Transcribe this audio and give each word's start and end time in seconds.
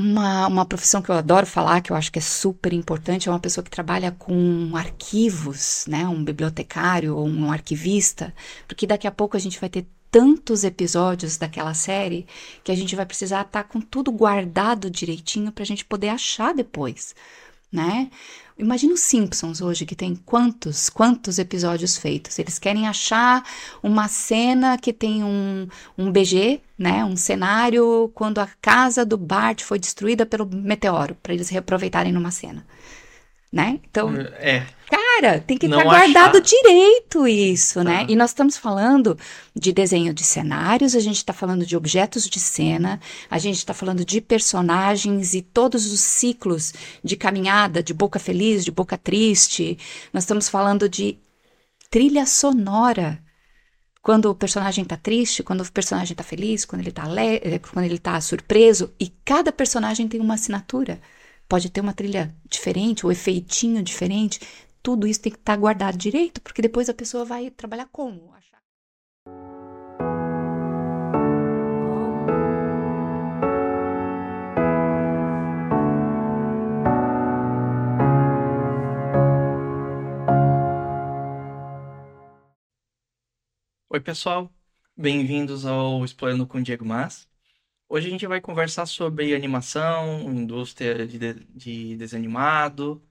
Uma, 0.00 0.46
uma 0.46 0.64
profissão 0.64 1.02
que 1.02 1.10
eu 1.10 1.16
adoro 1.16 1.44
falar, 1.44 1.80
que 1.80 1.90
eu 1.90 1.96
acho 1.96 2.12
que 2.12 2.20
é 2.20 2.22
super 2.22 2.72
importante, 2.72 3.28
é 3.28 3.32
uma 3.32 3.40
pessoa 3.40 3.64
que 3.64 3.70
trabalha 3.70 4.12
com 4.12 4.70
arquivos, 4.76 5.86
né? 5.88 6.06
Um 6.06 6.22
bibliotecário 6.22 7.16
ou 7.16 7.26
um 7.26 7.50
arquivista, 7.50 8.32
porque 8.68 8.86
daqui 8.86 9.08
a 9.08 9.10
pouco 9.10 9.36
a 9.36 9.40
gente 9.40 9.58
vai 9.58 9.68
ter 9.68 9.88
tantos 10.08 10.62
episódios 10.62 11.36
daquela 11.36 11.74
série 11.74 12.28
que 12.62 12.70
a 12.70 12.76
gente 12.76 12.94
vai 12.94 13.04
precisar 13.04 13.40
estar 13.42 13.64
com 13.64 13.80
tudo 13.80 14.12
guardado 14.12 14.88
direitinho 14.88 15.50
para 15.50 15.64
a 15.64 15.66
gente 15.66 15.84
poder 15.84 16.10
achar 16.10 16.54
depois, 16.54 17.12
né? 17.72 18.08
Imagina 18.58 18.92
os 18.92 19.00
Simpsons 19.00 19.60
hoje, 19.60 19.86
que 19.86 19.94
tem 19.94 20.16
quantos, 20.16 20.90
quantos 20.90 21.38
episódios 21.38 21.96
feitos. 21.96 22.38
Eles 22.40 22.58
querem 22.58 22.88
achar 22.88 23.44
uma 23.80 24.08
cena 24.08 24.76
que 24.76 24.92
tem 24.92 25.22
um, 25.22 25.68
um 25.96 26.10
BG, 26.10 26.60
né? 26.76 27.04
Um 27.04 27.16
cenário 27.16 28.10
quando 28.14 28.40
a 28.40 28.48
casa 28.60 29.04
do 29.04 29.16
Bart 29.16 29.62
foi 29.62 29.78
destruída 29.78 30.26
pelo 30.26 30.44
meteoro, 30.44 31.16
para 31.22 31.32
eles 31.32 31.48
reaproveitarem 31.48 32.12
numa 32.12 32.32
cena 32.32 32.66
né? 33.50 33.80
Então, 33.90 34.14
é. 34.38 34.66
cara, 34.90 35.40
tem 35.40 35.56
que 35.56 35.66
estar 35.66 35.78
tá 35.78 35.84
guardado 35.84 36.36
achar. 36.36 36.40
direito 36.40 37.26
isso, 37.26 37.82
né? 37.82 38.04
E 38.06 38.14
nós 38.14 38.30
estamos 38.30 38.58
falando 38.58 39.18
de 39.56 39.72
desenho 39.72 40.12
de 40.12 40.22
cenários, 40.22 40.94
a 40.94 41.00
gente 41.00 41.16
está 41.16 41.32
falando 41.32 41.64
de 41.64 41.74
objetos 41.74 42.28
de 42.28 42.38
cena, 42.38 43.00
a 43.30 43.38
gente 43.38 43.56
está 43.56 43.72
falando 43.72 44.04
de 44.04 44.20
personagens 44.20 45.32
e 45.34 45.40
todos 45.40 45.90
os 45.90 46.00
ciclos 46.00 46.74
de 47.02 47.16
caminhada, 47.16 47.82
de 47.82 47.94
boca 47.94 48.18
feliz, 48.18 48.64
de 48.64 48.70
boca 48.70 48.98
triste. 48.98 49.78
Nós 50.12 50.24
estamos 50.24 50.48
falando 50.48 50.88
de 50.88 51.18
trilha 51.90 52.26
sonora. 52.26 53.18
Quando 54.02 54.30
o 54.30 54.34
personagem 54.34 54.82
está 54.82 54.96
triste, 54.96 55.42
quando 55.42 55.62
o 55.62 55.72
personagem 55.72 56.12
está 56.12 56.22
feliz, 56.22 56.64
quando 56.64 56.80
ele 56.80 56.90
está 56.90 57.04
quando 57.72 57.84
ele 57.84 57.98
tá 57.98 58.18
surpreso, 58.20 58.92
e 59.00 59.08
cada 59.24 59.50
personagem 59.50 60.06
tem 60.06 60.20
uma 60.20 60.34
assinatura 60.34 61.00
pode 61.48 61.70
ter 61.70 61.80
uma 61.80 61.94
trilha 61.94 62.34
diferente, 62.48 63.04
o 63.06 63.08
um 63.08 63.12
efeitinho 63.12 63.82
diferente. 63.82 64.40
Tudo 64.82 65.06
isso 65.06 65.20
tem 65.20 65.32
que 65.32 65.38
estar 65.38 65.54
tá 65.54 65.60
guardado 65.60 65.96
direito, 65.96 66.40
porque 66.42 66.62
depois 66.62 66.88
a 66.88 66.94
pessoa 66.94 67.24
vai 67.24 67.50
trabalhar 67.50 67.88
como? 67.90 68.28
Oi, 83.90 84.00
pessoal. 84.00 84.52
Bem-vindos 84.96 85.66
ao 85.66 86.04
Explorando 86.04 86.46
com 86.46 86.62
Diego 86.62 86.84
Mas. 86.84 87.27
Hoje 87.90 88.08
a 88.08 88.10
gente 88.10 88.26
vai 88.26 88.38
conversar 88.38 88.84
sobre 88.84 89.34
animação, 89.34 90.20
indústria 90.30 91.06
de, 91.06 91.18
de, 91.18 91.34
de 91.34 91.96
desenho 91.96 92.20
animado. 92.22 93.02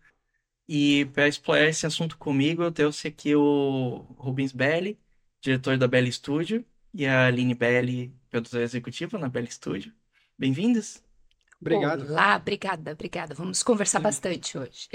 E 0.67 1.06
para 1.14 1.28
explorar 1.28 1.66
esse 1.66 1.86
assunto 1.88 2.16
comigo, 2.17 2.61
eu 2.61 2.72
trouxe 2.72 3.08
aqui 3.08 3.36
o 3.36 4.05
Rubens 4.17 4.52
Belli, 4.52 5.00
diretor 5.42 5.78
da 5.80 5.88
Belli 5.88 6.11
Studio, 6.11 6.64
e 6.94 7.08
a 7.08 7.25
Aline 7.25 7.55
Belli, 7.55 8.14
produtora 8.30 8.64
executiva 8.64 9.17
na 9.17 9.28
Belli 9.28 9.50
Studio. 9.52 9.92
Bem-vindas. 10.38 11.03
Obrigado. 11.59 12.05
Olá, 12.08 12.36
obrigada, 12.36 12.92
obrigada. 12.92 13.33
Vamos 13.33 13.64
conversar 13.64 14.00
bastante 14.00 14.59
hoje. 14.59 14.89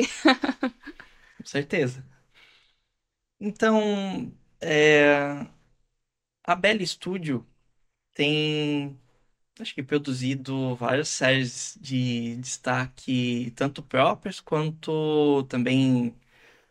Com 1.38 1.44
certeza. 1.44 2.06
Então, 3.40 4.32
é... 4.60 5.44
a 6.44 6.54
Belli 6.54 6.86
Studio 6.86 7.44
tem 8.14 9.01
acho 9.60 9.74
que 9.74 9.82
produzido 9.82 10.74
várias 10.76 11.08
séries 11.08 11.78
de 11.80 12.36
destaque, 12.36 13.52
tanto 13.56 13.82
próprias 13.82 14.40
quanto 14.40 15.44
também 15.44 16.14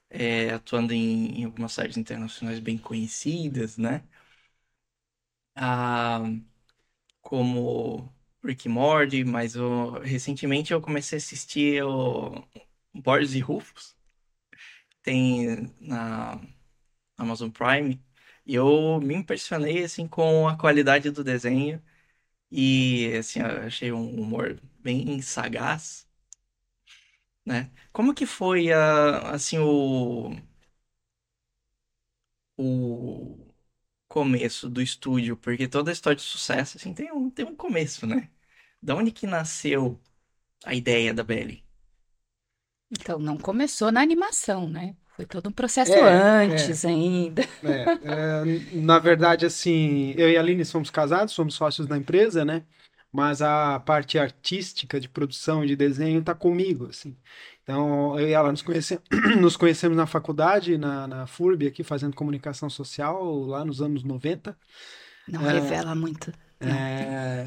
é, 0.09 0.51
atuando 0.51 0.93
em, 0.93 1.41
em, 1.41 1.45
algumas 1.45 1.73
séries 1.73 1.97
internacionais 1.97 2.59
bem 2.59 2.77
conhecidas, 2.77 3.77
né? 3.77 4.03
Ah, 5.55 6.21
como 7.21 8.13
Rick 8.43 8.67
Morty, 8.69 9.23
mas 9.23 9.55
eu, 9.55 9.93
recentemente 10.01 10.73
eu 10.73 10.81
comecei 10.81 11.17
a 11.17 11.19
assistir 11.21 11.83
o 11.83 12.43
Boris 12.93 13.33
e 13.35 13.39
Rufus, 13.39 13.95
tem 15.03 15.71
na 15.79 16.39
Amazon 17.17 17.49
Prime, 17.51 18.01
e 18.45 18.55
eu 18.55 18.99
me 19.01 19.15
impressionei 19.15 19.83
assim 19.83 20.07
com 20.07 20.47
a 20.47 20.57
qualidade 20.57 21.11
do 21.11 21.23
desenho 21.23 21.81
e, 22.51 23.13
assim, 23.17 23.39
eu 23.41 23.47
achei 23.63 23.91
um 23.91 24.09
humor 24.21 24.59
bem 24.79 25.21
sagaz, 25.21 26.07
né? 27.45 27.71
Como 27.91 28.13
que 28.13 28.25
foi, 28.25 28.71
a, 28.71 29.31
assim, 29.31 29.57
o... 29.59 30.35
O 32.57 33.53
começo 34.09 34.69
do 34.69 34.81
estúdio? 34.81 35.37
Porque 35.37 35.67
toda 35.67 35.91
história 35.91 36.15
de 36.17 36.23
sucesso, 36.23 36.77
assim, 36.77 36.93
tem 36.93 37.11
um, 37.13 37.29
tem 37.31 37.45
um 37.45 37.55
começo, 37.55 38.07
né? 38.07 38.29
Da 38.81 38.95
onde 38.95 39.11
que 39.11 39.27
nasceu 39.27 39.99
a 40.65 40.75
ideia 40.75 41.13
da 41.13 41.23
Belly? 41.23 41.65
Então, 42.89 43.19
não 43.19 43.37
começou 43.37 43.91
na 43.91 44.01
animação, 44.01 44.69
né? 44.69 44.95
Foi 45.15 45.25
todo 45.25 45.49
um 45.49 45.51
processo 45.51 45.91
é, 45.91 46.01
antes 46.01 46.83
é, 46.83 46.87
ainda. 46.87 47.41
É, 47.63 47.85
é, 48.03 48.43
na 48.73 48.97
verdade, 48.97 49.45
assim, 49.45 50.13
eu 50.17 50.29
e 50.29 50.37
a 50.37 50.39
Aline 50.39 50.65
somos 50.65 50.89
casados, 50.89 51.33
somos 51.33 51.53
sócios 51.53 51.87
da 51.87 51.97
empresa, 51.97 52.45
né? 52.45 52.63
Mas 53.11 53.41
a 53.41 53.79
parte 53.81 54.17
artística 54.17 54.99
de 54.99 55.09
produção 55.09 55.65
de 55.65 55.75
desenho 55.75 56.19
está 56.19 56.33
comigo, 56.33 56.87
assim. 56.89 57.15
Então, 57.61 58.17
eu 58.17 58.27
e 58.27 58.31
ela 58.31 58.51
nos, 58.51 58.61
conhece... 58.61 58.99
nos 59.39 59.57
conhecemos 59.57 59.97
na 59.97 60.07
faculdade, 60.07 60.77
na, 60.77 61.07
na 61.07 61.27
FURB, 61.27 61.67
aqui, 61.67 61.83
fazendo 61.83 62.15
comunicação 62.15 62.69
social, 62.69 63.45
lá 63.45 63.65
nos 63.65 63.81
anos 63.81 64.03
90. 64.03 64.57
Não 65.27 65.47
é, 65.47 65.53
revela 65.53 65.93
muito. 65.93 66.31
É, 66.59 67.45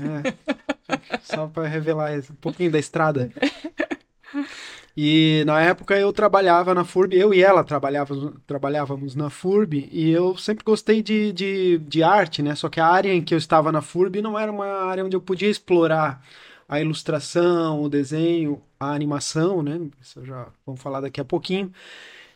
é. 0.88 1.18
só 1.22 1.46
para 1.46 1.66
revelar 1.66 2.12
um 2.18 2.34
pouquinho 2.36 2.70
da 2.70 2.78
estrada. 2.78 3.30
E 4.96 5.42
na 5.44 5.60
época 5.60 5.98
eu 5.98 6.12
trabalhava 6.12 6.72
na 6.72 6.84
FURB, 6.84 7.16
eu 7.16 7.34
e 7.34 7.42
ela 7.42 7.64
trabalhávamos, 7.64 8.32
trabalhávamos 8.46 9.16
na 9.16 9.28
FURB, 9.28 9.88
e 9.90 10.10
eu 10.10 10.36
sempre 10.36 10.64
gostei 10.64 11.02
de, 11.02 11.32
de, 11.32 11.78
de 11.78 12.02
arte, 12.02 12.42
né? 12.42 12.54
Só 12.54 12.68
que 12.68 12.78
a 12.78 12.86
área 12.86 13.12
em 13.12 13.20
que 13.20 13.34
eu 13.34 13.38
estava 13.38 13.72
na 13.72 13.82
FURB 13.82 14.22
não 14.22 14.38
era 14.38 14.52
uma 14.52 14.66
área 14.66 15.04
onde 15.04 15.16
eu 15.16 15.20
podia 15.20 15.50
explorar 15.50 16.24
a 16.68 16.80
ilustração, 16.80 17.82
o 17.82 17.88
desenho, 17.88 18.62
a 18.78 18.92
animação, 18.92 19.62
né? 19.62 19.80
Isso 20.00 20.24
já 20.24 20.46
vamos 20.64 20.80
falar 20.80 21.00
daqui 21.00 21.20
a 21.20 21.24
pouquinho. 21.24 21.72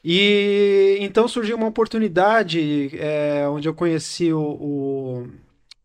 E 0.05 0.99
então 1.01 1.29
surgiu 1.29 1.57
uma 1.57 1.67
oportunidade 1.69 2.91
é, 2.99 3.47
onde 3.49 3.69
eu 3.69 3.75
conheci 3.75 4.33
o, 4.33 4.41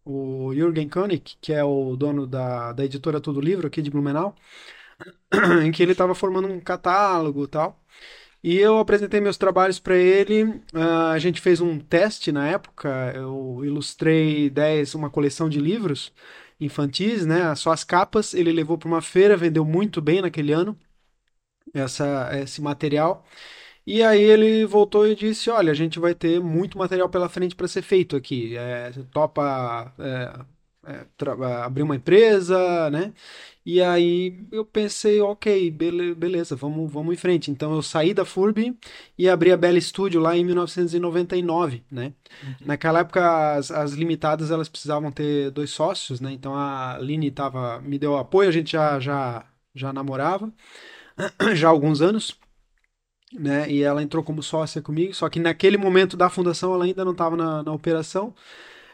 o, 0.05 0.47
o 0.49 0.53
Jürgen 0.55 0.89
Koenig, 0.89 1.35
que 1.41 1.53
é 1.53 1.63
o 1.63 1.95
dono 1.95 2.25
da, 2.25 2.73
da 2.73 2.85
editora 2.85 3.21
Todo 3.21 3.41
Livro 3.41 3.67
aqui 3.67 3.81
de 3.81 3.91
Blumenau 3.91 4.35
em 5.63 5.71
que 5.71 5.83
ele 5.83 5.93
estava 5.93 6.15
formando 6.15 6.47
um 6.47 6.59
catálogo 6.59 7.43
e 7.45 7.47
tal. 7.47 7.81
E 8.43 8.57
eu 8.57 8.77
apresentei 8.79 9.21
meus 9.21 9.37
trabalhos 9.37 9.79
para 9.79 9.95
ele. 9.97 10.43
Uh, 10.43 11.11
a 11.13 11.19
gente 11.19 11.39
fez 11.41 11.61
um 11.61 11.79
teste 11.79 12.31
na 12.31 12.47
época. 12.47 13.13
Eu 13.15 13.61
ilustrei 13.63 14.49
10, 14.49 14.95
uma 14.95 15.09
coleção 15.09 15.47
de 15.49 15.59
livros 15.59 16.13
infantis, 16.59 17.25
né? 17.25 17.55
Só 17.55 17.71
as 17.71 17.83
capas. 17.83 18.33
Ele 18.33 18.51
levou 18.51 18.77
para 18.77 18.87
uma 18.87 19.01
feira, 19.01 19.37
vendeu 19.37 19.63
muito 19.65 20.01
bem 20.01 20.21
naquele 20.21 20.51
ano 20.53 20.77
essa, 21.73 22.29
esse 22.41 22.61
material. 22.61 23.25
E 23.85 24.03
aí 24.03 24.21
ele 24.21 24.65
voltou 24.65 25.07
e 25.07 25.15
disse: 25.15 25.49
Olha, 25.49 25.71
a 25.71 25.75
gente 25.75 25.99
vai 25.99 26.15
ter 26.15 26.39
muito 26.41 26.77
material 26.77 27.09
pela 27.09 27.29
frente 27.29 27.55
para 27.55 27.67
ser 27.67 27.81
feito 27.81 28.15
aqui. 28.15 28.57
É, 28.57 28.91
topa 29.11 29.93
é, 29.99 30.45
é, 30.85 31.05
abrir 31.63 31.83
uma 31.83 31.95
empresa, 31.95 32.89
né? 32.89 33.13
E 33.65 33.81
aí 33.81 34.45
eu 34.51 34.65
pensei, 34.65 35.21
ok, 35.21 35.71
bele 35.71 36.13
beleza, 36.13 36.55
vamos, 36.55 36.91
vamos 36.91 37.13
em 37.13 37.17
frente. 37.17 37.49
Então 37.49 37.73
eu 37.73 37.81
saí 37.81 38.13
da 38.13 38.25
FURB 38.25 38.77
e 39.17 39.29
abri 39.29 39.53
a 39.53 39.57
Bela 39.57 39.79
Studio 39.79 40.19
lá 40.19 40.35
em 40.35 40.43
1999, 40.43 41.83
né? 41.89 42.13
Uhum. 42.43 42.55
Naquela 42.65 42.99
época 42.99 43.55
as, 43.55 43.71
as, 43.71 43.93
limitadas 43.93 44.51
elas 44.51 44.67
precisavam 44.67 45.11
ter 45.11 45.49
dois 45.51 45.69
sócios, 45.69 46.19
né? 46.19 46.33
Então 46.33 46.53
a 46.55 46.97
Line 46.99 47.31
tava, 47.31 47.79
me 47.81 47.97
deu 47.97 48.17
apoio, 48.17 48.49
a 48.49 48.51
gente 48.51 48.73
já, 48.73 48.99
já, 48.99 49.45
já 49.73 49.93
namorava 49.93 50.51
já 51.55 51.69
há 51.69 51.71
alguns 51.71 52.01
anos. 52.01 52.37
Né? 53.33 53.67
E 53.71 53.81
ela 53.81 54.03
entrou 54.03 54.23
como 54.23 54.43
sócia 54.43 54.79
comigo, 54.79 55.11
só 55.13 55.27
que 55.27 55.39
naquele 55.39 55.75
momento 55.75 56.15
da 56.15 56.29
fundação 56.29 56.71
ela 56.73 56.85
ainda 56.85 57.03
não 57.03 57.13
estava 57.13 57.35
na, 57.35 57.63
na 57.63 57.71
operação. 57.71 58.35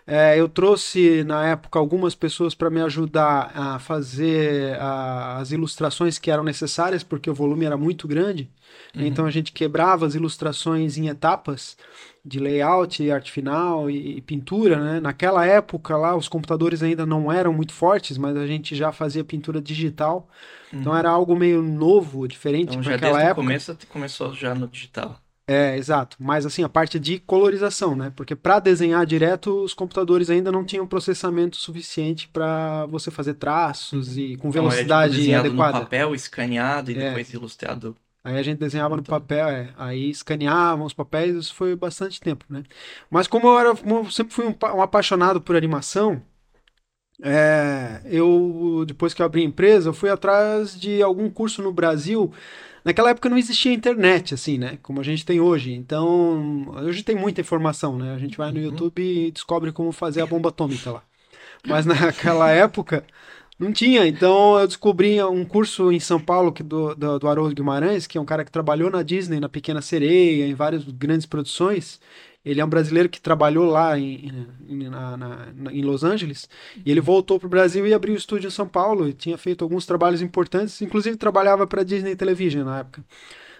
É, 0.05 0.39
eu 0.39 0.49
trouxe 0.49 1.23
na 1.23 1.45
época 1.45 1.77
algumas 1.77 2.15
pessoas 2.15 2.55
para 2.55 2.69
me 2.69 2.81
ajudar 2.81 3.51
a 3.53 3.79
fazer 3.79 4.75
a, 4.79 5.37
as 5.37 5.51
ilustrações 5.51 6.17
que 6.17 6.31
eram 6.31 6.43
necessárias, 6.43 7.03
porque 7.03 7.29
o 7.29 7.33
volume 7.33 7.65
era 7.65 7.77
muito 7.77 8.07
grande. 8.07 8.49
Uhum. 8.95 9.05
Então 9.05 9.25
a 9.25 9.31
gente 9.31 9.51
quebrava 9.51 10.05
as 10.05 10.15
ilustrações 10.15 10.97
em 10.97 11.07
etapas 11.07 11.77
de 12.25 12.39
layout, 12.39 13.09
arte 13.09 13.31
final 13.31 13.89
e, 13.89 14.17
e, 14.17 14.21
pintura. 14.21 14.79
Né? 14.79 14.99
Naquela 14.99 15.45
época 15.45 15.95
lá, 15.95 16.15
os 16.15 16.27
computadores 16.27 16.81
ainda 16.83 17.05
não 17.05 17.31
eram 17.31 17.53
muito 17.53 17.73
fortes, 17.73 18.17
mas 18.17 18.35
a 18.35 18.47
gente 18.47 18.75
já 18.75 18.91
fazia 18.91 19.23
pintura 19.23 19.61
digital. 19.61 20.27
Então, 20.67 20.77
uhum. 20.77 20.81
Então 20.81 20.97
era 20.97 21.09
algo 21.09 21.35
meio 21.35 21.61
novo, 21.61 22.27
diferente 22.27 22.71
então, 22.71 22.83
já 22.83 22.91
naquela 22.91 23.13
desde 23.13 23.29
época. 23.29 23.41
começo 23.41 23.77
começou 23.89 24.33
já 24.33 24.55
no 24.55 24.67
digital. 24.67 25.19
É, 25.49 25.75
exato. 25.75 26.15
Mas 26.19 26.45
assim, 26.45 26.63
a 26.63 26.69
parte 26.69 26.99
de 26.99 27.17
colorização, 27.17 27.95
né? 27.95 28.13
Porque 28.15 28.35
para 28.35 28.59
desenhar 28.59 29.03
direto, 29.03 29.63
os 29.63 29.73
computadores 29.73 30.29
ainda 30.29 30.51
não 30.51 30.63
tinham 30.63 30.85
processamento 30.85 31.57
suficiente 31.57 32.27
para 32.27 32.85
você 32.85 33.09
fazer 33.09 33.33
traços 33.33 34.15
e 34.15 34.37
com 34.37 34.51
velocidade 34.51 35.19
então, 35.19 35.33
é, 35.33 35.37
tipo, 35.37 35.47
adequada. 35.47 35.79
no 35.79 35.83
papel, 35.85 36.13
escaneado 36.13 36.91
e 36.91 36.99
é. 36.99 37.07
depois 37.07 37.33
ilustrado. 37.33 37.97
Aí 38.23 38.37
a 38.37 38.43
gente 38.43 38.59
desenhava 38.59 38.95
no 38.95 39.01
papel, 39.01 39.47
é. 39.47 39.69
aí 39.75 40.11
escaneavam 40.11 40.85
os 40.85 40.93
papéis, 40.93 41.35
isso 41.35 41.55
foi 41.55 41.75
bastante 41.75 42.21
tempo, 42.21 42.45
né? 42.47 42.61
Mas 43.09 43.27
como 43.27 43.47
eu, 43.47 43.57
era, 43.57 43.75
como 43.75 43.99
eu 43.99 44.11
sempre 44.11 44.31
fui 44.31 44.45
um, 44.45 44.55
um 44.75 44.81
apaixonado 44.83 45.41
por 45.41 45.55
animação, 45.55 46.21
é, 47.23 48.01
eu 48.05 48.83
depois 48.85 49.15
que 49.15 49.21
eu 49.23 49.25
abri 49.25 49.41
a 49.41 49.45
empresa, 49.45 49.89
eu 49.89 49.93
fui 49.93 50.11
atrás 50.11 50.79
de 50.79 51.01
algum 51.01 51.27
curso 51.27 51.63
no 51.63 51.71
Brasil 51.71 52.31
Naquela 52.83 53.09
época 53.11 53.29
não 53.29 53.37
existia 53.37 53.73
internet, 53.73 54.33
assim, 54.33 54.57
né? 54.57 54.77
Como 54.81 54.99
a 54.99 55.03
gente 55.03 55.25
tem 55.25 55.39
hoje. 55.39 55.73
Então, 55.73 56.65
hoje 56.77 57.03
tem 57.03 57.15
muita 57.15 57.41
informação, 57.41 57.97
né? 57.97 58.13
A 58.13 58.17
gente 58.17 58.37
vai 58.37 58.51
no 58.51 58.57
uhum. 58.57 58.65
YouTube 58.65 59.01
e 59.01 59.31
descobre 59.31 59.71
como 59.71 59.91
fazer 59.91 60.21
a 60.21 60.25
bomba 60.25 60.49
atômica 60.49 60.91
lá. 60.91 61.03
Mas 61.67 61.85
naquela 61.85 62.49
época 62.51 63.03
não 63.59 63.73
tinha. 63.73 64.07
Então 64.07 64.57
eu 64.57 64.65
descobri 64.65 65.21
um 65.21 65.43
curso 65.43 65.91
em 65.91 65.99
São 65.99 66.19
Paulo 66.19 66.51
que 66.51 66.63
do, 66.63 66.95
do, 66.95 67.19
do 67.19 67.27
Haroldo 67.27 67.53
Guimarães, 67.53 68.07
que 68.07 68.17
é 68.17 68.21
um 68.21 68.25
cara 68.25 68.45
que 68.45 68.51
trabalhou 68.51 68.89
na 68.89 69.03
Disney, 69.03 69.39
na 69.39 69.49
Pequena 69.49 69.81
Sereia, 69.81 70.47
em 70.47 70.53
várias 70.53 70.83
grandes 70.85 71.25
produções. 71.25 71.99
Ele 72.43 72.61
é 72.61 72.65
um 72.65 72.69
brasileiro 72.69 73.09
que 73.09 73.19
trabalhou 73.19 73.69
lá 73.69 73.97
em, 73.99 74.47
em, 74.67 74.89
na, 74.89 75.17
na, 75.17 75.47
em 75.71 75.81
Los 75.81 76.03
Angeles. 76.03 76.49
E 76.85 76.89
ele 76.89 77.01
voltou 77.01 77.39
para 77.39 77.47
o 77.47 77.49
Brasil 77.49 77.85
e 77.85 77.93
abriu 77.93 78.13
o 78.13 78.17
estúdio 78.17 78.47
em 78.47 78.51
São 78.51 78.67
Paulo. 78.67 79.07
E 79.09 79.13
tinha 79.13 79.37
feito 79.37 79.63
alguns 79.63 79.85
trabalhos 79.85 80.21
importantes. 80.21 80.81
Inclusive 80.81 81.17
trabalhava 81.17 81.67
para 81.67 81.81
a 81.81 81.83
Disney 81.83 82.15
Television 82.15 82.63
na 82.63 82.79
época. 82.79 83.03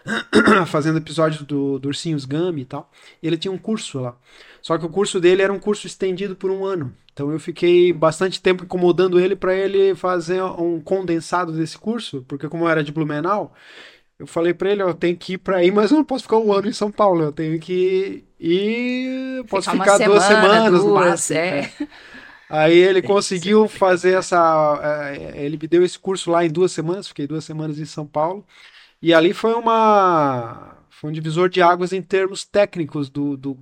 fazendo 0.68 0.98
episódios 0.98 1.44
do, 1.44 1.80
do 1.80 1.88
Ursinhos 1.88 2.26
Gummy 2.26 2.62
e 2.62 2.66
tal. 2.66 2.90
E 3.22 3.28
ele 3.28 3.38
tinha 3.38 3.52
um 3.52 3.58
curso 3.58 4.00
lá. 4.00 4.16
Só 4.62 4.78
que 4.78 4.86
o 4.86 4.90
curso 4.90 5.20
dele 5.20 5.42
era 5.42 5.54
um 5.54 5.60
curso 5.60 5.88
estendido 5.88 6.36
por 6.36 6.52
um 6.52 6.66
ano. 6.66 6.94
Então 7.14 7.32
eu 7.32 7.40
fiquei 7.40 7.92
bastante 7.92 8.42
tempo 8.42 8.64
incomodando 8.64 9.20
ele 9.20 9.36
para 9.36 9.54
ele 9.54 9.94
fazer 9.96 10.42
um 10.42 10.80
condensado 10.80 11.52
desse 11.52 11.78
curso, 11.78 12.24
porque 12.28 12.48
como 12.48 12.64
eu 12.64 12.70
era 12.70 12.84
de 12.84 12.94
Blumenau, 12.94 13.54
eu 14.20 14.28
falei 14.28 14.54
para 14.54 14.70
ele, 14.70 14.82
eu 14.82 14.94
tenho 14.94 15.16
que 15.16 15.34
ir 15.34 15.38
para 15.38 15.58
aí, 15.58 15.72
mas 15.72 15.92
eu 15.92 15.98
não 15.98 16.04
posso 16.04 16.24
ficar 16.24 16.38
um 16.38 16.52
ano 16.52 16.68
em 16.68 16.74
São 16.74 16.92
Paulo, 16.92 17.24
eu 17.24 17.32
tenho 17.32 17.58
que 17.58 18.26
ir, 18.38 19.46
posso 19.46 19.72
ficar, 19.72 19.94
ficar 19.94 20.06
duas 20.06 20.24
semanas, 20.24 20.82
duas, 20.82 21.32
é. 21.32 21.72
Aí 22.50 22.78
ele 22.78 23.02
conseguiu 23.02 23.70
fazer 23.70 24.18
essa, 24.18 25.08
é, 25.14 25.46
ele 25.46 25.58
me 25.58 25.68
deu 25.70 25.86
esse 25.86 25.98
curso 25.98 26.30
lá 26.30 26.44
em 26.46 26.50
duas 26.50 26.74
semanas, 26.74 27.08
fiquei 27.08 27.26
duas 27.26 27.46
semanas 27.46 27.80
em 27.80 27.86
São 27.86 28.06
Paulo, 28.06 28.46
e 29.02 29.14
ali 29.14 29.34
foi 29.34 29.54
uma, 29.54 30.76
foi 30.90 31.10
um 31.10 31.14
divisor 31.14 31.48
de 31.48 31.62
águas 31.62 31.94
em 31.94 32.02
termos 32.02 32.44
técnicos 32.44 33.10
do, 33.10 33.38
do 33.38 33.58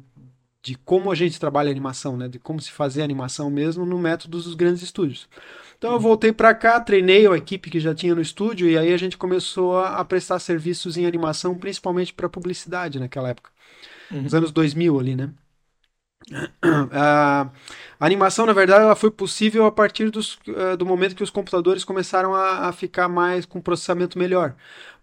de 0.63 0.75
como 0.75 1.11
a 1.11 1.15
gente 1.15 1.39
trabalha 1.39 1.71
animação, 1.71 2.17
né? 2.17 2.27
De 2.27 2.39
como 2.39 2.59
se 2.59 2.71
fazer 2.71 3.01
animação 3.01 3.49
mesmo 3.49 3.85
no 3.85 3.97
método 3.97 4.37
dos 4.37 4.53
grandes 4.53 4.81
estúdios. 4.81 5.29
Então 5.77 5.93
eu 5.93 5.99
voltei 5.99 6.33
para 6.33 6.55
cá, 6.55 6.79
treinei 6.79 7.27
a 7.27 7.35
equipe 7.35 7.69
que 7.69 7.79
já 7.79 7.93
tinha 7.93 8.15
no 8.15 8.21
estúdio 8.21 8.67
e 8.67 8.77
aí 8.77 8.91
a 8.91 8.97
gente 8.97 9.17
começou 9.17 9.77
a, 9.77 9.97
a 9.97 10.05
prestar 10.05 10.39
serviços 10.39 10.97
em 10.97 11.05
animação, 11.05 11.55
principalmente 11.55 12.13
para 12.13 12.27
publicidade 12.27 12.99
naquela 12.99 13.29
época, 13.29 13.51
uhum. 14.11 14.23
nos 14.23 14.33
anos 14.33 14.51
2000 14.51 14.99
ali, 14.99 15.15
né? 15.15 15.29
A 16.91 17.49
animação, 17.99 18.45
na 18.45 18.53
verdade, 18.53 18.83
ela 18.83 18.95
foi 18.95 19.09
possível 19.09 19.65
a 19.65 19.71
partir 19.71 20.09
dos, 20.09 20.35
uh, 20.47 20.75
do 20.77 20.85
momento 20.85 21.15
que 21.15 21.23
os 21.23 21.29
computadores 21.29 21.83
começaram 21.83 22.35
a, 22.35 22.67
a, 22.67 22.71
ficar 22.71 23.07
mais 23.07 23.45
com 23.45 23.61
processamento 23.61 24.19
melhor. 24.19 24.55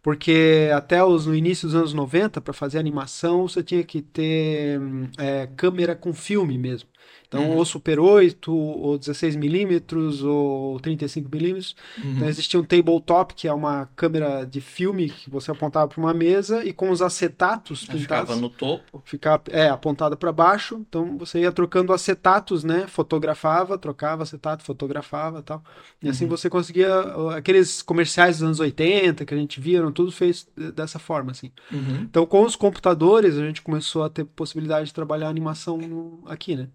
Porque 0.03 0.71
até 0.75 1.03
os, 1.03 1.26
no 1.26 1.35
início 1.35 1.67
dos 1.67 1.75
anos 1.75 1.94
90, 1.94 2.41
para 2.41 2.53
fazer 2.53 2.79
animação, 2.79 3.49
você 3.49 3.62
tinha 3.62 3.82
que 3.82 4.03
ter 4.03 4.79
é, 5.19 5.49
câmera 5.56 5.97
com 5.97 6.12
filme 6.12 6.59
mesmo. 6.59 6.88
Então, 7.34 7.50
uhum. 7.50 7.56
ou 7.56 7.64
Super 7.64 7.98
8, 7.98 8.54
ou 8.54 8.96
16mm, 8.96 10.25
ou 10.25 10.78
35mm. 10.78 11.75
Uhum. 12.02 12.12
Então, 12.12 12.28
existia 12.28 12.60
um 12.60 12.64
tabletop, 12.64 13.34
que 13.34 13.48
é 13.48 13.52
uma 13.52 13.86
câmera 13.96 14.44
de 14.44 14.60
filme 14.60 15.10
que 15.10 15.28
você 15.28 15.50
apontava 15.50 15.88
para 15.88 16.00
uma 16.00 16.14
mesa 16.14 16.64
e 16.64 16.72
com 16.72 16.90
os 16.90 17.02
acetatos 17.02 17.81
pintados. 17.81 18.02
Ficava 18.02 18.36
no 18.36 18.48
topo. 18.48 19.02
Ficava, 19.04 19.42
é, 19.50 19.69
apontada 19.69 20.16
para 20.16 20.31
baixo. 20.31 20.81
Então, 20.88 21.19
você 21.19 21.40
ia 21.40 21.50
trocando 21.50 21.92
acetatos, 21.92 22.62
né? 22.62 22.86
Fotografava, 22.86 23.76
trocava 23.76 24.22
acetato, 24.22 24.62
fotografava 24.62 25.42
tal. 25.42 25.62
E 26.00 26.08
assim 26.08 26.08
uhum. 26.08 26.10
assim 26.10 26.26
você 26.28 26.48
conseguia... 26.48 26.94
Aqueles 27.37 27.82
comerciais 27.82 28.37
dos 28.37 28.44
anos 28.44 28.60
80 28.60 29.25
que 29.25 29.34
a 29.34 29.37
gente 29.37 29.60
via, 29.60 29.82
tudo 29.90 30.12
feitos 30.12 30.46
dessa 30.75 31.00
forma, 31.00 31.32
assim. 31.32 31.50
Uhum. 31.72 32.02
Então, 32.02 32.25
com 32.25 32.42
os 32.44 32.54
computadores, 32.54 33.37
a 33.37 33.44
gente 33.44 33.60
começou 33.60 34.04
a 34.04 34.08
ter 34.08 34.25
possibilidade 34.25 34.87
de 34.87 34.94
trabalhar 34.94 35.28
animação 35.28 35.76
no, 35.78 36.22
aqui, 36.26 36.54
né? 36.54 36.69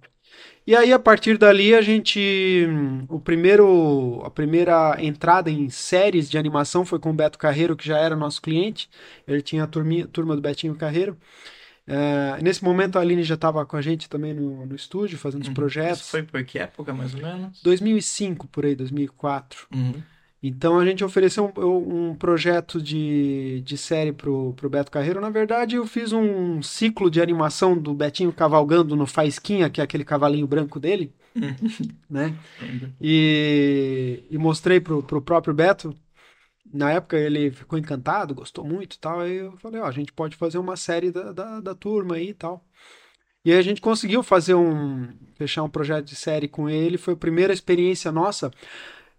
E 0.69 0.75
aí, 0.75 0.93
a 0.93 0.99
partir 0.99 1.35
dali, 1.35 1.73
a 1.73 1.81
gente. 1.81 2.67
O 3.07 3.19
primeiro, 3.19 4.21
a 4.23 4.29
primeira 4.29 4.95
entrada 4.99 5.49
em 5.49 5.67
séries 5.67 6.29
de 6.29 6.37
animação 6.37 6.85
foi 6.85 6.99
com 6.99 7.09
o 7.09 7.13
Beto 7.13 7.39
Carreiro, 7.39 7.75
que 7.75 7.87
já 7.87 7.97
era 7.97 8.15
nosso 8.15 8.39
cliente. 8.39 8.87
Ele 9.27 9.41
tinha 9.41 9.63
a 9.63 9.67
turminha, 9.67 10.05
turma 10.05 10.35
do 10.35 10.43
Betinho 10.43 10.75
Carreiro. 10.75 11.17
Uh, 11.87 12.43
nesse 12.43 12.63
momento, 12.63 12.99
a 12.99 13.01
Aline 13.01 13.23
já 13.23 13.33
estava 13.33 13.65
com 13.65 13.77
a 13.77 13.81
gente 13.81 14.07
também 14.07 14.31
no, 14.31 14.63
no 14.67 14.75
estúdio, 14.75 15.17
fazendo 15.17 15.41
os 15.41 15.47
uhum. 15.47 15.55
projetos. 15.55 16.01
Isso 16.01 16.11
foi 16.11 16.21
por 16.21 16.43
que 16.43 16.59
época, 16.59 16.93
mais 16.93 17.15
ou 17.15 17.21
menos? 17.21 17.63
2005, 17.63 18.47
por 18.49 18.63
aí, 18.63 18.75
2004. 18.75 19.65
Uhum. 19.73 20.03
Então 20.41 20.79
a 20.79 20.85
gente 20.85 21.03
ofereceu 21.03 21.51
um, 21.57 22.09
um 22.09 22.15
projeto 22.15 22.81
de, 22.81 23.61
de 23.61 23.77
série 23.77 24.13
pro, 24.13 24.53
pro 24.53 24.69
Beto 24.69 24.89
Carreiro. 24.89 25.19
Na 25.19 25.29
verdade, 25.29 25.75
eu 25.75 25.85
fiz 25.85 26.13
um 26.13 26.61
ciclo 26.61 27.11
de 27.11 27.21
animação 27.21 27.77
do 27.77 27.93
Betinho 27.93 28.31
cavalgando 28.31 28.95
no 28.95 29.05
Faisquinha, 29.05 29.69
que 29.69 29.81
é 29.81 29.83
aquele 29.83 30.05
cavalinho 30.05 30.47
branco 30.47 30.79
dele, 30.79 31.13
né? 32.09 32.33
E, 33.01 34.23
e 34.29 34.37
mostrei 34.37 34.79
pro, 34.79 35.03
pro 35.03 35.21
próprio 35.21 35.53
Beto. 35.53 35.93
Na 36.71 36.91
época 36.91 37.17
ele 37.17 37.51
ficou 37.51 37.77
encantado, 37.77 38.33
gostou 38.33 38.63
muito 38.63 38.95
e 38.95 38.99
tal. 38.99 39.19
Aí 39.19 39.37
eu 39.37 39.57
falei, 39.57 39.81
ó, 39.81 39.85
a 39.85 39.91
gente 39.91 40.13
pode 40.13 40.37
fazer 40.37 40.57
uma 40.57 40.77
série 40.77 41.11
da, 41.11 41.33
da, 41.33 41.59
da 41.59 41.75
turma 41.75 42.15
aí 42.15 42.29
e 42.29 42.33
tal. 42.33 42.63
E 43.43 43.51
aí 43.51 43.57
a 43.57 43.61
gente 43.61 43.81
conseguiu 43.81 44.21
fazer 44.23 44.53
um. 44.53 45.09
fechar 45.35 45.63
um 45.63 45.69
projeto 45.69 46.05
de 46.05 46.15
série 46.15 46.47
com 46.47 46.69
ele. 46.69 46.97
Foi 46.97 47.13
a 47.13 47.17
primeira 47.17 47.51
experiência 47.51 48.11
nossa 48.11 48.51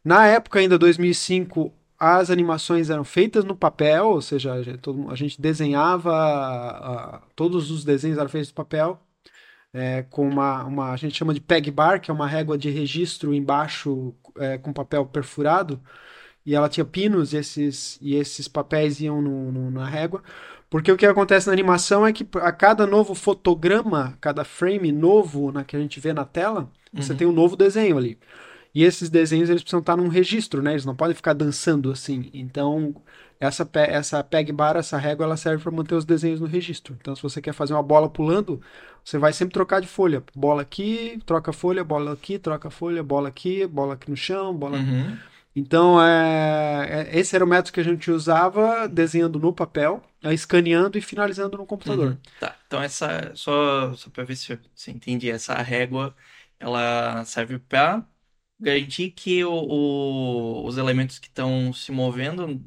na 0.04 0.26
época 0.26 0.58
ainda 0.58 0.78
2005, 0.78 1.72
as 1.98 2.30
animações 2.30 2.88
eram 2.88 3.04
feitas 3.04 3.44
no 3.44 3.54
papel, 3.54 4.08
ou 4.08 4.22
seja, 4.22 4.54
a 4.54 5.14
gente 5.14 5.40
desenhava, 5.40 7.22
todos 7.36 7.70
os 7.70 7.84
desenhos 7.84 8.16
eram 8.16 8.28
feitos 8.28 8.50
no 8.50 8.54
papel, 8.54 8.98
é, 9.72 10.02
com 10.08 10.26
uma, 10.26 10.64
uma, 10.64 10.90
a 10.92 10.96
gente 10.96 11.16
chama 11.16 11.34
de 11.34 11.40
peg 11.40 11.70
bar, 11.70 12.00
que 12.00 12.10
é 12.10 12.14
uma 12.14 12.26
régua 12.26 12.56
de 12.56 12.70
registro 12.70 13.34
embaixo 13.34 14.14
é, 14.38 14.56
com 14.58 14.72
papel 14.72 15.04
perfurado, 15.06 15.80
e 16.44 16.54
ela 16.54 16.68
tinha 16.68 16.84
pinos 16.84 17.32
e 17.32 17.36
esses, 17.36 17.98
e 18.00 18.14
esses 18.14 18.48
papéis 18.48 19.00
iam 19.00 19.20
no, 19.20 19.52
no, 19.52 19.70
na 19.70 19.86
régua. 19.86 20.22
Porque 20.70 20.90
o 20.90 20.96
que 20.96 21.04
acontece 21.04 21.48
na 21.48 21.52
animação 21.52 22.06
é 22.06 22.12
que 22.12 22.26
a 22.36 22.52
cada 22.52 22.86
novo 22.86 23.14
fotograma, 23.14 24.16
cada 24.20 24.44
frame 24.44 24.92
novo 24.92 25.52
na, 25.52 25.64
que 25.64 25.76
a 25.76 25.80
gente 25.80 26.00
vê 26.00 26.12
na 26.12 26.24
tela, 26.24 26.70
uhum. 26.92 27.02
você 27.02 27.14
tem 27.14 27.26
um 27.26 27.32
novo 27.32 27.56
desenho 27.56 27.98
ali. 27.98 28.18
E 28.74 28.84
esses 28.84 29.10
desenhos 29.10 29.50
eles 29.50 29.62
precisam 29.62 29.80
estar 29.80 29.96
num 29.96 30.08
registro, 30.08 30.62
né? 30.62 30.72
Eles 30.72 30.84
não 30.84 30.94
podem 30.94 31.14
ficar 31.14 31.32
dançando 31.32 31.90
assim. 31.90 32.30
Então, 32.32 32.94
essa, 33.40 33.68
essa 33.74 34.22
peg 34.22 34.52
bar, 34.52 34.76
essa 34.76 34.96
régua, 34.96 35.24
ela 35.24 35.36
serve 35.36 35.62
para 35.62 35.72
manter 35.72 35.94
os 35.94 36.04
desenhos 36.04 36.40
no 36.40 36.46
registro. 36.46 36.96
Então, 37.00 37.16
se 37.16 37.22
você 37.22 37.40
quer 37.40 37.52
fazer 37.52 37.72
uma 37.72 37.82
bola 37.82 38.08
pulando, 38.08 38.60
você 39.04 39.18
vai 39.18 39.32
sempre 39.32 39.54
trocar 39.54 39.80
de 39.80 39.88
folha. 39.88 40.22
Bola 40.34 40.62
aqui, 40.62 41.20
troca 41.26 41.52
folha, 41.52 41.82
bola 41.82 42.12
aqui, 42.12 42.38
troca 42.38 42.70
folha, 42.70 43.02
bola 43.02 43.28
aqui, 43.28 43.66
bola 43.66 43.94
aqui 43.94 44.10
no 44.10 44.16
chão, 44.16 44.54
bola. 44.54 44.78
Uhum. 44.78 45.16
Então, 45.56 46.00
é, 46.00 47.08
é, 47.10 47.18
esse 47.18 47.34
era 47.34 47.44
o 47.44 47.48
método 47.48 47.72
que 47.72 47.80
a 47.80 47.84
gente 47.84 48.10
usava, 48.10 48.86
desenhando 48.86 49.38
no 49.38 49.52
papel, 49.52 50.00
escaneando 50.22 50.96
e 50.96 51.00
finalizando 51.00 51.58
no 51.58 51.66
computador. 51.66 52.10
Uhum. 52.10 52.16
Tá, 52.38 52.54
então 52.66 52.80
essa, 52.80 53.32
só, 53.34 53.92
só 53.94 54.10
para 54.10 54.22
ver 54.22 54.36
se 54.36 54.56
você 54.74 54.92
entende, 54.92 55.28
essa 55.28 55.54
régua, 55.54 56.14
ela 56.60 57.24
serve 57.24 57.58
para 57.58 58.04
garantir 58.60 59.10
que 59.10 59.42
o, 59.44 59.50
o- 59.52 60.66
os 60.66 60.76
elementos 60.76 61.18
que 61.18 61.28
estão 61.28 61.72
se 61.72 61.90
movendo 61.90 62.60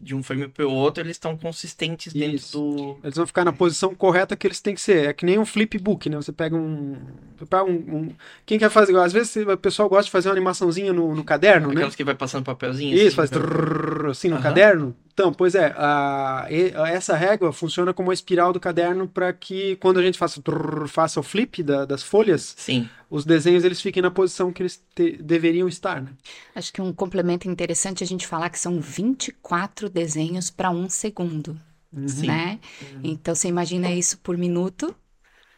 de 0.00 0.14
um 0.14 0.22
frame 0.22 0.48
para 0.48 0.66
o 0.66 0.72
outro, 0.72 1.02
eles 1.02 1.16
estão 1.16 1.36
consistentes 1.36 2.12
dentro 2.12 2.36
Isso. 2.36 2.58
do. 2.58 2.98
Eles 3.02 3.16
vão 3.16 3.26
ficar 3.26 3.44
na 3.44 3.52
posição 3.52 3.94
correta 3.94 4.36
que 4.36 4.46
eles 4.46 4.60
têm 4.60 4.74
que 4.74 4.80
ser. 4.80 5.08
É 5.08 5.12
que 5.12 5.24
nem 5.26 5.38
um 5.38 5.44
flipbook, 5.46 6.08
né? 6.08 6.16
Você 6.16 6.32
pega 6.32 6.54
um. 6.56 6.96
Você 7.38 7.46
pega 7.46 7.64
um, 7.64 7.72
um- 7.74 8.08
Quem 8.46 8.58
quer 8.58 8.70
fazer? 8.70 8.96
Às 8.96 9.12
vezes 9.12 9.34
o 9.46 9.56
pessoal 9.56 9.88
gosta 9.88 10.04
de 10.04 10.10
fazer 10.10 10.28
uma 10.28 10.34
animaçãozinha 10.34 10.92
no, 10.92 11.14
no 11.14 11.24
caderno, 11.24 11.68
né? 11.68 11.74
Aquelas 11.74 11.96
que 11.96 12.04
vai 12.04 12.14
passando 12.14 12.44
papelzinho. 12.44 12.94
Isso, 12.94 13.06
assim, 13.06 13.16
faz 13.16 13.30
pra- 13.30 13.40
trrr, 13.40 14.10
assim 14.10 14.28
no 14.28 14.34
Aham. 14.34 14.42
caderno. 14.42 14.96
Então, 15.14 15.32
pois 15.32 15.54
é, 15.54 15.74
a- 15.76 16.46
essa 16.88 17.14
régua 17.14 17.52
funciona 17.52 17.92
como 17.92 18.08
uma 18.08 18.14
espiral 18.14 18.52
do 18.52 18.58
caderno 18.58 19.06
para 19.06 19.30
que 19.32 19.76
quando 19.76 19.98
a 19.98 20.02
gente 20.02 20.16
faça, 20.18 20.40
trrr, 20.40 20.88
faça 20.88 21.20
o 21.20 21.22
flip 21.22 21.62
da- 21.62 21.84
das 21.84 22.02
folhas, 22.02 22.54
Sim. 22.56 22.88
os 23.10 23.24
desenhos 23.26 23.62
eles 23.62 23.80
fiquem 23.80 24.02
na 24.02 24.10
posição 24.10 24.50
que 24.52 24.62
eles 24.62 24.82
te- 24.94 25.18
deveriam 25.22 25.68
estar, 25.68 26.00
né? 26.00 26.10
Acho 26.54 26.72
que 26.72 26.80
um 26.80 26.92
complemento 26.94 27.46
interessante 27.48 28.02
é 28.02 28.04
a 28.04 28.08
gente 28.08 28.26
falar 28.26 28.48
que 28.48 28.58
são 28.58 28.80
24 28.80 29.90
desenhos 29.90 30.50
para 30.50 30.70
um 30.70 30.88
segundo, 30.88 31.60
Sim. 32.06 32.26
né? 32.28 32.58
Então 33.04 33.34
você 33.34 33.48
imagina 33.48 33.90
isso 33.92 34.18
por 34.18 34.38
minuto, 34.38 34.94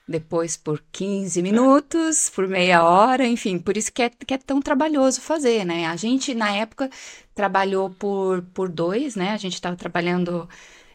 depois 0.07 0.57
por 0.57 0.83
15 0.93 1.41
minutos, 1.41 2.29
por 2.29 2.47
meia 2.49 2.83
hora, 2.83 3.27
enfim, 3.27 3.59
por 3.59 3.77
isso 3.77 3.91
que 3.93 4.03
é, 4.03 4.11
que 4.11 4.35
é 4.35 4.39
tão 4.39 4.61
trabalhoso 4.61 5.21
fazer, 5.21 5.65
né? 5.65 5.87
A 5.87 5.97
gente, 5.97 6.35
na 6.35 6.51
época, 6.51 6.91
trabalhou 7.35 7.91
por, 7.91 8.43
por 8.55 8.69
dois, 8.69 9.17
né? 9.17 9.31
A 9.33 9.37
gente 9.37 9.55
estava 9.55 9.77
trabalhando 9.77 10.49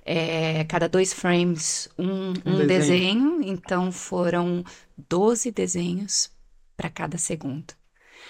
é, 0.06 0.64
cada 0.66 0.88
dois 0.90 1.14
frames 1.14 1.90
um, 1.98 2.34
Um 2.46 2.56
um 2.56 2.56
desenho. 2.56 2.68
desenho, 2.68 3.42
então 3.44 3.92
foram 3.92 4.64
12 4.98 5.52
desenhos 5.52 6.32
para 6.78 6.90
cada 6.90 7.18
segundo. 7.18 7.74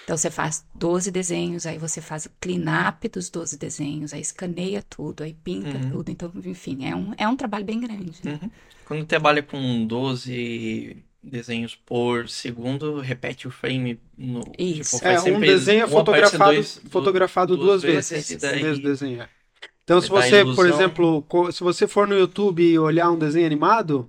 Então 0.04 0.16
você 0.16 0.30
faz 0.30 0.66
12 0.74 1.10
desenhos, 1.10 1.66
aí 1.66 1.78
você 1.78 2.00
faz 2.00 2.26
o 2.26 2.30
clean-up 2.40 3.08
dos 3.08 3.30
12 3.30 3.56
desenhos, 3.58 4.12
aí 4.12 4.20
escaneia 4.20 4.82
tudo, 4.82 5.22
aí 5.22 5.34
pinta 5.34 5.78
Uhum. 5.78 5.90
tudo. 5.90 6.10
Então, 6.10 6.32
enfim, 6.44 6.84
é 6.86 6.96
um, 6.96 7.12
é 7.16 7.28
um 7.28 7.36
trabalho 7.36 7.64
bem 7.64 7.80
grande. 7.80 8.20
né? 8.24 8.32
Uhum. 8.42 8.50
Quando 8.84 9.06
trabalha 9.06 9.42
com 9.42 9.86
12 9.86 11.04
desenhos 11.22 11.74
por 11.74 12.28
segundo, 12.28 12.98
repete 13.00 13.46
o 13.46 13.50
frame 13.50 14.00
no. 14.16 14.40
Isso. 14.58 14.96
Tipo, 14.96 15.08
É, 15.08 15.20
um 15.32 15.40
desenho 15.40 15.84
é 15.84 15.86
fotografado, 15.88 16.52
dois- 16.54 16.80
fotografado 16.90 17.56
duas, 17.56 17.82
duas 17.82 17.82
vezes. 17.82 18.10
vezes, 18.10 18.36
daí- 18.42 18.62
mesmo 18.62 18.82
desenho. 18.82 19.28
Então, 19.84 20.00
se 20.00 20.08
você, 20.08 20.44
por 20.44 20.66
exemplo, 20.68 21.26
se 21.52 21.62
você 21.64 21.86
for 21.86 22.06
no 22.06 22.16
YouTube 22.16 22.62
e 22.62 22.78
olhar 22.78 23.10
um 23.10 23.18
desenho 23.18 23.44
animado, 23.46 24.08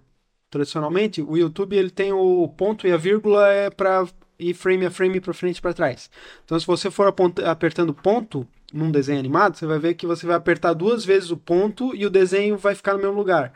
tradicionalmente, 0.50 1.22
o 1.22 1.36
YouTube 1.38 1.76
ele 1.76 1.90
tem 1.90 2.12
o 2.14 2.48
ponto 2.56 2.86
e 2.88 2.92
a 2.92 2.98
vírgula 2.98 3.48
é 3.52 3.70
para 3.70 4.08
ir 4.38 4.54
frame 4.54 4.86
a 4.86 4.92
frame 4.92 5.20
para 5.20 5.34
frente 5.34 5.58
e 5.58 5.62
para 5.62 5.74
trás. 5.74 6.10
Então, 6.46 6.60
se 6.60 6.68
você 6.68 6.92
for 6.92 7.14
apertando 7.46 7.94
ponto 7.94 8.48
num 8.74 8.92
desenho 8.92 9.20
animado, 9.20 9.58
você 9.58 9.66
vai 9.66 9.80
ver 9.80 9.96
que 9.96 10.06
você 10.06 10.26
vai 10.26 10.36
apertar 10.36 10.74
duas 10.74 11.04
vezes 11.04 11.32
o 11.32 11.38
ponto 11.38 11.96
e 11.96 12.06
o 12.06 12.10
desenho 12.10 12.58
vai 12.58 12.76
ficar 12.76 12.94
no 12.94 13.00
mesmo 13.00 13.16
lugar. 13.18 13.52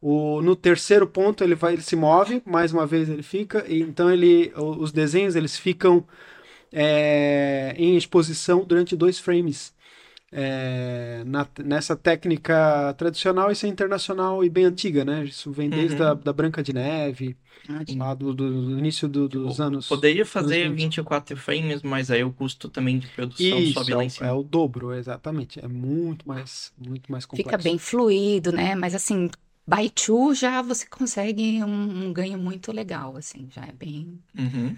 O, 0.00 0.40
no 0.42 0.56
terceiro 0.56 1.06
ponto 1.06 1.44
ele 1.44 1.54
vai, 1.54 1.74
ele 1.74 1.82
se 1.82 1.94
move, 1.96 2.42
mais 2.46 2.72
uma 2.72 2.86
vez 2.86 3.08
ele 3.08 3.22
fica, 3.22 3.64
e 3.68 3.80
então 3.82 4.10
ele, 4.10 4.52
os 4.56 4.92
desenhos 4.92 5.36
eles 5.36 5.58
ficam 5.58 6.06
é, 6.72 7.74
em 7.76 7.96
exposição 7.96 8.64
durante 8.64 8.96
dois 8.96 9.18
frames. 9.18 9.74
É, 10.32 11.24
na- 11.26 11.46
nessa 11.64 11.96
técnica 11.96 12.94
tradicional, 12.96 13.50
isso 13.50 13.66
é 13.66 13.68
internacional 13.68 14.44
e 14.44 14.48
bem 14.50 14.64
antiga, 14.64 15.04
né? 15.04 15.24
Isso 15.24 15.50
vem 15.50 15.68
desde 15.68 16.00
Uhum. 16.00 16.08
a 16.08 16.14
da 16.14 16.32
Branca 16.32 16.62
de 16.62 16.72
Neve, 16.72 17.36
lá 17.96 18.14
do, 18.14 18.32
do- 18.32 18.66
do 18.66 18.78
início 18.78 19.08
do- 19.08 19.28
dos 19.28 19.58
Eu 19.58 19.64
anos. 19.64 19.88
Poderia 19.88 20.24
fazer 20.24 20.66
anos 20.66 20.80
24 20.82 21.36
frames, 21.36 21.82
mas 21.82 22.10
aí 22.12 22.22
o 22.22 22.32
custo 22.32 22.68
também 22.68 22.98
de 23.00 23.08
produção 23.08 23.58
Isso, 23.58 23.74
sobe 23.74 23.92
é, 23.92 23.96
lá 23.96 24.02
o- 24.02 24.06
em 24.06 24.08
cima. 24.08 24.28
é 24.28 24.32
o 24.32 24.42
dobro, 24.44 24.94
exatamente. 24.94 25.58
É 25.58 25.66
muito 25.66 26.28
mais, 26.28 26.72
muito 26.78 27.10
mais 27.10 27.26
complexo. 27.26 27.50
Fica 27.50 27.58
bem 27.58 27.76
fluido, 27.78 28.52
né? 28.52 28.76
Mas 28.76 28.94
assim, 28.94 29.28
by 29.70 29.88
two 29.90 30.34
já 30.34 30.62
você 30.62 30.86
consegue 30.86 31.62
um, 31.62 32.06
um 32.06 32.12
ganho 32.12 32.38
muito 32.38 32.72
legal, 32.72 33.16
assim, 33.16 33.48
já 33.50 33.62
é 33.62 33.72
bem. 33.72 34.18
Uhum. 34.36 34.76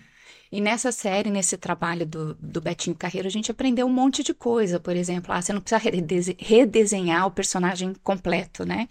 E 0.50 0.60
nessa 0.60 0.92
série, 0.92 1.30
nesse 1.30 1.56
trabalho 1.56 2.04
do, 2.04 2.34
do 2.34 2.60
Betinho 2.60 2.94
Carreiro, 2.94 3.26
a 3.26 3.30
gente 3.30 3.50
aprendeu 3.50 3.86
um 3.86 3.92
monte 3.92 4.22
de 4.22 4.34
coisa. 4.34 4.78
Por 4.78 4.94
exemplo, 4.94 5.32
ah, 5.32 5.40
você 5.40 5.50
não 5.50 5.62
precisa 5.62 5.80
redese- 5.80 6.36
redesenhar 6.38 7.26
o 7.26 7.30
personagem 7.30 7.94
completo, 8.04 8.62
né? 8.66 8.86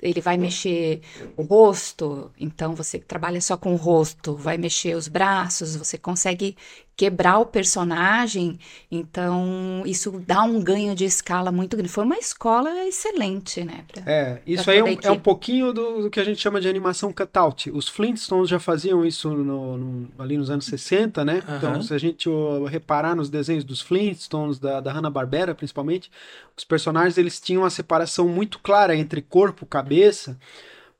Ele 0.00 0.22
vai 0.22 0.38
mexer 0.38 1.02
o 1.36 1.42
rosto, 1.42 2.32
então 2.40 2.74
você 2.74 2.98
trabalha 2.98 3.42
só 3.42 3.58
com 3.58 3.74
o 3.74 3.76
rosto, 3.76 4.34
vai 4.34 4.56
mexer 4.56 4.96
os 4.96 5.06
braços, 5.06 5.76
você 5.76 5.98
consegue 5.98 6.56
quebrar 6.96 7.38
o 7.38 7.46
personagem, 7.46 8.58
então 8.90 9.82
isso 9.86 10.22
dá 10.26 10.42
um 10.42 10.60
ganho 10.62 10.94
de 10.94 11.04
escala 11.04 11.50
muito 11.50 11.76
grande. 11.76 11.90
Foi 11.92 12.04
uma 12.04 12.18
escola 12.18 12.70
excelente, 12.86 13.64
né? 13.64 13.84
pra- 13.92 14.02
É, 14.06 14.42
isso 14.46 14.70
aí 14.70 14.78
é 14.78 14.84
um, 14.84 14.96
é 15.02 15.10
um 15.10 15.18
pouquinho 15.18 15.72
do, 15.72 16.02
do 16.02 16.10
que 16.10 16.20
a 16.20 16.24
gente 16.24 16.40
chama 16.40 16.60
de 16.60 16.68
animação 16.68 17.12
cutout. 17.12 17.70
Os 17.70 17.88
Flintstones 17.88 18.48
já 18.48 18.60
faziam 18.60 19.04
isso 19.04 19.30
no- 19.30 19.76
no- 19.78 20.08
ali 20.18 20.36
nos 20.36 20.50
anos 20.50 20.66
60, 20.66 21.24
né? 21.24 21.42
Então, 21.56 21.72
Aham. 21.72 21.82
se 21.82 21.94
a 21.94 21.98
gente 21.98 22.28
reparar 22.68 23.16
nos 23.16 23.30
desenhos 23.30 23.64
dos 23.64 23.80
Flintstones, 23.80 24.58
da, 24.58 24.80
da 24.80 24.92
Hanna-Barbera 24.92 25.54
principalmente, 25.54 26.10
os 26.56 26.64
personagens 26.64 27.16
eles 27.18 27.40
tinham 27.40 27.62
uma 27.62 27.70
separação 27.70 28.28
muito 28.28 28.58
clara 28.58 28.94
entre 28.94 29.22
corpo 29.22 29.64
e 29.64 29.68
cabeça. 29.68 30.38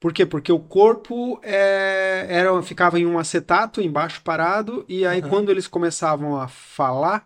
Por 0.03 0.13
quê? 0.13 0.27
Porque 0.27 0.51
o 0.53 0.59
corpo 0.59 1.39
é, 1.45 2.27
era, 2.29 2.61
ficava 2.63 2.99
em 2.99 3.07
um 3.07 3.19
acetato 3.21 3.81
embaixo 3.81 4.21
parado, 4.23 4.85
e 4.89 5.07
aí 5.07 5.21
Aham. 5.21 5.29
quando 5.31 5.49
eles 5.51 5.69
começavam 5.69 6.37
a 6.41 6.49
falar, 6.49 7.25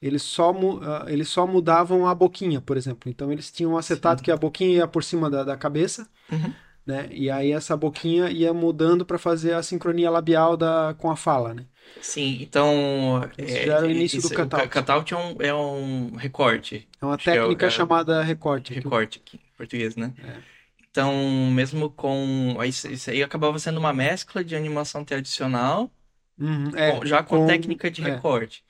eles 0.00 0.22
só, 0.22 0.54
ah, 0.82 1.04
eles 1.08 1.28
só 1.28 1.46
mudavam 1.48 2.06
a 2.06 2.14
boquinha, 2.14 2.60
por 2.60 2.76
exemplo. 2.76 3.10
Então 3.10 3.32
eles 3.32 3.50
tinham 3.50 3.72
um 3.72 3.76
acetato 3.76 4.20
Sim. 4.20 4.24
que 4.26 4.30
a 4.30 4.36
boquinha 4.36 4.76
ia 4.78 4.86
por 4.86 5.02
cima 5.02 5.28
da, 5.28 5.42
da 5.42 5.56
cabeça, 5.56 6.06
Uhum. 6.30 6.52
né? 6.86 7.08
E 7.10 7.28
aí 7.28 7.50
essa 7.50 7.76
boquinha 7.76 8.30
ia 8.30 8.54
mudando 8.54 9.04
para 9.04 9.18
fazer 9.18 9.54
a 9.54 9.62
sincronia 9.62 10.08
labial 10.08 10.56
da, 10.56 10.94
com 10.96 11.10
a 11.10 11.16
fala, 11.16 11.52
né? 11.54 11.64
Sim, 12.00 12.38
então. 12.40 13.28
Esse 13.36 13.66
já 13.66 13.78
era 13.78 13.86
o 13.86 13.90
início 13.90 14.20
do 14.20 14.26
isso- 14.26 14.34
cutout. 14.36 14.64
O 14.64 14.70
cutout 14.70 15.12
é 15.12 15.16
um, 15.16 15.36
é 15.40 15.54
um 15.54 16.14
recorte. 16.16 16.88
É 17.00 17.04
uma 17.04 17.18
que 17.18 17.28
é 17.28 17.32
o- 17.34 17.36
técnica 17.42 17.66
é- 17.66 17.70
chamada 17.70 18.22
recorte. 18.22 18.72
Recorte 18.72 19.20
aqui, 19.24 19.36
em 19.36 19.56
português, 19.56 19.96
né? 19.96 20.12
É. 20.24 20.51
Então, 20.92 21.50
mesmo 21.52 21.90
com. 21.90 22.56
Isso 22.64 23.10
aí 23.10 23.22
acabava 23.22 23.58
sendo 23.58 23.78
uma 23.80 23.94
mescla 23.94 24.44
de 24.44 24.56
animação 24.56 25.04
tradicional, 25.04 25.90
Uhum, 26.38 26.70
é, 26.76 27.06
já 27.06 27.22
com, 27.22 27.38
com- 27.40 27.46
técnica 27.46 27.90
de 27.90 28.02
é. 28.02 28.06
recorte. 28.10 28.64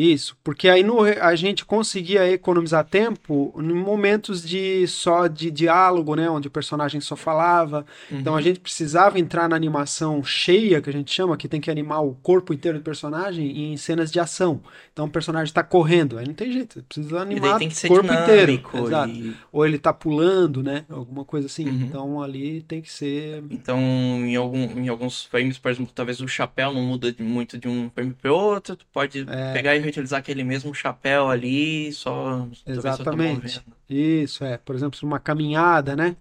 Isso, 0.00 0.36
porque 0.44 0.68
aí 0.68 0.84
no, 0.84 1.00
a 1.02 1.34
gente 1.34 1.64
conseguia 1.64 2.30
economizar 2.30 2.84
tempo 2.84 3.52
em 3.58 3.72
momentos 3.74 4.46
de 4.46 4.86
só 4.86 5.26
de 5.26 5.50
diálogo, 5.50 6.14
né, 6.14 6.30
onde 6.30 6.46
o 6.46 6.50
personagem 6.52 7.00
só 7.00 7.16
falava. 7.16 7.84
Então 8.12 8.34
a 8.34 8.36
Uhum. 8.36 8.42
gente 8.42 8.60
precisava 8.60 9.18
entrar 9.18 9.48
na 9.48 9.56
animação 9.56 10.22
cheia, 10.22 10.80
que 10.80 10.88
a 10.88 10.92
gente 10.92 11.12
chama, 11.12 11.36
que 11.36 11.48
tem 11.48 11.60
que 11.60 11.68
animar 11.68 12.00
o 12.02 12.14
corpo 12.22 12.54
inteiro 12.54 12.78
do 12.78 12.84
personagem 12.84 13.72
em 13.72 13.76
cenas 13.76 14.12
de 14.12 14.20
ação. 14.20 14.60
Então 14.92 15.06
o 15.06 15.10
personagem 15.10 15.46
está 15.50 15.64
correndo, 15.64 16.16
aí 16.16 16.26
não 16.26 16.34
tem 16.34 16.52
jeito, 16.52 16.74
você 16.74 16.82
precisa 16.82 17.20
animar 17.20 17.58
tem 17.58 17.68
que 17.68 17.86
o 17.86 17.88
corpo 17.88 18.12
inteiro. 18.12 18.52
e- 18.52 19.34
Ou 19.50 19.66
ele 19.66 19.78
tá 19.78 19.92
pulando, 19.92 20.62
né, 20.62 20.84
alguma 20.88 21.24
coisa 21.24 21.46
assim. 21.46 21.64
Uhum. 21.66 21.82
Então 21.88 22.22
ali 22.22 22.62
tem 22.62 22.80
que 22.80 22.92
ser 22.92 23.42
Então, 23.50 23.80
em, 23.80 24.36
algum, 24.36 24.62
em 24.78 24.88
alguns 24.88 25.24
frames, 25.24 25.58
por 25.58 25.72
exemplo, 25.72 25.90
talvez 25.92 26.20
o 26.20 26.28
chapéu 26.28 26.72
não 26.72 26.82
muda 26.82 27.12
muito 27.18 27.58
de 27.58 27.66
um 27.66 27.90
frame 27.92 28.14
para 28.14 28.32
outro, 28.32 28.76
tu 28.76 28.86
pode 28.92 29.26
É. 29.28 29.52
pegar 29.52 29.74
e 29.74 29.87
reutilizar 29.88 30.18
aquele 30.20 30.44
mesmo 30.44 30.74
chapéu 30.74 31.28
ali, 31.28 31.92
só 31.92 32.46
Exatamente. 32.66 33.60
Isso, 33.88 34.44
é. 34.44 34.58
Por 34.58 34.74
exemplo, 34.74 34.98
uma 35.02 35.18
caminhada, 35.18 35.96
né? 35.96 36.16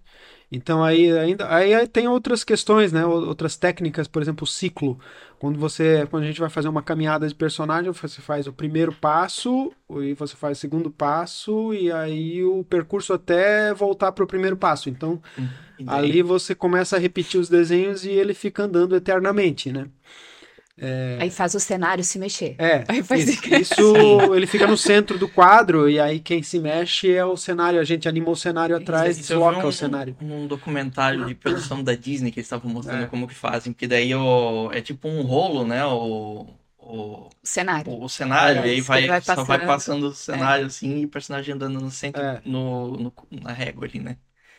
Então 0.50 0.81
aí 0.81 1.12
ainda 1.12 1.53
aí 1.53 1.86
tem 1.88 2.07
outras 2.07 2.43
questões, 2.43 2.93
né? 2.93 3.05
Ou- 3.05 3.27
Outras 3.27 3.57
técnicas, 3.57 4.07
por 4.07 4.21
exemplo, 4.21 4.45
o 4.45 4.47
ciclo. 4.47 4.97
Quando 5.39 5.59
você, 5.59 6.07
quando 6.09 6.24
a 6.24 6.25
gente 6.27 6.39
vai 6.39 6.50
fazer 6.50 6.69
uma 6.69 6.81
caminhada 6.81 7.27
de 7.27 7.36
personagem, 7.36 7.91
você 7.91 8.21
faz 8.21 8.47
o 8.47 8.53
primeiro 8.53 8.93
passo, 8.93 9.71
e 10.01 10.13
você 10.13 10.36
faz 10.36 10.57
o 10.57 10.62
segundo 10.62 10.89
passo, 10.89 11.74
e 11.74 11.91
aí 11.91 12.43
o 12.43 12.63
percurso 12.63 13.13
até 13.13 13.74
voltar 13.74 14.13
para 14.13 14.24
o 14.24 14.27
primeiro 14.27 14.55
passo. 14.55 14.89
Então, 14.89 15.21
daí- 15.77 15.95
ali 16.09 16.21
você 16.21 16.55
começa 16.55 16.95
a 16.95 17.00
repetir 17.00 17.39
os 17.39 17.50
desenhos 17.50 18.05
e 18.05 18.09
ele 18.09 18.33
fica 18.33 18.63
andando 18.63 18.95
eternamente, 18.95 19.71
né? 19.71 19.88
Aí 21.19 21.29
faz 21.31 21.55
o 21.55 21.60
cenário 21.60 22.03
se 22.03 22.19
mexer. 22.19 22.55
É, 22.60 22.84
Aí 22.89 23.01
faz 23.01 23.27
isso, 23.27 23.46
isso. 23.48 23.74
isso, 23.74 24.36
ele 24.36 24.46
fica 24.46 24.67
no 24.67 24.77
centro 24.77 25.17
do 25.17 25.27
quadro 25.27 25.89
e 25.89 26.00
aí 26.00 26.19
quem 26.19 26.43
se 26.43 26.60
mexe 26.60 27.12
é 27.12 27.25
o 27.25 27.36
cenário. 27.36 27.79
A 27.79 27.84
gente 27.84 28.07
anima 28.07 28.29
o 28.29 28.36
cenário 28.36 28.75
atrás, 28.75 29.17
Isso 29.17 29.29
desloca 29.29 29.65
um- 29.65 29.69
o 29.69 29.74
cenário. 29.74 30.15
Um 30.22 30.46
documentário 30.46 31.25
de 31.25 31.34
produção 31.34 31.84
da 31.84 31.96
Disney 31.96 32.31
que 32.31 32.39
eles 32.39 32.46
estavam 32.46 32.69
mostrando 32.72 33.03
É. 33.03 33.07
como 33.07 33.27
que 33.27 33.34
fazem, 33.36 33.74
porque 33.74 33.88
daí 33.88 34.13
o, 34.13 34.69
é 34.72 34.79
tipo 34.81 35.07
um 35.07 35.22
rolo, 35.24 35.65
né? 35.65 35.84
O, 35.86 36.46
o, 36.77 36.93
O 37.25 37.29
cenário. 37.43 37.91
o 38.01 38.07
cenário, 38.07 38.62
É, 38.62 38.67
e 38.67 38.69
aí 38.72 38.81
vai, 38.81 39.07
vai 39.07 39.19
só 39.22 39.43
vai 39.43 39.65
passando. 39.65 40.07
o 40.10 40.13
cenário 40.13 40.67
assim 40.67 41.00
e 41.00 41.05
o 41.05 41.10
personagem 41.10 41.55
andando 41.55 41.79
no 41.81 41.89
centro, 41.91 42.22
É. 42.22 42.39
no, 42.46 42.91
no- 42.98 43.13
na 43.41 43.51
régua 43.51 43.86
ali, 43.86 44.00
né? 44.00 44.15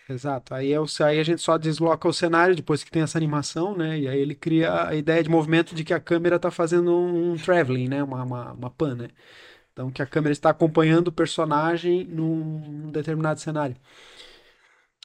Exato. 0.09 0.55
Aí, 0.55 0.73
é 0.73 0.81
o, 0.81 0.87
aí 1.01 1.21
a 1.21 1.23
gente 1.23 1.43
só 1.43 1.59
desloca 1.59 2.09
o 2.09 2.13
cenário 2.13 2.57
depois 2.57 2.83
que 2.83 2.91
tem 2.91 3.03
essa 3.03 3.19
animação, 3.19 3.77
né? 3.77 3.99
E 3.99 4.09
aí 4.09 4.19
ele 4.19 4.35
cria 4.35 4.89
a 4.89 4.95
ideia 4.95 5.23
de 5.23 5.29
movimento 5.29 5.75
de 5.75 5.85
que 5.85 5.93
a 5.93 6.01
câmera 6.01 6.37
está 6.37 6.51
fazendo 6.51 6.91
um, 6.91 7.33
um 7.33 7.37
traveling, 7.37 7.89
né? 7.89 8.03
Uma, 8.03 8.23
uma, 8.25 8.53
uma 8.53 8.71
pan, 8.71 8.95
né? 8.95 9.09
Então 9.73 9.91
que 9.91 10.01
a 10.01 10.07
câmera 10.07 10.33
está 10.33 10.51
acompanhando 10.51 11.09
o 11.09 11.13
personagem 11.13 12.05
num, 12.05 12.91
determinado 12.91 13.39
cenário. 13.39 13.77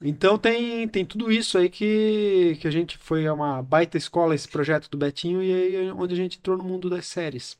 Então 0.02 0.38
tem, 0.38 0.88
tem 0.88 1.06
tudo 1.06 1.32
isso 1.32 1.58
aí 1.58 1.70
que, 1.70 2.58
que 2.62 2.68
a 2.68 2.72
gente 2.72 2.98
foi 2.98 3.30
uma 3.30 3.62
baita 3.62 3.98
escola 3.98 4.34
esse 4.34 4.48
projeto 4.48 4.90
do 4.90 4.98
Betinho 4.98 5.44
e 5.44 5.54
aí 5.54 5.88
é 5.88 5.94
onde 5.94 6.14
a 6.14 6.18
gente 6.18 6.38
entrou 6.40 6.58
no 6.58 6.64
mundo 6.64 6.90
das 6.90 7.06
séries. 7.06 7.58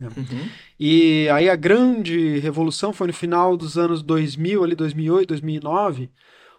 Uhum. 0.00 0.48
E 0.78 1.28
aí 1.28 1.48
a 1.48 1.56
grande 1.56 2.38
revolução 2.38 2.92
foi 2.92 3.06
no 3.06 3.12
final 3.12 3.56
dos 3.56 3.78
anos 3.78 4.02
2000, 4.02 4.64
ali 4.64 4.74
2008, 4.74 5.28
2009, 5.28 6.10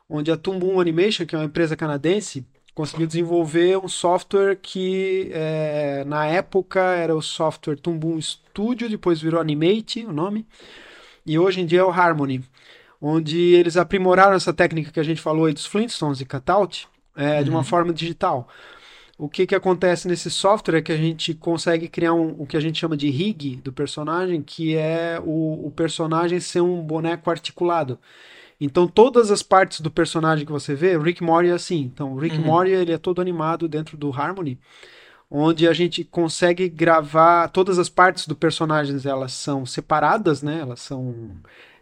onde 0.10 0.32
a 0.32 0.38
Toon 0.38 0.80
Animation, 0.80 1.26
que 1.26 1.36
é 1.36 1.38
uma 1.38 1.46
empresa 1.46 1.76
canadense, 1.76 2.46
conseguiu 2.74 3.08
desenvolver 3.08 3.78
um 3.78 3.88
software 3.88 4.58
que 4.62 5.30
é, 5.32 6.04
na 6.06 6.26
época 6.28 6.82
era 6.82 7.16
o 7.16 7.22
software 7.22 7.78
Toon 7.78 8.20
Studio, 8.22 8.90
depois 8.90 9.22
virou 9.22 9.40
Animate 9.40 10.06
o 10.06 10.12
nome, 10.12 10.46
e 11.26 11.40
hoje 11.40 11.62
em 11.62 11.66
dia 11.66 11.80
é 11.80 11.84
o 11.84 11.90
Harmony, 11.90 12.44
onde 13.02 13.38
eles 13.38 13.78
aprimoraram 13.78 14.36
essa 14.36 14.54
técnica 14.54 14.92
que 14.92 15.00
a 15.00 15.04
gente 15.04 15.22
falou 15.22 15.46
aí 15.46 15.54
dos 15.54 15.66
Flintstones 15.66 16.20
e 16.22 16.26
cutout 16.26 16.88
é, 17.16 17.38
uhum. 17.38 17.44
de 17.44 17.50
uma 17.50 17.60
uhum. 17.60 17.66
forma 17.66 17.94
digital. 17.94 18.48
O 19.18 19.30
que, 19.30 19.48
que 19.48 19.56
acontece 19.56 20.10
nesse 20.10 20.30
software 20.30 20.80
é 20.80 20.82
que 20.82 20.92
a 20.92 20.98
gente 20.98 21.34
consegue 21.34 21.88
criar 21.88 22.14
um, 22.14 22.36
o 22.38 22.46
que 22.46 22.58
a 22.58 22.60
gente 22.60 22.78
chama 22.78 22.98
de 22.98 23.10
rig 23.10 23.56
do 23.64 23.72
personagem, 23.72 24.42
que 24.42 24.76
é 24.76 25.22
o, 25.24 25.68
o 25.68 25.72
personagem 25.72 26.42
ser 26.42 26.60
um 26.60 26.82
boneco 26.82 27.30
articulado. 27.30 27.98
Então 28.60 28.88
todas 28.88 29.32
as 29.32 29.44
partes 29.44 29.82
do 29.82 29.92
personagem 29.92 30.46
que 30.46 30.52
você 30.52 30.74
vê, 30.74 30.98
Rick 30.98 31.24
Mori 31.24 31.50
é 31.50 31.54
assim. 31.54 31.82
Então 31.82 32.14
o 32.14 32.18
Rick 32.18 32.38
uhum. 32.38 32.66
Ele 32.66 32.92
é 32.92 32.98
todo 32.98 33.22
animado 33.22 33.68
dentro 33.68 33.98
do 33.98 34.12
Harmony, 34.12 34.58
onde 35.30 35.68
a 35.68 35.74
gente 35.74 36.04
consegue 36.04 36.70
gravar 36.70 37.50
todas 37.50 37.78
as 37.78 37.90
partes 37.90 38.28
do 38.28 38.36
personagem, 38.36 38.98
elas 39.06 39.34
são 39.34 39.66
separadas, 39.66 40.42
né? 40.42 40.60
Elas 40.62 40.80
são 40.80 41.36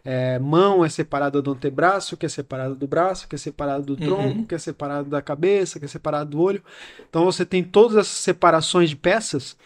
é, 0.04 0.38
mão 0.38 0.84
é 0.84 0.88
separada 0.88 1.40
do 1.40 1.52
antebraço, 1.52 2.16
que 2.16 2.26
é 2.26 2.28
separado 2.28 2.74
do 2.74 2.86
braço, 2.86 3.26
que 3.26 3.34
é 3.34 3.38
separado 3.38 3.84
do 3.84 3.96
tronco, 3.96 4.38
uhum. 4.38 4.44
que 4.44 4.54
é 4.54 4.58
separado 4.58 5.08
da 5.08 5.22
cabeça, 5.22 5.78
que 5.78 5.86
é 5.86 5.88
separado 5.88 6.30
do 6.30 6.40
olho. 6.40 6.62
Então 7.08 7.24
você 7.24 7.46
tem 7.46 7.64
todas 7.64 7.96
essas 7.96 8.18
separações 8.18 8.90
de 8.90 8.96
peças 8.96 9.56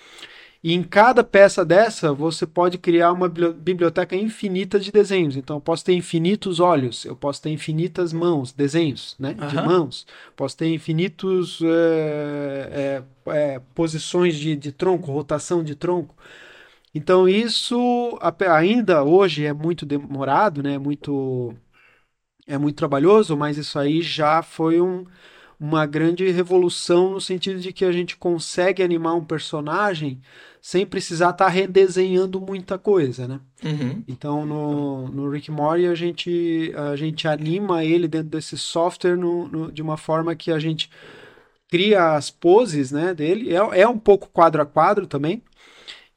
e 0.63 0.73
em 0.75 0.83
cada 0.83 1.23
peça 1.23 1.65
dessa, 1.65 2.13
você 2.13 2.45
pode 2.45 2.79
criar 2.79 3.13
uma 3.13 3.29
biblioteca 3.29 4.17
infinita 4.17 4.81
de 4.81 4.91
desenhos. 4.91 5.37
Então, 5.37 5.57
eu 5.57 5.61
posso 5.61 5.85
ter 5.85 5.93
infinitos 5.93 6.59
olhos, 6.59 7.05
eu 7.05 7.15
posso 7.15 7.41
ter 7.41 7.51
infinitas 7.51 8.13
mãos, 8.13 8.53
desenhos 8.53 9.15
né, 9.21 9.37
uhum. 9.41 9.47
de 9.47 9.55
mãos, 9.55 10.07
posso 10.35 10.57
ter 10.57 10.67
infinitos 10.69 11.61
é, 11.63 13.03
é, 13.27 13.33
é, 13.33 13.61
posições 13.73 14.37
de, 14.37 14.57
de 14.57 14.73
tronco, 14.73 15.13
rotação 15.13 15.63
de 15.63 15.77
tronco. 15.77 16.17
Então, 16.93 17.29
isso 17.29 18.19
ainda 18.51 19.05
hoje 19.05 19.45
é 19.45 19.53
muito 19.53 19.87
demorado, 19.87 20.61
né, 20.61 20.75
é 20.75 20.79
muito, 20.79 21.55
é 22.49 22.59
muito 22.59 22.75
trabalhoso, 22.75 23.37
mas 23.37 23.57
isso 23.59 23.79
aí 23.79 24.03
já 24.03 24.43
foi 24.43 24.81
um, 24.81 25.05
uma 25.61 25.87
grande 25.87 26.31
revolução 26.31 27.11
no 27.11 27.21
sentido 27.21 27.59
de 27.61 27.73
que 27.73 27.85
a 27.85 27.91
gente 27.91 28.17
consegue 28.17 28.83
animar 28.83 29.15
um 29.15 29.25
personagem 29.25 30.21
sem 30.61 30.87
precisar 30.87 31.31
estar 31.31 31.47
tá 31.47 31.51
redesenhando 31.51 32.41
muita 32.41 32.79
coisa, 32.79 33.27
né? 33.27 33.41
Uhum. 33.65 34.03
Então 34.07 34.47
no, 34.47 35.09
no 35.09 35.31
Rick 35.31 35.51
Mori 35.51 35.87
a 35.87 35.95
gente, 35.95 36.73
a 36.77 36.95
gente 36.95 37.27
anima 37.27 37.85
ele 37.85 38.07
dentro 38.07 38.29
desse 38.29 38.57
software 38.57 39.17
no, 39.17 39.49
no, 39.49 39.73
de 39.73 39.83
uma 39.83 39.97
forma 39.97 40.35
que 40.37 40.53
a 40.53 40.59
gente 40.59 40.91
cria 41.69 42.15
as 42.15 42.31
poses 42.31 42.91
né, 42.91 43.15
dele. 43.15 43.55
É, 43.55 43.81
é 43.81 43.89
um 43.89 43.99
pouco 43.99 44.29
quadro 44.29 44.63
a 44.63 44.67
quadro 44.67 45.07
também, 45.07 45.43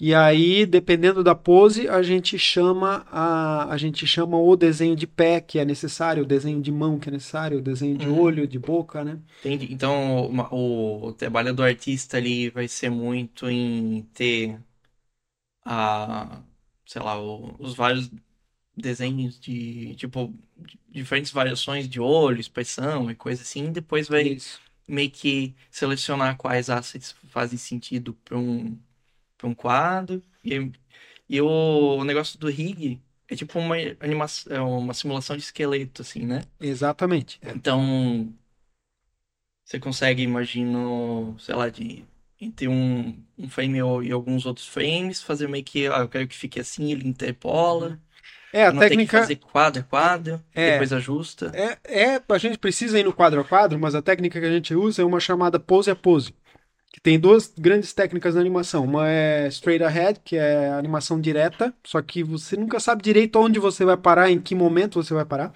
e 0.03 0.15
aí, 0.15 0.65
dependendo 0.65 1.23
da 1.23 1.35
pose, 1.35 1.87
a 1.87 2.01
gente 2.01 2.35
chama 2.39 3.05
a, 3.11 3.71
a 3.71 3.77
gente 3.77 4.07
chama 4.07 4.35
o 4.35 4.55
desenho 4.55 4.95
de 4.95 5.05
pé 5.05 5.39
que 5.39 5.59
é 5.59 5.63
necessário, 5.63 6.23
o 6.23 6.25
desenho 6.25 6.59
de 6.59 6.71
mão 6.71 6.97
que 6.97 7.07
é 7.07 7.11
necessário, 7.11 7.59
o 7.59 7.61
desenho 7.61 7.95
de 7.95 8.07
uhum. 8.07 8.19
olho, 8.19 8.47
de 8.47 8.57
boca, 8.57 9.03
né? 9.03 9.19
Entendi. 9.41 9.71
Então, 9.71 10.25
o, 10.51 11.09
o 11.09 11.13
trabalho 11.13 11.53
do 11.53 11.61
artista 11.61 12.17
ali 12.17 12.49
vai 12.49 12.67
ser 12.67 12.89
muito 12.89 13.47
em 13.47 14.01
ter 14.11 14.59
a, 15.63 16.41
sei 16.83 17.03
lá, 17.03 17.21
o, 17.21 17.55
os 17.59 17.75
vários 17.75 18.09
desenhos 18.75 19.39
de, 19.39 19.93
tipo, 19.97 20.33
diferentes 20.89 21.31
variações 21.31 21.87
de 21.87 21.99
olho, 21.99 22.41
expressão 22.41 23.11
e 23.11 23.13
coisa 23.13 23.43
assim, 23.43 23.67
e 23.67 23.71
depois 23.71 24.07
vai 24.07 24.23
Isso. 24.23 24.59
meio 24.87 25.11
que 25.11 25.53
selecionar 25.69 26.37
quais 26.37 26.71
assets 26.71 27.15
fazem 27.29 27.59
sentido 27.59 28.15
para 28.25 28.35
um 28.35 28.75
para 29.41 29.49
um 29.49 29.55
quadro. 29.55 30.21
E, 30.45 30.71
e 31.27 31.41
o, 31.41 31.97
o 31.97 32.03
negócio 32.03 32.39
do 32.39 32.47
rig 32.47 33.01
é 33.27 33.35
tipo 33.35 33.57
uma 33.57 33.75
animação, 33.99 34.55
é 34.55 34.61
uma 34.61 34.93
simulação 34.93 35.35
de 35.35 35.43
esqueleto, 35.43 36.03
assim, 36.03 36.25
né? 36.25 36.43
Exatamente. 36.59 37.39
Então, 37.43 38.31
você 39.65 39.79
consegue, 39.79 40.21
imagino, 40.21 41.35
sei 41.39 41.55
lá, 41.55 41.69
de 41.69 42.05
entre 42.39 42.67
um, 42.67 43.15
um 43.37 43.47
frame 43.47 43.77
e 43.77 44.11
alguns 44.11 44.45
outros 44.45 44.67
frames, 44.67 45.21
fazer 45.21 45.47
meio 45.47 45.63
que, 45.63 45.87
ah, 45.87 45.99
eu 45.99 46.09
quero 46.09 46.27
que 46.27 46.35
fique 46.35 46.59
assim, 46.59 46.91
ele 46.91 47.07
interpola. 47.07 47.99
É, 48.51 48.65
a 48.65 48.71
não 48.71 48.79
técnica. 48.79 48.97
Tem 48.97 49.05
que 49.05 49.11
fazer 49.11 49.35
quadro 49.37 49.81
a 49.81 49.83
quadro, 49.83 50.43
é, 50.53 50.71
depois 50.71 50.91
ajusta. 50.91 51.51
É, 51.53 51.77
é, 52.15 52.21
a 52.27 52.37
gente 52.37 52.57
precisa 52.57 52.99
ir 52.99 53.03
no 53.03 53.13
quadro 53.13 53.39
a 53.39 53.45
quadro, 53.45 53.79
mas 53.79 53.95
a 53.95 54.01
técnica 54.01 54.39
que 54.39 54.45
a 54.45 54.51
gente 54.51 54.73
usa 54.73 55.03
é 55.03 55.05
uma 55.05 55.19
chamada 55.19 55.59
pose 55.59 55.89
a 55.91 55.95
pose 55.95 56.33
que 56.91 56.99
tem 56.99 57.17
duas 57.17 57.51
grandes 57.57 57.93
técnicas 57.93 58.35
na 58.35 58.41
animação. 58.41 58.83
Uma 58.83 59.07
é 59.07 59.47
straight 59.47 59.83
ahead, 59.83 60.19
que 60.23 60.35
é 60.35 60.69
animação 60.69 61.21
direta, 61.21 61.73
só 61.85 62.01
que 62.01 62.21
você 62.21 62.57
nunca 62.57 62.79
sabe 62.79 63.01
direito 63.01 63.39
onde 63.39 63.59
você 63.59 63.85
vai 63.85 63.95
parar, 63.95 64.29
em 64.29 64.39
que 64.39 64.53
momento 64.53 65.01
você 65.01 65.13
vai 65.13 65.23
parar. 65.23 65.53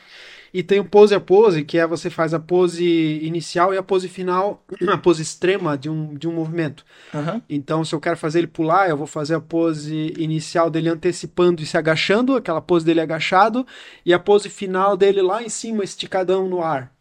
E 0.53 0.63
tem 0.63 0.79
o 0.79 0.85
pose 0.85 1.13
a 1.13 1.19
pose, 1.19 1.65
que 1.65 1.77
é 1.77 1.85
você 1.85 2.09
faz 2.09 2.33
a 2.33 2.39
pose 2.39 2.85
inicial 3.21 3.73
e 3.73 3.77
a 3.77 3.83
pose 3.83 4.07
final, 4.07 4.63
a 4.87 4.97
pose 4.97 5.21
extrema 5.21 5.77
de 5.77 5.89
um, 5.89 6.13
de 6.13 6.29
um 6.29 6.31
movimento. 6.31 6.85
Uhum. 7.13 7.41
Então, 7.49 7.83
se 7.83 7.93
eu 7.93 7.99
quero 7.99 8.15
fazer 8.15 8.39
ele 8.39 8.47
pular, 8.47 8.89
eu 8.89 8.95
vou 8.95 9.05
fazer 9.05 9.35
a 9.35 9.41
pose 9.41 10.13
inicial 10.17 10.69
dele 10.69 10.87
antecipando 10.87 11.61
e 11.61 11.65
se 11.65 11.77
agachando, 11.77 12.37
aquela 12.37 12.61
pose 12.61 12.85
dele 12.85 13.01
agachado, 13.01 13.67
e 14.05 14.13
a 14.13 14.19
pose 14.19 14.49
final 14.49 14.95
dele 14.95 15.21
lá 15.21 15.43
em 15.43 15.49
cima, 15.49 15.83
esticadão 15.83 16.47
no 16.47 16.63
ar 16.63 16.94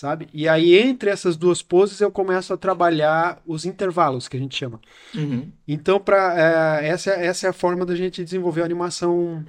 sabe? 0.00 0.28
E 0.32 0.48
aí, 0.48 0.78
entre 0.78 1.10
essas 1.10 1.36
duas 1.36 1.60
poses, 1.60 2.00
eu 2.00 2.10
começo 2.10 2.54
a 2.54 2.56
trabalhar 2.56 3.38
os 3.46 3.66
intervalos, 3.66 4.28
que 4.28 4.36
a 4.38 4.40
gente 4.40 4.56
chama. 4.56 4.80
Uhum. 5.14 5.52
Então, 5.68 6.00
pra, 6.00 6.80
é, 6.80 6.88
essa, 6.88 7.10
essa 7.10 7.46
é 7.46 7.50
a 7.50 7.52
forma 7.52 7.84
da 7.84 7.94
gente 7.94 8.24
desenvolver 8.24 8.62
a 8.62 8.64
animação 8.64 9.44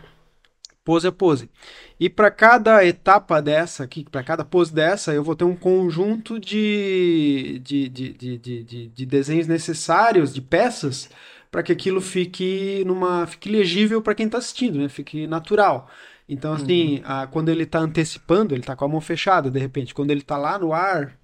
pose 0.83 1.07
a 1.07 1.11
pose. 1.11 1.49
E 1.97 2.09
para 2.09 2.29
cada 2.29 2.85
etapa 2.85 3.41
dessa 3.41 3.85
aqui, 3.85 4.03
para 4.03 4.23
cada 4.23 4.43
pose 4.43 4.73
dessa, 4.73 5.13
eu 5.13 5.23
vou 5.23 5.37
ter 5.37 5.45
um 5.45 5.55
conjunto 5.55 6.37
de, 6.37 7.61
de, 7.63 7.87
de, 7.87 8.13
de, 8.13 8.37
de, 8.37 8.87
de 8.89 9.05
desenhos 9.05 9.47
necessários, 9.47 10.33
de 10.33 10.41
peças, 10.41 11.09
para 11.49 11.63
que 11.63 11.71
aquilo 11.71 12.01
fique 12.01 12.83
numa 12.85 13.25
fique 13.25 13.49
legível 13.49 14.01
para 14.01 14.15
quem 14.15 14.25
está 14.25 14.39
assistindo, 14.39 14.79
né? 14.79 14.89
Fique 14.89 15.25
natural. 15.27 15.89
Então, 16.27 16.53
assim, 16.53 16.97
uhum. 16.97 17.01
a, 17.03 17.27
quando 17.27 17.49
ele 17.49 17.63
está 17.63 17.79
antecipando, 17.79 18.53
ele 18.53 18.61
está 18.61 18.75
com 18.75 18.85
a 18.85 18.87
mão 18.87 19.01
fechada, 19.01 19.49
de 19.49 19.59
repente. 19.59 19.93
Quando 19.93 20.11
ele 20.11 20.21
está 20.21 20.37
lá 20.37 20.57
no 20.57 20.73
ar, 20.73 21.17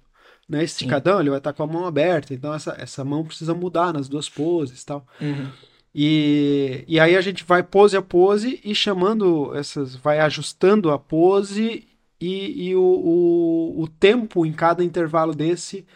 né, 0.48 0.62
esticadão, 0.62 1.14
Sim. 1.14 1.20
ele 1.20 1.30
vai 1.30 1.38
estar 1.38 1.52
tá 1.52 1.56
com 1.56 1.62
a 1.62 1.66
mão 1.66 1.86
aberta. 1.86 2.34
Então, 2.34 2.52
essa, 2.52 2.76
essa 2.78 3.04
mão 3.04 3.24
precisa 3.24 3.54
mudar 3.54 3.92
nas 3.92 4.08
duas 4.08 4.28
poses 4.28 4.84
tal. 4.84 5.06
Uhum. 5.20 5.50
E, 5.94 6.84
e 6.86 7.00
aí 7.00 7.16
a 7.16 7.20
gente 7.20 7.44
vai 7.44 7.62
pose 7.62 7.96
a 7.96 8.02
pose 8.02 8.60
e 8.62 8.74
chamando 8.74 9.54
essas, 9.56 9.96
vai 9.96 10.20
ajustando 10.20 10.90
a 10.90 10.98
pose 10.98 11.88
e, 12.20 12.68
e 12.68 12.76
o, 12.76 12.82
o, 12.82 13.82
o 13.82 13.88
tempo 13.88 14.44
em 14.44 14.52
cada 14.52 14.84
intervalo 14.84 15.34
desse 15.34 15.86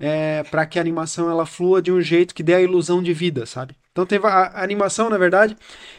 é, 0.00 0.42
para 0.44 0.66
que 0.66 0.78
a 0.78 0.82
animação 0.82 1.30
ela 1.30 1.46
flua 1.46 1.80
de 1.80 1.92
um 1.92 2.00
jeito 2.00 2.34
que 2.34 2.42
dê 2.42 2.54
a 2.54 2.60
ilusão 2.60 3.02
de 3.02 3.12
vida, 3.12 3.46
sabe? 3.46 3.76
Então 3.92 4.06
tem 4.06 4.18
a, 4.22 4.28
a 4.28 4.62
animação, 4.62 5.10
na 5.10 5.18
verdade, 5.18 5.56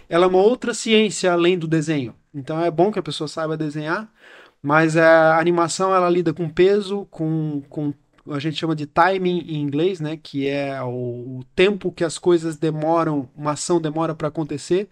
ela 0.10 0.26
é 0.26 0.28
uma 0.28 0.42
outra 0.42 0.74
ciência 0.74 1.32
além 1.32 1.58
do 1.58 1.68
desenho. 1.68 2.16
Então 2.34 2.60
é 2.60 2.72
bom 2.72 2.92
que 2.92 3.00
a 3.00 3.04
pessoa 3.04 3.28
saiba 3.28 3.56
desenhar, 3.56 4.12
mas 4.62 4.98
a 4.98 5.40
animação 5.40 5.96
ela 5.96 6.10
lida 6.10 6.34
com 6.34 6.50
peso, 6.50 7.06
com, 7.12 7.62
com 7.70 7.94
a 8.32 8.40
gente 8.40 8.58
chama 8.58 8.76
de 8.76 8.86
timing 8.86 9.40
em 9.48 9.62
inglês, 9.62 10.00
né? 10.00 10.18
Que 10.22 10.48
é 10.48 10.82
o, 10.82 11.40
o 11.40 11.44
tempo 11.56 11.92
que 11.92 12.04
as 12.04 12.18
coisas 12.18 12.58
demoram, 12.58 13.30
uma 13.36 13.52
ação 13.52 13.80
demora 13.80 14.16
para 14.16 14.30
acontecer. 14.30 14.90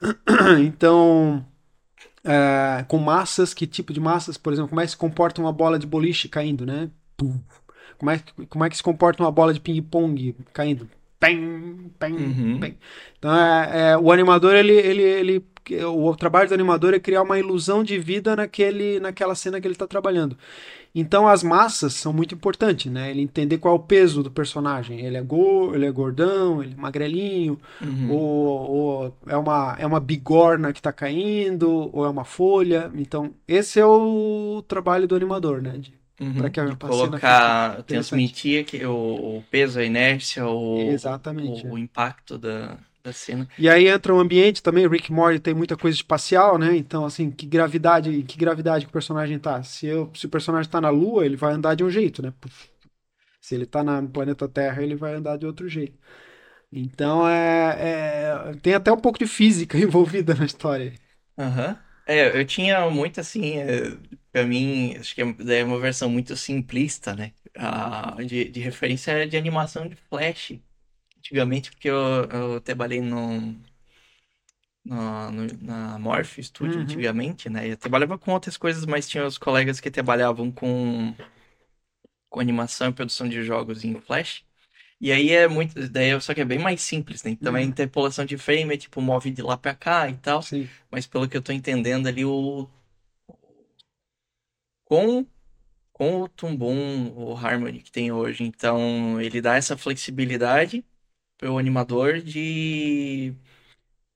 então, 0.64 1.44
é, 2.22 2.84
com 2.86 2.98
massas, 2.98 3.54
que 3.54 3.66
tipo 3.66 3.92
de 3.92 4.00
massas, 4.00 4.36
por 4.36 4.52
exemplo, 4.52 4.68
como 4.68 4.80
é 4.80 4.84
que 4.84 4.90
se 4.90 4.96
comporta 4.96 5.40
uma 5.40 5.52
bola 5.52 5.78
de 5.78 5.86
boliche 5.86 6.28
caindo, 6.28 6.66
né? 6.66 6.90
Como 7.98 8.10
é, 8.10 8.20
como 8.48 8.64
é 8.64 8.70
que 8.70 8.76
se 8.76 8.82
comporta 8.82 9.22
uma 9.22 9.32
bola 9.32 9.54
de 9.54 9.60
ping-pong 9.60 10.36
caindo? 10.52 10.88
Pem, 11.18 11.90
pem, 11.98 12.14
uhum. 12.14 12.60
pem. 12.60 12.78
Então, 13.18 13.34
é, 13.34 13.92
é, 13.92 13.98
o 13.98 14.12
animador, 14.12 14.54
ele, 14.54 14.74
ele, 14.74 15.02
ele, 15.02 15.44
o 15.84 16.14
trabalho 16.14 16.48
do 16.48 16.54
animador 16.54 16.92
é 16.92 17.00
criar 17.00 17.22
uma 17.22 17.38
ilusão 17.38 17.82
de 17.82 17.98
vida 17.98 18.36
naquele, 18.36 19.00
naquela 19.00 19.34
cena 19.34 19.60
que 19.60 19.66
ele 19.66 19.74
está 19.74 19.86
trabalhando. 19.86 20.36
Então 20.98 21.28
as 21.28 21.42
massas 21.42 21.92
são 21.92 22.10
muito 22.10 22.34
importantes, 22.34 22.90
né? 22.90 23.10
Ele 23.10 23.20
entender 23.20 23.58
qual 23.58 23.74
é 23.74 23.78
o 23.78 23.82
peso 23.82 24.22
do 24.22 24.30
personagem. 24.30 25.04
Ele 25.04 25.18
é, 25.18 25.22
go 25.22 25.74
ele 25.74 25.84
é 25.84 25.90
gordão, 25.90 26.62
ele 26.62 26.72
é 26.72 26.80
magrelinho, 26.80 27.60
uhum. 27.82 28.10
ou, 28.10 28.70
ou, 28.70 29.16
é, 29.26 29.36
uma, 29.36 29.76
é 29.78 29.86
uma 29.86 30.00
bigorna 30.00 30.72
que 30.72 30.80
está 30.80 30.90
caindo, 30.90 31.90
ou 31.92 32.06
é 32.06 32.08
uma 32.08 32.24
folha. 32.24 32.90
Então, 32.94 33.34
esse 33.46 33.78
é 33.78 33.84
o 33.84 34.64
trabalho 34.66 35.06
do 35.06 35.14
animador, 35.14 35.60
né? 35.60 35.76
De, 35.76 35.92
uhum. 36.20 36.34
Para 36.34 36.50
que 36.50 36.60
a 36.60 36.76
colocar, 36.76 37.82
transmitir 37.82 38.64
que 38.64 38.84
o, 38.84 39.38
o, 39.38 39.44
peso, 39.50 39.78
a 39.78 39.84
inércia, 39.84 40.46
o, 40.46 40.90
Exatamente, 40.90 41.66
o, 41.66 41.68
é. 41.68 41.72
o 41.72 41.78
impacto 41.78 42.38
da, 42.38 42.78
da 43.02 43.12
cena. 43.12 43.48
E 43.58 43.68
aí 43.68 43.88
entra 43.88 44.14
o 44.14 44.18
ambiente 44.18 44.62
também, 44.62 44.88
Rick 44.88 45.12
Morty 45.12 45.38
tem 45.38 45.54
muita 45.54 45.76
coisa 45.76 45.96
espacial, 45.96 46.58
né? 46.58 46.76
Então, 46.76 47.04
assim, 47.04 47.30
que 47.30 47.46
gravidade, 47.46 48.22
que 48.22 48.36
gravidade 48.36 48.84
que 48.84 48.90
o 48.90 48.92
personagem 48.92 49.38
tá. 49.38 49.62
Se, 49.62 49.86
eu, 49.86 50.10
se 50.14 50.26
o 50.26 50.28
personagem 50.30 50.70
tá 50.70 50.80
na 50.80 50.90
Lua, 50.90 51.24
ele 51.24 51.36
vai 51.36 51.52
andar 51.52 51.74
de 51.74 51.84
um 51.84 51.90
jeito, 51.90 52.22
né? 52.22 52.32
Se 53.40 53.54
ele 53.54 53.66
tá 53.66 53.84
no 53.84 54.08
planeta 54.08 54.48
Terra, 54.48 54.82
ele 54.82 54.96
vai 54.96 55.14
andar 55.14 55.36
de 55.36 55.46
outro 55.46 55.68
jeito. 55.68 55.98
Então, 56.72 57.28
é, 57.28 57.76
é 57.78 58.54
tem 58.60 58.74
até 58.74 58.92
um 58.92 58.98
pouco 58.98 59.18
de 59.18 59.26
física 59.26 59.78
envolvida 59.78 60.34
na 60.34 60.44
história. 60.44 60.92
Aham. 61.38 61.68
Uhum. 61.68 61.86
É, 62.08 62.40
eu 62.40 62.44
tinha 62.44 62.88
muito 62.88 63.20
assim, 63.20 63.56
é, 64.36 64.42
pra 64.42 64.46
mim, 64.46 64.96
acho 64.98 65.14
que 65.14 65.22
é, 65.22 65.58
é 65.58 65.64
uma 65.64 65.78
versão 65.78 66.10
muito 66.10 66.36
simplista, 66.36 67.14
né? 67.14 67.32
Ah, 67.54 68.16
de, 68.24 68.48
de 68.50 68.60
referência 68.60 69.26
de 69.26 69.36
animação 69.36 69.88
de 69.88 69.96
Flash 69.96 70.58
antigamente, 71.18 71.70
porque 71.70 71.88
eu, 71.88 72.24
eu 72.30 72.60
trabalhei 72.60 73.00
no, 73.00 73.54
no, 74.84 75.30
no, 75.32 75.46
na 75.60 75.98
Morph 75.98 76.38
Studio 76.38 76.76
uhum. 76.76 76.82
antigamente, 76.82 77.48
né? 77.48 77.68
Eu 77.68 77.76
trabalhava 77.76 78.18
com 78.18 78.32
outras 78.32 78.56
coisas, 78.56 78.84
mas 78.84 79.08
tinha 79.08 79.26
os 79.26 79.38
colegas 79.38 79.80
que 79.80 79.90
trabalhavam 79.90 80.52
com, 80.52 81.14
com 82.28 82.40
animação 82.40 82.90
e 82.90 82.92
produção 82.92 83.28
de 83.28 83.42
jogos 83.42 83.84
em 83.84 84.00
Flash. 84.00 84.44
E 85.00 85.12
aí 85.12 85.30
é 85.30 85.46
muito. 85.46 85.88
Daí, 85.90 86.18
só 86.20 86.32
que 86.32 86.40
é 86.40 86.44
bem 86.44 86.58
mais 86.58 86.80
simples, 86.80 87.22
né? 87.22 87.30
Então 87.30 87.52
uhum. 87.52 87.58
a 87.58 87.62
interpolação 87.62 88.24
de 88.24 88.38
frame 88.38 88.74
é 88.74 88.78
tipo 88.78 89.00
move 89.00 89.30
de 89.30 89.42
lá 89.42 89.56
pra 89.56 89.74
cá 89.74 90.08
e 90.08 90.14
tal. 90.14 90.40
Sim. 90.42 90.68
Mas 90.90 91.06
pelo 91.06 91.28
que 91.28 91.36
eu 91.36 91.42
tô 91.42 91.52
entendendo 91.52 92.06
ali, 92.06 92.24
o. 92.24 92.68
Com 94.86 95.26
com 95.92 96.20
o 96.20 96.28
Tumbum, 96.28 97.12
o 97.16 97.34
Harmony 97.34 97.80
que 97.80 97.90
tem 97.90 98.12
hoje. 98.12 98.44
Então, 98.44 99.18
ele 99.20 99.40
dá 99.40 99.56
essa 99.56 99.78
flexibilidade 99.78 100.84
o 101.42 101.58
animador 101.58 102.20
de 102.20 103.34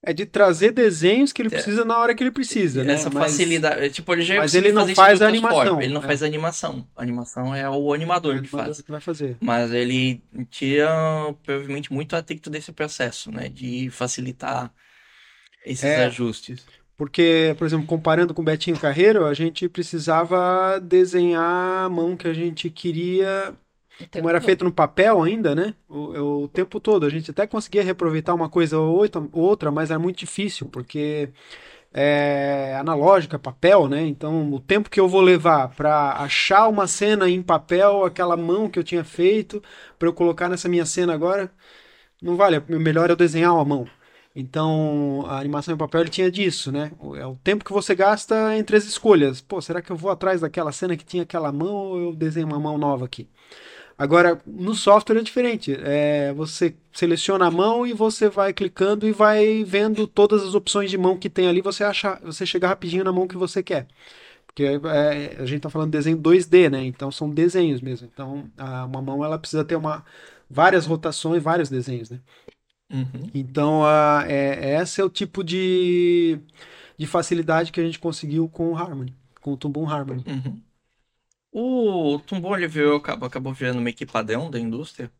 é 0.02 0.14
de 0.14 0.24
trazer 0.24 0.72
desenhos 0.72 1.30
que 1.30 1.42
ele 1.42 1.48
é. 1.48 1.50
precisa 1.50 1.85
na 1.85 1.98
hora 1.98 2.14
que 2.14 2.22
ele 2.22 2.30
precisa, 2.30 2.83
né? 2.83 2.94
Essa 2.94 3.11
mas, 3.11 3.33
facilidade. 3.33 3.85
É, 3.85 3.90
tipo, 3.90 4.11
ele 4.14 4.22
já 4.22 4.37
mas 4.37 4.54
ele 4.54 4.72
não 4.72 4.88
faz 4.94 5.20
a 5.20 5.28
animação. 5.28 5.83
Ele 5.83 5.92
não 5.92 6.02
é. 6.02 6.06
faz 6.06 6.22
a 6.22 6.26
animação. 6.26 6.88
A 6.96 7.02
animação 7.02 7.54
é 7.54 7.68
o 7.68 7.92
animador, 7.92 8.37
o 8.37 8.42
que 8.42 8.48
faz. 8.48 8.80
Que 8.80 8.90
vai 8.90 9.00
fazer. 9.00 9.37
Mas 9.40 9.70
ele 9.72 10.22
tira, 10.48 10.88
provavelmente, 11.42 11.92
muito 11.92 12.16
atrito 12.16 12.48
desse 12.48 12.72
processo, 12.72 13.30
né? 13.30 13.50
De 13.50 13.90
facilitar 13.90 14.72
esses 15.66 15.85
é, 15.85 16.06
ajustes. 16.06 16.64
Porque, 17.00 17.54
por 17.56 17.66
exemplo, 17.66 17.86
comparando 17.86 18.34
com 18.34 18.42
o 18.42 18.44
Betinho 18.44 18.78
Carreiro, 18.78 19.24
a 19.24 19.32
gente 19.32 19.66
precisava 19.70 20.78
desenhar 20.78 21.86
a 21.86 21.88
mão 21.88 22.14
que 22.14 22.28
a 22.28 22.34
gente 22.34 22.68
queria 22.68 23.54
como 24.12 24.28
era 24.28 24.38
feito 24.38 24.66
no 24.66 24.70
papel 24.70 25.22
ainda, 25.22 25.54
né? 25.54 25.74
O, 25.88 26.42
o, 26.42 26.48
tempo 26.48 26.78
todo. 26.78 27.06
A 27.06 27.08
gente 27.08 27.30
até 27.30 27.46
conseguia 27.46 27.82
reaproveitar 27.82 28.34
uma 28.34 28.50
coisa 28.50 28.78
ou 28.78 29.08
outra, 29.32 29.70
mas 29.70 29.90
era 29.90 29.98
muito 29.98 30.18
difícil, 30.18 30.66
porque 30.68 31.30
é 31.90 32.76
analógica, 32.78 33.38
papel, 33.38 33.88
né? 33.88 34.02
Então, 34.06 34.52
o 34.52 34.60
tempo 34.60 34.90
que 34.90 35.00
eu 35.00 35.08
vou 35.08 35.22
levar 35.22 35.70
para 35.74 36.12
achar 36.18 36.68
uma 36.68 36.86
cena 36.86 37.30
em 37.30 37.42
papel, 37.42 38.04
aquela 38.04 38.36
mão 38.36 38.68
que 38.68 38.78
eu 38.78 38.84
tinha 38.84 39.04
feito, 39.04 39.62
para 39.98 40.06
eu 40.06 40.12
colocar 40.12 40.50
nessa 40.50 40.68
minha 40.68 40.84
cena 40.84 41.14
agora, 41.14 41.50
não 42.20 42.36
vale. 42.36 42.58
O 42.58 42.78
melhor 42.78 43.08
é 43.08 43.12
eu 43.12 43.16
desenhar 43.16 43.54
uma 43.54 43.64
mão. 43.64 43.88
Então, 44.34 45.24
a 45.26 45.38
animação 45.40 45.74
em 45.74 45.78
papel 45.78 46.02
ele 46.02 46.10
tinha 46.10 46.30
disso, 46.30 46.70
né? 46.70 46.92
É 47.16 47.26
o 47.26 47.36
tempo 47.42 47.64
que 47.64 47.72
você 47.72 47.94
gasta 47.94 48.56
entre 48.56 48.76
as 48.76 48.84
escolhas. 48.84 49.40
Pô, 49.40 49.60
será 49.60 49.82
que 49.82 49.90
eu 49.90 49.96
vou 49.96 50.10
atrás 50.10 50.40
daquela 50.40 50.70
cena 50.70 50.96
que 50.96 51.04
tinha 51.04 51.24
aquela 51.24 51.50
mão 51.50 51.74
ou 51.74 52.00
eu 52.00 52.14
desenho 52.14 52.46
uma 52.46 52.60
mão 52.60 52.78
nova 52.78 53.04
aqui? 53.04 53.28
Agora, 53.98 54.40
no 54.46 54.74
software 54.74 55.18
é 55.18 55.22
diferente. 55.22 55.76
É, 55.82 56.32
você 56.32 56.74
seleciona 56.92 57.46
a 57.46 57.50
mão 57.50 57.86
e 57.86 57.92
você 57.92 58.30
vai 58.30 58.52
clicando 58.52 59.06
e 59.06 59.12
vai 59.12 59.62
vendo 59.64 60.06
todas 60.06 60.42
as 60.42 60.54
opções 60.54 60.90
de 60.90 60.96
mão 60.96 61.18
que 61.18 61.28
tem 61.28 61.48
ali. 61.48 61.60
Você 61.60 61.84
acha, 61.84 62.18
você 62.22 62.46
chega 62.46 62.68
rapidinho 62.68 63.04
na 63.04 63.12
mão 63.12 63.28
que 63.28 63.36
você 63.36 63.62
quer. 63.62 63.86
Porque 64.46 64.64
é, 64.64 65.36
a 65.38 65.44
gente 65.44 65.58
está 65.58 65.68
falando 65.68 65.90
de 65.90 65.98
desenho 65.98 66.16
2D, 66.16 66.70
né? 66.70 66.84
Então 66.84 67.10
são 67.12 67.28
desenhos 67.28 67.80
mesmo. 67.82 68.08
Então 68.12 68.50
a, 68.56 68.86
uma 68.86 69.02
mão 69.02 69.24
ela 69.24 69.38
precisa 69.38 69.64
ter 69.64 69.76
uma, 69.76 70.04
várias 70.48 70.86
rotações, 70.86 71.42
vários 71.42 71.68
desenhos, 71.68 72.10
né? 72.10 72.20
Uhum. 72.90 73.31
Então 73.33 73.85
a, 73.85 74.24
é, 74.26 74.81
esse 74.81 75.00
é 75.00 75.05
o 75.05 75.11
tipo 75.11 75.44
de, 75.44 76.38
de 76.98 77.07
facilidade 77.07 77.70
que 77.70 77.81
a 77.81 77.85
gente 77.85 77.98
conseguiu 77.98 78.48
com 78.48 78.72
o 78.72 78.76
Harmony, 78.76 79.14
com 79.40 79.53
o 79.53 79.57
Tumbum 79.57 79.88
Harmony. 79.88 80.24
Uhum. 80.26 80.61
O 81.53 82.18
Tumbom 82.20 82.50
Oliveira 82.50 82.96
acabou, 82.96 83.26
acabou 83.26 83.53
virando 83.53 83.81
meio 83.81 83.96
que 83.96 84.07
padrão 84.07 84.50
da 84.50 84.59
indústria. 84.59 85.11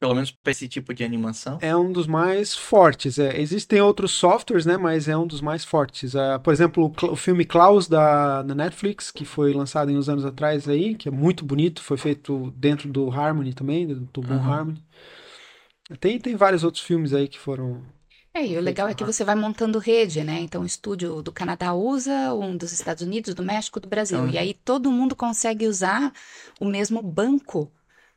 Pelo 0.00 0.14
menos 0.14 0.30
para 0.30 0.52
esse 0.52 0.68
tipo 0.68 0.94
de 0.94 1.02
animação. 1.02 1.58
É 1.60 1.76
um 1.76 1.90
dos 1.90 2.06
mais 2.06 2.54
fortes. 2.54 3.18
É. 3.18 3.40
Existem 3.40 3.80
outros 3.80 4.12
softwares, 4.12 4.64
né? 4.64 4.76
Mas 4.76 5.08
é 5.08 5.16
um 5.16 5.26
dos 5.26 5.40
mais 5.40 5.64
fortes. 5.64 6.14
É, 6.14 6.38
por 6.38 6.52
exemplo, 6.52 6.92
o, 7.02 7.06
o 7.06 7.16
filme 7.16 7.44
Klaus 7.44 7.88
da, 7.88 8.42
da, 8.42 8.54
Netflix, 8.54 9.10
que 9.10 9.24
foi 9.24 9.52
lançado 9.52 9.90
em 9.90 9.96
uns 9.96 10.08
anos 10.08 10.24
atrás 10.24 10.68
aí, 10.68 10.94
que 10.94 11.08
é 11.08 11.10
muito 11.10 11.44
bonito, 11.44 11.82
foi 11.82 11.96
feito 11.96 12.52
dentro 12.56 12.88
do 12.88 13.10
Harmony 13.10 13.52
também, 13.52 13.88
do 13.88 14.06
Tumbom 14.06 14.34
uhum. 14.34 14.52
Harmony. 14.52 14.84
Tem, 16.00 16.18
tem 16.18 16.36
vários 16.36 16.64
outros 16.64 16.82
filmes 16.82 17.14
aí 17.14 17.28
que 17.28 17.38
foram 17.38 17.82
é, 18.34 18.46
e 18.46 18.56
o 18.56 18.60
legal 18.60 18.88
é 18.88 18.94
que 18.94 19.02
você 19.02 19.24
vai 19.24 19.34
montando 19.34 19.80
rede, 19.80 20.22
né? 20.22 20.38
Então, 20.40 20.62
o 20.62 20.66
estúdio 20.66 21.22
do 21.22 21.32
Canadá 21.32 21.74
usa, 21.74 22.32
um 22.34 22.56
dos 22.56 22.72
Estados 22.72 23.02
Unidos, 23.02 23.34
do 23.34 23.42
México, 23.42 23.80
do 23.80 23.88
Brasil. 23.88 24.18
Uhum. 24.20 24.30
E 24.30 24.38
aí 24.38 24.54
todo 24.54 24.92
mundo 24.92 25.16
consegue 25.16 25.66
usar 25.66 26.12
o 26.60 26.64
mesmo 26.64 27.02
banco 27.02 27.68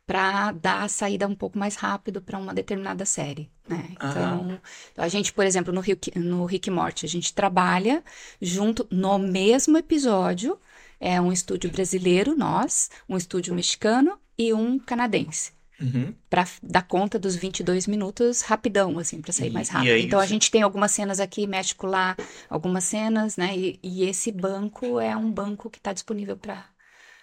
para 0.06 0.52
dar 0.52 0.82
a 0.82 0.88
saída 0.88 1.26
um 1.26 1.34
pouco 1.34 1.58
mais 1.58 1.74
rápido 1.74 2.20
para 2.20 2.38
uma 2.38 2.54
determinada 2.54 3.04
série, 3.04 3.50
né? 3.68 3.88
Então, 3.92 4.42
uhum. 4.42 4.58
a 4.96 5.08
gente, 5.08 5.32
por 5.32 5.44
exemplo, 5.44 5.72
no 5.72 5.80
Rick, 5.80 6.16
no 6.18 6.44
Rick 6.44 6.70
Morty, 6.70 7.06
a 7.06 7.08
gente 7.08 7.32
trabalha 7.32 8.04
junto 8.40 8.86
no 8.90 9.18
mesmo 9.18 9.76
episódio, 9.78 10.58
é 11.00 11.20
um 11.20 11.32
estúdio 11.32 11.70
brasileiro, 11.70 12.36
nós, 12.36 12.90
um 13.08 13.16
estúdio 13.16 13.54
mexicano 13.54 14.18
e 14.38 14.52
um 14.52 14.78
canadense. 14.78 15.52
Uhum. 15.82 16.14
para 16.30 16.46
dar 16.62 16.82
conta 16.82 17.18
dos 17.18 17.34
22 17.34 17.86
minutos 17.86 18.42
rapidão, 18.42 18.98
assim, 18.98 19.20
para 19.20 19.32
sair 19.32 19.50
e, 19.50 19.52
mais 19.52 19.68
rápido. 19.68 19.96
Então 19.96 20.20
você... 20.20 20.24
a 20.24 20.28
gente 20.28 20.50
tem 20.50 20.62
algumas 20.62 20.92
cenas 20.92 21.18
aqui, 21.18 21.46
México 21.46 21.86
lá, 21.86 22.16
algumas 22.48 22.84
cenas, 22.84 23.36
né? 23.36 23.56
E, 23.56 23.78
e 23.82 24.04
esse 24.04 24.30
banco 24.30 25.00
é 25.00 25.16
um 25.16 25.30
banco 25.30 25.68
que 25.68 25.78
está 25.78 25.92
disponível 25.92 26.36
para 26.36 26.64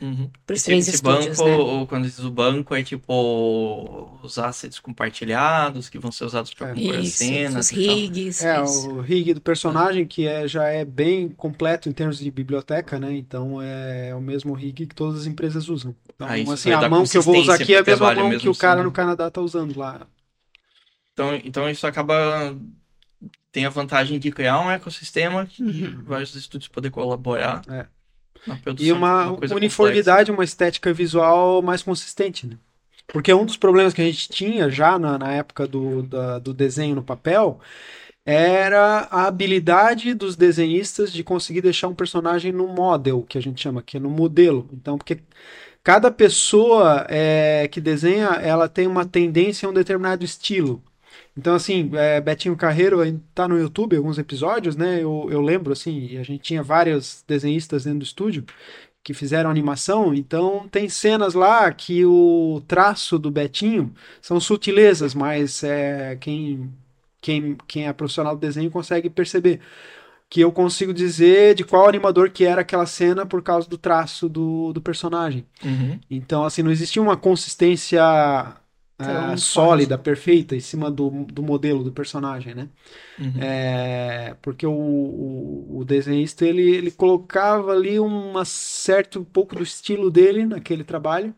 Uhum. 0.01 0.29
Para 0.47 0.55
os 0.55 0.63
três 0.63 0.87
esse 0.87 0.95
estúdios, 0.95 1.37
banco, 1.37 1.49
né? 1.49 1.55
ou 1.57 1.85
quando 1.85 2.05
diz 2.05 2.19
o 2.19 2.31
banco, 2.31 2.73
é 2.73 2.81
tipo 2.81 4.17
os 4.23 4.39
assets 4.39 4.79
compartilhados 4.79 5.89
que 5.89 5.99
vão 5.99 6.09
ser 6.09 6.23
usados 6.23 6.53
para 6.53 6.73
compor 6.73 6.99
isso, 6.99 7.17
cenas. 7.17 7.65
Os 7.65 7.71
rigs. 7.71 8.41
É, 8.41 8.63
isso. 8.63 8.89
o 8.89 9.01
rig 9.01 9.33
do 9.33 9.41
personagem 9.41 10.07
que 10.07 10.25
é, 10.25 10.47
já 10.47 10.67
é 10.67 10.85
bem 10.85 11.27
completo 11.27 11.89
em 11.89 11.91
termos 11.91 12.17
de 12.17 12.31
biblioteca, 12.31 12.97
né? 12.97 13.13
Então 13.13 13.61
é 13.61 14.15
o 14.15 14.21
mesmo 14.21 14.53
rig 14.53 14.87
que 14.87 14.95
todas 14.95 15.21
as 15.21 15.25
empresas 15.25 15.67
usam. 15.67 15.93
Então, 16.15 16.27
ah, 16.27 16.53
assim, 16.53 16.71
a 16.71 16.87
mão 16.87 17.03
que 17.05 17.17
eu 17.17 17.21
vou 17.21 17.37
usar 17.37 17.55
aqui 17.55 17.75
é 17.75 17.79
a 17.79 17.83
mesma 17.83 18.15
mão 18.15 18.37
que 18.37 18.47
o 18.47 18.55
cara 18.55 18.81
no 18.81 18.91
Canadá 18.91 19.27
está 19.27 19.41
usando 19.41 19.77
lá. 19.77 20.07
Então, 21.11 21.35
então 21.43 21.69
isso 21.69 21.85
acaba 21.85 22.55
tem 23.51 23.65
a 23.65 23.69
vantagem 23.69 24.17
de 24.17 24.31
criar 24.31 24.61
um 24.61 24.71
ecossistema 24.71 25.45
que 25.45 25.61
uhum. 25.61 26.03
vários 26.05 26.33
estúdios 26.35 26.69
poder 26.69 26.89
colaborar. 26.89 27.61
É 27.67 27.98
e 28.79 28.91
uma, 28.91 29.31
uma 29.31 29.55
uniformidade, 29.55 30.31
complexa. 30.31 30.31
uma 30.31 30.43
estética 30.43 30.93
visual 30.93 31.61
mais 31.61 31.83
consistente, 31.83 32.47
né? 32.47 32.57
Porque 33.07 33.33
um 33.33 33.45
dos 33.45 33.57
problemas 33.57 33.93
que 33.93 34.01
a 34.01 34.05
gente 34.05 34.29
tinha 34.29 34.69
já 34.69 34.99
na, 34.99 35.17
na 35.17 35.31
época 35.31 35.67
do, 35.67 36.03
da, 36.03 36.39
do 36.39 36.53
desenho 36.53 36.95
no 36.95 37.03
papel 37.03 37.59
era 38.25 39.07
a 39.09 39.25
habilidade 39.25 40.13
dos 40.13 40.35
desenhistas 40.35 41.11
de 41.11 41.23
conseguir 41.23 41.61
deixar 41.61 41.87
um 41.87 41.95
personagem 41.95 42.51
no 42.51 42.67
model, 42.67 43.25
que 43.27 43.37
a 43.37 43.41
gente 43.41 43.59
chama, 43.59 43.81
que 43.81 43.97
é 43.97 43.99
no 43.99 44.09
modelo. 44.09 44.69
Então, 44.71 44.97
porque 44.97 45.19
cada 45.83 46.11
pessoa 46.11 47.07
é, 47.09 47.67
que 47.71 47.81
desenha, 47.81 48.27
ela 48.27 48.69
tem 48.69 48.85
uma 48.85 49.05
tendência 49.05 49.65
a 49.65 49.71
um 49.71 49.73
determinado 49.73 50.23
estilo. 50.23 50.83
Então, 51.37 51.55
assim, 51.55 51.89
é, 51.93 52.19
Betinho 52.19 52.55
Carreiro 52.55 52.99
tá 53.33 53.47
no 53.47 53.57
YouTube 53.57 53.95
alguns 53.95 54.17
episódios, 54.17 54.75
né? 54.75 55.01
Eu, 55.01 55.27
eu 55.31 55.41
lembro, 55.41 55.71
assim, 55.71 56.17
a 56.17 56.23
gente 56.23 56.41
tinha 56.41 56.61
vários 56.61 57.23
desenhistas 57.27 57.85
dentro 57.85 57.99
do 57.99 58.05
estúdio 58.05 58.45
que 59.03 59.13
fizeram 59.13 59.49
animação, 59.49 60.13
então 60.13 60.67
tem 60.69 60.89
cenas 60.89 61.33
lá 61.33 61.71
que 61.71 62.05
o 62.05 62.61
traço 62.67 63.17
do 63.17 63.31
Betinho 63.31 63.93
são 64.21 64.39
sutilezas, 64.39 65.15
mas 65.15 65.63
é, 65.63 66.17
quem, 66.17 66.69
quem, 67.21 67.57
quem 67.65 67.87
é 67.87 67.93
profissional 67.93 68.35
do 68.35 68.41
desenho 68.41 68.69
consegue 68.69 69.09
perceber 69.09 69.61
que 70.29 70.41
eu 70.41 70.51
consigo 70.51 70.93
dizer 70.93 71.55
de 71.55 71.63
qual 71.63 71.89
animador 71.89 72.29
que 72.29 72.45
era 72.45 72.61
aquela 72.61 72.85
cena 72.85 73.25
por 73.25 73.41
causa 73.41 73.67
do 73.67 73.77
traço 73.77 74.29
do, 74.29 74.71
do 74.71 74.81
personagem. 74.81 75.43
Uhum. 75.65 75.99
Então, 76.09 76.43
assim, 76.43 76.61
não 76.61 76.69
existia 76.69 77.01
uma 77.01 77.17
consistência 77.17 78.03
ah, 78.99 79.37
sólida, 79.37 79.97
perfeita, 79.97 80.55
em 80.55 80.59
cima 80.59 80.91
do, 80.91 81.09
do 81.25 81.41
modelo 81.41 81.83
do 81.83 81.91
personagem, 81.91 82.53
né? 82.53 82.69
Uhum. 83.19 83.33
É, 83.39 84.35
porque 84.41 84.65
o, 84.67 84.71
o, 84.73 85.79
o 85.79 85.85
desenhista, 85.85 86.45
ele, 86.45 86.61
ele 86.63 86.91
colocava 86.91 87.71
ali 87.71 87.99
uma 87.99 88.45
certo 88.45 89.19
um 89.21 89.23
pouco 89.25 89.55
do 89.55 89.63
estilo 89.63 90.11
dele 90.11 90.45
naquele 90.45 90.83
trabalho. 90.83 91.33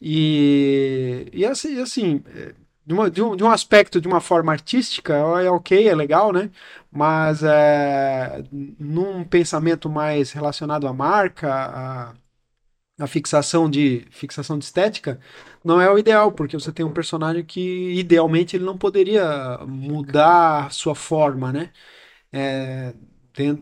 E, 0.00 1.28
e 1.32 1.44
assim, 1.46 1.80
assim 1.80 2.22
é, 2.34 2.54
de, 2.86 2.94
uma- 2.94 3.10
de 3.10 3.22
um, 3.22 3.36
de 3.36 3.42
um 3.44 3.50
aspecto, 3.50 4.00
de 4.00 4.08
uma 4.08 4.20
forma 4.20 4.52
artística, 4.52 5.14
é 5.14 5.50
ok, 5.50 5.88
é 5.88 5.94
legal, 5.94 6.32
né? 6.32 6.50
Mas 6.90 7.42
é, 7.42 8.44
num 8.78 9.24
pensamento 9.24 9.88
mais 9.88 10.32
relacionado 10.32 10.86
à 10.86 10.92
marca, 10.92 11.52
à, 11.52 12.14
à 12.98 13.06
fixação 13.06 13.68
de, 13.70 14.06
fixação 14.10 14.58
de 14.58 14.64
estética, 14.64 15.20
não 15.66 15.80
é 15.80 15.90
o 15.90 15.98
ideal, 15.98 16.30
porque 16.30 16.56
você 16.56 16.70
tem 16.70 16.86
um 16.86 16.92
personagem 16.92 17.44
que, 17.44 17.92
idealmente, 17.94 18.56
ele 18.56 18.64
não 18.64 18.78
poderia 18.78 19.58
mudar 19.66 20.70
sua 20.72 20.94
forma, 20.94 21.52
né? 21.52 21.70
É, 22.32 22.94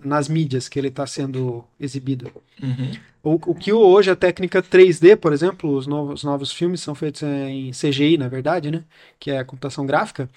nas 0.05 0.29
mídias 0.29 0.69
que 0.69 0.79
ele 0.79 0.89
está 0.89 1.07
sendo 1.07 1.65
exibido. 1.81 2.31
Uhum. 2.63 2.93
O, 3.23 3.53
o 3.53 3.55
que 3.55 3.73
hoje 3.73 4.11
a 4.11 4.17
técnica 4.17 4.63
3D, 4.63 5.17
por 5.17 5.33
exemplo, 5.33 5.75
os 5.75 5.87
novos, 5.87 6.21
os 6.21 6.25
novos 6.25 6.53
filmes 6.53 6.83
são 6.83 6.95
feitos 6.95 7.23
em 7.23 7.71
CGI, 7.71 8.19
na 8.19 8.29
verdade, 8.29 8.71
né? 8.71 8.85
Que 9.19 9.31
é 9.31 9.39
a 9.39 9.45
computação 9.45 9.87
gráfica. 9.87 10.29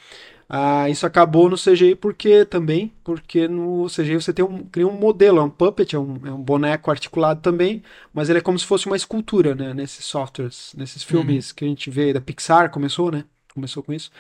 Ah, 0.49 0.89
isso 0.89 1.05
acabou 1.05 1.49
no 1.49 1.57
CGI 1.57 1.95
porque 1.95 2.45
também, 2.45 2.93
porque 3.03 3.47
no 3.49 3.87
CGI 3.89 4.15
você 4.15 4.31
tem 4.31 4.45
um, 4.45 4.63
cria 4.63 4.87
um 4.87 4.93
modelo, 4.97 5.39
é 5.39 5.43
um 5.43 5.49
puppet, 5.49 5.93
é 5.95 5.99
um, 5.99 6.19
é 6.25 6.31
um 6.31 6.41
boneco 6.41 6.89
articulado 6.89 7.41
também, 7.41 7.83
mas 8.13 8.29
ele 8.29 8.39
é 8.39 8.41
como 8.41 8.57
se 8.57 8.65
fosse 8.65 8.85
uma 8.87 8.95
escultura, 8.95 9.53
né? 9.53 9.73
Nesses 9.73 10.05
softwares, 10.05 10.73
nesses 10.77 11.03
filmes 11.03 11.51
que 11.51 11.65
a 11.65 11.67
gente 11.67 11.89
vê 11.89 12.13
da 12.13 12.21
Pixar, 12.21 12.69
começou, 12.71 13.11
né? 13.11 13.25
Começou 13.53 13.83
com 13.83 13.91
isso. 13.91 14.11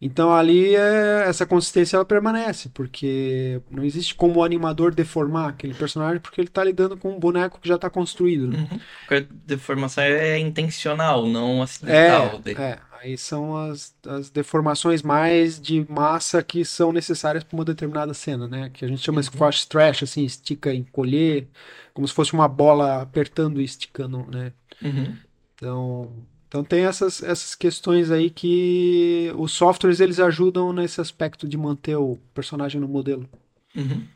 Então 0.00 0.32
ali 0.32 0.74
é, 0.76 1.24
essa 1.28 1.44
consistência 1.44 1.96
ela 1.96 2.04
permanece, 2.04 2.68
porque 2.70 3.60
não 3.70 3.84
existe 3.84 4.14
como 4.14 4.40
o 4.40 4.44
animador 4.44 4.94
deformar 4.94 5.48
aquele 5.48 5.74
personagem, 5.74 6.20
porque 6.20 6.40
ele 6.40 6.48
está 6.48 6.62
lidando 6.64 6.96
com 6.96 7.10
um 7.10 7.18
boneco 7.18 7.60
que 7.60 7.68
já 7.68 7.74
está 7.74 7.90
construído, 7.90 8.46
né? 8.48 8.66
Uhum. 8.70 8.80
Porque 9.00 9.14
a 9.14 9.26
deformação 9.44 10.02
é 10.04 10.38
intencional, 10.38 11.26
não 11.26 11.58
É, 11.58 11.62
acidental. 11.62 12.38
Daí- 12.38 12.54
é, 12.54 12.78
aí 13.00 13.16
são 13.16 13.56
as, 13.56 13.94
as 14.06 14.30
deformações 14.30 15.02
mais 15.02 15.60
de 15.60 15.86
massa 15.90 16.42
que 16.42 16.64
são 16.64 16.92
necessárias 16.92 17.44
para 17.44 17.56
uma 17.56 17.64
determinada 17.64 18.12
cena, 18.14 18.48
né? 18.48 18.70
Que 18.70 18.84
a 18.84 18.88
gente 18.88 19.02
chama 19.02 19.22
squash 19.22 19.60
stretch, 19.60 20.02
assim, 20.02 20.24
estica, 20.24 20.74
encolher, 20.74 21.48
como 21.94 22.06
se 22.06 22.14
fosse 22.14 22.32
uma 22.32 22.48
bola 22.48 23.02
apertando 23.02 23.60
e 23.60 23.64
esticando, 23.64 24.26
né? 24.30 24.52
Uhum. 24.82 25.16
Então, 25.54 26.12
então 26.48 26.64
tem 26.64 26.84
essas, 26.84 27.22
essas 27.22 27.54
questões 27.54 28.10
aí 28.10 28.30
que 28.30 29.32
os 29.36 29.52
softwares 29.52 30.00
eles 30.00 30.18
ajudam 30.20 30.72
nesse 30.72 31.00
aspecto 31.00 31.46
de 31.48 31.56
manter 31.56 31.96
o 31.96 32.16
personagem 32.34 32.80
no 32.80 32.88
modelo. 32.88 33.28
Uhum. 33.76 34.06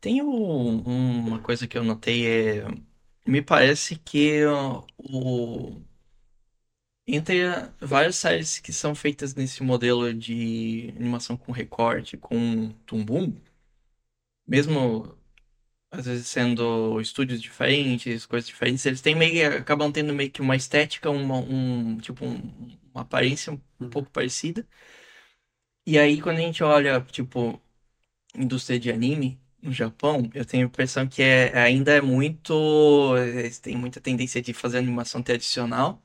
Tem 0.00 0.22
um- 0.22 0.80
uma 0.82 1.38
coisa 1.40 1.66
que 1.66 1.76
eu 1.76 1.84
notei, 1.84 2.26
é, 2.26 2.64
me 3.26 3.42
parece 3.42 3.96
que 3.96 4.44
o, 4.98 5.82
entre 7.14 7.42
várias 7.80 8.16
séries 8.16 8.58
que 8.58 8.72
são 8.72 8.94
feitas 8.94 9.34
nesse 9.34 9.62
modelo 9.62 10.12
de 10.14 10.92
animação 10.96 11.36
com 11.36 11.52
recorte, 11.52 12.16
com 12.16 12.70
tumbum, 12.86 13.34
mesmo 14.46 15.16
às 15.90 16.06
vezes 16.06 16.28
sendo 16.28 17.00
estúdios 17.00 17.42
diferentes, 17.42 18.26
coisas 18.26 18.48
diferentes, 18.48 18.86
eles 18.86 19.00
têm 19.02 19.14
meio, 19.16 19.58
acabam 19.58 19.92
tendo 19.92 20.14
meio 20.14 20.30
que 20.30 20.40
uma 20.42 20.56
estética, 20.56 21.10
uma, 21.10 21.36
um, 21.38 21.98
tipo, 21.98 22.24
um- 22.26 22.78
uma 22.94 23.02
aparência 23.02 23.52
um 23.80 23.90
pouco 23.90 24.10
parecida. 24.10 24.66
E 25.86 25.98
aí, 25.98 26.20
quando 26.20 26.38
a 26.38 26.40
gente 26.40 26.62
olha, 26.62 27.00
tipo, 27.00 27.60
indústria 28.36 28.80
de 28.80 28.90
anime 28.92 29.40
no 29.62 29.72
Japão, 29.72 30.30
eu 30.34 30.44
tenho 30.44 30.64
a 30.66 30.68
impressão 30.68 31.08
que 31.08 31.22
é, 31.22 31.58
ainda 31.58 31.92
é 31.94 32.00
muito. 32.02 33.16
Eles 33.18 33.58
têm 33.60 33.76
muita 33.76 34.00
tendência 34.00 34.42
de 34.42 34.54
fazer 34.54 34.78
animação 34.78 35.22
tradicional. 35.22 36.02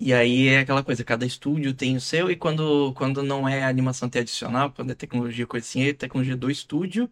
E 0.00 0.14
aí 0.14 0.48
é 0.48 0.60
aquela 0.60 0.82
coisa, 0.82 1.04
cada 1.04 1.26
estúdio 1.26 1.74
tem 1.74 1.94
o 1.96 2.00
seu, 2.00 2.30
e 2.30 2.36
quando, 2.36 2.94
quando 2.94 3.22
não 3.22 3.46
é 3.48 3.64
animação 3.64 4.08
tradicional, 4.08 4.72
quando 4.72 4.92
é 4.92 4.94
tecnologia, 4.94 5.46
coisa 5.46 5.66
assim, 5.66 5.82
é 5.82 5.92
tecnologia 5.92 6.36
do 6.36 6.50
estúdio. 6.50 7.10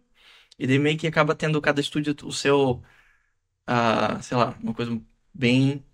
E 0.59 0.67
daí 0.67 0.79
meio 0.79 0.97
que 0.97 1.07
acaba 1.07 1.35
tendo 1.35 1.61
cada 1.61 1.81
estúdio 1.81 2.15
o 2.23 2.31
seu, 2.33 2.83
ah, 3.67 4.21
sei 4.21 4.37
lá, 4.37 4.51
uma 4.61 4.73
coisa 4.73 4.99
bem 5.33 5.85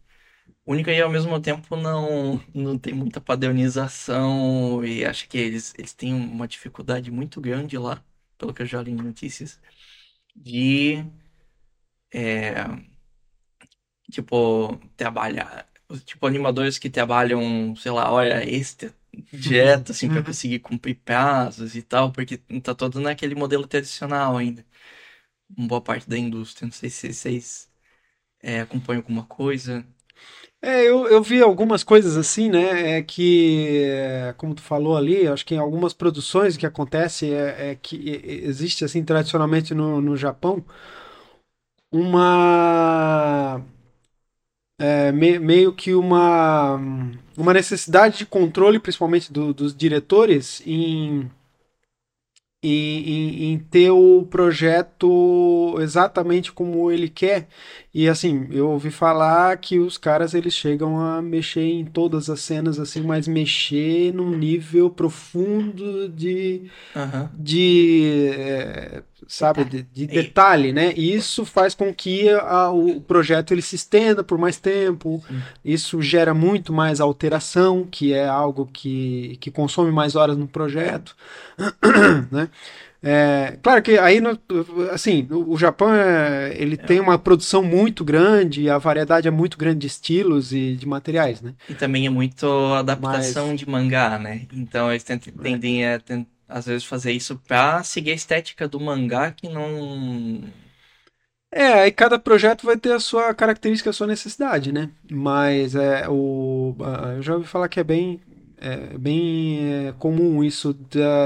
única 0.66 0.92
e 0.94 1.02
ao 1.02 1.10
mesmo 1.12 1.40
tempo 1.42 1.76
não, 1.78 2.42
não 2.54 2.78
tem 2.80 2.94
muita 2.94 3.22
padronização 3.22 4.84
e 4.86 5.06
acho 5.06 5.28
que 5.30 5.38
eles, 5.38 5.74
eles 5.78 5.94
têm 5.94 6.14
uma 6.14 6.48
dificuldade 6.48 7.12
muito 7.12 7.42
grande 7.42 7.78
lá, 7.78 8.04
pelo 8.38 8.54
que 8.54 8.62
eu 8.64 8.66
já 8.68 8.82
li 8.82 8.92
em 8.92 8.96
notícias, 8.96 9.60
de, 10.36 11.06
é, 12.14 12.86
tipo, 14.12 14.78
trabalhar, 14.96 15.68
tipo, 16.06 16.26
animadores 16.26 16.78
que 16.78 16.90
trabalham, 16.90 17.76
sei 17.76 17.92
lá, 17.92 18.10
hora 18.12 18.44
extra, 18.50 18.94
direto, 19.32 19.92
assim, 19.92 20.10
pra 20.10 20.24
conseguir 20.24 20.60
cumprir 20.60 20.96
prazos 20.96 21.76
e 21.76 21.82
tal, 21.82 22.12
porque 22.12 22.38
tá 22.62 22.76
todo 22.76 23.00
naquele 23.00 23.36
modelo 23.36 23.68
tradicional 23.68 24.38
ainda, 24.38 24.66
uma 25.58 25.68
boa 25.68 25.82
parte 25.82 26.10
da 26.10 26.18
indústria, 26.18 26.66
não 26.66 26.74
sei 26.74 26.90
se 26.90 27.14
vocês 27.14 27.70
é, 28.42 28.62
acompanham 28.62 29.02
alguma 29.02 29.24
coisa. 29.26 29.86
É, 30.62 30.82
eu, 30.84 31.08
eu 31.08 31.22
vi 31.22 31.42
algumas 31.42 31.84
coisas 31.84 32.18
assim, 32.18 32.50
né? 32.50 32.98
É 32.98 33.02
que, 33.04 33.84
é, 33.86 34.34
como 34.38 34.56
tu 34.56 34.62
falou 34.62 34.98
ali, 34.98 35.28
acho 35.28 35.46
que 35.46 35.54
em 35.56 35.60
algumas 35.60 35.94
produções 35.94 36.56
o 36.56 36.60
que 36.60 36.66
acontece 36.66 37.32
é, 37.32 37.72
é 37.72 37.76
que 37.76 38.10
existe, 38.26 38.84
assim, 38.84 39.04
tradicionalmente 39.04 39.74
no, 39.74 40.02
no 40.02 40.18
Japão, 40.18 40.66
uma. 41.92 43.62
É, 44.78 45.12
me- 45.12 45.40
meio 45.40 45.74
que 45.74 45.94
uma, 45.94 46.76
uma 47.38 47.54
necessidade 47.54 48.18
de 48.20 48.26
controle, 48.26 48.80
principalmente 48.80 49.32
do- 49.32 49.54
dos 49.54 49.76
diretores, 49.76 50.62
em, 50.66 51.30
em, 52.64 53.54
em- 53.54 53.60
ter 53.60 53.92
o 53.92 54.26
projeto 54.30 55.76
exatamente 55.80 56.52
como 56.52 56.92
ele 56.92 57.08
quer. 57.08 57.48
E 57.94 58.10
assim, 58.10 58.48
eu 58.52 58.70
ouvi 58.70 58.90
falar 58.90 59.56
que 59.58 59.78
os 59.80 59.98
caras 59.98 60.34
eles 60.34 60.54
chegam 60.54 61.00
a 61.00 61.22
mexer 61.22 61.62
em 61.62 61.86
todas 61.86 62.30
as 62.30 62.40
cenas 62.40 62.80
assim, 62.80 63.02
mas 63.02 63.28
mexer 63.28 64.14
num 64.14 64.36
nível 64.36 64.90
profundo 64.90 66.10
de 66.10 66.64
Aham. 66.96 67.32
de 67.38 68.32
é, 68.36 69.04
sabe 69.28 69.64
de, 69.66 69.84
de 69.84 70.08
detalhe, 70.08 70.72
né? 70.74 70.94
E 70.96 71.14
isso 71.14 71.46
faz 71.46 71.74
com 71.74 71.94
que 71.94 72.30
a- 72.30 72.70
o 72.72 73.02
projeto 73.02 73.54
ele 73.54 73.62
se 73.62 73.76
estenda 73.76 74.24
por 74.24 74.38
mais 74.38 74.58
tempo. 74.58 75.24
Sim. 75.28 75.42
Isso 75.64 76.02
gera 76.02 76.34
muito 76.34 76.72
mais 76.74 77.00
alteração, 77.00 77.88
que 77.90 78.14
é 78.14 78.28
algo 78.28 78.70
que, 78.72 79.38
que 79.40 79.50
consome 79.52 79.92
mais 79.92 80.16
horas 80.16 80.38
no 80.38 80.48
projeto, 80.48 81.16
né? 82.32 82.50
É, 83.08 83.60
claro 83.62 83.84
que 83.84 84.00
aí, 84.00 84.20
no- 84.20 84.40
assim, 84.92 85.28
o 85.30 85.56
Japão 85.58 85.94
é, 85.94 86.56
ele 86.58 86.76
tem 86.76 87.00
uma 87.00 87.20
produção 87.20 87.62
muito 87.62 88.04
grande, 88.04 88.68
a 88.68 88.80
variedade 88.80 89.28
é 89.28 89.32
muito 89.32 89.60
grande 89.60 89.82
de 89.82 89.88
estilos 89.88 90.52
e 90.52 90.76
de 90.76 90.88
materiais, 90.88 91.40
né? 91.40 91.54
E 91.70 91.76
também 91.76 92.08
é 92.08 92.10
muito 92.10 92.48
adaptação 92.74 93.54
de 93.56 93.70
mangá, 93.70 94.18
né? 94.18 94.48
Então 94.52 94.90
eles 94.90 95.04
tentam, 95.04 95.32
tendem 95.34 95.86
a, 95.86 96.00
às 96.48 96.66
vezes, 96.66 96.86
fazer 96.86 97.12
isso 97.12 97.38
pra 97.48 97.84
seguir 97.84 98.12
a 98.12 98.16
estética 98.16 98.68
do 98.68 98.80
mangá 98.80 99.32
que 99.32 99.50
não. 99.50 100.44
É, 101.52 101.84
aí 101.84 101.92
cada 101.92 102.20
projeto 102.20 102.66
vai 102.66 102.78
ter 102.78 102.92
a 102.92 103.00
sua 103.00 103.34
característica, 103.34 103.90
a 103.90 103.94
sua 103.94 104.08
necessidade, 104.08 104.72
né? 104.72 104.90
Mas 105.10 105.76
é, 105.76 106.08
o, 106.10 106.76
eu 107.16 107.22
já 107.22 107.36
ouvi 107.36 107.48
falar 107.48 107.70
que 107.70 107.80
é 107.80 107.84
bem, 107.84 108.20
é, 108.58 108.98
bem 108.98 109.88
é, 109.88 109.94
comum 109.94 110.44
isso 110.44 110.74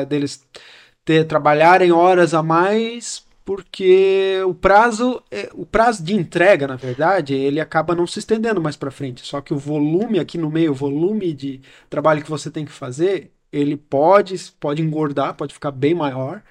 deles 0.07 0.47
ter, 1.03 1.25
trabalharem 1.25 1.91
horas 1.91 2.33
a 2.35 2.43
mais, 2.43 3.25
porque 3.43 4.39
o 4.45 4.53
prazo, 4.53 5.23
é, 5.31 5.49
o 5.55 5.65
prazo 5.65 6.03
de 6.03 6.13
entrega, 6.13 6.67
na 6.67 6.75
verdade, 6.75 7.33
ele 7.33 7.59
acaba 7.59 7.95
não 7.95 8.05
se 8.05 8.19
estendendo 8.19 8.61
mais 8.61 8.77
para 8.77 8.91
frente. 8.91 9.25
Só 9.25 9.41
que 9.41 9.51
o 9.51 9.57
volume 9.57 10.19
aqui 10.19 10.37
no 10.37 10.51
meio, 10.51 10.71
o 10.71 10.75
volume 10.75 11.33
de 11.33 11.59
trabalho 11.89 12.23
que 12.23 12.29
você 12.29 12.51
tem 12.51 12.63
que 12.63 12.71
fazer, 12.71 13.31
ele 13.51 13.77
pode, 13.77 14.35
pode 14.59 14.81
engordar, 14.81 15.35
pode 15.35 15.53
ficar 15.53 15.71
bem 15.71 15.93
maior 15.93 16.41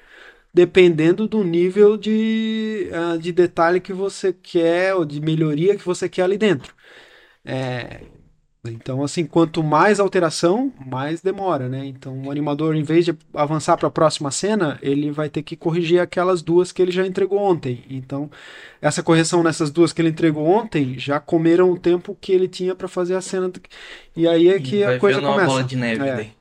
dependendo 0.53 1.29
do 1.29 1.45
nível 1.45 1.97
de, 1.97 2.91
uh, 2.91 3.19
de 3.19 3.31
detalhe 3.33 3.81
que 3.81 3.93
você 3.93 4.33
quer 4.33 4.95
ou 4.95 5.05
de 5.05 5.21
melhoria 5.21 5.77
que 5.77 5.85
você 5.85 6.09
quer 6.09 6.23
ali 6.23 6.39
dentro. 6.39 6.75
É, 7.45 8.01
então, 8.67 9.03
assim, 9.05 9.25
quanto 9.25 9.63
mais 9.63 10.01
alteração, 10.01 10.73
mais 10.85 11.21
demora, 11.23 11.69
né? 11.69 11.87
Então, 11.87 12.23
o 12.23 12.31
animador, 12.31 12.75
em 12.75 12.83
vez 12.83 13.05
de 13.05 13.17
avançar 13.33 13.77
para 13.77 13.89
a 13.89 13.91
próxima 13.91 14.31
cena, 14.31 14.79
ele 14.83 15.11
vai 15.11 15.29
ter 15.29 15.43
que 15.43 15.57
corrigir 15.57 16.01
aquelas 16.01 16.43
duas 16.43 16.73
que 16.73 16.83
ele 16.83 16.91
já 16.91 17.07
entregou 17.07 17.39
ontem. 17.39 17.85
Então, 17.89 18.31
essa 18.83 19.03
correção 19.03 19.43
nessas 19.43 19.71
duas 19.71 19.93
que 19.93 20.03
ele 20.03 20.11
entregou 20.11 20.47
ontem 20.47 20.99
já 20.99 21.21
comeram 21.21 21.71
o 21.71 21.79
tempo 21.79 22.17
que 22.21 22.33
ele 22.33 22.49
tinha 22.49 22.75
para 22.75 22.89
fazer 22.89 23.15
a 23.15 23.21
cena. 23.21 23.51
E 24.17 24.27
aí 24.27 24.49
é 24.49 24.59
que 24.59 24.83
a 24.83 24.99
coisa 24.99 25.21
começa. 25.21 25.41
Uma 25.41 25.47
bola 25.47 25.65
de 25.65 25.77
neve 25.77 26.07
é. 26.07 26.17
daí. 26.17 26.38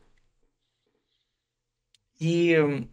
E 2.20 2.56
uh, 2.60 2.88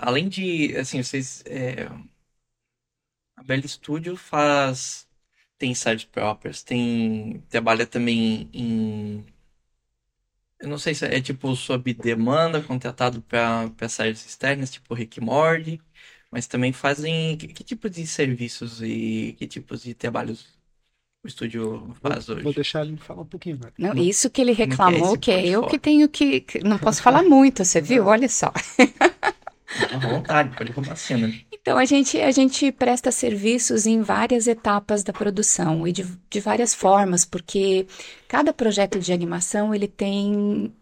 além 0.00 0.28
de, 0.28 0.76
assim, 0.76 1.02
vocês, 1.02 1.42
é, 1.46 1.86
a 3.36 3.42
Bell 3.42 3.66
Studio 3.68 4.16
faz 4.16 5.06
tem 5.58 5.74
side 5.74 6.06
properties, 6.08 6.62
tem 6.62 7.40
trabalha 7.48 7.86
também 7.86 8.48
em 8.52 9.24
eu 10.60 10.68
não 10.68 10.78
sei 10.78 10.94
se 10.94 11.04
é 11.06 11.20
tipo 11.20 11.54
sob 11.56 11.92
demanda, 11.94 12.62
contratado 12.62 13.22
para 13.22 13.88
séries 13.88 14.24
externas, 14.26 14.70
tipo 14.70 14.94
Rick 14.94 15.20
Morty, 15.20 15.80
mas 16.30 16.46
também 16.46 16.72
fazem 16.72 17.36
que, 17.36 17.48
que 17.48 17.62
tipo 17.64 17.90
de 17.90 18.06
serviços 18.06 18.82
e 18.82 19.34
que 19.38 19.46
tipos 19.46 19.82
de 19.82 19.94
trabalhos 19.94 20.55
o 21.26 21.28
estúdio 21.28 21.94
faz 22.00 22.26
vou, 22.26 22.36
hoje? 22.36 22.44
Vou 22.44 22.54
deixar 22.54 22.86
ele 22.86 22.96
falar 22.96 23.22
um 23.22 23.26
pouquinho. 23.26 23.58
Né? 23.62 23.70
Não, 23.78 23.94
isso 23.94 24.30
que 24.30 24.40
ele 24.40 24.52
reclamou, 24.52 25.18
que 25.18 25.30
é, 25.30 25.42
que 25.42 25.48
é 25.48 25.50
eu 25.50 25.66
que 25.66 25.78
tenho 25.78 26.08
que, 26.08 26.40
que, 26.40 26.64
Não 26.64 26.78
posso 26.78 27.02
falar 27.02 27.22
muito, 27.22 27.64
você 27.64 27.80
viu? 27.80 28.06
Olha 28.06 28.28
só. 28.28 28.52
À 29.92 29.98
vontade, 29.98 30.56
pode 30.56 30.72
contar 30.72 30.92
a 30.92 30.96
cena. 30.96 31.32
Então, 31.52 31.76
a 31.76 31.84
gente, 31.84 32.18
a 32.20 32.30
gente 32.30 32.70
presta 32.70 33.10
serviços 33.10 33.84
em 33.84 34.00
várias 34.00 34.46
etapas 34.46 35.02
da 35.02 35.12
produção 35.12 35.86
e 35.86 35.92
de, 35.92 36.06
de 36.30 36.40
várias 36.40 36.72
formas, 36.72 37.24
porque 37.24 37.86
cada 38.28 38.52
projeto 38.52 39.00
de 39.00 39.12
animação 39.12 39.74
ele 39.74 39.88
tem 39.88 40.72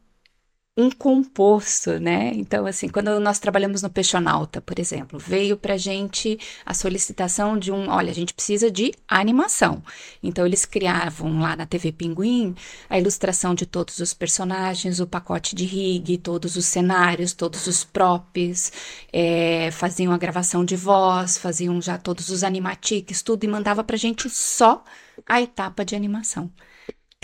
um 0.76 0.90
composto, 0.90 2.00
né? 2.00 2.32
Então, 2.34 2.66
assim, 2.66 2.88
quando 2.88 3.20
nós 3.20 3.38
trabalhamos 3.38 3.80
no 3.80 3.88
Peixonauta, 3.88 4.60
por 4.60 4.76
exemplo, 4.80 5.20
veio 5.20 5.56
para 5.56 5.76
gente 5.76 6.37
a 6.66 6.74
solicitação 6.74 7.56
de 7.56 7.70
um, 7.70 7.88
olha, 7.88 8.10
a 8.10 8.14
gente 8.14 8.34
precisa 8.34 8.68
de 8.68 8.92
animação. 9.06 9.80
Então, 10.20 10.44
eles 10.44 10.64
criavam 10.64 11.38
lá 11.40 11.54
na 11.54 11.64
TV 11.64 11.92
Pinguim 11.92 12.56
a 12.90 12.98
ilustração 12.98 13.54
de 13.54 13.66
todos 13.66 13.98
os 14.00 14.12
personagens, 14.12 14.98
o 14.98 15.06
pacote 15.06 15.54
de 15.54 15.64
rig, 15.64 16.18
todos 16.18 16.56
os 16.56 16.66
cenários, 16.66 17.32
todos 17.32 17.68
os 17.68 17.84
props, 17.84 18.72
é, 19.12 19.70
faziam 19.70 20.12
a 20.12 20.18
gravação 20.18 20.64
de 20.64 20.74
voz, 20.74 21.38
faziam 21.38 21.80
já 21.80 21.96
todos 21.98 22.30
os 22.30 22.42
animatiques, 22.42 23.22
tudo, 23.22 23.44
e 23.44 23.48
mandava 23.48 23.84
para 23.84 23.96
gente 23.96 24.28
só 24.28 24.82
a 25.24 25.40
etapa 25.40 25.84
de 25.84 25.94
animação. 25.94 26.50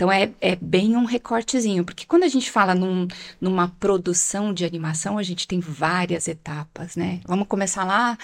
Então 0.01 0.11
é, 0.11 0.33
é 0.41 0.55
bem 0.55 0.97
um 0.97 1.05
recortezinho, 1.05 1.85
porque 1.85 2.07
quando 2.07 2.23
a 2.23 2.27
gente 2.27 2.49
fala 2.49 2.73
num, 2.73 3.07
numa 3.39 3.67
produção 3.67 4.51
de 4.51 4.65
animação, 4.65 5.15
a 5.15 5.21
gente 5.21 5.47
tem 5.47 5.59
várias 5.59 6.27
etapas, 6.27 6.95
né? 6.95 7.21
Vamos 7.27 7.47
começar 7.47 7.83
lá, 7.83 8.17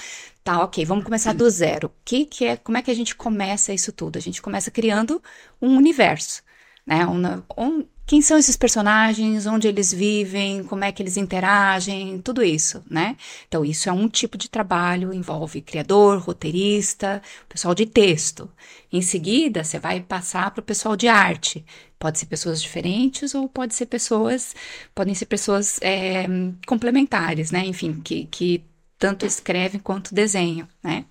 tá, 0.44 0.64
ok, 0.64 0.84
vamos 0.86 1.04
começar 1.04 1.36
do 1.36 1.48
zero. 1.48 1.92
Que 2.04 2.26
que 2.26 2.46
é, 2.46 2.58
como 2.58 2.80
é 2.80 2.82
que 2.82 2.90
a 2.90 2.96
gente 2.96 3.14
começa 3.14 3.76
isso 3.76 3.92
tudo? 3.92 4.18
A 4.18 4.20
gente 4.20 4.42
começa 4.42 4.72
criando 4.72 5.22
um 5.62 5.78
universo, 5.78 6.42
né? 6.84 7.06
Um, 7.06 7.44
um, 7.56 7.86
quem 8.08 8.22
são 8.22 8.38
esses 8.38 8.56
personagens, 8.56 9.46
onde 9.46 9.68
eles 9.68 9.92
vivem, 9.92 10.64
como 10.64 10.86
é 10.86 10.94
que 10.94 11.04
eles 11.04 11.18
interagem, 11.18 12.22
tudo 12.22 12.42
isso, 12.42 12.82
né? 12.90 13.18
Então, 13.50 13.66
isso 13.66 13.90
é 13.90 13.92
um 13.92 14.08
tipo 14.08 14.38
de 14.38 14.50
trabalho, 14.50 15.14
envolve 15.14 15.60
criador, 15.60 16.20
roteirista, 16.20 17.22
pessoal 17.50 17.76
de 17.76 17.86
texto. 17.86 18.50
Em 18.94 19.02
seguida, 19.02 19.62
você 19.62 19.78
vai 19.78 20.00
passar 20.00 20.52
para 20.52 20.62
o 20.62 20.64
pessoal 20.64 20.96
de 20.96 21.10
arte. 21.10 21.66
Pode 22.00 22.18
ser 22.18 22.28
pessoas 22.28 22.62
diferentes 22.62 23.36
ou 23.36 23.50
pode 23.50 23.76
ser 23.76 23.88
pessoas, 23.88 24.56
podem 24.96 25.14
ser 25.14 25.26
pessoas 25.26 25.78
é, 25.82 26.26
complementares, 26.66 27.52
né? 27.52 27.66
Enfim, 27.66 28.00
que, 28.02 28.26
que 28.28 28.64
tanto 28.98 29.26
escrevem 29.26 29.80
quanto 29.80 30.14
desenham, 30.14 30.68
né? 30.84 31.06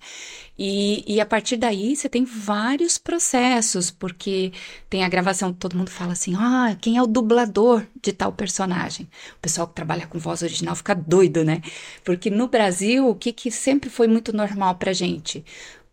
E, 0.57 1.03
e, 1.15 1.21
a 1.21 1.25
partir 1.25 1.55
daí 1.55 1.95
você 1.95 2.09
tem 2.09 2.25
vários 2.25 2.97
processos, 2.97 3.91
porque 3.91 4.51
tem 4.89 5.03
a 5.03 5.09
gravação, 5.09 5.53
todo 5.53 5.77
mundo 5.77 5.91
fala 5.91 6.13
assim: 6.13 6.35
ah, 6.35 6.75
quem 6.81 6.97
é 6.97 7.01
o 7.01 7.07
dublador 7.07 7.85
de 8.01 8.11
tal 8.11 8.33
personagem? 8.33 9.07
O 9.37 9.39
pessoal 9.39 9.67
que 9.67 9.75
trabalha 9.75 10.07
com 10.07 10.17
voz 10.19 10.41
original 10.41 10.75
fica 10.75 10.95
doido, 10.95 11.43
né? 11.43 11.61
Porque 12.03 12.29
no 12.29 12.47
Brasil, 12.47 13.07
o 13.07 13.15
que, 13.15 13.31
que 13.31 13.51
sempre 13.51 13.89
foi 13.89 14.07
muito 14.07 14.35
normal 14.35 14.75
pra 14.75 14.93
gente? 14.93 15.45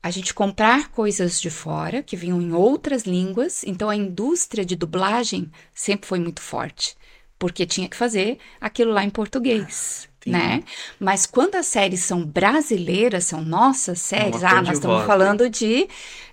A 0.02 0.11
gente 0.11 0.35
comprar 0.35 0.90
coisas 0.90 1.40
de 1.40 1.48
fora 1.48 2.02
que 2.02 2.16
vinham 2.16 2.40
em 2.40 2.52
outras 2.52 3.04
línguas, 3.04 3.64
então 3.64 3.88
a 3.88 3.96
indústria 3.96 4.64
de 4.64 4.76
dublagem 4.76 5.50
sempre 5.74 6.07
foi 6.07 6.18
muito 6.18 6.42
forte, 6.42 6.96
porque 7.38 7.64
tinha 7.66 7.88
que 7.88 7.96
fazer 7.96 8.38
aquilo 8.61 8.92
lá 8.92 9.02
em 9.04 9.11
português 9.11 10.09
né? 10.26 10.62
Mas 10.98 11.26
quando 11.26 11.56
as 11.56 11.66
séries 11.66 12.00
são 12.00 12.24
brasileiras, 12.24 13.24
são 13.24 13.42
nossas 13.42 14.00
séries, 14.00 14.42
ah, 14.42 14.62
nós 14.62 14.74
estamos 14.78 15.04
falando 15.04 15.48
de 15.50 15.88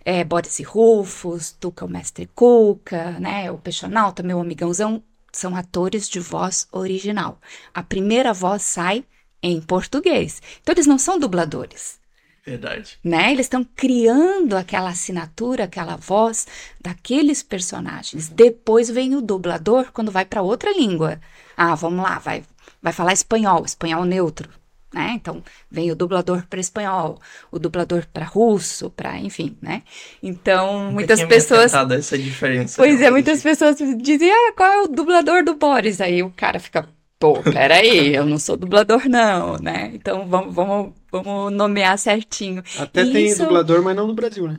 é, 0.06 0.24
Boris 0.24 0.60
e 0.60 0.64
Rufus, 0.64 1.52
Tuca 1.52 1.86
o 1.86 1.90
Mestre 1.90 2.30
Cuca, 2.34 3.12
né? 3.20 3.52
O 3.52 3.58
Peixonauta, 3.58 4.24
meu 4.24 4.40
amigãozão, 4.40 5.04
são 5.32 5.56
atores 5.56 6.10
de 6.10 6.20
voz 6.20 6.68
original. 6.72 7.40
A 7.74 7.82
primeira 7.82 8.34
voz 8.34 8.62
sai 8.64 9.04
em 9.42 9.62
português. 9.62 10.42
Então 10.62 10.74
eles 10.74 10.88
não 10.88 10.98
são 10.98 11.18
dubladores. 11.18 12.00
Verdade. 12.46 12.98
Né? 13.04 13.32
Eles 13.32 13.46
estão 13.46 13.64
criando 13.64 14.56
aquela 14.56 14.90
assinatura, 14.90 15.66
aquela 15.66 15.96
voz 15.96 16.48
daqueles 16.82 17.44
personagens. 17.44 18.30
Depois 18.30 18.90
vem 18.90 19.16
o 19.16 19.22
dublador 19.22 19.92
quando 19.94 20.12
vai 20.12 20.26
para 20.26 20.42
outra 20.42 20.74
língua. 20.74 21.20
Ah, 21.56 21.76
vamos 21.76 22.04
lá, 22.04 22.18
vai 22.18 22.44
vai 22.82 22.94
falar 22.94 23.14
espanhol, 23.14 23.64
espanhol 23.66 24.06
neutro, 24.06 24.50
né? 24.94 25.14
Então, 25.16 25.44
vem 25.70 25.92
o 25.92 25.96
dublador 25.96 26.46
para 26.50 26.60
espanhol, 26.60 27.20
o 27.52 27.58
dublador 27.58 28.06
para 28.12 28.26
russo, 28.26 28.90
para, 28.90 29.18
enfim, 29.20 29.58
né? 29.62 29.84
Então, 30.22 30.84
Nunca 30.84 30.94
muitas 30.94 31.24
pessoas 31.24 31.74
essa 31.74 32.18
diferença. 32.18 32.76
Pois 32.78 33.02
é, 33.02 33.10
muitas 33.10 33.42
pessoas 33.42 33.78
dizem: 33.98 34.32
"Ah, 34.32 34.54
qual 34.56 34.70
é 34.70 34.82
o 34.82 34.88
dublador 34.88 35.44
do 35.44 35.56
Boris?" 35.56 36.02
Aí 36.02 36.22
o 36.22 36.32
cara 36.32 36.60
fica 36.60 36.88
Pô, 37.22 37.40
peraí, 37.44 38.16
eu 38.16 38.26
não 38.26 38.40
sou 38.40 38.58
dublador, 38.58 39.08
não, 39.08 39.56
né? 39.60 39.92
Então 39.94 40.26
vamos, 40.28 40.56
vamos, 40.56 40.94
vamos 41.12 41.54
nomear 41.54 41.96
certinho. 42.00 42.64
Até 42.80 43.04
e 43.04 43.12
tem 43.12 43.26
isso... 43.28 43.44
dublador, 43.44 43.84
mas 43.84 43.96
não 43.96 44.08
no 44.08 44.16
Brasil, 44.16 44.48
né? 44.48 44.58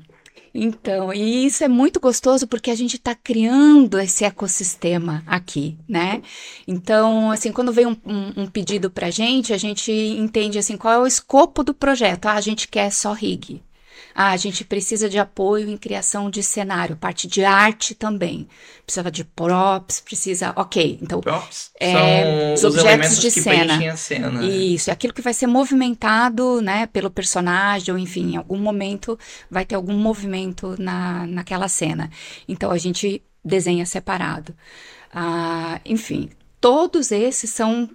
Então, 0.54 1.12
e 1.12 1.46
isso 1.46 1.64
é 1.64 1.68
muito 1.68 1.98
gostoso 1.98 2.46
porque 2.46 2.70
a 2.70 2.74
gente 2.74 2.96
está 2.96 3.14
criando 3.14 3.98
esse 3.98 4.24
ecossistema 4.24 5.22
aqui, 5.26 5.78
né? 5.88 6.22
Então, 6.68 7.30
assim, 7.30 7.50
quando 7.50 7.72
vem 7.72 7.86
um, 7.86 7.96
um, 8.04 8.42
um 8.42 8.46
pedido 8.46 8.90
para 8.90 9.06
a 9.06 9.10
gente, 9.10 9.52
a 9.52 9.58
gente 9.58 9.90
entende 9.90 10.58
assim 10.58 10.76
qual 10.76 10.94
é 10.94 10.98
o 10.98 11.06
escopo 11.06 11.64
do 11.64 11.72
projeto. 11.72 12.26
Ah, 12.26 12.34
a 12.34 12.40
gente 12.40 12.68
quer 12.68 12.90
só 12.92 13.12
rig. 13.12 13.62
Ah, 14.14 14.30
a 14.30 14.36
gente 14.36 14.64
precisa 14.64 15.08
de 15.08 15.18
apoio 15.18 15.68
em 15.68 15.76
criação 15.76 16.30
de 16.30 16.42
cenário, 16.42 16.96
parte 16.96 17.26
de 17.26 17.44
arte 17.44 17.94
também. 17.94 18.48
Precisava 18.84 19.10
de 19.10 19.24
props, 19.24 20.00
precisa. 20.00 20.52
Ok, 20.56 20.98
então. 21.00 21.20
Props 21.20 21.70
é, 21.80 22.54
os 22.54 22.64
objetos 22.64 23.18
de 23.18 23.30
cena. 23.30 23.96
cena. 23.96 24.44
Isso, 24.44 24.90
é 24.90 24.92
aquilo 24.92 25.14
que 25.14 25.22
vai 25.22 25.34
ser 25.34 25.46
movimentado, 25.46 26.60
né, 26.60 26.86
pelo 26.86 27.10
personagem, 27.10 27.92
ou 27.92 27.98
enfim, 27.98 28.32
em 28.32 28.36
algum 28.36 28.58
momento 28.58 29.18
vai 29.50 29.64
ter 29.64 29.74
algum 29.74 29.94
movimento 29.94 30.74
na, 30.78 31.26
naquela 31.26 31.68
cena. 31.68 32.10
Então 32.48 32.70
a 32.70 32.78
gente 32.78 33.22
desenha 33.44 33.86
separado. 33.86 34.54
Ah, 35.12 35.80
enfim, 35.84 36.30
todos 36.60 37.10
esses 37.12 37.50
são 37.50 37.88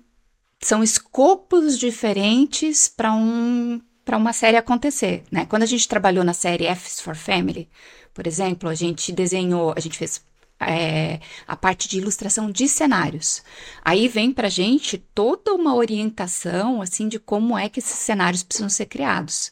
são 0.59 0.83
escopos 0.83 1.77
diferentes 1.77 2.87
para 2.87 3.13
um 3.13 3.79
para 4.07 4.15
uma 4.15 4.31
série 4.31 4.55
acontecer, 4.55 5.25
né? 5.29 5.45
Quando 5.45 5.63
a 5.63 5.65
gente 5.65 5.85
trabalhou 5.85 6.23
na 6.23 6.31
série 6.31 6.73
F's 6.73 7.01
for 7.01 7.13
Family, 7.13 7.69
por 8.13 8.25
exemplo, 8.25 8.69
a 8.69 8.73
gente 8.73 9.11
desenhou, 9.11 9.73
a 9.75 9.81
gente 9.81 9.97
fez 9.97 10.25
é, 10.61 11.19
a 11.45 11.57
parte 11.57 11.89
de 11.89 11.97
ilustração 11.97 12.49
de 12.49 12.69
cenários. 12.69 13.43
Aí 13.83 14.07
vem 14.07 14.31
para 14.31 14.47
gente 14.47 14.97
toda 14.97 15.53
uma 15.53 15.75
orientação 15.75 16.81
assim 16.81 17.09
de 17.09 17.19
como 17.19 17.57
é 17.57 17.67
que 17.67 17.79
esses 17.79 17.99
cenários 17.99 18.43
precisam 18.43 18.69
ser 18.69 18.85
criados, 18.85 19.51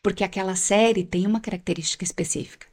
porque 0.00 0.22
aquela 0.22 0.54
série 0.54 1.02
tem 1.02 1.26
uma 1.26 1.40
característica 1.40 2.04
específica 2.04 2.68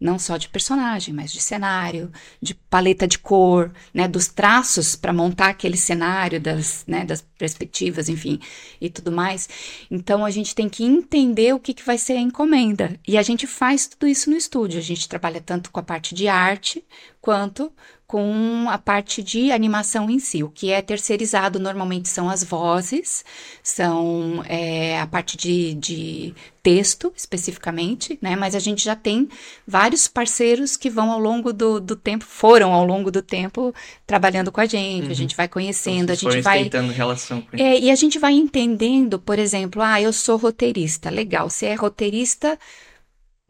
não 0.00 0.18
só 0.18 0.36
de 0.36 0.48
personagem, 0.48 1.12
mas 1.12 1.32
de 1.32 1.40
cenário, 1.40 2.12
de 2.40 2.54
paleta 2.54 3.06
de 3.06 3.18
cor, 3.18 3.72
né, 3.92 4.06
dos 4.06 4.28
traços 4.28 4.94
para 4.94 5.12
montar 5.12 5.48
aquele 5.48 5.76
cenário, 5.76 6.40
das, 6.40 6.84
né, 6.86 7.04
das 7.04 7.20
perspectivas, 7.36 8.08
enfim, 8.08 8.38
e 8.80 8.88
tudo 8.88 9.10
mais. 9.10 9.48
Então 9.90 10.24
a 10.24 10.30
gente 10.30 10.54
tem 10.54 10.68
que 10.68 10.84
entender 10.84 11.52
o 11.52 11.58
que, 11.58 11.74
que 11.74 11.84
vai 11.84 11.98
ser 11.98 12.12
a 12.12 12.20
encomenda. 12.20 12.98
E 13.06 13.18
a 13.18 13.22
gente 13.22 13.46
faz 13.46 13.88
tudo 13.88 14.06
isso 14.06 14.30
no 14.30 14.36
estúdio. 14.36 14.78
A 14.78 14.82
gente 14.82 15.08
trabalha 15.08 15.40
tanto 15.40 15.70
com 15.70 15.80
a 15.80 15.82
parte 15.82 16.14
de 16.14 16.28
arte 16.28 16.84
quanto 17.20 17.72
com 18.08 18.64
a 18.70 18.78
parte 18.78 19.22
de 19.22 19.52
animação 19.52 20.08
em 20.08 20.18
si. 20.18 20.42
O 20.42 20.48
que 20.48 20.72
é 20.72 20.80
terceirizado 20.80 21.60
normalmente 21.60 22.08
são 22.08 22.30
as 22.30 22.42
vozes, 22.42 23.22
são 23.62 24.42
é, 24.48 24.98
a 24.98 25.06
parte 25.06 25.36
de, 25.36 25.74
de 25.74 26.34
texto 26.62 27.12
especificamente, 27.14 28.18
né? 28.22 28.34
Mas 28.34 28.54
a 28.54 28.58
gente 28.58 28.82
já 28.82 28.96
tem 28.96 29.28
vários 29.66 30.08
parceiros 30.08 30.74
que 30.74 30.88
vão 30.88 31.12
ao 31.12 31.20
longo 31.20 31.52
do, 31.52 31.78
do 31.78 31.94
tempo, 31.94 32.24
foram 32.24 32.72
ao 32.72 32.86
longo 32.86 33.10
do 33.10 33.20
tempo 33.20 33.74
trabalhando 34.06 34.50
com 34.50 34.62
a 34.62 34.66
gente, 34.66 35.04
uhum. 35.04 35.10
a 35.10 35.14
gente 35.14 35.36
vai 35.36 35.46
conhecendo, 35.46 36.10
então, 36.10 36.30
a 36.30 36.32
gente 36.32 36.42
vai. 36.42 36.70
relação 36.94 37.42
com 37.42 37.58
é, 37.58 37.78
E 37.78 37.90
a 37.90 37.94
gente 37.94 38.18
vai 38.18 38.32
entendendo, 38.32 39.18
por 39.18 39.38
exemplo, 39.38 39.82
ah, 39.82 40.00
eu 40.00 40.14
sou 40.14 40.38
roteirista, 40.38 41.10
legal. 41.10 41.50
Você 41.50 41.66
é 41.66 41.74
roteirista 41.74 42.58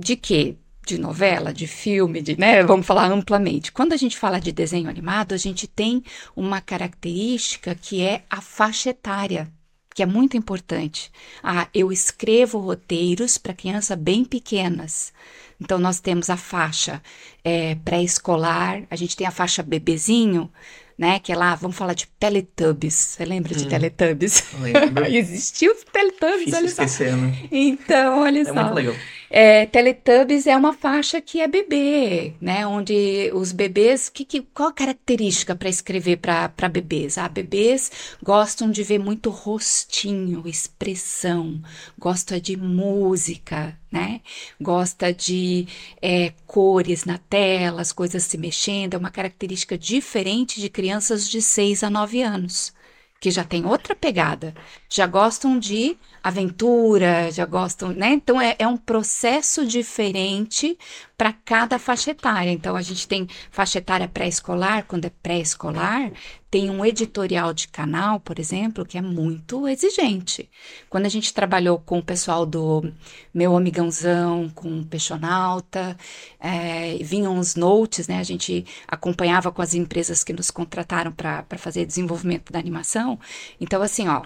de 0.01 0.17
quê? 0.17 0.57
De 0.89 0.99
novela, 0.99 1.53
de 1.53 1.67
filme, 1.67 2.23
de, 2.23 2.39
né, 2.39 2.63
vamos 2.63 2.87
falar 2.87 3.11
amplamente. 3.11 3.71
Quando 3.71 3.93
a 3.93 3.97
gente 3.97 4.17
fala 4.17 4.41
de 4.41 4.51
desenho 4.51 4.89
animado, 4.89 5.35
a 5.35 5.37
gente 5.37 5.67
tem 5.67 6.03
uma 6.35 6.61
característica 6.61 7.75
que 7.75 8.03
é 8.03 8.23
a 8.31 8.41
faixa 8.41 8.91
etária, 8.91 9.51
que 9.95 10.03
é 10.03 10.07
muito 10.07 10.37
importante. 10.37 11.11
Ah, 11.43 11.69
eu 11.75 11.93
escrevo 11.93 12.59
roteiros 12.59 13.37
para 13.37 13.53
crianças 13.53 13.99
bem 13.99 14.25
pequenas. 14.25 15.13
Então, 15.61 15.79
nós 15.79 16.01
temos 16.01 16.31
a 16.31 16.37
faixa 16.37 17.03
é, 17.45 17.75
pré-escolar, 17.85 18.85
a 18.91 18.97
gente 18.97 19.17
tem 19.17 19.27
a 19.27 19.31
faixa 19.31 19.63
bebezinho, 19.63 20.51
né? 20.97 21.19
Que 21.19 21.33
é 21.33 21.37
lá, 21.37 21.55
vamos 21.55 21.77
falar 21.77 21.95
de 21.95 22.07
Teletubbies. 22.19 22.95
Você 22.95 23.25
lembra 23.25 23.55
de 23.55 23.65
hum, 23.65 23.69
Teletubbies? 23.69 24.45
Lembro. 24.61 25.05
Existiu 25.13 25.75
Teletubbies, 25.93 26.47
Difícil 26.47 26.59
olha 26.59 26.67
esquecer, 26.67 27.11
só. 27.11 27.17
Né? 27.17 27.49
Então, 27.51 28.21
olha 28.21 28.41
é 28.41 28.45
só. 28.45 28.55
Muito 28.55 28.75
legal. 28.75 28.95
É, 29.31 29.67
Teletubbies 29.67 30.47
é 30.47 30.57
uma 30.57 30.73
faixa 30.73 31.21
que 31.21 31.41
é 31.41 31.47
bebê, 31.47 32.35
né? 32.41 32.67
Onde 32.67 33.31
os 33.35 33.53
bebês, 33.53 34.09
que, 34.09 34.25
que, 34.25 34.41
qual 34.41 34.71
a 34.71 34.73
característica 34.73 35.55
para 35.55 35.69
escrever 35.69 36.17
para 36.17 36.69
bebês? 36.69 37.19
Ah, 37.19 37.29
bebês 37.29 37.91
gostam 38.23 38.71
de 38.71 38.83
ver 38.83 38.99
muito 38.99 39.29
rostinho, 39.29 40.49
expressão, 40.49 41.61
gosta 41.99 42.41
de 42.41 42.57
música, 42.57 43.79
né? 43.93 44.23
Gosta 44.59 45.13
de 45.13 45.67
é, 46.01 46.33
cores 46.47 47.05
na 47.05 47.19
tela, 47.19 47.83
as 47.83 47.93
coisas 47.93 48.23
se 48.23 48.39
mexendo, 48.39 48.95
é 48.95 48.99
uma 48.99 49.11
característica 49.11 49.77
diferente 49.77 50.61
de 50.61 50.71
crianças 50.71 51.29
de 51.29 51.43
6 51.43 51.83
a 51.83 51.91
9 51.91 52.23
anos 52.23 52.73
que 53.21 53.31
já 53.31 53.43
tem 53.45 53.67
outra 53.67 53.97
pegada, 53.97 54.55
já 54.89 55.07
gostam 55.07 55.59
de 55.59 55.97
aventura, 56.23 57.31
já 57.31 57.45
gostam, 57.47 57.91
né? 57.91 58.11
Então 58.13 58.41
é, 58.41 58.57
é 58.59 58.67
um 58.67 58.77
processo 58.77 59.67
diferente 59.67 60.79
para 61.17 61.33
cada 61.33 61.79
faixa 61.79 62.13
etária. 62.13 62.51
Então 62.51 62.77
a 62.77 62.83
gente 62.83 63.09
tem 63.09 63.27
faixa 63.51 63.79
etária 63.79 64.09
pré-escolar, 64.09 64.85
quando 64.87 65.05
é 65.05 65.11
pré-escolar, 65.23 66.13
tem 66.51 66.71
um 66.71 66.85
editorial 66.85 67.53
de 67.53 67.69
canal, 67.69 68.21
por 68.21 68.39
exemplo, 68.39 68.87
que 68.87 68.97
é 68.97 69.03
muito 69.03 69.69
exigente. 69.69 70.49
Quando 70.89 71.07
a 71.07 71.09
gente 71.09 71.35
trabalhou 71.35 71.79
com 71.79 71.99
o 71.99 72.03
pessoal 72.03 72.47
do 72.47 72.91
Meu 73.35 73.57
Amigãozão, 73.57 74.49
com 74.55 74.81
o 74.81 74.87
Peixonauta, 74.87 75.97
é, 76.41 76.97
vinham 77.03 77.39
os 77.39 77.55
notes, 77.55 78.09
né? 78.09 78.19
A 78.19 78.23
gente 78.23 78.65
acompanhava 78.87 79.53
com 79.53 79.61
as 79.61 79.75
empresas 79.75 80.25
que 80.25 80.33
nos 80.33 80.51
contrataram 80.51 81.13
para 81.13 81.45
fazer 81.59 81.85
desenvolvimento 81.85 82.53
da 82.53 82.59
animação. 82.59 83.19
Então, 83.61 83.83
assim, 83.83 84.09
ó, 84.09 84.23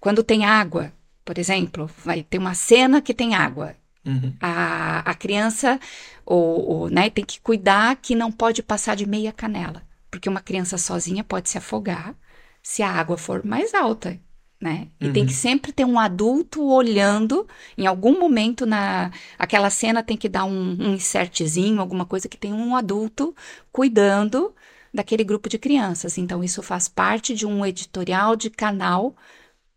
quando 0.00 0.22
tem 0.22 0.44
água, 0.44 0.92
por 1.24 1.38
exemplo, 1.38 1.90
vai 2.04 2.22
ter 2.22 2.38
uma 2.38 2.54
cena 2.54 3.00
que 3.00 3.14
tem 3.14 3.34
água. 3.34 3.74
Uhum. 4.04 4.34
A, 4.40 4.98
a 5.10 5.14
criança 5.14 5.80
ou, 6.26 6.68
ou, 6.68 6.90
né, 6.90 7.08
tem 7.08 7.24
que 7.24 7.40
cuidar 7.40 7.96
que 7.96 8.14
não 8.14 8.30
pode 8.30 8.62
passar 8.62 8.94
de 8.94 9.06
meia 9.06 9.32
canela 9.32 9.82
porque 10.14 10.28
uma 10.28 10.40
criança 10.40 10.78
sozinha 10.78 11.24
pode 11.24 11.50
se 11.50 11.58
afogar 11.58 12.14
se 12.62 12.84
a 12.84 12.88
água 12.88 13.18
for 13.18 13.44
mais 13.44 13.74
alta, 13.74 14.16
né? 14.60 14.86
E 15.00 15.08
uhum. 15.08 15.12
tem 15.12 15.26
que 15.26 15.32
sempre 15.32 15.72
ter 15.72 15.84
um 15.84 15.98
adulto 15.98 16.64
olhando, 16.64 17.48
em 17.76 17.84
algum 17.84 18.18
momento 18.20 18.64
na 18.64 19.10
aquela 19.36 19.68
cena 19.70 20.04
tem 20.04 20.16
que 20.16 20.28
dar 20.28 20.44
um, 20.44 20.76
um 20.80 20.94
insertzinho, 20.94 21.80
alguma 21.80 22.06
coisa 22.06 22.28
que 22.28 22.36
tem 22.36 22.52
um 22.52 22.76
adulto 22.76 23.34
cuidando 23.72 24.54
daquele 24.94 25.24
grupo 25.24 25.48
de 25.48 25.58
crianças. 25.58 26.16
Então 26.16 26.44
isso 26.44 26.62
faz 26.62 26.86
parte 26.88 27.34
de 27.34 27.44
um 27.44 27.66
editorial 27.66 28.36
de 28.36 28.50
canal 28.50 29.16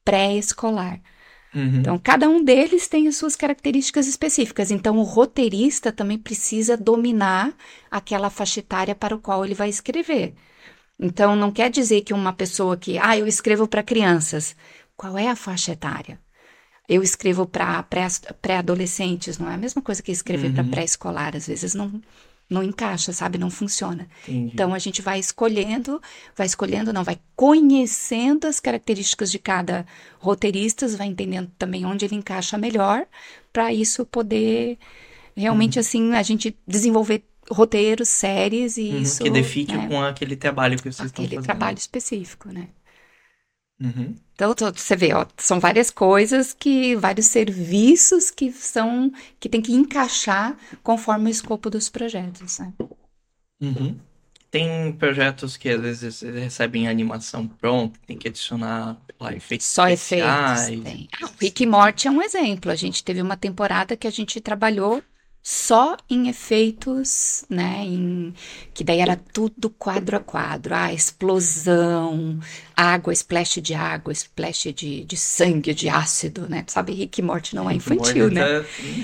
pré-escolar. 0.06 1.02
Uhum. 1.58 1.80
Então, 1.80 1.98
cada 1.98 2.30
um 2.30 2.44
deles 2.44 2.88
tem 2.88 3.08
as 3.08 3.18
suas 3.18 3.36
características 3.36 4.08
específicas. 4.08 4.70
Então, 4.70 4.98
o 5.00 5.04
roteirista 5.04 5.92
também 5.92 6.18
precisa 6.20 6.78
dominar 6.78 7.52
aquela 7.90 8.30
faixa 8.30 8.60
etária 8.60 8.94
para 8.94 9.16
o 9.16 9.20
qual 9.20 9.44
ele 9.44 9.56
vai 9.56 9.68
escrever. 9.68 10.36
Então, 11.00 11.36
não 11.36 11.52
quer 11.52 11.72
dizer 11.72 12.02
que 12.02 12.14
uma 12.14 12.32
pessoa 12.32 12.78
que, 12.78 13.00
ah, 13.00 13.18
eu 13.18 13.26
escrevo 13.26 13.68
para 13.68 13.82
crianças. 13.82 14.56
Qual 14.96 15.18
é 15.18 15.30
a 15.30 15.36
faixa 15.36 15.72
etária? 15.72 16.20
Eu 16.88 17.02
escrevo 17.02 17.46
para 17.48 17.84
pré-adolescentes, 18.42 19.40
não 19.40 19.50
é 19.50 19.56
a 19.56 19.58
mesma 19.58 19.82
coisa 19.82 20.02
que 20.02 20.12
escrever 20.12 20.50
uhum. 20.50 20.54
para 20.54 20.64
pré-escolar. 20.64 21.36
Às 21.36 21.48
vezes 21.48 21.74
não, 21.74 22.00
não 22.50 22.64
encaixa, 22.64 23.12
sabe? 23.12 23.38
Não 23.38 23.50
funciona. 23.50 24.08
Entendi. 24.28 24.52
Então 24.54 24.74
a 24.74 24.80
gente 24.80 25.02
vai 25.02 25.20
escolhendo, 25.20 26.02
vai 26.36 26.48
escolhendo, 26.48 26.94
não, 26.94 27.04
vai 27.04 27.20
conhecendo 27.36 28.48
as 28.48 28.60
características 28.60 29.32
de 29.32 29.40
cada 29.40 29.86
roteirista, 30.20 30.88
vai 30.90 31.08
entendendo 31.08 31.52
também 31.58 31.86
onde 31.86 32.06
ele 32.06 32.16
encaixa 32.16 32.58
melhor, 32.58 33.06
para 33.52 33.74
isso 33.74 34.06
poder 34.06 34.78
realmente 35.36 35.78
uhum. 35.78 35.82
assim 35.82 36.14
a 36.14 36.24
gente 36.24 36.58
desenvolver 36.66 37.24
roteiros, 37.50 38.10
séries 38.10 38.78
e 38.78 38.90
uhum, 38.90 39.02
isso 39.02 39.24
que 39.24 39.30
define 39.30 39.74
né? 39.74 39.88
com 39.88 40.02
aquele 40.02 40.36
trabalho 40.36 40.76
que 40.78 40.84
vocês 40.84 40.96
aquele 40.96 41.08
estão 41.08 41.24
fazendo. 41.24 41.40
Aquele 41.40 41.46
trabalho 41.46 41.78
específico, 41.78 42.50
né? 42.50 42.68
Uhum. 43.80 44.16
Então, 44.34 44.54
você 44.76 44.96
vê, 44.96 45.14
ó, 45.14 45.26
são 45.38 45.60
várias 45.60 45.90
coisas 45.90 46.54
que, 46.54 46.96
vários 46.96 47.28
serviços 47.28 48.30
que 48.30 48.52
são, 48.52 49.12
que 49.40 49.50
tem 49.50 49.62
que 49.62 49.74
encaixar 49.74 50.56
conforme 50.84 51.30
o 51.30 51.32
escopo 51.32 51.70
dos 51.70 51.90
projetos, 51.90 52.60
né? 52.60 52.74
Uhum. 53.62 53.98
Tem 54.50 54.92
projetos 54.94 55.58
que 55.58 55.70
às 55.70 55.82
vezes 55.82 56.22
recebem 56.22 56.88
animação 56.88 57.48
pronta, 57.48 58.00
tem 58.08 58.18
que 58.18 58.28
adicionar 58.28 58.98
lá, 59.20 59.34
efeitos 59.34 59.68
Só 59.68 59.90
especiais. 59.90 60.70
efeitos. 60.70 60.84
Tem. 60.84 61.10
Ah, 61.22 61.30
Rick 61.40 61.64
e 61.64 61.66
Morty 61.66 62.08
é 62.08 62.12
um 62.12 62.22
exemplo. 62.22 62.72
A 62.72 62.76
gente 62.76 63.04
teve 63.04 63.22
uma 63.22 63.36
temporada 63.36 63.98
que 63.98 64.08
a 64.08 64.12
gente 64.12 64.40
trabalhou 64.40 65.04
só 65.50 65.96
em 66.10 66.28
efeitos, 66.28 67.46
né? 67.50 67.82
Em, 67.86 68.34
que 68.74 68.84
daí 68.84 69.00
era 69.00 69.16
tudo 69.16 69.70
quadro 69.70 70.18
a 70.18 70.20
quadro. 70.20 70.76
Ah, 70.76 70.92
explosão, 70.92 72.38
água, 72.76 73.14
splash 73.14 73.62
de 73.62 73.74
água, 73.74 74.12
splash 74.12 74.74
de, 74.74 75.06
de 75.06 75.16
sangue, 75.16 75.74
de 75.74 75.88
ácido, 75.88 76.50
né? 76.50 76.66
Sabe, 76.68 76.92
Rick 76.92 77.22
Morty 77.22 77.56
não 77.56 77.70
é 77.70 77.76
infantil, 77.76 78.30
né? 78.30 78.42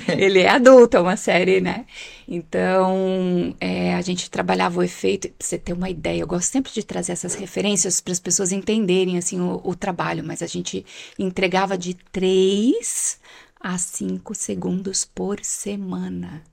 Tá... 0.05 0.15
Ele 0.19 0.41
é 0.41 0.49
adulto, 0.49 0.97
é 0.97 0.99
uma 0.99 1.15
série, 1.15 1.61
né? 1.61 1.85
Então, 2.27 3.55
é, 3.57 3.95
a 3.95 4.01
gente 4.01 4.29
trabalhava 4.29 4.81
o 4.81 4.83
efeito, 4.83 5.29
pra 5.29 5.47
você 5.47 5.57
ter 5.57 5.71
uma 5.71 5.89
ideia, 5.89 6.19
eu 6.19 6.27
gosto 6.27 6.51
sempre 6.51 6.73
de 6.73 6.83
trazer 6.83 7.13
essas 7.13 7.35
referências 7.35 8.01
para 8.01 8.11
as 8.11 8.19
pessoas 8.19 8.51
entenderem, 8.51 9.17
assim, 9.17 9.39
o, 9.39 9.61
o 9.63 9.73
trabalho, 9.75 10.25
mas 10.25 10.41
a 10.41 10.47
gente 10.47 10.85
entregava 11.17 11.77
de 11.77 11.93
três 12.11 13.17
a 13.63 13.77
5 13.77 14.35
segundos 14.35 15.05
por 15.05 15.39
semana. 15.41 16.43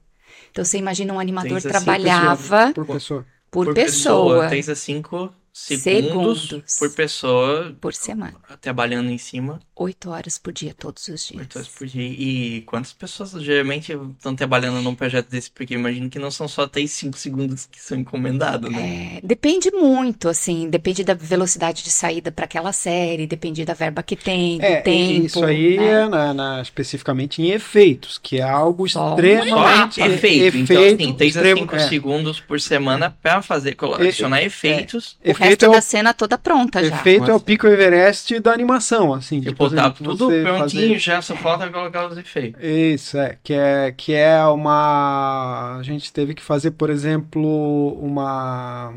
Então 0.50 0.64
você 0.64 0.78
imagina 0.78 1.12
um 1.12 1.18
animador 1.18 1.60
trabalhava 1.60 2.72
por 2.72 2.86
pessoa. 2.86 3.26
Por, 3.50 3.66
por 3.66 3.74
pessoa. 3.74 4.48
3 4.48 4.68
a 4.68 4.74
5 4.76 5.34
segundos, 5.52 6.48
segundos, 6.48 6.78
por 6.78 6.90
pessoa 6.92 7.76
por 7.80 7.94
semana. 7.94 8.34
Trabalhando 8.60 9.10
em 9.10 9.18
cima. 9.18 9.60
Oito 9.76 10.10
horas 10.10 10.38
por 10.38 10.52
dia, 10.52 10.74
todos 10.74 11.08
os 11.08 11.26
dias. 11.26 11.40
Oito 11.40 11.58
horas 11.58 11.68
por 11.68 11.86
dia. 11.86 12.02
E 12.02 12.62
quantas 12.62 12.92
pessoas 12.92 13.30
geralmente 13.42 13.92
estão 13.92 14.34
trabalhando 14.34 14.82
num 14.82 14.94
projeto 14.94 15.28
desse? 15.28 15.50
Porque 15.50 15.74
eu 15.74 15.78
imagino 15.78 16.08
que 16.08 16.18
não 16.18 16.30
são 16.30 16.46
só 16.46 16.62
até 16.62 16.86
cinco 16.86 17.18
segundos 17.18 17.66
que 17.66 17.80
são 17.80 17.98
encomendados, 17.98 18.70
né? 18.70 19.16
É, 19.16 19.20
depende 19.26 19.70
muito, 19.70 20.28
assim, 20.28 20.68
depende 20.68 21.02
da 21.02 21.14
velocidade 21.14 21.82
de 21.82 21.90
saída 21.90 22.30
para 22.30 22.44
aquela 22.44 22.72
série, 22.72 23.26
depende 23.26 23.64
da 23.64 23.74
verba 23.74 24.02
que 24.02 24.16
tem, 24.16 24.58
do 24.58 24.64
é, 24.64 24.80
tempo. 24.80 25.26
Isso 25.26 25.44
aí 25.44 25.76
né? 25.78 25.86
é 25.86 26.08
na, 26.08 26.34
na, 26.34 26.62
especificamente 26.62 27.42
em 27.42 27.50
efeitos, 27.50 28.18
que 28.18 28.38
é 28.38 28.42
algo 28.42 28.88
só 28.88 29.10
extremamente. 29.10 29.96
Só 29.96 30.06
efeito. 30.06 30.44
efeito. 30.44 30.72
Então, 30.72 30.84
assim, 30.84 31.12
3 31.14 31.36
a 31.36 31.56
5 31.56 31.76
é. 31.76 31.88
segundos 31.88 32.40
por 32.40 32.60
semana 32.60 33.16
para 33.22 33.42
fazer, 33.42 33.76
adicionar 33.98 34.42
efeitos. 34.42 35.18
É, 35.22 35.39
resto 35.40 35.64
é 35.64 35.68
o, 35.68 35.72
da 35.72 35.80
cena 35.80 36.14
toda 36.14 36.38
pronta 36.38 36.82
já. 36.82 36.96
Efeito 36.96 37.30
é 37.30 37.34
o 37.34 37.40
pico 37.40 37.66
Everest 37.66 38.38
da 38.40 38.52
animação, 38.52 39.12
assim. 39.14 39.40
Tipo, 39.40 39.70
tá 39.70 39.90
tudo 39.90 40.28
prontinho, 40.28 40.88
fazer... 40.88 40.98
já 40.98 41.22
só 41.22 41.34
falta 41.36 41.68
colocar 41.68 42.06
os 42.06 42.16
efeitos. 42.16 42.62
Isso, 42.62 43.18
é. 43.18 43.36
Que 43.42 43.54
é, 43.54 43.94
que 43.96 44.14
é 44.14 44.44
uma. 44.44 45.78
A 45.78 45.82
gente 45.82 46.12
teve 46.12 46.34
que 46.34 46.42
fazer, 46.42 46.72
por 46.72 46.90
exemplo, 46.90 47.98
uma 48.00 48.94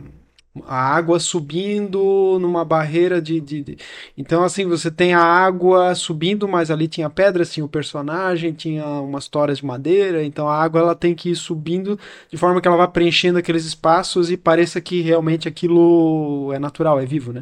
a 0.66 0.76
água 0.76 1.20
subindo 1.20 2.38
numa 2.40 2.64
barreira 2.64 3.22
de, 3.22 3.42
de, 3.42 3.64
de, 3.64 3.78
Então, 4.16 4.44
assim, 4.44 4.68
você 4.68 4.92
tem 4.92 5.14
a 5.14 5.22
água 5.22 5.96
subindo, 5.96 6.48
mas 6.48 6.70
ali 6.70 6.88
tinha 6.88 7.10
pedras, 7.10 7.52
tinha 7.52 7.66
o 7.66 7.70
personagem, 7.70 8.54
tinha 8.54 8.86
umas 8.86 9.28
toras 9.28 9.58
de 9.58 9.66
madeira. 9.66 10.24
Então, 10.24 10.48
a 10.48 10.56
água 10.56 10.82
ela 10.82 10.96
tem 10.96 11.16
que 11.16 11.32
ir 11.32 11.36
subindo 11.36 11.98
de 12.30 12.38
forma 12.38 12.62
que 12.62 12.68
ela 12.68 12.78
vá 12.78 12.88
preenchendo 12.88 13.40
aqueles 13.40 13.66
espaços 13.66 14.30
e 14.30 14.38
pareça 14.38 14.80
que 14.80 15.02
realmente 15.02 15.48
aquilo 15.48 16.52
é 16.54 16.60
natural, 16.60 17.00
é 17.00 17.06
vivo, 17.06 17.34
né? 17.34 17.42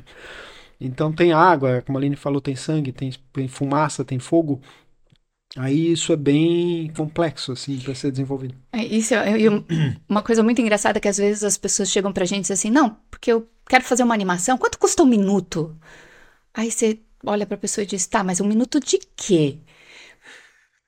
Então, 0.79 1.11
tem 1.11 1.31
água, 1.31 1.83
como 1.85 1.97
a 1.97 2.01
Aline 2.01 2.15
falou, 2.15 2.41
tem 2.41 2.55
sangue, 2.55 2.91
tem, 2.91 3.11
tem 3.31 3.47
fumaça, 3.47 4.03
tem 4.03 4.17
fogo. 4.17 4.59
Aí 5.57 5.91
isso 5.91 6.13
é 6.13 6.15
bem 6.15 6.91
complexo, 6.95 7.51
assim, 7.51 7.77
para 7.79 7.93
ser 7.93 8.11
desenvolvido. 8.11 8.55
É, 8.71 8.85
isso 8.85 9.13
é, 9.13 9.33
uma 10.07 10.21
coisa 10.21 10.41
muito 10.41 10.61
engraçada 10.61 10.97
é 10.97 11.01
que 11.01 11.09
às 11.09 11.17
vezes 11.17 11.43
as 11.43 11.57
pessoas 11.57 11.89
chegam 11.89 12.13
pra 12.13 12.25
gente 12.25 12.39
e 12.39 12.41
dizem 12.41 12.53
assim, 12.53 12.71
não, 12.71 12.97
porque 13.09 13.31
eu 13.31 13.47
quero 13.67 13.83
fazer 13.83 14.03
uma 14.03 14.13
animação, 14.13 14.57
quanto 14.57 14.79
custa 14.79 15.03
um 15.03 15.07
minuto? 15.07 15.75
Aí 16.53 16.71
você 16.71 16.99
olha 17.25 17.45
pra 17.45 17.57
pessoa 17.57 17.83
e 17.83 17.87
diz, 17.87 18.05
tá, 18.07 18.23
mas 18.23 18.39
um 18.39 18.47
minuto 18.47 18.79
de 18.79 18.99
quê? 19.15 19.57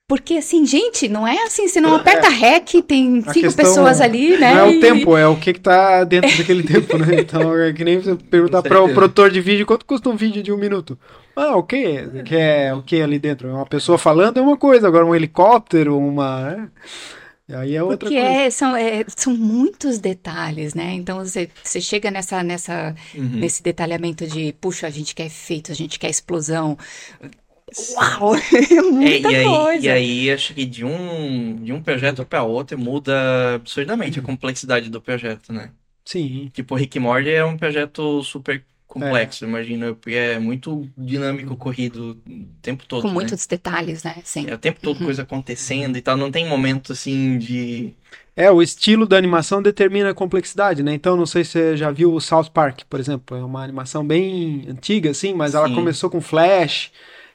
Porque, 0.07 0.35
assim, 0.35 0.65
gente, 0.65 1.07
não 1.07 1.27
é 1.27 1.43
assim, 1.43 1.67
você 1.67 1.79
não 1.79 1.95
é. 1.95 1.99
aperta 1.99 2.29
REC, 2.29 2.83
tem 2.83 3.21
cinco 3.21 3.53
pessoas 3.53 4.01
ali, 4.01 4.37
né? 4.37 4.53
Não 4.53 4.59
é 4.59 4.69
o 4.69 4.79
tempo, 4.79 5.17
é 5.17 5.27
o 5.27 5.35
que, 5.35 5.53
que 5.53 5.59
tá 5.59 6.03
dentro 6.03 6.37
daquele 6.37 6.61
tempo, 6.67 6.97
né? 6.97 7.21
Então 7.21 7.57
é 7.57 7.71
que 7.73 7.83
nem 7.83 7.99
você 7.99 8.15
perguntar 8.15 8.61
para 8.61 8.81
o 8.81 8.93
produtor 8.93 9.31
de 9.31 9.39
vídeo 9.41 9.65
quanto 9.65 9.85
custa 9.85 10.09
um 10.09 10.15
vídeo 10.15 10.43
de 10.43 10.51
um 10.51 10.57
minuto. 10.57 10.99
Ah, 11.35 11.55
o 11.55 11.63
que? 11.63 12.23
Que 12.23 12.35
é 12.35 12.73
o 12.73 12.83
que 12.83 13.01
ali 13.01 13.17
dentro? 13.17 13.49
Uma 13.49 13.65
pessoa 13.65 13.97
falando 13.97 14.37
é 14.39 14.41
uma 14.41 14.57
coisa, 14.57 14.87
agora 14.87 15.05
um 15.05 15.15
helicóptero, 15.15 15.97
uma. 15.97 16.51
Né? 16.51 16.69
Aí 17.49 17.75
é 17.75 17.83
outra 17.83 18.09
Porque 18.09 18.15
coisa. 18.15 18.33
É, 18.33 18.49
são, 18.49 18.75
é, 18.75 19.03
são 19.15 19.35
muitos 19.35 19.99
detalhes, 19.99 20.73
né? 20.73 20.93
Então 20.93 21.17
você, 21.17 21.49
você 21.61 21.81
chega 21.81 22.09
nessa, 22.09 22.41
nessa, 22.41 22.95
uhum. 23.13 23.23
nesse 23.23 23.61
detalhamento 23.61 24.25
de, 24.25 24.53
puxa, 24.61 24.87
a 24.87 24.89
gente 24.89 25.13
quer 25.13 25.25
efeito, 25.25 25.71
a 25.71 25.75
gente 25.75 25.99
quer 25.99 26.09
explosão. 26.09 26.77
Uau! 27.95 28.33
É 28.71 28.81
muita 28.81 29.29
é, 29.29 29.31
e 29.31 29.35
aí, 29.35 29.45
coisa. 29.45 29.85
E 29.85 29.89
aí, 29.89 30.31
acho 30.31 30.53
que 30.53 30.65
de 30.65 30.85
um, 30.85 31.55
de 31.55 31.73
um 31.73 31.81
projeto 31.81 32.25
para 32.25 32.43
outro 32.43 32.77
muda 32.77 33.55
absurdamente 33.55 34.19
a 34.19 34.23
complexidade 34.23 34.89
do 34.89 35.01
projeto, 35.01 35.51
né? 35.51 35.71
Sim. 36.05 36.49
Tipo, 36.53 36.75
Rick 36.75 36.99
Morty 36.99 37.29
é 37.29 37.43
um 37.43 37.57
projeto 37.57 38.23
super 38.23 38.63
complexo, 38.93 39.43
é. 39.43 39.47
imagino, 39.47 39.95
porque 39.95 40.15
é 40.15 40.37
muito 40.37 40.87
dinâmico, 40.95 41.55
corrido 41.55 42.11
o 42.27 42.45
tempo 42.61 42.83
todo. 42.87 43.01
Com 43.01 43.07
né? 43.07 43.13
muitos 43.15 43.47
detalhes, 43.47 44.03
né? 44.03 44.17
Sim. 44.23 44.45
É 44.47 44.53
o 44.53 44.57
tempo 44.57 44.79
todo 44.79 44.99
uhum. 44.99 45.05
coisa 45.05 45.23
acontecendo 45.23 45.97
e 45.97 46.01
tal, 46.01 46.15
não 46.15 46.31
tem 46.31 46.47
momento 46.47 46.93
assim 46.93 47.39
de. 47.39 47.91
É, 48.35 48.51
o 48.51 48.61
estilo 48.61 49.07
da 49.07 49.17
animação 49.17 49.61
determina 49.61 50.11
a 50.11 50.13
complexidade, 50.13 50.83
né? 50.83 50.93
Então, 50.93 51.17
não 51.17 51.25
sei 51.25 51.43
se 51.43 51.51
você 51.51 51.77
já 51.77 51.89
viu 51.89 52.13
o 52.13 52.21
South 52.21 52.49
Park, 52.53 52.81
por 52.89 52.99
exemplo. 52.99 53.35
É 53.35 53.43
uma 53.43 53.63
animação 53.63 54.05
bem 54.05 54.65
antiga, 54.69 55.09
assim, 55.09 55.33
mas 55.33 55.51
Sim. 55.51 55.57
ela 55.57 55.69
começou 55.73 56.09
com 56.09 56.21
Flash 56.21 56.91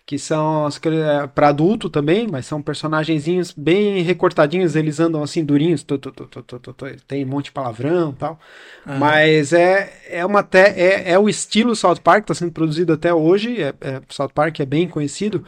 que 0.09 0.19
são 0.19 0.67
é, 0.67 1.27
para 1.27 1.49
adulto 1.49 1.91
também, 1.91 2.27
mas 2.27 2.47
são 2.47 2.63
personagenzinhos 2.63 3.53
bem 3.55 4.01
recortadinhos, 4.01 4.75
eles 4.75 4.99
andam 4.99 5.23
assim 5.23 5.45
durinhos, 5.45 5.83
tô, 5.83 5.99
tô, 5.99 6.11
tô, 6.11 6.87
tem 7.07 7.27
um 7.27 7.29
monte 7.29 7.45
de 7.47 7.53
palavrão 7.53 8.11
tal. 8.19 8.41
Uhum. 8.87 8.97
Mas 8.97 9.53
é, 9.53 9.93
é 10.09 10.25
uma 10.25 10.43
te, 10.43 10.61
é, 10.61 11.11
é 11.11 11.19
o 11.19 11.29
estilo 11.29 11.77
South 11.77 11.99
Park, 12.03 12.23
está 12.23 12.33
sendo 12.33 12.53
produzido 12.53 12.95
até 12.95 13.13
hoje, 13.13 13.63
é, 13.63 13.75
é, 13.83 14.01
South 14.09 14.31
Park 14.35 14.59
é 14.61 14.65
bem 14.65 14.89
conhecido. 14.89 15.45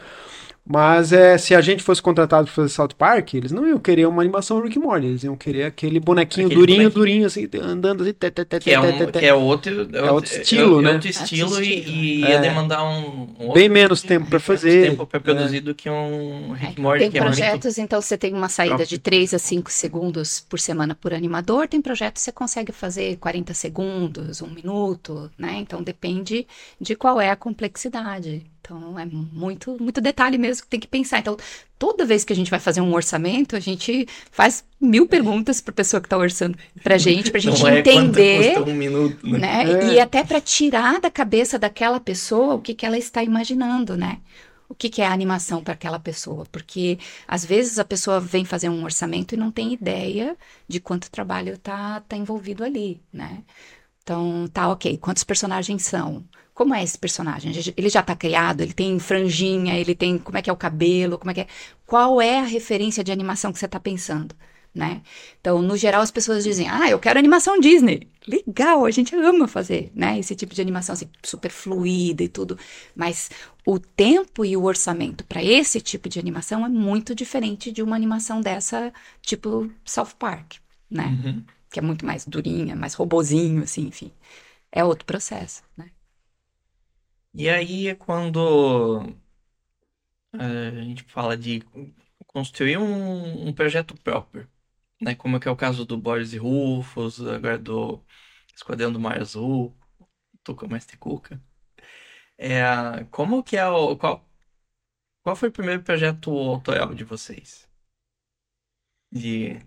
Mas 0.65 1.11
é, 1.11 1.37
se 1.37 1.55
a 1.55 1.61
gente 1.61 1.81
fosse 1.81 2.01
contratado 2.01 2.45
para 2.45 2.53
fazer 2.53 2.69
South 2.69 2.89
Park, 2.97 3.33
eles 3.33 3.51
não 3.51 3.67
iam 3.67 3.79
querer 3.79 4.05
uma 4.05 4.21
animação 4.21 4.61
Rick 4.61 4.77
Morty, 4.77 5.07
eles 5.07 5.23
iam 5.23 5.35
querer 5.35 5.63
aquele 5.63 5.99
bonequinho 5.99 6.45
aquele 6.45 6.59
durinho, 6.59 6.77
bonequinho. 6.91 6.99
durinho, 6.99 7.25
assim, 7.25 7.49
andando 7.59 8.03
assim. 8.03 8.13
Tê, 8.13 8.29
tê, 8.29 8.45
tê, 8.45 8.59
que, 8.59 8.71
é 8.71 8.79
um, 8.79 9.11
que 9.11 9.25
é 9.25 9.33
outro, 9.33 9.89
é 9.91 10.11
outro 10.11 10.31
estilo, 10.31 10.79
é, 10.79 10.83
né? 10.83 10.89
É 10.91 10.93
outro 10.93 11.09
estilo 11.09 11.57
é 11.57 11.63
e, 11.63 11.89
e 11.89 12.19
ia 12.21 12.39
demandar 12.39 12.83
um, 12.83 13.27
um 13.39 13.53
bem 13.53 13.67
menos 13.67 14.03
tempo 14.03 14.29
para 14.29 14.39
fazer. 14.39 14.91
tempo 14.91 15.05
para 15.07 15.19
produzir 15.19 15.61
do 15.61 15.73
que 15.73 15.89
um 15.89 16.51
Rick 16.51 16.79
Morty. 16.79 17.09
Tem 17.09 17.21
projetos, 17.21 17.77
então 17.79 17.99
você 17.99 18.15
tem 18.15 18.33
uma 18.33 18.49
saída 18.49 18.85
de 18.85 18.99
3 18.99 19.33
a 19.33 19.39
5 19.39 19.71
segundos 19.71 20.45
por 20.47 20.59
semana 20.59 20.93
por 20.93 21.11
animador, 21.11 21.67
tem 21.67 21.81
projetos 21.81 22.21
que 22.21 22.25
você 22.25 22.31
consegue 22.31 22.71
fazer 22.71 23.17
40 23.17 23.53
segundos, 23.55 24.41
um 24.43 24.47
minuto, 24.47 25.31
né? 25.37 25.55
Então 25.57 25.81
depende 25.81 26.45
de 26.79 26.95
qual 26.95 27.19
é 27.19 27.31
a 27.31 27.35
complexidade. 27.35 28.50
Então 28.61 28.97
é 28.97 29.05
muito, 29.05 29.75
muito 29.81 29.99
detalhe 29.99 30.37
mesmo 30.37 30.63
que 30.63 30.69
tem 30.69 30.79
que 30.79 30.87
pensar. 30.87 31.19
Então, 31.19 31.35
toda 31.77 32.05
vez 32.05 32.23
que 32.23 32.31
a 32.31 32.35
gente 32.35 32.51
vai 32.51 32.59
fazer 32.59 32.79
um 32.79 32.93
orçamento, 32.93 33.55
a 33.55 33.59
gente 33.59 34.07
faz 34.31 34.63
mil 34.79 35.07
perguntas 35.07 35.59
para 35.59 35.71
a 35.71 35.75
pessoa 35.75 35.99
que 35.99 36.05
está 36.05 36.17
orçando 36.17 36.57
para 36.83 36.95
a 36.95 36.97
gente, 36.97 37.31
para 37.31 37.39
a 37.39 37.41
gente 37.41 37.61
Não 37.61 37.69
entender. 37.75 38.53
É 38.53 38.59
um 38.59 38.73
minuto, 38.73 39.27
né? 39.27 39.39
né? 39.39 39.71
É. 39.71 39.93
E 39.93 39.99
até 39.99 40.23
para 40.23 40.39
tirar 40.39 41.01
da 41.01 41.09
cabeça 41.09 41.57
daquela 41.57 41.99
pessoa 41.99 42.53
o 42.53 42.61
que, 42.61 42.75
que 42.75 42.85
ela 42.85 42.97
está 42.97 43.23
imaginando, 43.23 43.97
né? 43.97 44.19
O 44.69 44.75
que, 44.75 44.89
que 44.89 45.01
é 45.01 45.05
a 45.05 45.11
animação 45.11 45.61
para 45.61 45.73
aquela 45.73 45.99
pessoa? 45.99 46.45
Porque 46.49 46.97
às 47.27 47.43
vezes 47.43 47.77
a 47.77 47.83
pessoa 47.83 48.21
vem 48.21 48.45
fazer 48.45 48.69
um 48.69 48.85
orçamento 48.85 49.33
e 49.33 49.37
não 49.37 49.51
tem 49.51 49.73
ideia 49.73 50.37
de 50.65 50.79
quanto 50.79 51.11
trabalho 51.11 51.55
está 51.55 51.99
tá 52.01 52.15
envolvido 52.15 52.63
ali, 52.63 53.01
né? 53.11 53.43
Então, 54.01 54.47
tá 54.47 54.69
ok. 54.69 54.97
Quantos 54.97 55.23
personagens 55.23 55.83
são? 55.83 56.23
Como 56.53 56.73
é 56.73 56.83
esse 56.83 56.97
personagem? 56.97 57.53
Ele 57.77 57.89
já 57.89 58.01
está 58.01 58.15
criado? 58.15 58.61
Ele 58.61 58.73
tem 58.73 58.99
franjinha? 58.99 59.75
Ele 59.77 59.95
tem 59.95 60.17
como 60.17 60.37
é 60.37 60.41
que 60.41 60.49
é 60.49 60.53
o 60.53 60.57
cabelo? 60.57 61.17
Como 61.17 61.31
é 61.31 61.33
que 61.33 61.41
é? 61.41 61.47
Qual 61.85 62.21
é 62.21 62.39
a 62.39 62.43
referência 62.43 63.03
de 63.03 63.11
animação 63.11 63.51
que 63.51 63.59
você 63.59 63.65
está 63.65 63.79
pensando? 63.79 64.35
Né? 64.73 65.01
Então, 65.41 65.61
no 65.61 65.75
geral, 65.75 66.01
as 66.01 66.11
pessoas 66.11 66.45
dizem: 66.45 66.69
"Ah, 66.69 66.89
eu 66.89 66.99
quero 66.99 67.19
animação 67.19 67.59
Disney". 67.59 68.07
Legal, 68.25 68.85
a 68.85 68.91
gente 68.91 69.13
ama 69.15 69.47
fazer, 69.47 69.91
né? 69.93 70.17
Esse 70.19 70.33
tipo 70.35 70.53
de 70.53 70.61
animação 70.61 70.93
assim, 70.93 71.09
super 71.23 71.51
fluida 71.51 72.23
e 72.23 72.29
tudo. 72.29 72.57
Mas 72.95 73.29
o 73.65 73.79
tempo 73.79 74.45
e 74.45 74.55
o 74.55 74.63
orçamento 74.63 75.25
para 75.25 75.43
esse 75.43 75.81
tipo 75.81 76.07
de 76.07 76.19
animação 76.19 76.65
é 76.65 76.69
muito 76.69 77.13
diferente 77.13 77.71
de 77.71 77.81
uma 77.83 77.95
animação 77.95 78.39
dessa, 78.41 78.93
tipo 79.21 79.69
South 79.83 80.15
Park, 80.17 80.53
né? 80.89 81.19
Uhum. 81.23 81.43
Que 81.69 81.79
é 81.79 81.81
muito 81.81 82.05
mais 82.05 82.25
durinha, 82.25 82.75
mais 82.75 82.93
robozinho, 82.93 83.63
assim, 83.63 83.87
enfim. 83.87 84.11
É 84.71 84.83
outro 84.85 85.05
processo, 85.05 85.63
né? 85.75 85.87
E 87.33 87.49
aí 87.49 87.87
é 87.89 87.95
quando 87.95 89.13
eh, 90.33 90.67
a 90.79 90.83
gente 90.83 91.03
fala 91.03 91.37
de 91.37 91.61
construir 92.27 92.77
um, 92.77 93.47
um 93.47 93.53
projeto 93.53 93.95
próprio, 94.01 94.49
né? 95.01 95.15
Como 95.15 95.37
é 95.37 95.39
que 95.39 95.47
é 95.47 95.51
o 95.51 95.55
caso 95.57 95.85
do 95.85 95.97
Boris 95.97 96.33
e 96.33 96.37
Rufus, 96.37 97.21
agora 97.27 97.57
do 97.57 98.03
Esquadrão 98.55 98.91
do 98.93 98.99
Mar 98.99 99.19
Azul, 99.21 99.77
Tuca 100.43 100.67
Mestre 100.67 100.97
Cuca. 100.97 101.41
É, 102.37 103.03
como 103.11 103.43
que 103.43 103.57
é 103.57 103.67
o... 103.67 103.97
Qual, 103.97 104.25
qual 105.23 105.35
foi 105.35 105.49
o 105.49 105.51
primeiro 105.51 105.83
projeto 105.83 106.31
autoral 106.31 106.93
de 106.93 107.03
vocês? 107.03 107.69
De 109.11 109.61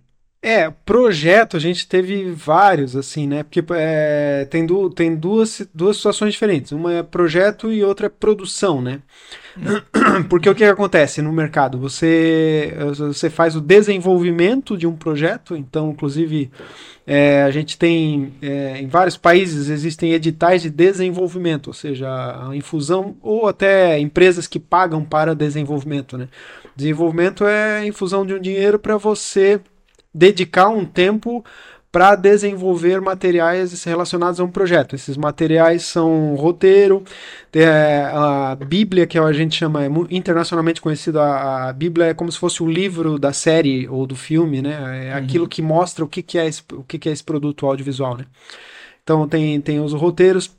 é, 0.45 0.71
projeto 0.85 1.57
a 1.57 1.61
gente 1.61 1.89
teve 1.89 2.31
vários, 2.31 2.95
assim, 2.95 3.27
né? 3.27 3.43
Porque 3.43 3.65
é, 3.71 4.47
tem, 4.51 4.67
du 4.67 4.91
tem 4.91 5.17
duas, 5.17 5.67
duas 5.73 5.97
situações 5.97 6.35
diferentes. 6.35 6.71
Uma 6.71 6.93
é 6.93 7.03
projeto 7.03 7.73
e 7.73 7.83
outra 7.83 8.07
é 8.07 8.11
produção, 8.11 8.83
né? 8.83 9.01
Porque 10.29 10.51
o 10.51 10.55
que, 10.55 10.63
acontece 10.65 11.23
no 11.23 11.33
mercado? 11.33 11.79
Você, 11.79 12.75
você 12.95 13.31
faz 13.31 13.57
o 13.57 13.61
desenvolvimento 13.61 14.77
de 14.77 14.87
um 14.87 14.95
projeto, 14.95 15.57
então, 15.57 15.93
inclusive, 15.93 16.51
é, 17.07 17.43
a 17.45 17.51
gente 17.51 17.79
tem 17.79 18.35
é, 18.43 18.83
em 18.83 18.87
vários 18.87 19.17
países 19.17 19.71
existem 19.71 20.13
editais 20.13 20.61
de 20.61 20.69
desenvolvimento, 20.69 21.69
ou 21.69 21.73
seja, 21.73 22.07
a 22.07 22.55
infusão 22.55 23.17
ou 23.23 23.49
até 23.49 23.99
empresas 23.99 24.47
que 24.47 24.61
pagam 24.61 25.03
para 25.03 25.35
desenvolvimento, 25.35 26.19
né? 26.19 26.29
Desenvolvimento 26.77 27.47
é 27.47 27.79
a 27.79 27.87
infusão 27.87 28.27
de 28.27 28.35
um 28.35 28.41
dinheiro 28.41 28.79
para 28.79 28.99
você 28.99 29.59
dedicar 30.15 30.69
um 30.69 30.85
tempo 30.85 31.45
para 31.95 32.17
desenvolver 32.17 33.01
materiais 33.01 33.85
relacionados 33.85 34.41
a 34.41 34.45
um 34.45 34.51
projeto. 34.51 34.97
Esses 34.97 35.17
materiais 35.17 35.85
são 35.85 36.35
roteiro, 36.35 37.05
é, 37.53 38.11
a 38.13 38.57
Bíblia, 38.57 39.07
que 39.07 39.17
a 39.17 39.33
gente 39.33 39.55
chama, 39.55 39.85
é 39.85 39.89
internacionalmente 40.11 40.81
conhecida, 40.81 41.23
a, 41.23 41.73
Bíblia 41.73 42.07
é 42.07 42.15
como 42.15 42.33
se 42.33 42.39
fosse 42.39 42.65
o 42.65 42.69
livro 42.69 43.17
da 43.17 43.33
série 43.33 43.87
ou 43.89 44.09
do 44.09 44.17
filme, 44.17 44.61
né? 44.61 45.07
É 45.07 45.13
uhum. 45.13 45.19
aquilo 45.19 45.49
que 45.49 45.63
mostra 45.63 46.05
o 46.05 46.09
que, 46.09 46.21
que, 46.21 46.37
é, 46.37 46.47
esse, 46.47 46.63
o 46.73 46.83
que, 46.83 46.99
que 46.99 47.09
é 47.09 47.13
esse 47.13 47.23
produto 47.23 47.65
audiovisual, 47.65 48.17
né? 48.17 48.25
Então 49.05 49.29
tem, 49.29 49.61
tem 49.61 49.79
os 49.79 49.93
roteiros, 49.93 50.51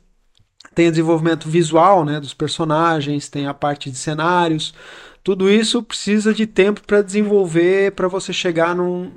tem 0.74 0.88
o 0.88 0.90
desenvolvimento 0.90 1.50
visual, 1.50 2.02
né, 2.02 2.18
dos 2.18 2.32
personagens, 2.32 3.28
tem 3.28 3.46
a 3.46 3.52
parte 3.52 3.90
de 3.90 3.98
cenários, 3.98 4.72
tudo 5.26 5.50
isso 5.50 5.82
precisa 5.82 6.32
de 6.32 6.46
tempo 6.46 6.80
para 6.86 7.02
desenvolver, 7.02 7.90
para 7.96 8.06
você 8.06 8.32
chegar 8.32 8.76
num, 8.76 9.10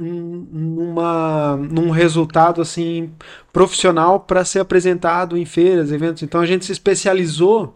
numa, 0.51 1.55
num 1.55 1.91
resultado 1.91 2.63
assim 2.63 3.11
profissional 3.53 4.19
para 4.19 4.43
ser 4.43 4.57
apresentado 4.57 5.37
em 5.37 5.45
feiras, 5.45 5.91
eventos. 5.91 6.23
Então 6.23 6.41
a 6.41 6.47
gente 6.47 6.65
se 6.65 6.71
especializou 6.71 7.75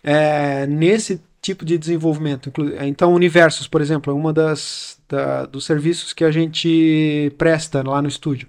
é, 0.00 0.64
nesse 0.68 1.20
tipo 1.42 1.64
de 1.64 1.76
desenvolvimento. 1.76 2.52
Então, 2.82 3.12
Universos, 3.12 3.66
por 3.66 3.80
exemplo, 3.80 4.12
é 4.12 4.14
uma 4.14 4.32
das 4.32 5.00
da, 5.08 5.44
dos 5.44 5.64
serviços 5.64 6.12
que 6.12 6.22
a 6.22 6.30
gente 6.30 7.32
presta 7.36 7.82
lá 7.82 8.00
no 8.00 8.06
estúdio. 8.06 8.46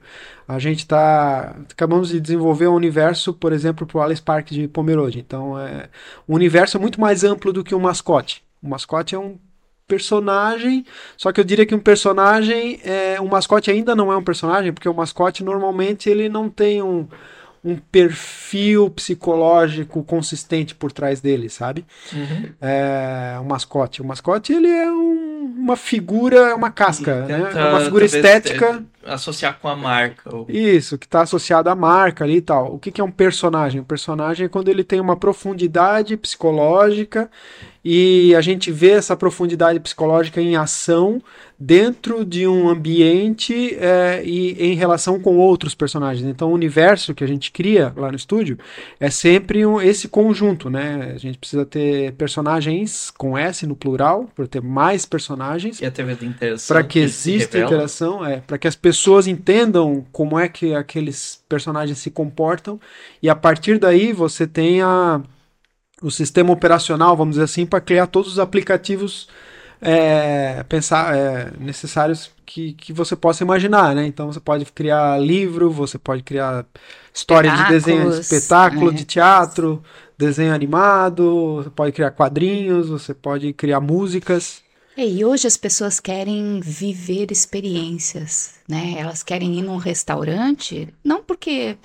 A 0.48 0.60
gente 0.60 0.82
está 0.82 1.56
acabamos 1.72 2.10
de 2.10 2.22
desenvolver 2.22 2.68
um 2.68 2.76
universo, 2.76 3.34
por 3.34 3.52
exemplo, 3.52 3.88
para 3.88 3.98
o 3.98 4.02
Alice 4.04 4.22
Park 4.22 4.50
de 4.52 4.68
Pomerode. 4.68 5.18
Então, 5.18 5.58
é, 5.58 5.90
o 6.28 6.36
universo 6.36 6.78
é 6.78 6.80
muito 6.80 7.02
mais 7.02 7.24
amplo 7.24 7.52
do 7.52 7.64
que 7.64 7.74
um 7.74 7.80
mascote. 7.80 8.46
O 8.62 8.70
mascote 8.70 9.16
é 9.16 9.20
um 9.20 9.38
personagem, 9.88 10.86
só 11.16 11.32
que 11.32 11.40
eu 11.40 11.46
diria 11.46 11.66
que 11.66 11.74
um 11.74 11.80
personagem, 11.80 12.80
é, 12.84 13.20
um 13.22 13.28
mascote 13.28 13.72
ainda 13.72 13.96
não 13.96 14.12
é 14.12 14.18
um 14.18 14.24
personagem, 14.24 14.74
porque 14.74 14.90
o 14.90 14.94
mascote 14.94 15.44
normalmente 15.44 16.10
ele 16.10 16.28
não 16.28 16.50
tem 16.50 16.82
um 16.82 17.08
um 17.68 17.76
perfil 17.76 18.90
psicológico 18.90 20.02
consistente 20.04 20.74
por 20.74 20.90
trás 20.90 21.20
dele, 21.20 21.50
sabe? 21.50 21.86
Uhum. 22.14 22.50
É, 22.62 23.38
o 23.42 23.44
mascote. 23.44 24.02
O 24.02 24.06
mascote, 24.06 24.54
ele 24.54 24.70
é 24.70 24.90
um, 24.90 25.54
uma 25.58 25.76
figura, 25.76 26.38
é 26.38 26.54
uma 26.54 26.72
casca, 26.72 27.26
né? 27.26 27.52
É 27.54 27.70
uma 27.70 27.82
figura 27.82 28.06
estética. 28.06 28.84
Associar 29.04 29.58
com 29.60 29.68
a 29.68 29.76
marca. 29.76 30.34
Ou... 30.34 30.46
Isso, 30.50 30.98
que 30.98 31.06
está 31.06 31.22
associado 31.22 31.70
à 31.70 31.76
marca 31.76 32.24
ali 32.24 32.38
e 32.38 32.42
tal. 32.42 32.74
O 32.74 32.80
que, 32.80 32.92
que 32.92 33.02
é 33.02 33.04
um 33.04 33.12
personagem? 33.12 33.82
Um 33.82 33.86
personagem 33.86 34.46
é 34.46 34.50
quando 34.50 34.70
ele 34.70 34.84
tem 34.84 35.02
uma 35.02 35.18
profundidade 35.18 36.16
psicológica 36.16 37.30
e 37.90 38.36
a 38.36 38.42
gente 38.42 38.70
vê 38.70 38.90
essa 38.90 39.16
profundidade 39.16 39.80
psicológica 39.80 40.42
em 40.42 40.58
ação 40.58 41.22
dentro 41.58 42.26
de 42.26 42.46
um 42.46 42.68
ambiente 42.68 43.74
é, 43.76 44.22
e 44.26 44.52
em 44.62 44.76
relação 44.76 45.22
com 45.22 45.38
outros 45.38 45.74
personagens. 45.74 46.28
Então, 46.28 46.50
o 46.50 46.54
universo 46.54 47.16
que 47.16 47.24
a 47.24 47.28
gente 47.28 47.50
cria 47.50 47.94
lá 47.96 48.10
no 48.10 48.18
estúdio 48.18 48.60
é 49.00 49.10
sempre 49.10 49.66
um, 49.66 49.82
esse 49.82 50.10
conjunto, 50.10 50.70
né? 50.70 51.14
A 51.16 51.18
gente 51.18 51.38
precisa 51.38 51.66
ter 51.66 52.12
personagens 52.16 53.10
com 53.10 53.38
S 53.38 53.66
no 53.66 53.74
plural, 53.74 54.30
para 54.36 54.46
ter 54.46 54.62
mais 54.62 55.06
personagens. 55.06 55.80
E 55.80 55.86
a 55.86 55.92
TV 55.92 56.14
de 56.16 56.26
interação. 56.26 56.76
Para 56.76 56.84
que 56.84 57.00
exista 57.00 57.58
interação, 57.58 58.26
é, 58.26 58.42
para 58.46 58.58
que 58.58 58.68
as 58.68 58.76
pessoas 58.76 59.28
entendam 59.28 60.06
como 60.12 60.38
é 60.38 60.50
que 60.50 60.76
aqueles 60.76 61.42
personagens 61.48 62.00
se 62.00 62.12
comportam 62.12 62.78
e 63.24 63.30
a 63.30 63.36
partir 63.36 63.80
daí 63.80 64.12
você 64.12 64.46
tenha 64.46 65.24
o 66.02 66.12
sistema 66.12 66.52
operacional, 66.52 67.16
vamos 67.18 67.36
dizer 67.36 67.46
assim, 67.46 67.66
para 67.66 67.82
criar 67.82 68.08
todos 68.08 68.34
os 68.34 68.40
aplicativos 68.40 69.28
é, 69.82 70.64
pensar, 70.68 71.16
é, 71.16 71.52
necessários 71.60 72.32
que, 72.46 72.74
que 72.74 72.92
você 72.92 73.16
possa 73.16 73.44
imaginar, 73.44 73.94
né? 73.94 74.06
Então 74.06 74.32
você 74.32 74.40
pode 74.40 74.66
criar 74.66 75.20
livro, 75.22 75.70
você 75.70 75.98
pode 75.98 76.24
criar 76.24 76.66
história 77.14 77.52
de 77.52 77.68
desenho, 77.68 78.12
de 78.12 78.20
espetáculo, 78.20 78.92
é. 78.92 78.94
de 78.94 79.06
teatro, 79.06 79.84
desenho 80.18 80.54
animado, 80.54 81.58
você 81.58 81.70
pode 81.70 81.92
criar 81.92 82.12
quadrinhos, 82.12 82.90
você 82.90 83.14
pode 83.14 83.54
criar 83.54 83.80
músicas. 83.80 84.64
É, 84.96 85.08
e 85.08 85.24
hoje 85.24 85.46
as 85.46 85.58
pessoas 85.58 86.00
querem 86.00 86.60
viver 86.60 87.32
experiências, 87.32 88.56
né? 88.68 88.96
Elas 88.98 89.22
querem 89.22 89.60
ir 89.60 89.62
num 89.62 89.78
restaurante, 89.78 90.92
não 91.04 91.22
porque 91.22 91.78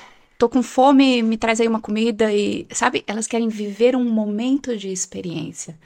tô 0.43 0.49
com 0.49 0.61
fome, 0.61 1.22
me 1.22 1.36
traz 1.36 1.61
aí 1.61 1.68
uma 1.68 1.80
comida 1.80 2.32
e, 2.32 2.66
sabe? 2.72 3.05
Elas 3.07 3.28
querem 3.28 3.49
viver 3.49 3.95
um 3.95 4.05
momento 4.05 4.76
de 4.76 4.88
experiência. 4.88 5.78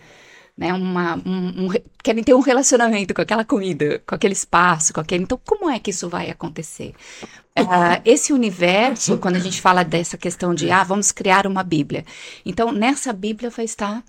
Né, 0.56 0.72
uma, 0.72 1.16
um, 1.16 1.66
um, 1.66 1.68
querem 2.02 2.24
ter 2.24 2.32
um 2.32 2.40
relacionamento 2.40 3.12
com 3.12 3.20
aquela 3.20 3.44
comida, 3.44 4.02
com 4.06 4.14
aquele 4.14 4.32
espaço, 4.32 4.94
com 4.94 5.00
aquele. 5.02 5.24
Então, 5.24 5.38
como 5.44 5.68
é 5.68 5.78
que 5.78 5.90
isso 5.90 6.08
vai 6.08 6.30
acontecer? 6.30 6.94
Uh, 7.58 8.00
esse 8.06 8.32
universo, 8.32 9.18
quando 9.18 9.36
a 9.36 9.38
gente 9.38 9.60
fala 9.60 9.82
dessa 9.82 10.16
questão 10.16 10.54
de 10.54 10.70
ah, 10.70 10.82
vamos 10.82 11.12
criar 11.12 11.46
uma 11.46 11.62
Bíblia. 11.62 12.06
Então, 12.42 12.72
nessa 12.72 13.12
Bíblia 13.12 13.50
vai 13.50 13.66
estar 13.66 14.02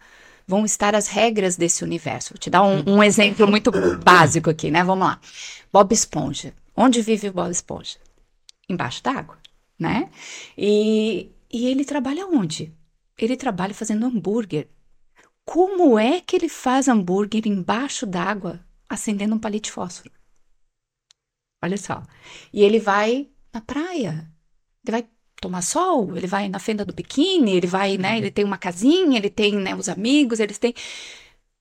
vão 0.47 0.63
estar 0.63 0.95
as 0.95 1.09
regras 1.09 1.57
desse 1.57 1.83
universo. 1.83 2.29
Vou 2.29 2.39
te 2.39 2.49
dar 2.49 2.63
um, 2.63 2.81
um 2.87 3.03
exemplo 3.03 3.45
muito 3.45 3.69
básico 4.01 4.49
aqui, 4.49 4.71
né? 4.71 4.81
Vamos 4.81 5.05
lá. 5.05 5.19
Bob 5.73 5.91
Esponja. 5.91 6.53
Onde 6.73 7.01
vive 7.01 7.27
o 7.27 7.33
Bob 7.33 7.51
Esponja? 7.51 7.97
Embaixo 8.69 9.03
d'água 9.03 9.35
né? 9.79 10.09
E, 10.57 11.31
e 11.51 11.67
ele 11.67 11.85
trabalha 11.85 12.27
onde? 12.27 12.73
Ele 13.17 13.35
trabalha 13.37 13.73
fazendo 13.73 14.05
hambúrguer. 14.05 14.67
Como 15.45 15.97
é 15.97 16.19
que 16.21 16.35
ele 16.35 16.49
faz 16.49 16.87
hambúrguer 16.87 17.47
embaixo 17.47 18.05
d'água, 18.05 18.59
acendendo 18.89 19.35
um 19.35 19.39
palito 19.39 19.65
de 19.65 19.71
fósforo? 19.71 20.11
Olha 21.63 21.77
só. 21.77 22.03
E 22.53 22.63
ele 22.63 22.79
vai 22.79 23.29
na 23.53 23.61
praia. 23.61 24.29
Ele 24.85 24.91
vai 24.91 25.09
tomar 25.41 25.61
sol, 25.61 26.15
ele 26.15 26.27
vai 26.27 26.49
na 26.49 26.59
fenda 26.59 26.83
do 26.85 26.93
biquíni, 26.93 27.51
ele 27.55 27.67
vai, 27.67 27.97
né? 27.97 28.17
Ele 28.17 28.31
tem 28.31 28.45
uma 28.45 28.57
casinha, 28.57 29.17
ele 29.17 29.29
tem, 29.29 29.55
né, 29.55 29.75
os 29.75 29.89
amigos, 29.89 30.39
eles 30.39 30.57
têm. 30.57 30.73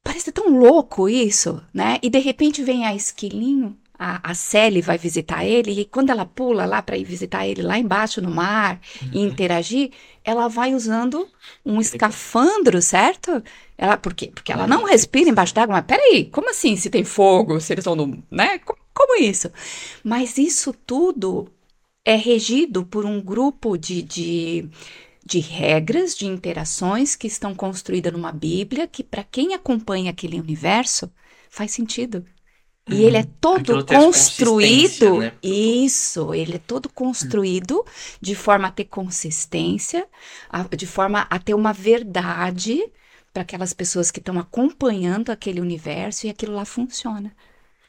Parece 0.03 0.33
tão 0.33 0.59
louco 0.59 1.09
isso, 1.09 1.63
né? 1.75 1.99
E 2.03 2.09
de 2.11 2.19
repente 2.19 2.63
vem 2.63 2.87
a 2.87 2.95
esquilinho 2.95 3.79
a, 3.99 4.31
a 4.31 4.35
Sally 4.35 4.81
vai 4.83 4.99
visitar 4.99 5.45
ele 5.45 5.81
e 5.81 5.85
quando 5.85 6.11
ela 6.11 6.27
pula 6.27 6.67
lá 6.67 6.83
para 6.83 6.97
ir 6.97 7.05
visitar 7.05 7.47
ele 7.47 7.63
lá 7.63 7.79
embaixo 7.79 8.21
no 8.21 8.31
mar 8.31 8.81
uhum. 9.03 9.11
e 9.13 9.21
interagir, 9.21 9.91
ela 10.25 10.49
vai 10.49 10.75
usando 10.75 11.27
um 11.65 11.81
escafandro, 11.81 12.81
certo? 12.83 13.43
Ela, 13.79 13.97
por 13.97 14.15
quê? 14.15 14.31
Porque 14.35 14.53
ela 14.53 14.67
não 14.67 14.85
respira 14.85 15.31
embaixo 15.31 15.55
d'água. 15.55 15.77
Mas 15.77 15.87
peraí, 15.87 16.25
como 16.27 16.51
assim? 16.51 16.77
Se 16.77 16.91
tem 16.91 17.05
fogo, 17.05 17.61
se 17.61 17.73
eles 17.73 17.83
estão 17.83 17.97
no. 17.97 18.23
né? 18.31 18.59
Como, 18.59 18.79
como 18.93 19.23
isso? 19.23 19.51
Mas 20.05 20.39
isso 20.39 20.75
tudo 20.87 21.51
é 22.05 22.17
regido 22.17 22.85
por 22.85 23.05
um 23.05 23.21
grupo 23.21 23.77
de, 23.77 24.03
de, 24.03 24.69
de 25.25 25.39
regras, 25.41 26.17
de 26.17 26.27
interações 26.27 27.17
que 27.17 27.27
estão 27.27 27.55
construídas 27.55 28.13
numa 28.13 28.33
Bíblia 28.33 28.87
que, 28.87 29.03
para 29.03 29.25
quem 29.25 29.55
acompanha 29.55 30.11
aquele 30.11 30.39
universo, 30.39 31.11
faz 31.51 31.73
sentido. 31.73 32.25
E 32.89 33.03
ele 33.03 33.17
é 33.17 33.21
uhum. 33.21 33.27
todo 33.41 33.85
construído. 33.85 35.19
Né? 35.19 35.33
Isso, 35.43 36.33
ele 36.33 36.55
é 36.55 36.59
todo 36.59 36.89
construído 36.89 37.85
de 38.21 38.35
forma 38.35 38.69
a 38.69 38.71
ter 38.71 38.85
consistência, 38.85 40.07
a, 40.49 40.63
de 40.63 40.87
forma 40.87 41.27
a 41.29 41.39
ter 41.39 41.55
uma 41.55 41.73
verdade 41.73 42.81
para 43.33 43.43
aquelas 43.43 43.73
pessoas 43.73 44.11
que 44.11 44.21
estão 44.21 44.39
acompanhando 44.39 45.31
aquele 45.31 45.61
universo 45.61 46.27
e 46.27 46.31
aquilo 46.31 46.55
lá 46.55 46.65
funciona. 46.65 47.33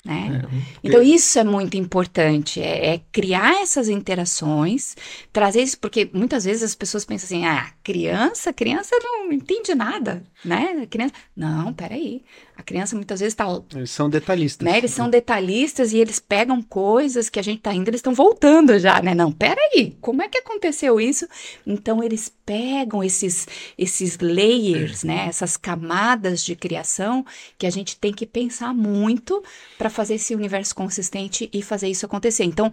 Né? 0.03 0.41
É. 0.43 0.63
Então, 0.83 1.01
isso 1.01 1.37
é 1.37 1.43
muito 1.43 1.75
importante, 1.75 2.61
é, 2.61 2.93
é, 2.93 3.01
criar 3.11 3.61
essas 3.61 3.89
interações, 3.89 4.95
trazer 5.33 5.61
isso, 5.61 5.77
porque 5.79 6.09
muitas 6.13 6.45
vezes 6.45 6.63
as 6.63 6.75
pessoas 6.75 7.03
pensam 7.03 7.25
assim, 7.25 7.45
ah, 7.45 7.71
criança, 7.83 8.53
criança 8.53 8.95
não 9.01 9.31
entende 9.31 9.75
nada, 9.75 10.23
né? 10.45 10.87
Criança... 10.89 11.13
Não, 11.35 11.73
peraí, 11.73 12.23
a 12.57 12.63
criança 12.63 12.95
muitas 12.95 13.19
vezes 13.19 13.33
está. 13.33 13.45
Eles 13.75 13.91
são 13.91 14.09
detalhistas. 14.09 14.65
Né? 14.65 14.77
Eles 14.79 14.91
são 14.91 15.09
detalhistas 15.09 15.93
e 15.93 15.99
eles 15.99 16.19
pegam 16.19 16.59
coisas 16.61 17.29
que 17.29 17.39
a 17.39 17.43
gente 17.43 17.59
está 17.59 17.71
indo, 17.71 17.87
eles 17.87 17.99
estão 17.99 18.15
voltando 18.15 18.79
já, 18.79 18.99
né? 18.99 19.13
Não, 19.13 19.31
peraí, 19.31 19.95
como 20.01 20.23
é 20.23 20.27
que 20.27 20.39
aconteceu 20.39 20.99
isso? 20.99 21.27
Então 21.65 22.03
eles 22.03 22.33
pegam 22.43 23.03
esses, 23.03 23.47
esses 23.77 24.17
layers, 24.17 25.03
né? 25.03 25.27
Essas 25.27 25.55
camadas 25.55 26.43
de 26.43 26.55
criação 26.55 27.23
que 27.59 27.67
a 27.67 27.69
gente 27.69 27.95
tem 27.95 28.11
que 28.11 28.25
pensar 28.25 28.73
muito 28.73 29.43
para 29.77 29.89
fazer 29.89 30.15
esse 30.15 30.33
universo 30.33 30.73
consistente 30.73 31.47
e 31.53 31.61
fazer 31.61 31.89
isso 31.89 32.07
acontecer. 32.07 32.43
Então, 32.45 32.71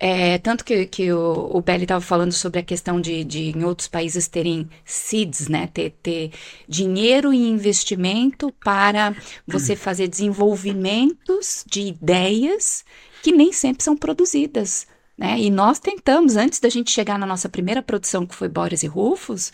é, 0.00 0.38
tanto 0.38 0.64
que, 0.64 0.86
que 0.86 1.12
o, 1.12 1.50
o 1.52 1.60
Belly 1.60 1.84
estava 1.84 2.00
falando 2.00 2.32
sobre 2.32 2.58
a 2.58 2.64
questão 2.64 3.00
de, 3.00 3.22
de 3.22 3.50
em 3.50 3.62
outros 3.62 3.86
países 3.86 4.26
terem 4.26 4.68
seeds, 4.84 5.46
né? 5.46 5.68
Ter, 5.72 5.90
ter 6.02 6.32
dinheiro 6.66 7.32
e 7.32 7.48
investimento 7.48 8.52
para 8.64 9.14
você 9.46 9.76
fazer 9.76 10.08
desenvolvimentos 10.08 11.64
de 11.66 11.82
ideias 11.82 12.84
que 13.22 13.32
nem 13.32 13.52
sempre 13.52 13.84
são 13.84 13.96
produzidas. 13.96 14.86
Né? 15.16 15.38
E 15.38 15.50
nós 15.50 15.78
tentamos, 15.78 16.36
antes 16.36 16.60
da 16.60 16.68
gente 16.68 16.90
chegar 16.90 17.18
na 17.18 17.26
nossa 17.26 17.48
primeira 17.48 17.82
produção, 17.82 18.26
que 18.26 18.34
foi 18.34 18.48
Boris 18.48 18.82
e 18.82 18.86
Rufus, 18.86 19.52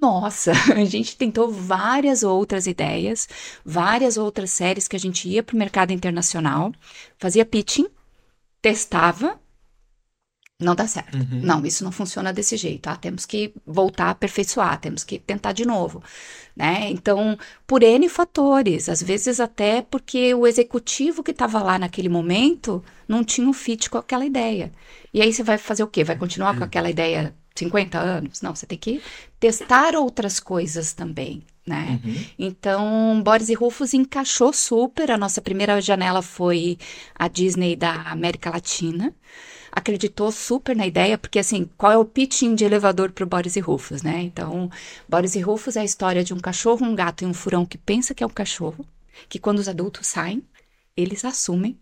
nossa, 0.00 0.52
a 0.74 0.84
gente 0.84 1.16
tentou 1.16 1.50
várias 1.50 2.22
outras 2.22 2.66
ideias, 2.66 3.28
várias 3.64 4.16
outras 4.16 4.50
séries 4.50 4.86
que 4.86 4.96
a 4.96 5.00
gente 5.00 5.28
ia 5.28 5.42
para 5.42 5.54
o 5.54 5.58
mercado 5.58 5.92
internacional, 5.92 6.72
fazia 7.18 7.44
pitching, 7.44 7.88
testava 8.60 9.40
não 10.62 10.74
dá 10.74 10.86
certo. 10.86 11.16
Uhum. 11.16 11.40
Não, 11.42 11.64
isso 11.64 11.84
não 11.84 11.92
funciona 11.92 12.32
desse 12.32 12.56
jeito. 12.56 12.86
Ah, 12.88 12.96
temos 12.96 13.26
que 13.26 13.52
voltar 13.66 14.06
a 14.06 14.10
aperfeiçoar, 14.10 14.78
temos 14.80 15.04
que 15.04 15.18
tentar 15.18 15.52
de 15.52 15.64
novo. 15.64 16.02
Né? 16.54 16.90
Então, 16.90 17.38
por 17.66 17.82
N 17.82 18.08
fatores, 18.08 18.88
às 18.88 19.02
vezes 19.02 19.40
até 19.40 19.82
porque 19.82 20.34
o 20.34 20.46
executivo 20.46 21.22
que 21.22 21.30
estava 21.30 21.62
lá 21.62 21.78
naquele 21.78 22.08
momento 22.08 22.84
não 23.08 23.24
tinha 23.24 23.48
um 23.48 23.52
fit 23.52 23.88
com 23.88 23.98
aquela 23.98 24.24
ideia. 24.24 24.70
E 25.12 25.20
aí 25.20 25.32
você 25.32 25.42
vai 25.42 25.58
fazer 25.58 25.82
o 25.82 25.88
quê? 25.88 26.04
Vai 26.04 26.16
continuar 26.16 26.56
com 26.56 26.64
aquela 26.64 26.90
ideia 26.90 27.34
50 27.54 27.98
anos. 27.98 28.42
Não, 28.42 28.54
você 28.54 28.66
tem 28.66 28.78
que 28.78 29.02
testar 29.38 29.94
outras 29.94 30.40
coisas 30.40 30.92
também, 30.92 31.42
né? 31.66 32.00
Uhum. 32.04 32.24
Então, 32.38 33.22
Boris 33.22 33.48
e 33.48 33.54
Rufus 33.54 33.94
encaixou 33.94 34.52
super. 34.52 35.10
A 35.10 35.18
nossa 35.18 35.40
primeira 35.40 35.80
janela 35.80 36.22
foi 36.22 36.78
a 37.14 37.28
Disney 37.28 37.76
da 37.76 38.02
América 38.02 38.50
Latina. 38.50 39.14
Acreditou 39.72 40.30
super 40.30 40.76
na 40.76 40.86
ideia, 40.86 41.16
porque 41.16 41.38
assim, 41.38 41.68
qual 41.78 41.90
é 41.90 41.96
o 41.96 42.04
pitching 42.04 42.54
de 42.54 42.64
elevador 42.64 43.10
para 43.10 43.24
Boris 43.24 43.56
e 43.56 43.60
Rufus, 43.60 44.02
né? 44.02 44.20
Então, 44.22 44.70
Boris 45.08 45.34
e 45.34 45.40
Rufus 45.40 45.76
é 45.76 45.80
a 45.80 45.84
história 45.84 46.22
de 46.22 46.34
um 46.34 46.38
cachorro, 46.38 46.84
um 46.84 46.94
gato 46.94 47.24
e 47.24 47.26
um 47.26 47.32
furão 47.32 47.64
que 47.64 47.78
pensa 47.78 48.14
que 48.14 48.22
é 48.22 48.26
um 48.26 48.30
cachorro, 48.30 48.84
que 49.28 49.38
quando 49.38 49.58
os 49.60 49.68
adultos 49.68 50.06
saem, 50.06 50.42
eles 50.94 51.24
assumem 51.24 51.78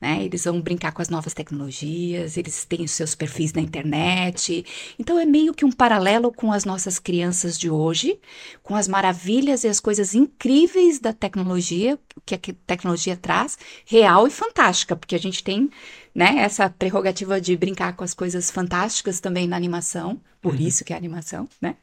né? 0.00 0.24
Eles 0.24 0.44
vão 0.44 0.60
brincar 0.60 0.92
com 0.92 1.02
as 1.02 1.10
novas 1.10 1.34
tecnologias, 1.34 2.36
eles 2.36 2.64
têm 2.64 2.84
os 2.84 2.92
seus 2.92 3.14
perfis 3.14 3.52
na 3.52 3.60
internet. 3.60 4.64
Então 4.98 5.18
é 5.18 5.26
meio 5.26 5.52
que 5.52 5.64
um 5.64 5.70
paralelo 5.70 6.32
com 6.32 6.52
as 6.52 6.64
nossas 6.64 6.98
crianças 6.98 7.58
de 7.58 7.68
hoje, 7.68 8.18
com 8.62 8.74
as 8.74 8.88
maravilhas 8.88 9.62
e 9.62 9.68
as 9.68 9.78
coisas 9.78 10.14
incríveis 10.14 10.98
da 10.98 11.12
tecnologia, 11.12 11.98
que 12.24 12.34
a 12.34 12.38
tecnologia 12.66 13.16
traz, 13.16 13.58
real 13.84 14.26
e 14.26 14.30
fantástica, 14.30 14.96
porque 14.96 15.14
a 15.14 15.18
gente 15.18 15.44
tem, 15.44 15.68
né, 16.14 16.38
essa 16.38 16.68
prerrogativa 16.68 17.40
de 17.40 17.56
brincar 17.56 17.94
com 17.94 18.04
as 18.04 18.14
coisas 18.14 18.50
fantásticas 18.50 19.20
também 19.20 19.46
na 19.46 19.56
animação, 19.56 20.20
por 20.40 20.54
uhum. 20.54 20.60
isso 20.60 20.84
que 20.84 20.92
é 20.92 20.96
animação, 20.96 21.48
né? 21.60 21.76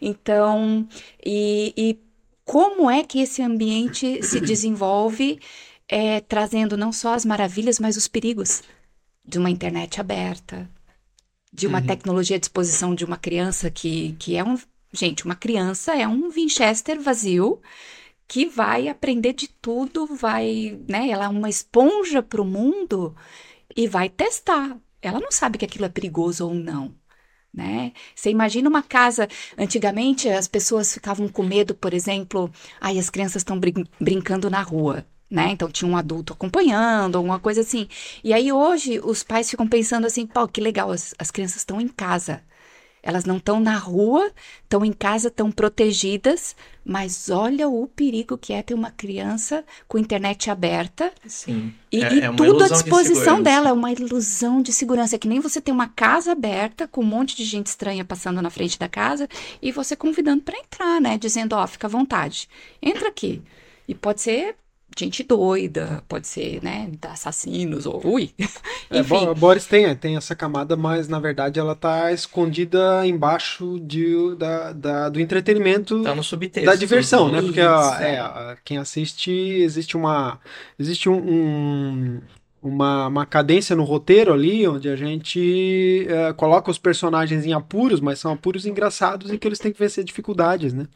Então, 0.00 0.86
e, 1.24 1.72
e 1.76 1.98
como 2.44 2.90
é 2.90 3.02
que 3.02 3.20
esse 3.20 3.42
ambiente 3.42 4.22
se 4.22 4.38
desenvolve 4.40 5.40
é, 5.88 6.20
trazendo 6.20 6.76
não 6.76 6.92
só 6.92 7.14
as 7.14 7.24
maravilhas, 7.24 7.78
mas 7.78 7.96
os 7.96 8.08
perigos 8.08 8.62
de 9.24 9.38
uma 9.38 9.50
internet 9.50 10.00
aberta, 10.00 10.68
de 11.52 11.66
uma 11.66 11.80
uhum. 11.80 11.86
tecnologia 11.86 12.36
à 12.36 12.40
disposição 12.40 12.94
de 12.94 13.04
uma 13.04 13.16
criança 13.16 13.70
que, 13.70 14.14
que 14.18 14.36
é 14.36 14.44
um. 14.44 14.58
Gente, 14.92 15.24
uma 15.24 15.34
criança 15.34 15.94
é 15.96 16.06
um 16.06 16.30
Winchester 16.30 17.00
vazio 17.00 17.60
que 18.26 18.46
vai 18.46 18.88
aprender 18.88 19.32
de 19.32 19.48
tudo, 19.48 20.06
vai, 20.06 20.78
né? 20.88 21.08
Ela 21.08 21.26
é 21.26 21.28
uma 21.28 21.48
esponja 21.48 22.22
para 22.22 22.40
o 22.40 22.44
mundo 22.44 23.14
e 23.76 23.86
vai 23.88 24.08
testar. 24.08 24.76
Ela 25.02 25.20
não 25.20 25.30
sabe 25.32 25.58
que 25.58 25.64
aquilo 25.64 25.84
é 25.84 25.88
perigoso 25.88 26.46
ou 26.46 26.54
não. 26.54 26.94
Né? 27.52 27.92
Você 28.14 28.30
imagina 28.30 28.68
uma 28.68 28.82
casa. 28.82 29.28
Antigamente 29.56 30.28
as 30.28 30.48
pessoas 30.48 30.92
ficavam 30.92 31.28
com 31.28 31.42
medo, 31.42 31.74
por 31.74 31.94
exemplo, 31.94 32.50
ai, 32.80 32.98
as 32.98 33.10
crianças 33.10 33.36
estão 33.36 33.58
brin 33.58 33.84
brincando 34.00 34.50
na 34.50 34.62
rua 34.62 35.06
né? 35.30 35.50
Então 35.50 35.68
tinha 35.70 35.90
um 35.90 35.96
adulto 35.96 36.32
acompanhando, 36.32 37.16
alguma 37.16 37.40
coisa 37.40 37.60
assim. 37.62 37.88
E 38.22 38.32
aí 38.32 38.52
hoje 38.52 39.00
os 39.02 39.22
pais 39.24 39.50
ficam 39.50 39.66
pensando 39.66 40.06
assim, 40.06 40.26
pô, 40.26 40.46
que 40.46 40.60
legal, 40.60 40.90
as, 40.92 41.14
as 41.18 41.30
crianças 41.30 41.56
estão 41.58 41.80
em 41.80 41.88
casa. 41.88 42.42
Elas 43.06 43.26
não 43.26 43.36
estão 43.36 43.60
na 43.60 43.76
rua, 43.76 44.32
estão 44.62 44.82
em 44.82 44.92
casa, 44.92 45.28
estão 45.28 45.52
protegidas, 45.52 46.56
mas 46.82 47.28
olha 47.28 47.68
o 47.68 47.86
perigo 47.86 48.38
que 48.38 48.54
é 48.54 48.62
ter 48.62 48.72
uma 48.72 48.90
criança 48.90 49.62
com 49.86 49.98
internet 49.98 50.50
aberta. 50.50 51.12
Sim. 51.26 51.74
E, 51.92 52.02
é, 52.02 52.14
e 52.14 52.20
é 52.22 52.32
tudo 52.32 52.64
à 52.64 52.68
disposição 52.68 53.36
de 53.36 53.42
dela, 53.42 53.68
é 53.68 53.72
uma 53.74 53.92
ilusão 53.92 54.62
de 54.62 54.72
segurança. 54.72 55.16
É 55.16 55.18
que 55.18 55.28
nem 55.28 55.38
você 55.38 55.60
tem 55.60 55.72
uma 55.72 55.86
casa 55.86 56.32
aberta 56.32 56.88
com 56.88 57.02
um 57.02 57.06
monte 57.06 57.36
de 57.36 57.44
gente 57.44 57.66
estranha 57.66 58.06
passando 58.06 58.40
na 58.40 58.48
frente 58.48 58.78
da 58.78 58.88
casa 58.88 59.28
e 59.60 59.70
você 59.70 59.94
convidando 59.94 60.42
para 60.42 60.58
entrar, 60.58 60.98
né? 60.98 61.18
Dizendo, 61.18 61.52
ó, 61.52 61.62
oh, 61.62 61.66
fica 61.66 61.86
à 61.86 61.90
vontade. 61.90 62.48
Entra 62.80 63.08
aqui. 63.08 63.42
E 63.86 63.94
pode 63.94 64.22
ser 64.22 64.56
gente 64.96 65.22
doida, 65.22 66.02
pode 66.08 66.26
ser, 66.26 66.62
né, 66.62 66.90
assassinos 67.02 67.86
ou 67.86 68.00
ui. 68.04 68.30
É, 68.90 68.98
Enfim. 68.98 69.28
É, 69.28 69.34
Boris 69.34 69.64
tem, 69.64 69.96
tem 69.96 70.16
essa 70.16 70.36
camada, 70.36 70.76
mas 70.76 71.08
na 71.08 71.18
verdade 71.18 71.58
ela 71.58 71.74
tá 71.74 72.12
escondida 72.12 73.06
embaixo 73.06 73.80
de, 73.80 74.36
da, 74.36 74.72
da 74.72 75.08
do 75.08 75.18
entretenimento, 75.18 76.02
tá 76.02 76.14
no 76.14 76.22
subtexto, 76.22 76.70
da 76.70 76.76
diversão, 76.76 77.32
né? 77.32 77.40
Porque 77.40 77.62
a, 77.62 77.98
é, 78.02 78.20
a, 78.20 78.56
quem 78.62 78.76
assiste 78.76 79.30
existe 79.30 79.96
uma 79.96 80.38
existe 80.78 81.08
um, 81.08 81.16
um 81.16 82.20
uma, 82.64 83.08
uma 83.08 83.26
cadência 83.26 83.76
no 83.76 83.84
roteiro 83.84 84.32
ali, 84.32 84.66
onde 84.66 84.88
a 84.88 84.96
gente 84.96 86.06
é, 86.08 86.32
coloca 86.32 86.70
os 86.70 86.78
personagens 86.78 87.44
em 87.44 87.52
apuros, 87.52 88.00
mas 88.00 88.18
são 88.18 88.32
apuros 88.32 88.64
engraçados 88.64 89.30
e 89.30 89.38
que 89.38 89.46
eles 89.46 89.58
têm 89.58 89.70
que 89.70 89.78
vencer 89.78 90.02
dificuldades, 90.02 90.72
né? 90.72 90.86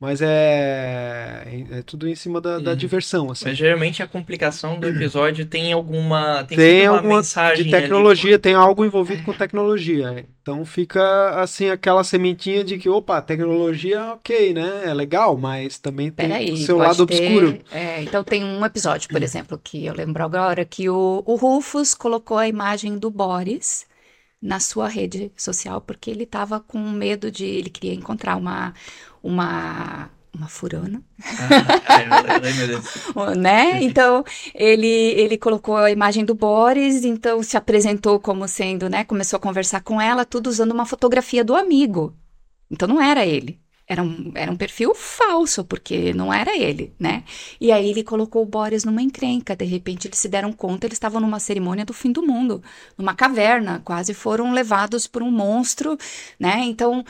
Mas 0.00 0.22
é, 0.22 1.64
é 1.72 1.82
tudo 1.82 2.08
em 2.08 2.14
cima 2.14 2.40
da, 2.40 2.60
da 2.60 2.70
uhum. 2.70 2.76
diversão, 2.76 3.32
assim. 3.32 3.46
Mas 3.46 3.58
geralmente 3.58 4.00
a 4.00 4.06
complicação 4.06 4.78
do 4.78 4.86
episódio 4.86 5.44
tem 5.44 5.72
alguma 5.72 6.44
tem, 6.44 6.56
tem 6.56 6.86
alguma 6.86 7.16
mensagem 7.16 7.64
de 7.64 7.70
tecnologia, 7.72 8.34
ali. 8.34 8.38
tem 8.38 8.54
algo 8.54 8.84
envolvido 8.84 9.24
com 9.24 9.32
tecnologia. 9.32 10.24
Então 10.40 10.64
fica 10.64 11.40
assim 11.40 11.68
aquela 11.68 12.04
sementinha 12.04 12.62
de 12.62 12.78
que, 12.78 12.88
opa, 12.88 13.20
tecnologia, 13.20 14.12
ok, 14.12 14.54
né? 14.54 14.82
É 14.84 14.94
legal, 14.94 15.36
mas 15.36 15.78
também 15.78 16.12
tem 16.12 16.52
o 16.52 16.56
seu 16.58 16.76
lado 16.76 17.04
ter, 17.04 17.16
obscuro. 17.16 17.58
É, 17.72 18.00
então 18.00 18.22
tem 18.22 18.44
um 18.44 18.64
episódio, 18.64 19.08
por 19.08 19.20
exemplo, 19.20 19.60
que 19.62 19.84
eu 19.84 19.94
lembro 19.94 20.22
agora 20.22 20.64
que 20.64 20.88
o, 20.88 21.24
o 21.26 21.34
Rufus 21.34 21.92
colocou 21.92 22.38
a 22.38 22.46
imagem 22.46 22.96
do 22.96 23.10
Boris 23.10 23.84
na 24.40 24.60
sua 24.60 24.88
rede 24.88 25.32
social 25.36 25.80
porque 25.80 26.08
ele 26.10 26.22
estava 26.22 26.60
com 26.60 26.78
medo 26.78 27.28
de 27.28 27.44
ele 27.44 27.68
queria 27.68 27.92
encontrar 27.92 28.36
uma 28.36 28.72
uma 29.22 30.10
uma 30.38 30.48
furana. 30.48 31.02
Ah, 33.16 33.34
né? 33.36 33.82
Então, 33.82 34.24
ele, 34.54 34.86
ele 34.86 35.36
colocou 35.36 35.76
a 35.76 35.90
imagem 35.90 36.24
do 36.24 36.34
Boris, 36.34 37.04
então 37.04 37.42
se 37.42 37.56
apresentou 37.56 38.20
como 38.20 38.46
sendo, 38.46 38.88
né? 38.88 39.04
Começou 39.04 39.36
a 39.36 39.40
conversar 39.40 39.82
com 39.82 40.00
ela, 40.00 40.24
tudo 40.24 40.48
usando 40.48 40.72
uma 40.72 40.86
fotografia 40.86 41.44
do 41.44 41.56
amigo. 41.56 42.14
Então, 42.70 42.86
não 42.86 43.02
era 43.02 43.26
ele. 43.26 43.58
Era 43.90 44.02
um, 44.02 44.32
era 44.34 44.52
um 44.52 44.56
perfil 44.56 44.94
falso, 44.94 45.64
porque 45.64 46.12
não 46.12 46.30
era 46.30 46.54
ele, 46.54 46.92
né? 47.00 47.24
E 47.58 47.72
aí 47.72 47.88
ele 47.88 48.04
colocou 48.04 48.42
o 48.42 48.46
Boris 48.46 48.84
numa 48.84 49.00
encrenca. 49.00 49.56
De 49.56 49.64
repente 49.64 50.06
eles 50.06 50.18
se 50.18 50.28
deram 50.28 50.52
conta, 50.52 50.86
eles 50.86 50.96
estavam 50.96 51.22
numa 51.22 51.40
cerimônia 51.40 51.86
do 51.86 51.94
fim 51.94 52.12
do 52.12 52.22
mundo, 52.22 52.62
numa 52.98 53.14
caverna, 53.14 53.80
quase 53.82 54.12
foram 54.12 54.52
levados 54.52 55.06
por 55.06 55.22
um 55.22 55.30
monstro, 55.30 55.96
né? 56.38 56.58
Então, 56.64 57.02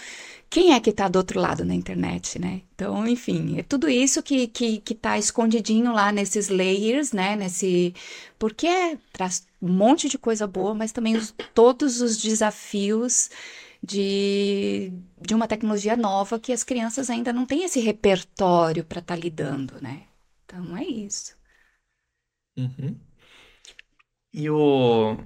quem 0.50 0.72
é 0.72 0.80
que 0.80 0.90
está 0.90 1.08
do 1.08 1.16
outro 1.16 1.38
lado 1.40 1.64
na 1.64 1.74
internet, 1.74 2.38
né? 2.38 2.62
Então, 2.74 3.06
enfim, 3.06 3.58
é 3.58 3.62
tudo 3.62 3.88
isso 3.88 4.22
que, 4.22 4.46
que, 4.48 4.78
que 4.78 4.94
tá 4.94 5.18
escondidinho 5.18 5.92
lá 5.92 6.10
nesses 6.10 6.48
layers, 6.48 7.12
né? 7.12 7.36
Nesse. 7.36 7.94
Porque 8.38 8.66
é, 8.66 8.98
traz 9.12 9.46
um 9.60 9.68
monte 9.68 10.08
de 10.08 10.16
coisa 10.16 10.46
boa, 10.46 10.74
mas 10.74 10.92
também 10.92 11.16
os, 11.16 11.34
todos 11.54 12.00
os 12.00 12.16
desafios 12.16 13.30
de, 13.82 14.92
de 15.20 15.34
uma 15.34 15.46
tecnologia 15.46 15.96
nova 15.96 16.38
que 16.38 16.52
as 16.52 16.64
crianças 16.64 17.10
ainda 17.10 17.32
não 17.32 17.44
têm 17.44 17.64
esse 17.64 17.80
repertório 17.80 18.84
para 18.84 19.00
estar 19.00 19.14
tá 19.16 19.20
lidando, 19.20 19.74
né? 19.82 20.04
Então 20.44 20.76
é 20.76 20.84
isso. 20.84 21.36
Uhum. 22.56 22.98
E 24.32 24.48
o, 24.50 25.16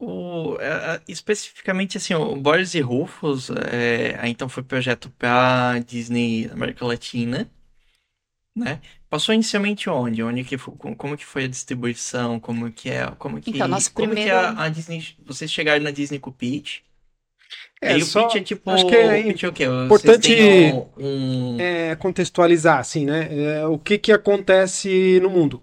o 0.00 0.56
é, 0.58 0.96
é 0.96 1.00
especificamente 1.06 1.98
assim, 1.98 2.14
o 2.14 2.34
Boris 2.36 2.74
e 2.74 2.80
Rufus, 2.80 3.50
é, 3.50 4.18
então 4.24 4.48
foi 4.48 4.62
projeto 4.62 5.10
para 5.18 5.78
Disney 5.80 6.50
América 6.50 6.86
Latina, 6.86 7.48
né? 8.56 8.80
Passou 9.08 9.34
inicialmente 9.34 9.90
onde? 9.90 10.22
Onde 10.22 10.44
que 10.44 10.56
foi, 10.56 10.74
como 10.96 11.16
que 11.16 11.26
foi 11.26 11.44
a 11.44 11.48
distribuição? 11.48 12.40
Como 12.40 12.70
que 12.70 12.88
é? 12.88 13.06
Como 13.18 13.40
que, 13.40 13.50
então, 13.50 13.68
nosso 13.68 13.92
como 13.92 14.08
primeiro... 14.08 14.30
que 14.30 14.34
a, 14.34 14.62
a 14.64 14.68
Disney, 14.68 15.04
vocês 15.24 15.50
chegaram 15.50 15.82
na 15.82 15.90
Disney 15.90 16.18
com 16.18 16.30
o 16.30 16.32
Pitch? 16.32 16.78
É, 17.82 17.96
e 17.96 18.02
só, 18.02 18.20
o 18.20 18.26
pitch 18.26 18.36
é 18.36 18.40
tipo. 18.40 18.70
Acho 18.70 18.86
que 18.86 18.94
é 18.94 19.22
pitch 19.22 19.42
é 19.42 19.48
o 19.48 19.52
quê? 19.52 19.64
importante 19.64 20.32
um... 20.98 21.56
é, 21.58 21.96
contextualizar, 21.96 22.78
assim, 22.78 23.04
né? 23.04 23.28
É, 23.30 23.66
o 23.66 23.78
que, 23.78 23.98
que 23.98 24.12
acontece 24.12 25.18
no 25.20 25.30
mundo. 25.30 25.60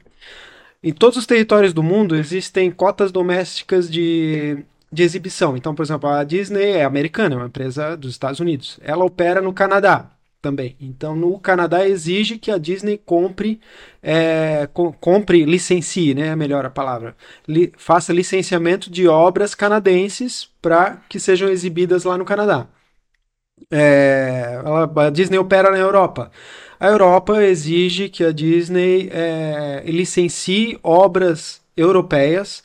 Em 0.83 0.93
todos 0.93 1.17
os 1.17 1.25
territórios 1.25 1.73
do 1.73 1.83
mundo 1.83 2.15
existem 2.15 2.71
cotas 2.71 3.11
domésticas 3.11 3.89
de, 3.89 4.63
de 4.91 5.03
exibição. 5.03 5.57
Então, 5.57 5.73
por 5.73 5.83
exemplo, 5.83 6.09
a 6.09 6.23
Disney 6.23 6.71
é 6.71 6.83
americana, 6.83 7.35
é 7.35 7.37
uma 7.37 7.47
empresa 7.47 7.97
dos 7.97 8.11
Estados 8.11 8.39
Unidos. 8.39 8.79
Ela 8.83 9.03
opera 9.05 9.41
no 9.41 9.53
Canadá 9.53 10.11
também. 10.41 10.75
Então, 10.79 11.15
no 11.15 11.39
Canadá 11.39 11.87
exige 11.87 12.37
que 12.37 12.51
a 12.51 12.57
Disney 12.57 12.97
compre, 12.97 13.59
é, 14.01 14.67
co 14.73 14.93
compre, 14.93 15.45
licencie, 15.45 16.13
né, 16.13 16.27
é 16.27 16.35
melhor 16.35 16.65
a 16.65 16.69
palavra, 16.69 17.15
li 17.47 17.73
faça 17.77 18.13
licenciamento 18.13 18.89
de 18.89 19.07
obras 19.07 19.55
canadenses 19.55 20.49
para 20.61 21.01
que 21.09 21.19
sejam 21.19 21.49
exibidas 21.49 22.03
lá 22.03 22.17
no 22.17 22.25
Canadá. 22.25 22.67
É, 23.71 24.61
ela, 24.63 25.07
a 25.07 25.09
Disney 25.09 25.37
opera 25.37 25.71
na 25.71 25.77
Europa. 25.77 26.31
A 26.79 26.87
Europa 26.87 27.43
exige 27.43 28.09
que 28.09 28.23
a 28.23 28.31
Disney 28.31 29.09
é, 29.11 29.83
licencie 29.85 30.79
obras 30.83 31.61
europeias 31.75 32.63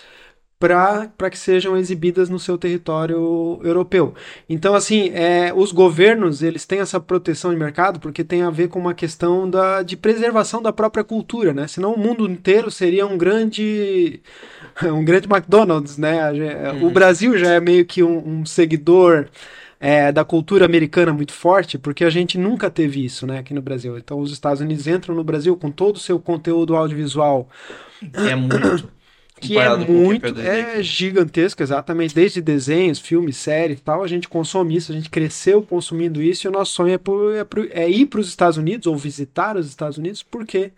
para 0.63 1.29
que 1.29 1.37
sejam 1.37 1.77
exibidas 1.77 2.29
no 2.29 2.39
seu 2.39 2.57
território 2.57 3.59
europeu. 3.65 4.15
Então, 4.49 4.77
assim, 4.77 5.11
é, 5.13 5.53
os 5.53 5.73
governos 5.73 6.41
eles 6.41 6.65
têm 6.65 6.79
essa 6.79 7.01
proteção 7.01 7.51
de 7.51 7.57
mercado 7.57 7.99
porque 7.99 8.23
tem 8.23 8.43
a 8.43 8.51
ver 8.51 8.69
com 8.69 8.79
uma 8.79 8.95
questão 8.95 9.51
da, 9.51 9.83
de 9.83 9.97
preservação 9.97 10.63
da 10.63 10.73
própria 10.73 11.03
cultura, 11.03 11.53
né? 11.53 11.67
Senão 11.67 11.95
o 11.95 11.99
mundo 11.99 12.31
inteiro 12.31 12.71
seria 12.71 13.05
um 13.05 13.19
grande 13.19 14.21
um 14.85 15.05
grande 15.05 15.27
McDonald's, 15.29 15.99
né? 15.99 16.31
O 16.81 16.85
uhum. 16.85 16.93
Brasil 16.93 17.37
já 17.37 17.55
é 17.55 17.61
meio 17.61 17.85
que 17.85 18.03
um, 18.03 18.41
um 18.41 18.47
seguidor 18.47 19.27
é, 19.85 20.13
da 20.13 20.25
cultura 20.25 20.65
americana 20.65 21.13
muito 21.13 21.33
forte, 21.33 21.77
porque 21.77 22.05
a 22.05 22.11
gente 22.11 22.39
nunca 22.39 22.71
teve 22.71 23.05
isso, 23.05 23.27
né, 23.27 23.41
aqui 23.41 23.53
no 23.53 23.61
Brasil. 23.61 23.99
Então, 23.99 24.21
os 24.21 24.31
Estados 24.31 24.61
Unidos 24.61 24.87
entram 24.87 25.13
no 25.13 25.25
Brasil 25.25 25.57
com 25.57 25.73
todo 25.73 25.97
o 25.97 25.99
seu 25.99 26.21
conteúdo 26.21 26.77
audiovisual. 26.77 27.49
Que 27.99 28.29
é 28.29 28.37
muito. 28.37 28.89
Que 29.43 29.59
é 29.59 29.77
muito, 29.77 30.39
é 30.39 30.81
gigantesco, 30.85 31.65
exatamente. 31.65 32.15
Desde 32.15 32.41
desenhos, 32.41 33.01
filmes, 33.01 33.37
séries 33.37 33.81
e 33.81 33.83
tal, 33.83 34.05
a 34.05 34.07
gente 34.07 34.29
consome 34.29 34.77
isso, 34.77 34.93
a 34.93 34.95
gente 34.95 35.11
cresceu 35.11 35.61
consumindo 35.65 36.23
isso 36.23 36.47
e 36.47 36.49
o 36.49 36.53
nosso 36.53 36.75
sonho 36.75 36.95
é, 36.95 37.01
é 37.75 37.83
é 37.83 37.91
ir 37.91 38.07
para 38.07 38.21
os 38.21 38.29
Estados 38.29 38.57
Unidos 38.57 38.87
ou 38.87 38.97
visitar 38.97 39.57
os 39.57 39.67
Estados 39.67 39.99
Unidos, 39.99 40.23
porque 40.23 40.71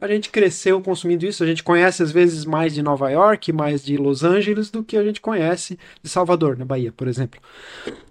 a 0.00 0.06
gente 0.06 0.30
cresceu 0.30 0.80
consumindo 0.80 1.26
isso. 1.26 1.42
A 1.42 1.46
gente 1.46 1.62
conhece 1.62 2.02
às 2.02 2.12
vezes 2.12 2.44
mais 2.44 2.74
de 2.74 2.82
Nova 2.82 3.10
York, 3.10 3.52
mais 3.52 3.84
de 3.84 3.96
Los 3.96 4.22
Angeles 4.22 4.70
do 4.70 4.84
que 4.84 4.96
a 4.96 5.02
gente 5.02 5.20
conhece 5.20 5.78
de 6.02 6.08
Salvador, 6.08 6.56
na 6.56 6.64
Bahia, 6.64 6.92
por 6.92 7.08
exemplo. 7.08 7.40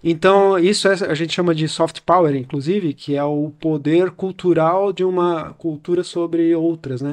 Então, 0.02 0.58
isso 0.58 0.88
é- 0.88 1.10
a 1.10 1.14
gente 1.14 1.32
chama 1.32 1.54
de 1.54 1.66
soft 1.68 2.00
power, 2.02 2.34
inclusive, 2.34 2.92
que 2.92 3.16
é 3.16 3.24
o 3.24 3.50
poder 3.58 4.10
cultural 4.10 4.92
de 4.92 5.04
uma 5.04 5.54
cultura 5.54 6.04
sobre 6.04 6.54
outras, 6.54 7.00
né? 7.00 7.10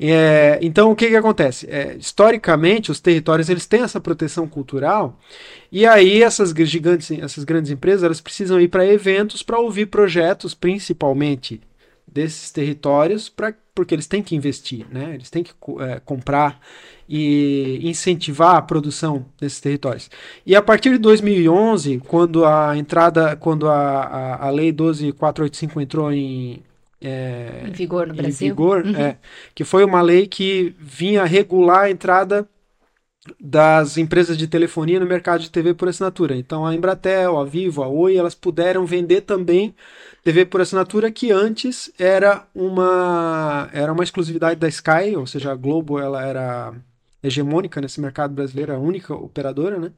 É, 0.00 0.58
então, 0.62 0.92
o 0.92 0.96
que, 0.96 1.08
que 1.08 1.16
acontece? 1.16 1.66
É, 1.68 1.96
historicamente, 1.96 2.90
os 2.90 3.00
territórios 3.00 3.48
eles 3.48 3.66
têm 3.66 3.82
essa 3.82 4.00
proteção 4.00 4.46
cultural 4.46 5.18
e 5.72 5.84
aí 5.84 6.22
essas 6.22 6.50
gigantes, 6.50 7.10
essas 7.10 7.42
grandes 7.42 7.72
empresas, 7.72 8.04
elas 8.04 8.20
precisam 8.20 8.60
ir 8.60 8.68
para 8.68 8.86
eventos 8.86 9.42
para 9.42 9.58
ouvir 9.58 9.86
projetos, 9.86 10.54
principalmente 10.54 11.60
desses 12.12 12.50
territórios, 12.50 13.28
pra, 13.28 13.54
porque 13.74 13.94
eles 13.94 14.06
têm 14.06 14.22
que 14.22 14.34
investir, 14.36 14.86
né? 14.90 15.12
Eles 15.14 15.30
têm 15.30 15.42
que 15.42 15.52
é, 15.80 16.00
comprar 16.04 16.60
e 17.08 17.80
incentivar 17.84 18.56
a 18.56 18.62
produção 18.62 19.24
desses 19.40 19.60
territórios. 19.60 20.10
E 20.44 20.54
a 20.54 20.60
partir 20.62 20.90
de 20.92 20.98
2011, 20.98 21.98
quando 22.06 22.44
a 22.44 22.76
entrada, 22.76 23.34
quando 23.36 23.68
a, 23.68 23.74
a, 24.02 24.46
a 24.46 24.50
lei 24.50 24.72
12485 24.72 25.80
entrou 25.80 26.12
em 26.12 26.62
é, 27.00 27.64
Em 27.68 27.70
vigor 27.72 28.08
no 28.08 28.14
Brasil. 28.14 28.48
vigor, 28.48 28.84
Uhum. 28.84 28.96
é, 28.96 29.16
que 29.54 29.64
foi 29.64 29.84
uma 29.84 30.02
lei 30.02 30.26
que 30.26 30.74
vinha 30.80 31.24
regular 31.24 31.84
a 31.84 31.90
entrada 31.90 32.48
das 33.40 33.96
empresas 33.98 34.36
de 34.38 34.46
telefonia 34.46 35.00
no 35.00 35.06
mercado 35.06 35.40
de 35.40 35.50
TV 35.50 35.74
por 35.74 35.88
assinatura. 35.88 36.36
Então 36.36 36.66
a 36.66 36.74
Embratel, 36.74 37.38
a 37.38 37.44
Vivo, 37.44 37.82
a 37.82 37.88
Oi, 37.88 38.16
elas 38.16 38.34
puderam 38.34 38.86
vender 38.86 39.22
também 39.22 39.74
TV 40.24 40.44
por 40.44 40.60
assinatura 40.60 41.10
que 41.10 41.30
antes 41.30 41.92
era 41.98 42.46
uma 42.54 43.68
era 43.72 43.92
uma 43.92 44.04
exclusividade 44.04 44.60
da 44.60 44.68
Sky, 44.68 45.16
ou 45.16 45.26
seja, 45.26 45.52
a 45.52 45.56
Globo 45.56 45.98
ela 45.98 46.24
era 46.24 46.74
hegemônica 47.22 47.80
nesse 47.80 48.00
mercado 48.00 48.34
brasileiro, 48.34 48.72
a 48.72 48.78
única 48.78 49.14
operadora, 49.14 49.78
né? 49.78 49.92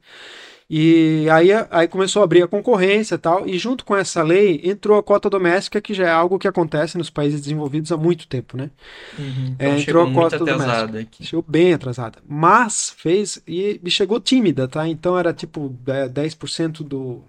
E 0.73 1.29
aí, 1.29 1.49
aí 1.69 1.85
começou 1.85 2.21
a 2.21 2.23
abrir 2.23 2.41
a 2.43 2.47
concorrência 2.47 3.15
e 3.15 3.17
tal, 3.17 3.45
e 3.45 3.59
junto 3.59 3.83
com 3.83 3.93
essa 3.93 4.23
lei 4.23 4.61
entrou 4.63 4.97
a 4.97 5.03
cota 5.03 5.29
doméstica, 5.29 5.81
que 5.81 5.93
já 5.93 6.07
é 6.07 6.11
algo 6.11 6.39
que 6.39 6.47
acontece 6.47 6.97
nos 6.97 7.09
países 7.09 7.41
desenvolvidos 7.41 7.91
há 7.91 7.97
muito 7.97 8.25
tempo, 8.25 8.55
né? 8.55 8.71
Uhum. 9.19 9.53
É, 9.59 9.65
Então 9.65 9.77
entrou 9.79 9.81
chegou 9.81 10.01
a 10.03 10.13
cota 10.13 10.35
atrasada 10.37 10.99
aqui. 10.99 11.25
Chegou 11.25 11.43
bem 11.45 11.73
atrasada. 11.73 12.19
Mas 12.25 12.93
fez 12.95 13.43
e, 13.45 13.81
chegou 13.87 14.17
tímida, 14.21 14.65
tá? 14.65 14.87
Então 14.87 15.19
era 15.19 15.33
tipo 15.33 15.75
é, 15.87 16.07
10% 16.07 16.83
do 16.83 17.21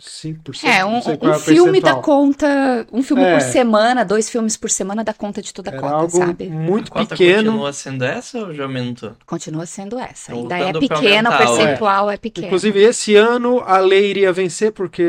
5%. 0.00 0.64
É, 0.64 0.84
um, 0.84 0.96
um 0.96 1.32
é 1.32 1.38
filme 1.38 1.80
dá 1.80 1.94
percentual. 1.94 2.02
conta, 2.02 2.86
um 2.92 3.02
filme 3.02 3.22
É. 3.22 3.32
por 3.34 3.40
semana, 3.42 4.04
dois 4.04 4.28
filmes 4.30 4.56
por 4.56 4.70
semana 4.70 5.04
dá 5.04 5.12
conta 5.12 5.40
de 5.42 5.52
toda 5.52 5.70
a 5.70 5.72
Era 5.74 5.80
cota, 5.80 5.94
algo 5.94 6.16
sabe? 6.16 6.46
A 6.46 6.50
muito 6.50 6.90
cota 6.90 7.14
pequeno. 7.16 7.50
continua 7.52 7.72
sendo 7.72 8.04
essa 8.04 8.38
ou 8.38 8.54
já 8.54 8.64
aumentou? 8.64 9.12
Continua 9.26 9.66
sendo 9.66 9.98
essa. 9.98 10.32
Ainda 10.32 10.58
é 10.58 10.72
pequena, 10.72 11.30
o 11.30 11.32
aumentar, 11.32 11.34
é. 11.34 11.38
percentual 11.38 12.10
é 12.10 12.16
pequeno. 12.16 12.46
Inclusive, 12.46 12.80
esse 12.82 13.14
ano 13.16 13.60
a 13.60 13.78
lei 13.78 14.10
iria 14.10 14.32
vencer, 14.32 14.72
porque 14.72 15.04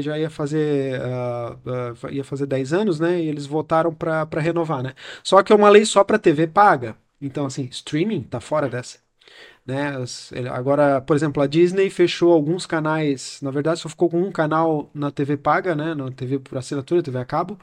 já 0.00 0.18
ia 0.18 0.30
fazer, 0.30 1.00
ah, 1.02 1.56
ah, 1.66 2.10
ia 2.10 2.24
fazer 2.24 2.46
10 2.46 2.72
anos, 2.72 2.98
né? 3.00 3.20
E 3.20 3.28
eles 3.28 3.46
votaram 3.46 3.92
para 3.94 4.26
renovar, 4.40 4.82
né? 4.82 4.94
Só 5.22 5.42
que 5.42 5.52
é 5.52 5.56
uma 5.56 5.68
lei 5.68 5.84
só 5.84 6.02
para 6.02 6.18
TV 6.18 6.46
paga. 6.46 6.96
Então, 7.20 7.46
assim, 7.46 7.68
streaming 7.70 8.22
tá 8.22 8.40
fora 8.40 8.68
dessa. 8.68 9.01
Né? 9.64 9.92
Agora, 10.50 11.00
por 11.00 11.14
exemplo, 11.14 11.40
a 11.42 11.46
Disney 11.46 11.88
fechou 11.88 12.32
alguns 12.32 12.66
canais, 12.66 13.38
na 13.40 13.50
verdade 13.50 13.78
só 13.80 13.88
ficou 13.88 14.10
com 14.10 14.20
um 14.20 14.32
canal 14.32 14.90
na 14.92 15.10
TV 15.12 15.36
paga, 15.36 15.74
né? 15.76 15.94
Na 15.94 16.10
TV 16.10 16.40
por 16.40 16.58
assinatura, 16.58 17.02
TV 17.02 17.18
a 17.18 17.24
cabo, 17.24 17.56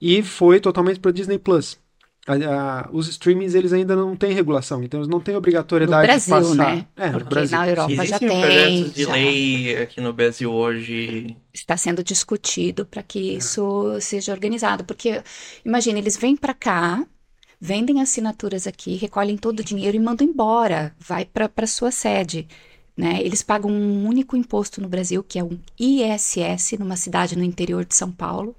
e 0.00 0.22
foi 0.22 0.60
totalmente 0.60 1.00
para 1.00 1.10
Disney 1.10 1.38
Plus. 1.38 1.78
A- 2.26 2.34
a- 2.84 2.88
os 2.92 3.08
streamings 3.08 3.54
eles 3.54 3.72
ainda 3.72 3.96
não 3.96 4.14
têm 4.14 4.34
regulação, 4.34 4.82
então 4.84 5.00
eles 5.00 5.08
não 5.08 5.18
têm 5.18 5.32
No 5.32 5.38
obrigatoriedade 5.38 6.06
Brasil, 6.06 6.36
de 6.36 6.48
passar. 6.48 6.76
né? 6.76 6.86
É, 6.94 7.06
no 7.06 7.18
Porque 7.20 7.34
Brasil. 7.34 7.58
na 7.58 7.68
Europa 7.68 7.94
já 7.94 8.02
Existem 8.02 8.28
tem. 8.28 8.40
projetos 8.42 8.94
de 8.94 9.04
já 9.04 9.12
lei 9.12 9.76
aqui 9.82 10.00
no 10.02 10.12
Brasil 10.12 10.52
hoje. 10.52 11.36
Está 11.54 11.78
sendo 11.78 12.04
discutido 12.04 12.84
para 12.84 13.02
que 13.02 13.18
isso 13.36 13.98
seja 14.02 14.32
organizado. 14.32 14.84
Porque, 14.84 15.22
imagina, 15.64 15.98
eles 15.98 16.18
vêm 16.18 16.36
para 16.36 16.52
cá, 16.52 17.02
vendem 17.60 18.00
assinaturas 18.00 18.66
aqui, 18.66 18.96
recolhem 18.96 19.36
todo 19.36 19.60
o 19.60 19.64
dinheiro 19.64 19.96
e 19.96 20.00
mandam 20.00 20.26
embora, 20.26 20.94
vai 20.98 21.24
para 21.24 21.66
sua 21.66 21.90
sede. 21.90 22.46
Né? 22.96 23.20
Eles 23.22 23.42
pagam 23.42 23.70
um 23.70 24.06
único 24.06 24.36
imposto 24.36 24.80
no 24.80 24.88
Brasil, 24.88 25.22
que 25.22 25.38
é 25.38 25.44
um 25.44 25.58
ISS, 25.78 26.72
numa 26.78 26.96
cidade 26.96 27.38
no 27.38 27.44
interior 27.44 27.84
de 27.84 27.94
São 27.94 28.10
Paulo, 28.10 28.56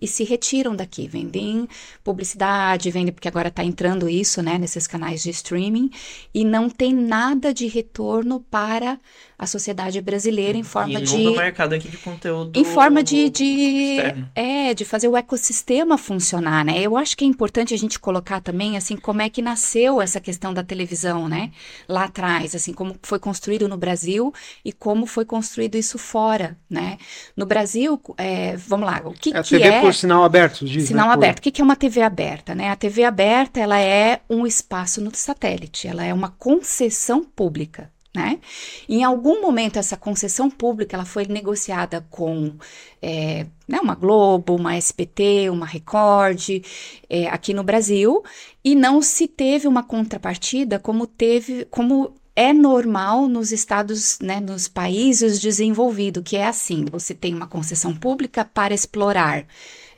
e 0.00 0.06
se 0.06 0.24
retiram 0.24 0.74
daqui. 0.74 1.06
Vendem 1.06 1.68
publicidade, 2.02 2.90
vendem, 2.90 3.12
porque 3.12 3.28
agora 3.28 3.48
está 3.48 3.62
entrando 3.62 4.08
isso 4.08 4.42
né, 4.42 4.58
nesses 4.58 4.86
canais 4.86 5.22
de 5.22 5.30
streaming, 5.30 5.90
e 6.32 6.44
não 6.44 6.70
tem 6.70 6.92
nada 6.94 7.52
de 7.52 7.66
retorno 7.66 8.40
para 8.50 8.98
a 9.38 9.46
sociedade 9.46 10.00
brasileira 10.02 10.58
em 10.58 10.62
forma 10.62 11.00
e 11.00 11.02
de. 11.02 11.22
no 11.24 11.36
mercado 11.36 11.72
aqui 11.74 11.88
de 11.88 11.96
conteúdo. 11.96 12.58
Em 12.58 12.64
forma 12.64 13.02
de, 13.02 13.30
de, 13.30 13.96
é, 14.34 14.74
de 14.74 14.84
fazer 14.84 15.08
o 15.08 15.16
ecossistema 15.16 15.96
funcionar, 15.96 16.64
né? 16.64 16.78
Eu 16.78 16.96
acho 16.96 17.16
que 17.16 17.24
é 17.24 17.28
importante 17.28 17.72
a 17.72 17.78
gente 17.78 17.98
colocar 17.98 18.40
também, 18.40 18.76
assim, 18.76 18.96
como 18.96 19.22
é 19.22 19.30
que 19.30 19.40
nasceu 19.40 20.00
essa 20.00 20.20
questão 20.20 20.52
da 20.52 20.62
televisão, 20.62 21.26
né? 21.26 21.50
Lá 21.88 22.04
atrás, 22.04 22.54
assim, 22.54 22.74
como 22.74 22.96
foi 23.02 23.18
construído 23.18 23.66
no 23.66 23.78
Brasil 23.78 24.32
e 24.62 24.72
como 24.72 25.06
foi 25.06 25.24
construído 25.24 25.76
isso 25.76 25.98
fora, 25.98 26.58
né? 26.68 26.98
No 27.34 27.46
Brasil, 27.46 28.00
é, 28.18 28.56
vamos 28.56 28.86
lá, 28.86 29.00
o 29.04 29.12
que, 29.12 29.34
É 29.34 29.42
que 29.42 29.56
é... 29.56 29.80
por 29.92 30.00
sinal 30.00 30.24
aberto, 30.24 30.64
diz, 30.64 30.88
Sinal 30.88 31.08
né? 31.08 31.14
Por- 31.14 31.18
aberto. 31.18 31.38
O 31.38 31.42
que 31.42 31.60
é 31.60 31.64
uma 31.64 31.76
TV 31.76 32.02
aberta, 32.02 32.54
né? 32.54 32.70
A 32.70 32.76
TV 32.76 33.04
aberta, 33.04 33.60
ela 33.60 33.80
é 33.80 34.20
um 34.28 34.46
espaço 34.46 35.00
no 35.00 35.14
satélite, 35.14 35.86
ela 35.88 36.04
é 36.04 36.12
uma 36.12 36.30
concessão 36.30 37.24
pública, 37.24 37.90
né? 38.14 38.40
Em 38.88 39.04
algum 39.04 39.40
momento 39.40 39.78
essa 39.78 39.96
concessão 39.96 40.50
pública, 40.50 40.96
ela 40.96 41.04
foi 41.04 41.26
negociada 41.26 42.04
com 42.10 42.54
é, 43.00 43.46
né, 43.68 43.78
uma 43.80 43.94
Globo, 43.94 44.56
uma 44.56 44.74
SBT, 44.74 45.48
uma 45.50 45.66
Record, 45.66 46.62
é, 47.08 47.28
aqui 47.28 47.54
no 47.54 47.62
Brasil, 47.62 48.22
e 48.64 48.74
não 48.74 49.00
se 49.00 49.28
teve 49.28 49.68
uma 49.68 49.82
contrapartida 49.82 50.78
como 50.78 51.06
teve, 51.06 51.66
como 51.66 52.14
é 52.34 52.52
normal 52.52 53.28
nos 53.28 53.52
estados, 53.52 54.18
né, 54.20 54.40
nos 54.40 54.66
países 54.66 55.40
desenvolvidos, 55.40 56.22
que 56.24 56.36
é 56.36 56.46
assim, 56.46 56.86
você 56.90 57.14
tem 57.14 57.34
uma 57.34 57.46
concessão 57.46 57.94
pública 57.94 58.44
para 58.44 58.74
explorar 58.74 59.44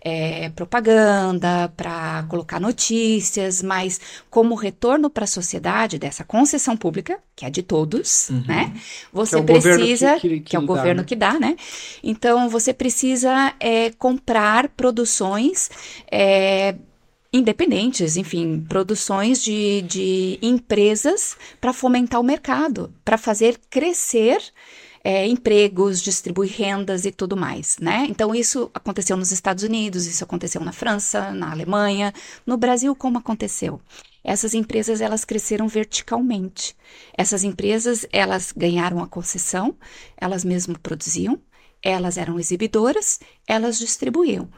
é, 0.05 0.49
propaganda, 0.51 1.73
para 1.77 2.25
colocar 2.29 2.59
notícias, 2.61 3.63
mas 3.63 4.01
como 4.29 4.55
retorno 4.57 5.09
para 5.09 5.25
a 5.25 5.29
sociedade 5.29 5.99
dessa 5.99 6.25
concessão 6.25 6.77
pública, 6.77 7.19
que 7.37 7.45
é 7.47 7.51
de 7.51 7.63
todos, 7.63 8.29
Uhum. 8.31 8.43
né? 8.47 8.73
Você 9.13 9.37
Que 9.37 9.53
é 9.53 9.61
precisa, 9.61 10.15
que- 10.19 10.29
que- 10.29 10.41
que 10.41 10.57
é 10.57 10.59
o 10.59 10.63
dá, 10.63 10.67
governo 10.67 11.03
né? 11.03 11.07
que 11.07 11.15
dá, 11.17 11.39
né? 11.39 11.57
Então 12.03 12.49
você 12.49 12.73
precisa 12.75 13.55
é, 13.61 13.91
comprar 13.93 14.69
produções 14.71 15.71
é, 16.11 16.75
independentes, 17.33 18.17
enfim, 18.17 18.65
produções 18.69 19.43
de, 19.43 19.83
de 19.83 20.39
empresas 20.43 21.37
para 21.61 21.73
fomentar 21.73 22.21
o 22.21 22.25
mercado, 22.25 22.93
para 23.05 23.17
fazer 23.17 23.59
crescer 23.71 24.39
é, 25.05 25.27
empregos, 25.27 26.01
distribuir 26.01 26.53
rendas 26.53 27.05
e 27.05 27.11
tudo 27.11 27.37
mais, 27.37 27.79
né? 27.79 28.07
Então 28.09 28.35
isso 28.35 28.71
aconteceu 28.73 29.17
nos 29.17 29.33
Estados 29.33 29.65
Unidos, 29.65 30.07
isso 30.07 30.23
aconteceu 30.23 30.61
na 30.61 30.73
França, 30.73 31.33
na 31.33 31.51
Alemanha, 31.51 32.13
no 32.47 32.57
Brasil 32.57 32.95
como 32.95 33.19
aconteceu? 33.19 33.81
Essas 34.25 34.55
empresas 34.55 35.01
elas 35.01 35.25
cresceram 35.25 35.67
verticalmente. 35.67 36.77
Essas 37.17 37.43
empresas 37.43 38.07
elas 38.13 38.53
ganharam 38.57 39.03
a 39.03 39.09
concessão, 39.09 39.75
elas 40.17 40.45
mesmo 40.45 40.79
produziam, 40.79 41.41
elas 41.83 42.17
eram 42.17 42.39
exibidoras, 42.39 43.19
elas 43.47 43.79
distribuíam. 43.79 44.49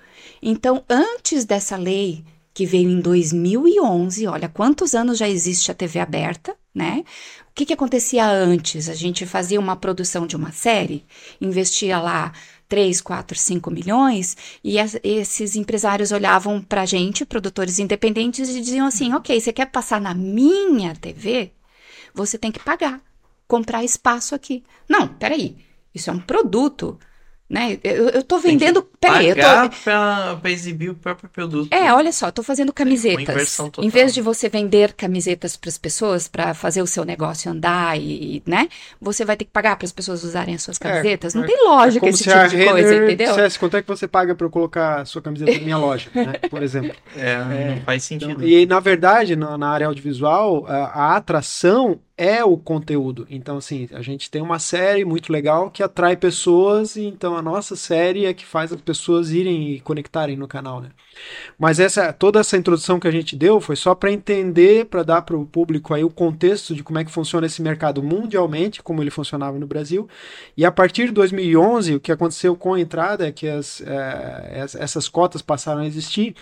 Então 0.42 0.84
antes 0.88 1.46
dessa 1.46 1.76
lei 1.76 2.22
que 2.54 2.64
veio 2.64 2.88
em 2.88 3.00
2011, 3.00 4.28
olha 4.28 4.48
quantos 4.48 4.94
anos 4.94 5.18
já 5.18 5.28
existe 5.28 5.72
a 5.72 5.74
TV 5.74 5.98
aberta, 5.98 6.56
né? 6.72 7.04
O 7.50 7.54
que, 7.54 7.66
que 7.66 7.72
acontecia 7.72 8.24
antes? 8.26 8.88
A 8.88 8.94
gente 8.94 9.26
fazia 9.26 9.58
uma 9.58 9.74
produção 9.74 10.24
de 10.24 10.36
uma 10.36 10.52
série, 10.52 11.04
investia 11.40 11.98
lá 11.98 12.32
3, 12.68 13.00
4, 13.00 13.36
5 13.36 13.70
milhões, 13.70 14.36
e 14.62 14.76
esses 15.02 15.56
empresários 15.56 16.12
olhavam 16.12 16.62
pra 16.62 16.86
gente, 16.86 17.24
produtores 17.24 17.80
independentes, 17.80 18.48
e 18.48 18.60
diziam 18.60 18.86
assim: 18.86 19.12
ok, 19.12 19.40
você 19.40 19.52
quer 19.52 19.66
passar 19.66 20.00
na 20.00 20.14
minha 20.14 20.94
TV? 20.94 21.52
Você 22.14 22.38
tem 22.38 22.52
que 22.52 22.60
pagar, 22.60 23.00
comprar 23.48 23.82
espaço 23.82 24.34
aqui. 24.34 24.62
Não, 24.88 25.08
peraí, 25.08 25.56
isso 25.92 26.08
é 26.08 26.12
um 26.12 26.20
produto. 26.20 26.98
Né? 27.54 27.78
Eu, 27.84 28.08
eu 28.08 28.22
tô 28.24 28.38
vendendo. 28.38 28.82
Peraí, 29.00 29.28
eu 29.28 29.36
tô. 29.36 29.70
Pra, 29.84 30.36
pra 30.40 30.50
exibir 30.50 30.90
o 30.90 30.94
próprio 30.94 31.28
produto. 31.28 31.72
É, 31.72 31.92
olha 31.92 32.10
só, 32.12 32.26
eu 32.26 32.32
tô 32.32 32.42
fazendo 32.42 32.72
camisetas. 32.72 33.56
total. 33.56 33.84
Em 33.84 33.88
vez 33.88 34.12
de 34.12 34.20
você 34.20 34.48
vender 34.48 34.92
camisetas 34.94 35.56
para 35.56 35.68
as 35.70 35.78
pessoas 35.78 36.26
para 36.26 36.52
fazer 36.52 36.82
o 36.82 36.86
seu 36.86 37.04
negócio 37.04 37.50
andar 37.50 37.96
e, 37.98 38.42
né? 38.44 38.68
Você 39.00 39.24
vai 39.24 39.36
ter 39.36 39.44
que 39.44 39.52
pagar 39.52 39.76
para 39.76 39.84
as 39.86 39.92
pessoas 39.92 40.24
usarem 40.24 40.54
as 40.56 40.62
suas 40.62 40.78
camisetas. 40.78 41.32
Não 41.34 41.44
é- 41.44 41.46
tem 41.46 41.64
lógica 41.64 42.00
como 42.00 42.10
esse 42.10 42.24
se 42.24 42.30
tipo 42.30 42.48
de 42.48 42.64
coisa, 42.64 42.94
entendeu? 42.96 43.28
dissesse 43.28 43.58
quanto 43.58 43.76
é 43.76 43.82
que 43.82 43.88
você 43.88 44.08
paga 44.08 44.34
pra 44.34 44.46
eu 44.46 44.50
colocar 44.50 45.02
a 45.02 45.04
sua 45.04 45.22
camiseta 45.22 45.52
na 45.52 45.58
minha 45.60 45.78
loja, 45.78 46.10
né? 46.14 46.32
Por 46.50 46.62
exemplo. 46.62 46.92
É, 47.16 47.36
não 47.76 47.82
faz 47.82 48.10
Então, 48.10 48.28
sentido. 48.30 48.46
e 48.48 48.66
na 48.66 48.80
verdade, 48.80 49.36
na, 49.36 49.56
na 49.56 49.68
área 49.68 49.86
audiovisual, 49.86 50.66
a, 50.66 50.76
a 51.12 51.16
atração 51.16 52.00
é 52.16 52.44
o 52.44 52.56
conteúdo. 52.58 53.26
Então, 53.28 53.56
assim, 53.58 53.88
a 53.92 54.02
gente 54.02 54.30
tem 54.30 54.40
uma 54.42 54.58
série 54.58 55.04
muito 55.04 55.32
legal 55.32 55.70
que 55.70 55.82
atrai 55.82 56.16
pessoas, 56.16 56.96
e 56.96 57.04
então 57.04 57.36
a 57.36 57.42
nossa 57.42 57.76
série 57.76 58.24
é 58.26 58.34
que 58.34 58.44
faz 58.46 58.72
as 58.72 58.80
pessoas 58.80 59.30
irem 59.30 59.72
e 59.72 59.80
conectarem 59.80 60.36
no 60.36 60.48
canal, 60.48 60.80
né? 60.80 60.90
Mas 61.58 61.78
essa, 61.80 62.12
toda 62.12 62.40
essa 62.40 62.56
introdução 62.56 62.98
que 63.00 63.08
a 63.08 63.10
gente 63.10 63.36
deu 63.36 63.60
foi 63.60 63.76
só 63.76 63.94
para 63.94 64.10
entender, 64.12 64.86
para 64.86 65.02
dar 65.02 65.22
para 65.22 65.36
o 65.36 65.44
público 65.46 65.94
aí 65.94 66.04
o 66.04 66.10
contexto 66.10 66.74
de 66.74 66.82
como 66.82 66.98
é 66.98 67.04
que 67.04 67.10
funciona 67.10 67.46
esse 67.46 67.62
mercado 67.62 68.02
mundialmente, 68.02 68.82
como 68.82 69.02
ele 69.02 69.10
funcionava 69.10 69.58
no 69.58 69.66
Brasil. 69.66 70.08
E 70.56 70.64
a 70.64 70.72
partir 70.72 71.06
de 71.06 71.12
2011, 71.12 71.94
o 71.96 72.00
que 72.00 72.12
aconteceu 72.12 72.56
com 72.56 72.74
a 72.74 72.80
entrada 72.80 73.26
é 73.26 73.32
que 73.32 73.48
as, 73.48 73.80
es- 74.62 74.74
essas 74.74 75.08
cotas 75.08 75.42
passaram 75.42 75.80
a 75.82 75.86
existir 75.86 76.34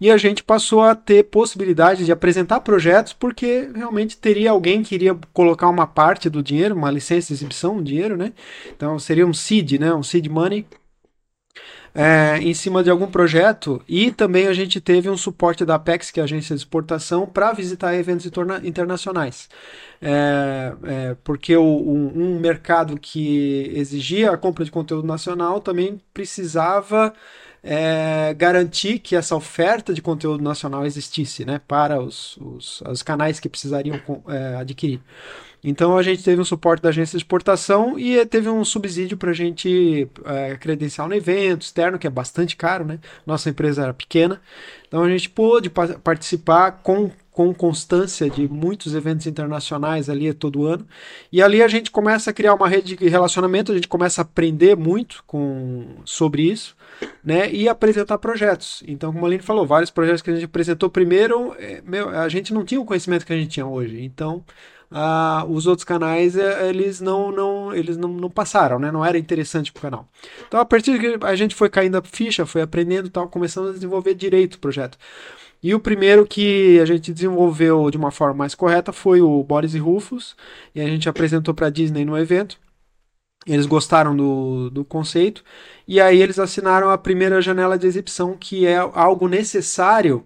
e 0.00 0.10
a 0.10 0.16
gente 0.16 0.42
passou 0.42 0.82
a 0.82 0.94
ter 0.94 1.24
possibilidade 1.24 2.04
de 2.04 2.12
apresentar 2.12 2.60
projetos 2.60 3.12
porque 3.12 3.68
realmente 3.74 4.16
teria 4.16 4.50
alguém 4.50 4.82
que 4.82 4.94
iria 4.94 5.16
colocar 5.32 5.68
uma 5.68 5.86
parte 5.86 6.28
do 6.28 6.42
dinheiro, 6.42 6.74
uma 6.74 6.90
licença 6.90 7.28
de 7.28 7.34
exibição, 7.34 7.76
um 7.76 7.82
dinheiro, 7.82 8.16
né? 8.16 8.32
Então 8.74 8.98
seria 8.98 9.26
um 9.26 9.34
seed, 9.34 9.72
né? 9.80 9.92
Um 9.94 10.02
seed 10.02 10.26
money 10.28 10.66
é, 11.94 12.38
em 12.40 12.54
cima 12.54 12.82
de 12.84 12.90
algum 12.90 13.06
projeto 13.06 13.82
e 13.88 14.12
também 14.12 14.46
a 14.46 14.52
gente 14.52 14.80
teve 14.80 15.10
um 15.10 15.16
suporte 15.16 15.64
da 15.64 15.74
Apex, 15.74 16.10
que 16.10 16.20
é 16.20 16.22
a 16.22 16.24
agência 16.24 16.54
de 16.54 16.60
exportação, 16.62 17.26
para 17.26 17.52
visitar 17.52 17.94
eventos 17.94 18.26
interna- 18.26 18.60
internacionais. 18.64 19.48
É, 20.00 20.72
é, 20.84 21.16
porque 21.24 21.56
o- 21.56 21.62
um, 21.62 22.36
um 22.36 22.38
mercado 22.40 22.98
que 22.98 23.70
exigia 23.74 24.30
a 24.30 24.36
compra 24.36 24.64
de 24.64 24.70
conteúdo 24.70 25.06
nacional 25.06 25.60
também 25.60 26.00
precisava 26.14 27.12
é, 27.62 28.32
garantir 28.38 29.00
que 29.00 29.14
essa 29.14 29.36
oferta 29.36 29.92
de 29.92 30.00
conteúdo 30.00 30.42
nacional 30.42 30.86
existisse 30.86 31.44
né, 31.44 31.60
para 31.68 32.00
os, 32.00 32.38
os, 32.38 32.80
os 32.88 33.02
canais 33.02 33.38
que 33.38 33.50
precisariam 33.50 34.00
é, 34.28 34.56
adquirir. 34.56 35.00
Então 35.62 35.96
a 35.96 36.02
gente 36.02 36.22
teve 36.22 36.40
um 36.40 36.44
suporte 36.44 36.82
da 36.82 36.88
agência 36.88 37.18
de 37.18 37.22
exportação 37.22 37.98
e 37.98 38.18
eh, 38.18 38.24
teve 38.24 38.48
um 38.48 38.64
subsídio 38.64 39.16
para 39.16 39.30
a 39.30 39.34
gente 39.34 40.08
eh, 40.24 40.56
credenciar 40.58 41.06
no 41.06 41.14
evento 41.14 41.62
externo, 41.62 41.98
que 41.98 42.06
é 42.06 42.10
bastante 42.10 42.56
caro, 42.56 42.84
né? 42.84 42.98
Nossa 43.26 43.50
empresa 43.50 43.82
era 43.82 43.92
pequena, 43.94 44.40
então 44.88 45.02
a 45.02 45.08
gente 45.10 45.28
pôde 45.28 45.68
pa- 45.68 45.98
participar 46.02 46.80
com, 46.82 47.10
com 47.30 47.52
constância 47.52 48.28
de 48.30 48.48
muitos 48.48 48.94
eventos 48.94 49.26
internacionais 49.26 50.08
ali 50.08 50.32
todo 50.32 50.64
ano. 50.66 50.86
E 51.30 51.42
ali 51.42 51.62
a 51.62 51.68
gente 51.68 51.90
começa 51.90 52.30
a 52.30 52.32
criar 52.32 52.54
uma 52.54 52.68
rede 52.68 52.96
de 52.96 53.08
relacionamento, 53.08 53.70
a 53.70 53.74
gente 53.74 53.88
começa 53.88 54.20
a 54.20 54.24
aprender 54.24 54.76
muito 54.76 55.22
com, 55.26 55.84
sobre 56.04 56.42
isso, 56.42 56.74
né? 57.22 57.52
E 57.52 57.68
apresentar 57.68 58.16
projetos. 58.18 58.82
Então, 58.88 59.12
como 59.12 59.24
a 59.26 59.28
Aline 59.28 59.42
falou, 59.42 59.66
vários 59.66 59.90
projetos 59.90 60.22
que 60.22 60.30
a 60.30 60.34
gente 60.34 60.46
apresentou 60.46 60.88
primeiro, 60.88 61.54
eh, 61.58 61.82
meu, 61.84 62.08
a 62.08 62.28
gente 62.30 62.52
não 62.54 62.64
tinha 62.64 62.80
o 62.80 62.84
conhecimento 62.84 63.26
que 63.26 63.32
a 63.32 63.36
gente 63.36 63.50
tinha 63.50 63.66
hoje. 63.66 64.02
Então, 64.02 64.42
ah, 64.90 65.44
os 65.48 65.66
outros 65.66 65.84
canais 65.84 66.36
eh, 66.36 66.68
eles 66.68 67.00
não, 67.00 67.30
não 67.30 67.72
eles 67.74 67.96
não, 67.96 68.08
não 68.08 68.30
passaram, 68.30 68.78
né? 68.78 68.90
Não 68.90 69.04
era 69.04 69.18
interessante 69.18 69.72
para 69.72 69.78
o 69.78 69.82
canal. 69.82 70.08
Então, 70.48 70.58
a 70.58 70.64
partir 70.64 70.98
que 70.98 71.24
a 71.24 71.36
gente 71.36 71.54
foi 71.54 71.68
caindo 71.68 71.96
a 71.96 72.02
ficha, 72.02 72.44
foi 72.44 72.62
aprendendo 72.62 73.08
tal, 73.08 73.28
começamos 73.28 73.70
a 73.70 73.72
desenvolver 73.74 74.14
direito 74.14 74.54
o 74.54 74.58
projeto. 74.58 74.98
E 75.62 75.74
o 75.74 75.80
primeiro 75.80 76.26
que 76.26 76.80
a 76.80 76.84
gente 76.86 77.12
desenvolveu 77.12 77.90
de 77.90 77.96
uma 77.98 78.10
forma 78.10 78.34
mais 78.34 78.54
correta 78.54 78.92
foi 78.92 79.20
o 79.20 79.42
Boris 79.44 79.74
e 79.74 79.78
Rufus, 79.78 80.34
e 80.74 80.80
a 80.80 80.86
gente 80.86 81.08
apresentou 81.08 81.54
para 81.54 81.70
Disney 81.70 82.04
no 82.04 82.18
evento. 82.18 82.58
Eles 83.46 83.66
gostaram 83.66 84.16
do, 84.16 84.70
do 84.70 84.84
conceito, 84.84 85.42
e 85.86 86.00
aí 86.00 86.20
eles 86.20 86.38
assinaram 86.38 86.90
a 86.90 86.98
primeira 86.98 87.40
janela 87.40 87.78
de 87.78 87.86
exibição, 87.86 88.36
que 88.36 88.66
é 88.66 88.76
algo 88.76 89.28
necessário 89.28 90.24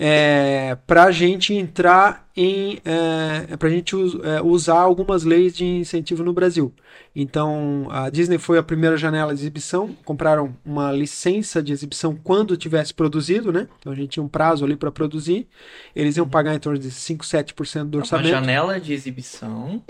é, 0.00 0.76
para 0.86 1.04
a 1.04 1.10
gente 1.10 1.52
entrar 1.52 2.28
em. 2.36 2.78
É, 2.84 3.56
para 3.56 3.66
a 3.66 3.70
gente 3.70 3.96
us- 3.96 4.16
é, 4.22 4.40
usar 4.40 4.78
algumas 4.78 5.24
leis 5.24 5.56
de 5.56 5.64
incentivo 5.66 6.22
no 6.22 6.32
Brasil. 6.32 6.72
Então, 7.16 7.88
a 7.90 8.08
Disney 8.08 8.38
foi 8.38 8.58
a 8.58 8.62
primeira 8.62 8.96
janela 8.96 9.34
de 9.34 9.40
exibição, 9.40 9.92
compraram 10.04 10.54
uma 10.64 10.92
licença 10.92 11.60
de 11.60 11.72
exibição 11.72 12.14
quando 12.14 12.56
tivesse 12.56 12.94
produzido, 12.94 13.52
né? 13.52 13.66
Então 13.80 13.92
a 13.92 13.96
gente 13.96 14.10
tinha 14.10 14.22
um 14.22 14.28
prazo 14.28 14.64
ali 14.64 14.76
para 14.76 14.92
produzir. 14.92 15.48
Eles 15.96 16.16
iam 16.16 16.28
pagar 16.28 16.54
em 16.54 16.60
torno 16.60 16.78
de 16.78 16.90
5, 16.92 17.24
7% 17.26 17.84
do 17.90 17.98
Uma 17.98 18.02
orçamento. 18.02 18.28
janela 18.28 18.78
de 18.78 18.92
exibição 18.92 19.82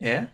é. 0.00 0.26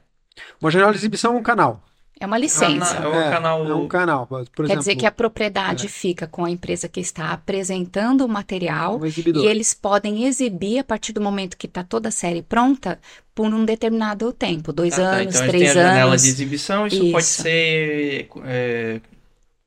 Uma 0.60 0.70
janela 0.70 0.92
de 0.92 0.98
exibição 0.98 1.34
é 1.34 1.38
um 1.38 1.42
canal. 1.42 1.82
É 2.18 2.24
uma 2.26 2.38
licença. 2.38 2.96
É 2.96 3.06
um 3.08 3.12
canal- 3.30 3.66
É 3.68 3.74
um 3.74 3.88
canal. 3.88 4.26
Por 4.26 4.42
Quer 4.46 4.62
exemplo, 4.62 4.78
dizer 4.78 4.96
que 4.96 5.04
a 5.04 5.12
propriedade 5.12 5.84
é. 5.84 5.88
fica 5.88 6.26
com 6.26 6.44
a 6.46 6.50
empresa 6.50 6.88
que 6.88 6.98
está 6.98 7.30
apresentando 7.30 8.24
o 8.24 8.28
material 8.28 8.98
um 8.98 9.04
e 9.06 9.46
eles 9.46 9.74
podem 9.74 10.24
exibir 10.24 10.78
a 10.78 10.84
partir 10.84 11.12
do 11.12 11.20
momento 11.20 11.56
que 11.58 11.66
está 11.66 11.84
toda 11.84 12.08
a 12.08 12.12
série 12.12 12.40
pronta 12.42 12.98
por 13.34 13.52
um 13.52 13.66
determinado 13.66 14.32
tempo, 14.32 14.72
dois 14.72 14.94
Ah, 14.94 14.96
tá, 14.96 15.02
anos, 15.18 15.34
então 15.34 15.40
a 15.40 15.44
gente 15.44 15.50
três 15.50 15.72
tem 15.74 15.82
a 15.82 15.84
janela 15.88 16.10
anos. 16.12 16.22
de 16.22 16.28
exibição, 16.30 16.86
isso, 16.86 17.10
pode 17.10 17.24
Isso. 17.24 17.42
ser 17.42 18.28
é, 18.46 19.00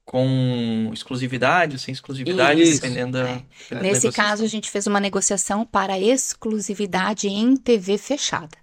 com 0.03 0.89
exclusividade 0.91 1.73
ou 1.73 1.79
sem 1.79 1.91
exclusividade, 1.91 2.63
Isso. 2.63 2.81
dependendo 2.81 3.11
da. 3.19 3.23
da 3.25 3.29
É. 3.29 3.35
Nesse 3.35 4.07
negociação. 4.07 4.11
caso, 4.11 4.43
a 4.43 4.47
gente 4.47 4.71
fez 4.71 4.87
uma 4.87 4.99
negociação 4.99 5.63
para 5.63 5.99
exclusividade 5.99 7.27
em 7.27 7.55
TV 7.55 7.97
fechada. 7.99 8.57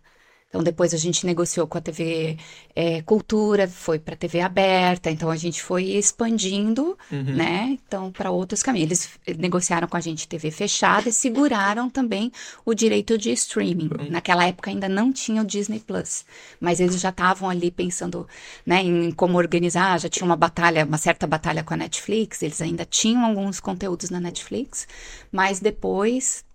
Então, 0.48 0.62
depois 0.62 0.94
a 0.94 0.96
gente 0.96 1.26
negociou 1.26 1.66
com 1.66 1.76
a 1.76 1.80
TV 1.80 2.38
eh, 2.74 3.02
Cultura, 3.02 3.66
foi 3.66 3.98
para 3.98 4.14
TV 4.14 4.40
aberta, 4.40 5.10
então 5.10 5.28
a 5.28 5.36
gente 5.36 5.60
foi 5.60 5.84
expandindo, 5.90 6.96
Uhum. 7.10 7.34
né? 7.34 7.76
Então, 7.86 8.12
para 8.12 8.30
outros 8.30 8.62
caminhos. 8.62 8.86
Eles 8.86 9.10
eh, 9.26 9.34
negociaram 9.34 9.88
com 9.88 9.96
a 9.96 10.00
gente 10.00 10.26
TV 10.28 10.50
fechada 10.52 11.08
e 11.08 11.12
seguraram 11.12 11.90
também 11.90 12.30
o 12.64 12.74
direito 12.74 13.18
de 13.18 13.32
streaming. 13.32 13.90
Uhum. 13.98 14.10
Naquela 14.10 14.46
época 14.46 14.70
ainda 14.70 14.88
não 14.88 15.12
tinha 15.12 15.42
o 15.42 15.44
Disney 15.44 15.80
Plus, 15.80 16.24
mas 16.60 16.78
eles 16.80 17.00
já 17.00 17.08
estavam 17.10 17.50
ali 17.50 17.70
pensando, 17.70 18.26
né, 18.64 18.82
em 18.82 19.10
como 19.10 19.36
organizar, 19.36 19.98
já 19.98 20.08
tinha 20.08 20.24
uma 20.24 20.36
batalha, 20.36 20.84
uma 20.84 20.96
certa 20.98 21.26
batalha 21.26 21.64
com 21.64 21.74
a 21.74 21.76
Netflix, 21.76 22.40
eles 22.42 22.62
ainda 22.62 22.84
tinham 22.84 23.24
alguns 23.26 23.58
conteúdos 23.58 24.10
na 24.10 24.20
Netflix, 24.20 24.86
mas 25.32 25.58
depois 25.60 26.45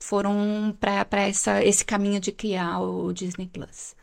foram 0.00 0.76
para 0.80 1.28
esse 1.28 1.84
caminho 1.84 2.18
de 2.18 2.32
criar 2.32 2.80
o 2.80 3.12
Disney 3.12 3.48
Plus. 3.48 3.94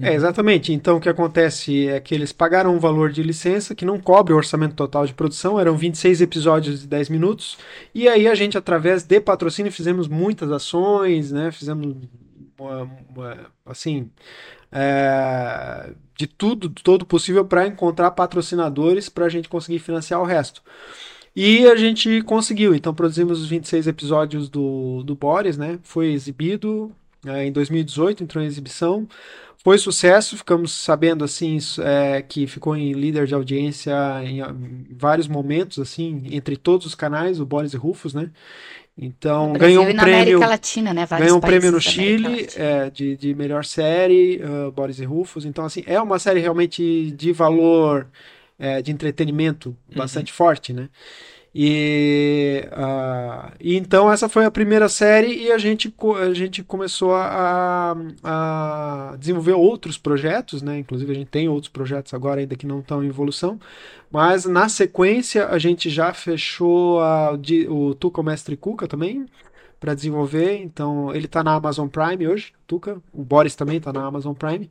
É, 0.00 0.14
exatamente. 0.14 0.72
Então, 0.72 0.96
o 0.96 1.00
que 1.00 1.08
acontece 1.08 1.86
é 1.86 2.00
que 2.00 2.14
eles 2.14 2.32
pagaram 2.32 2.74
um 2.74 2.78
valor 2.78 3.12
de 3.12 3.22
licença 3.22 3.74
que 3.74 3.84
não 3.84 4.00
cobre 4.00 4.32
o 4.32 4.36
orçamento 4.36 4.74
total 4.74 5.04
de 5.04 5.12
produção, 5.12 5.60
eram 5.60 5.76
26 5.76 6.22
episódios 6.22 6.80
de 6.80 6.86
10 6.86 7.10
minutos, 7.10 7.58
e 7.94 8.08
aí 8.08 8.26
a 8.26 8.34
gente, 8.34 8.56
através 8.56 9.02
de 9.02 9.20
patrocínio, 9.20 9.70
fizemos 9.70 10.08
muitas 10.08 10.50
ações, 10.50 11.30
né? 11.30 11.52
Fizemos, 11.52 11.94
assim, 13.66 14.10
é, 14.70 15.92
de 16.16 16.26
tudo, 16.26 16.70
todo 16.70 17.04
possível 17.04 17.44
para 17.44 17.66
encontrar 17.66 18.12
patrocinadores 18.12 19.10
para 19.10 19.26
a 19.26 19.28
gente 19.28 19.48
conseguir 19.48 19.78
financiar 19.80 20.22
o 20.22 20.24
resto. 20.24 20.62
E 21.34 21.66
a 21.66 21.76
gente 21.76 22.20
conseguiu, 22.22 22.74
então 22.74 22.92
produzimos 22.92 23.40
os 23.40 23.48
26 23.48 23.86
episódios 23.86 24.48
do, 24.48 25.02
do 25.02 25.14
Boris, 25.14 25.56
né? 25.56 25.78
Foi 25.82 26.12
exibido 26.12 26.92
é, 27.26 27.46
em 27.46 27.52
2018, 27.52 28.22
entrou 28.22 28.44
em 28.44 28.46
exibição. 28.46 29.08
Foi 29.64 29.78
sucesso, 29.78 30.36
ficamos 30.36 30.72
sabendo 30.72 31.24
assim 31.24 31.56
é, 31.80 32.20
que 32.20 32.48
ficou 32.48 32.76
em 32.76 32.92
líder 32.92 33.26
de 33.26 33.34
audiência 33.34 33.94
em, 34.24 34.40
em 34.40 34.96
vários 34.96 35.28
momentos, 35.28 35.78
assim, 35.78 36.24
entre 36.32 36.56
todos 36.56 36.84
os 36.84 36.96
canais, 36.96 37.38
o 37.38 37.46
Boris 37.46 37.72
e 37.72 37.76
Rufus, 37.76 38.12
né? 38.12 38.30
Então 38.98 39.52
No 39.52 39.58
ganhou 39.58 39.86
um 39.86 39.92
na 39.92 40.02
prêmio, 40.02 40.36
América 40.36 40.46
Latina, 40.46 40.92
né? 40.92 41.06
Ganhou 41.06 41.38
um 41.38 41.40
prêmio 41.40 41.72
no 41.72 41.80
Chile 41.80 42.48
é, 42.56 42.90
de, 42.90 43.16
de 43.16 43.34
melhor 43.34 43.64
série, 43.64 44.42
uh, 44.42 44.70
Boris 44.70 44.98
e 44.98 45.04
Rufus. 45.04 45.44
Então 45.46 45.64
assim 45.64 45.82
é 45.86 46.00
uma 46.00 46.18
série 46.18 46.40
realmente 46.40 47.10
de 47.12 47.32
valor, 47.32 48.08
é, 48.58 48.82
de 48.82 48.92
entretenimento 48.92 49.76
bastante 49.94 50.32
forte, 50.32 50.72
né? 50.72 50.88
E, 51.54 52.66
ah, 52.72 53.52
e 53.60 53.76
então 53.76 54.10
essa 54.10 54.26
foi 54.26 54.46
a 54.46 54.50
primeira 54.50 54.88
série 54.88 55.34
e 55.44 55.52
a 55.52 55.58
gente, 55.58 55.94
a 56.18 56.32
gente 56.32 56.62
começou 56.62 57.14
a, 57.14 57.94
a 58.24 59.16
desenvolver 59.18 59.52
outros 59.52 59.98
projetos, 59.98 60.62
né? 60.62 60.78
Inclusive 60.78 61.12
a 61.12 61.14
gente 61.14 61.28
tem 61.28 61.48
outros 61.50 61.70
projetos 61.70 62.14
agora 62.14 62.40
ainda 62.40 62.56
que 62.56 62.66
não 62.66 62.80
estão 62.80 63.04
em 63.04 63.08
evolução, 63.08 63.60
mas 64.10 64.46
na 64.46 64.68
sequência 64.68 65.46
a 65.48 65.58
gente 65.58 65.90
já 65.90 66.14
fechou 66.14 67.00
a- 67.00 67.32
o 67.68 67.94
Tuca 67.94 68.20
o 68.20 68.24
Mestre 68.24 68.56
Cuca 68.56 68.86
também 68.88 69.26
para 69.80 69.94
desenvolver, 69.94 70.58
então 70.62 71.12
ele 71.14 71.26
está 71.26 71.42
na 71.42 71.54
Amazon 71.54 71.88
Prime 71.88 72.26
hoje, 72.28 72.52
Tuca, 72.66 73.02
o 73.12 73.22
Boris 73.24 73.56
também 73.56 73.78
está 73.78 73.92
na 73.92 74.04
Amazon 74.06 74.32
Prime. 74.32 74.70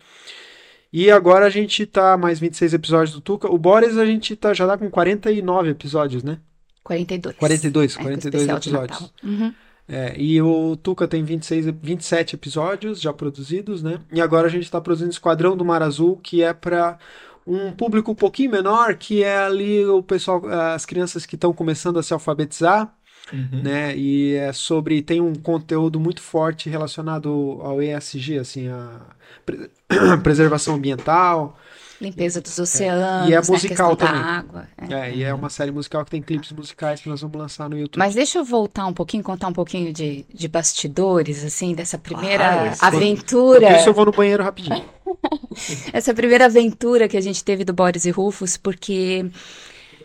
E 0.94 1.10
agora 1.10 1.46
a 1.46 1.50
gente 1.50 1.86
tá 1.86 2.18
mais 2.18 2.40
26 2.40 2.74
episódios 2.74 3.16
do 3.16 3.22
Tuca. 3.22 3.50
O 3.50 3.58
Boris 3.58 3.98
a 3.98 4.06
gente 4.06 4.36
tá, 4.36 4.54
já 4.54 4.68
tá 4.68 4.78
com 4.78 4.90
49 4.90 5.70
episódios, 5.70 6.24
né? 6.24 6.40
42. 6.84 7.36
42, 7.38 7.94
É, 7.94 7.98
com 7.98 8.04
42 8.04 8.44
especial 8.44 8.60
de 8.60 8.70
episódios. 8.70 9.14
Uhum. 9.24 9.54
É, 9.88 10.16
e 10.18 10.42
o 10.42 10.76
Tuca 10.76 11.08
tem 11.08 11.24
26, 11.24 11.68
27 11.82 12.36
episódios 12.36 13.02
já 13.02 13.12
produzidos, 13.12 13.82
né? 13.82 14.00
E 14.12 14.22
agora 14.22 14.48
a 14.48 14.50
gente 14.50 14.64
está 14.64 14.80
produzindo 14.80 15.12
Esquadrão 15.12 15.56
do 15.56 15.66
Mar 15.66 15.82
Azul, 15.82 16.18
que 16.18 16.44
é 16.44 16.54
para 16.54 16.98
um 17.46 17.72
público 17.72 18.12
um 18.12 18.16
pouquinho 18.16 18.52
menor, 18.52 18.96
que 18.96 19.24
é 19.24 19.38
ali 19.38 19.86
o 19.86 20.04
pessoal, 20.04 20.42
as 20.74 20.86
crianças 20.86 21.26
que 21.26 21.36
estão 21.36 21.54
começando 21.54 22.00
a 22.00 22.04
se 22.04 22.14
alfabetizar, 22.14 22.94
Uhum. 23.34 23.62
né? 23.64 23.96
E 23.96 24.36
é 24.36 24.52
sobre 24.54 25.02
tem 25.02 25.22
um 25.22 25.34
conteúdo 25.36 26.00
muito 26.00 26.22
forte 26.22 26.70
relacionado 26.70 27.60
ao 27.64 27.82
ESG, 27.82 28.40
assim, 28.40 28.68
a 28.68 29.02
pre- 29.46 29.70
preservação 30.24 30.76
ambiental. 30.76 31.58
Limpeza 32.00 32.42
dos 32.42 32.58
oceanos, 32.58 33.30
E 33.30 33.34
é 33.34 33.40
né, 33.40 33.48
musical 33.48 33.96
da 33.96 34.08
também. 34.08 34.22
água. 34.24 34.68
é. 34.90 34.94
É, 34.94 35.16
e 35.16 35.24
é 35.24 35.32
uma 35.32 35.50
série 35.52 35.70
musical 35.70 36.04
que 36.04 36.10
tem 36.10 36.20
clipes 36.20 36.52
musicais 36.52 37.00
que 37.00 37.08
nós 37.08 37.22
vamos 37.22 37.38
lançar 37.38 37.70
no 37.70 37.78
YouTube. 37.78 38.00
Mas 38.00 38.16
deixa 38.16 38.40
eu 38.40 38.44
voltar 38.44 38.88
um 38.88 38.94
pouquinho, 38.94 39.22
contar 39.24 39.48
um 39.50 39.54
pouquinho 39.54 39.94
de, 39.94 40.26
de 40.34 40.48
bastidores, 40.48 41.44
assim, 41.46 41.76
dessa 41.76 42.00
primeira 42.00 42.72
isso. 42.72 42.84
aventura. 42.84 43.68
Por 43.68 43.76
isso 43.78 43.90
eu 43.90 43.94
vou 43.94 44.06
no 44.06 44.12
banheiro 44.12 44.44
rapidinho. 44.44 44.84
essa 45.94 46.12
primeira 46.14 46.46
aventura 46.46 47.08
que 47.08 47.18
a 47.18 47.22
gente 47.22 47.44
teve 47.44 47.64
do 47.64 47.72
Boris 47.74 48.06
e 48.06 48.10
Rufus, 48.10 48.58
porque 48.58 49.26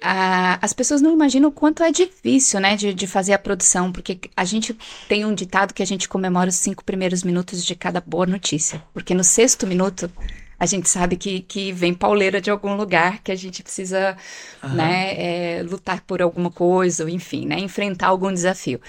ah, 0.02 0.58
as 0.62 0.72
pessoas 0.72 1.00
não 1.00 1.12
imaginam 1.12 1.48
o 1.48 1.52
quanto 1.52 1.82
é 1.82 1.90
difícil, 1.90 2.60
né, 2.60 2.76
de, 2.76 2.92
de 2.94 3.06
fazer 3.06 3.32
a 3.32 3.38
produção, 3.38 3.92
porque 3.92 4.18
a 4.36 4.44
gente 4.44 4.76
tem 5.08 5.24
um 5.24 5.34
ditado 5.34 5.74
que 5.74 5.82
a 5.82 5.86
gente 5.86 6.08
comemora 6.08 6.48
os 6.48 6.56
cinco 6.56 6.84
primeiros 6.84 7.22
minutos 7.22 7.64
de 7.64 7.74
cada 7.74 8.00
boa 8.00 8.26
notícia, 8.26 8.82
porque 8.92 9.14
no 9.14 9.24
sexto 9.24 9.66
minuto 9.66 10.10
a 10.58 10.64
gente 10.64 10.88
sabe 10.88 11.16
que, 11.16 11.40
que 11.40 11.70
vem 11.72 11.92
pauleira 11.92 12.40
de 12.40 12.50
algum 12.50 12.76
lugar, 12.76 13.22
que 13.22 13.30
a 13.30 13.36
gente 13.36 13.62
precisa, 13.62 14.16
Aham. 14.62 14.74
né, 14.74 15.14
é, 15.58 15.62
lutar 15.62 16.00
por 16.00 16.22
alguma 16.22 16.50
coisa, 16.50 17.08
enfim, 17.10 17.46
né, 17.46 17.58
enfrentar 17.58 18.08
algum 18.08 18.32
desafio. 18.32 18.80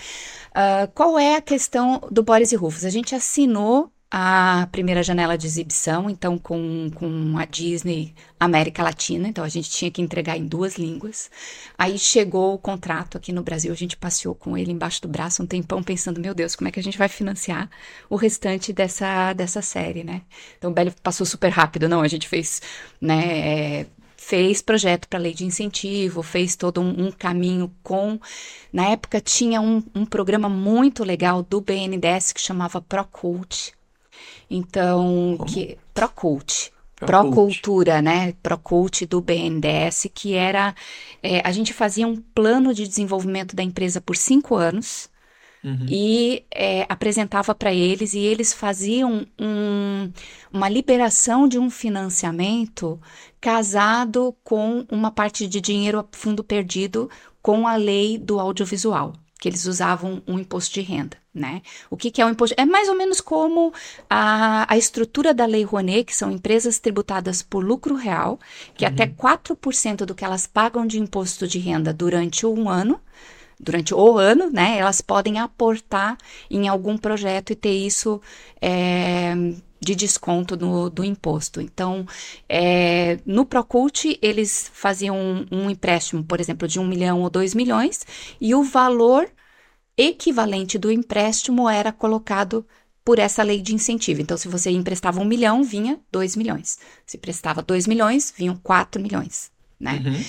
Ah, 0.60 0.90
qual 0.96 1.20
é 1.20 1.36
a 1.36 1.42
questão 1.42 2.02
do 2.10 2.24
Boris 2.24 2.52
e 2.52 2.56
Rufus? 2.56 2.84
A 2.84 2.90
gente 2.90 3.14
assinou 3.14 3.92
a 4.10 4.70
primeira 4.72 5.04
janela 5.04 5.38
de 5.38 5.46
exibição, 5.46 6.10
então 6.10 6.38
com, 6.38 6.90
com 6.96 7.38
a 7.38 7.44
Disney 7.44 8.16
América 8.40 8.82
Latina, 8.82 9.28
então 9.28 9.44
a 9.44 9.50
gente 9.50 9.70
tinha 9.70 9.92
que 9.92 10.02
entregar 10.02 10.38
em 10.38 10.46
duas 10.46 10.78
línguas. 10.78 11.30
Aí 11.78 12.00
chegou 12.00 12.54
o 12.54 12.58
contrato 12.58 13.18
aqui 13.18 13.34
no 13.34 13.44
Brasil, 13.44 13.72
a 13.72 13.76
gente 13.76 13.98
passeou 13.98 14.34
com 14.34 14.58
ele 14.58 14.72
embaixo 14.72 15.02
do 15.02 15.10
braço 15.10 15.44
um 15.44 15.46
tempão 15.46 15.84
pensando, 15.84 16.22
meu 16.22 16.34
Deus, 16.34 16.56
como 16.56 16.70
é 16.70 16.72
que 16.72 16.80
a 16.80 16.84
gente 16.84 16.98
vai 16.98 17.10
financiar 17.10 17.70
o 18.10 18.16
restante 18.16 18.72
dessa, 18.72 19.34
dessa 19.34 19.62
série, 19.62 20.04
né? 20.04 20.22
Então 20.58 20.72
o 20.72 20.74
Belly 20.74 20.94
passou 21.04 21.26
super 21.26 21.50
rápido, 21.50 21.90
não, 21.90 22.02
a 22.02 22.08
gente 22.08 22.30
fez, 22.30 22.62
né, 23.02 23.82
é, 23.82 23.86
fez 24.16 24.62
projeto 24.62 25.08
para 25.08 25.20
lei 25.20 25.34
de 25.34 25.46
incentivo, 25.46 26.24
fez 26.24 26.56
todo 26.56 26.82
um, 26.82 27.08
um 27.08 27.12
caminho 27.12 27.74
com. 27.84 28.20
Na 28.72 28.90
época 28.90 29.20
tinha 29.20 29.60
um, 29.60 29.84
um 29.94 30.06
programa 30.06 30.48
muito 30.48 31.04
legal 31.04 31.44
do 31.44 31.60
BNDES 31.60 32.32
que 32.32 32.42
chamava 32.42 32.82
Procult. 32.82 33.77
Então, 34.50 35.36
Como? 35.38 35.50
que 35.52 35.78
Procult. 35.94 36.72
Procult. 36.96 37.12
Procultura, 37.36 38.02
né? 38.02 38.34
Procult 38.42 39.06
do 39.06 39.22
BNDES, 39.22 40.08
que 40.14 40.34
era. 40.34 40.74
é, 41.22 41.42
a 41.48 41.52
gente 41.52 41.72
fazia 41.74 42.08
um 42.08 42.16
plano 42.16 42.74
de 42.74 42.88
desenvolvimento 42.88 43.56
da 43.56 43.62
empresa 43.64 44.02
por 44.02 44.16
cinco 44.16 44.56
anos 44.56 45.10
Uhum. 45.64 45.86
e 45.90 46.44
é, 46.52 46.86
apresentava 46.88 47.54
para 47.54 47.74
eles 47.74 48.14
e 48.14 48.20
eles 48.20 48.54
faziam 48.54 49.26
um- 49.40 50.12
uma 50.54 50.70
liberação 50.70 51.48
de 51.48 51.58
um 51.60 51.70
financiamento 51.70 53.00
casado 53.42 54.36
com 54.44 54.86
uma 54.92 55.12
parte 55.12 55.48
de 55.48 55.60
dinheiro 55.62 56.00
a 56.00 56.06
fundo 56.12 56.44
perdido 56.44 57.10
com 57.42 57.68
a 57.68 57.76
lei 57.76 58.18
do 58.18 58.40
audiovisual, 58.40 59.14
que 59.38 59.48
eles 59.48 59.66
usavam 59.66 60.22
um 60.28 60.40
imposto 60.40 60.74
de 60.74 60.82
renda, 60.82 61.18
né? 61.34 61.62
O 61.90 61.98
que, 61.98 62.10
que 62.10 62.22
é 62.22 62.26
o 62.26 62.30
imposto? 62.30 62.56
É 62.58 62.66
mais 62.66 62.90
ou 62.90 62.96
menos 62.96 63.22
como 63.22 63.72
a, 64.10 64.72
a 64.72 64.78
estrutura 64.78 65.34
da 65.34 65.46
Lei 65.46 65.64
Rouanet, 65.64 66.06
que 66.06 66.16
são 66.16 66.32
empresas 66.32 66.80
tributadas 66.80 67.42
por 67.42 67.64
lucro 67.64 67.96
real, 67.96 68.40
que 68.76 68.86
até 68.86 69.06
4% 69.06 70.06
do 70.06 70.16
que 70.16 70.26
elas 70.26 70.48
pagam 70.48 70.88
de 70.88 71.00
imposto 71.00 71.48
de 71.48 71.60
renda 71.60 71.94
durante 71.94 72.46
um 72.46 72.70
ano 72.70 73.00
durante 73.60 73.94
o 73.94 74.18
ano, 74.18 74.52
né, 74.52 74.78
elas 74.78 75.02
podem 75.02 75.40
aportar 75.40 76.16
em 76.50 76.68
algum 76.68 76.96
projeto 76.96 77.52
e 77.52 77.56
ter 77.56 77.74
isso 77.74 78.22
é, 78.62 79.34
de 79.80 79.96
desconto 79.96 80.56
no, 80.58 80.90
do 80.90 81.04
imposto. 81.04 81.62
Então, 81.62 82.06
é, 82.48 83.20
no 83.26 83.46
Procult, 83.46 84.18
eles 84.22 84.70
faziam 84.74 85.18
um, 85.18 85.46
um 85.52 85.70
empréstimo, 85.70 86.24
por 86.24 86.40
exemplo, 86.40 86.68
de 86.68 86.80
um 86.80 86.88
milhão 86.88 87.22
ou 87.22 87.30
dois 87.30 87.54
milhões, 87.54 88.06
e 88.40 88.54
o 88.56 88.64
valor 88.64 89.30
equivalente 89.98 90.78
do 90.78 90.92
empréstimo 90.92 91.68
era 91.68 91.92
colocado 91.92 92.66
por 93.04 93.20
essa 93.20 93.42
lei 93.42 93.62
de 93.62 93.74
incentivo. 93.74 94.22
Então, 94.22 94.36
se 94.36 94.48
você 94.48 94.70
emprestava 94.70 95.22
um 95.22 95.26
milhão, 95.26 95.64
vinha 95.64 96.00
dois 96.12 96.36
milhões. 96.36 96.78
Se 97.06 97.18
prestava 97.18 97.62
dois 97.62 97.88
milhões, 97.88 98.34
vinham 98.38 98.56
quatro 98.58 99.02
milhões, 99.02 99.50
né? 99.80 100.04
Uhum. 100.06 100.24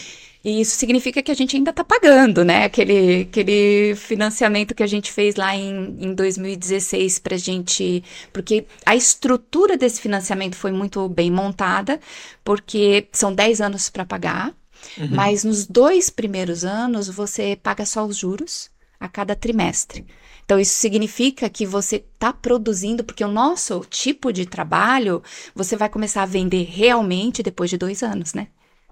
E 0.49 0.61
isso 0.63 0.77
significa 0.77 1.23
que 1.23 1.31
a 1.31 1.35
gente 1.35 1.57
ainda 1.57 1.71
está 1.71 1.85
pagando, 1.85 2.43
né? 2.45 2.65
Aquele, 2.65 3.23
aquele 3.23 3.95
financiamento 3.97 4.75
que 4.75 4.83
a 4.83 4.87
gente 4.87 5.13
fez 5.13 5.37
lá 5.37 5.55
em, 5.55 5.97
em 6.01 6.15
2016 6.15 7.19
para 7.19 7.37
gente. 7.37 8.03
Porque 8.33 8.65
a 8.87 8.97
estrutura 8.97 9.77
desse 9.77 10.01
financiamento 10.01 10.57
foi 10.57 10.73
muito 10.73 11.07
bem 11.09 11.31
montada, 11.31 12.01
porque 12.43 13.09
são 13.13 13.33
10 13.35 13.61
anos 13.61 13.91
para 13.91 14.05
pagar, 14.05 14.55
Uhum. 14.97 15.09
mas 15.11 15.43
nos 15.43 15.67
dois 15.67 16.09
primeiros 16.09 16.65
anos 16.65 17.09
você 17.09 17.59
paga 17.61 17.85
só 17.85 18.07
os 18.07 18.17
juros 18.17 18.71
a 18.99 19.09
cada 19.09 19.35
trimestre. 19.35 20.07
Então, 20.45 20.59
isso 20.59 20.75
significa 20.77 21.51
que 21.51 21.67
você 21.67 21.97
está 21.97 22.33
produzindo, 22.33 23.05
porque 23.05 23.25
o 23.25 23.29
nosso 23.29 23.85
tipo 23.91 24.33
de 24.33 24.47
trabalho 24.47 25.23
você 25.55 25.77
vai 25.77 25.89
começar 25.89 26.23
a 26.23 26.27
vender 26.27 26.63
realmente 26.65 27.43
depois 27.43 27.69
de 27.71 27.77
dois 27.77 28.03
anos, 28.03 28.33
né? 28.35 28.49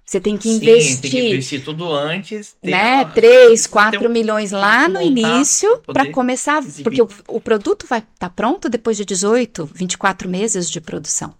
Você 0.09 0.21
tem 0.21 0.37
que 0.37 0.49
Sim, 0.49 0.57
investir 0.59 1.01
tem 1.01 1.11
que 1.11 1.29
investir 1.31 1.65
tudo 1.65 1.93
antes. 1.93 2.55
né, 2.63 3.03
uma- 3.03 3.05
3, 3.07 3.63
tem 3.65 3.71
4 3.73 4.07
um- 4.09 4.13
milhões 4.13 4.53
lá 4.53 4.89
no 4.89 5.03
início 5.03 5.79
para 5.85 6.09
começar, 6.13 6.63
exibir. 6.63 6.85
porque 6.85 7.03
o, 7.03 7.09
o 7.27 7.41
produto 7.41 7.87
vai 7.89 7.99
estar 8.15 8.31
pronto 8.31 8.69
depois 8.69 8.97
de 8.97 9.05
18, 9.05 9.69
24 9.75 10.29
meses 10.29 10.71
de 10.71 10.81
produção. 10.81 11.35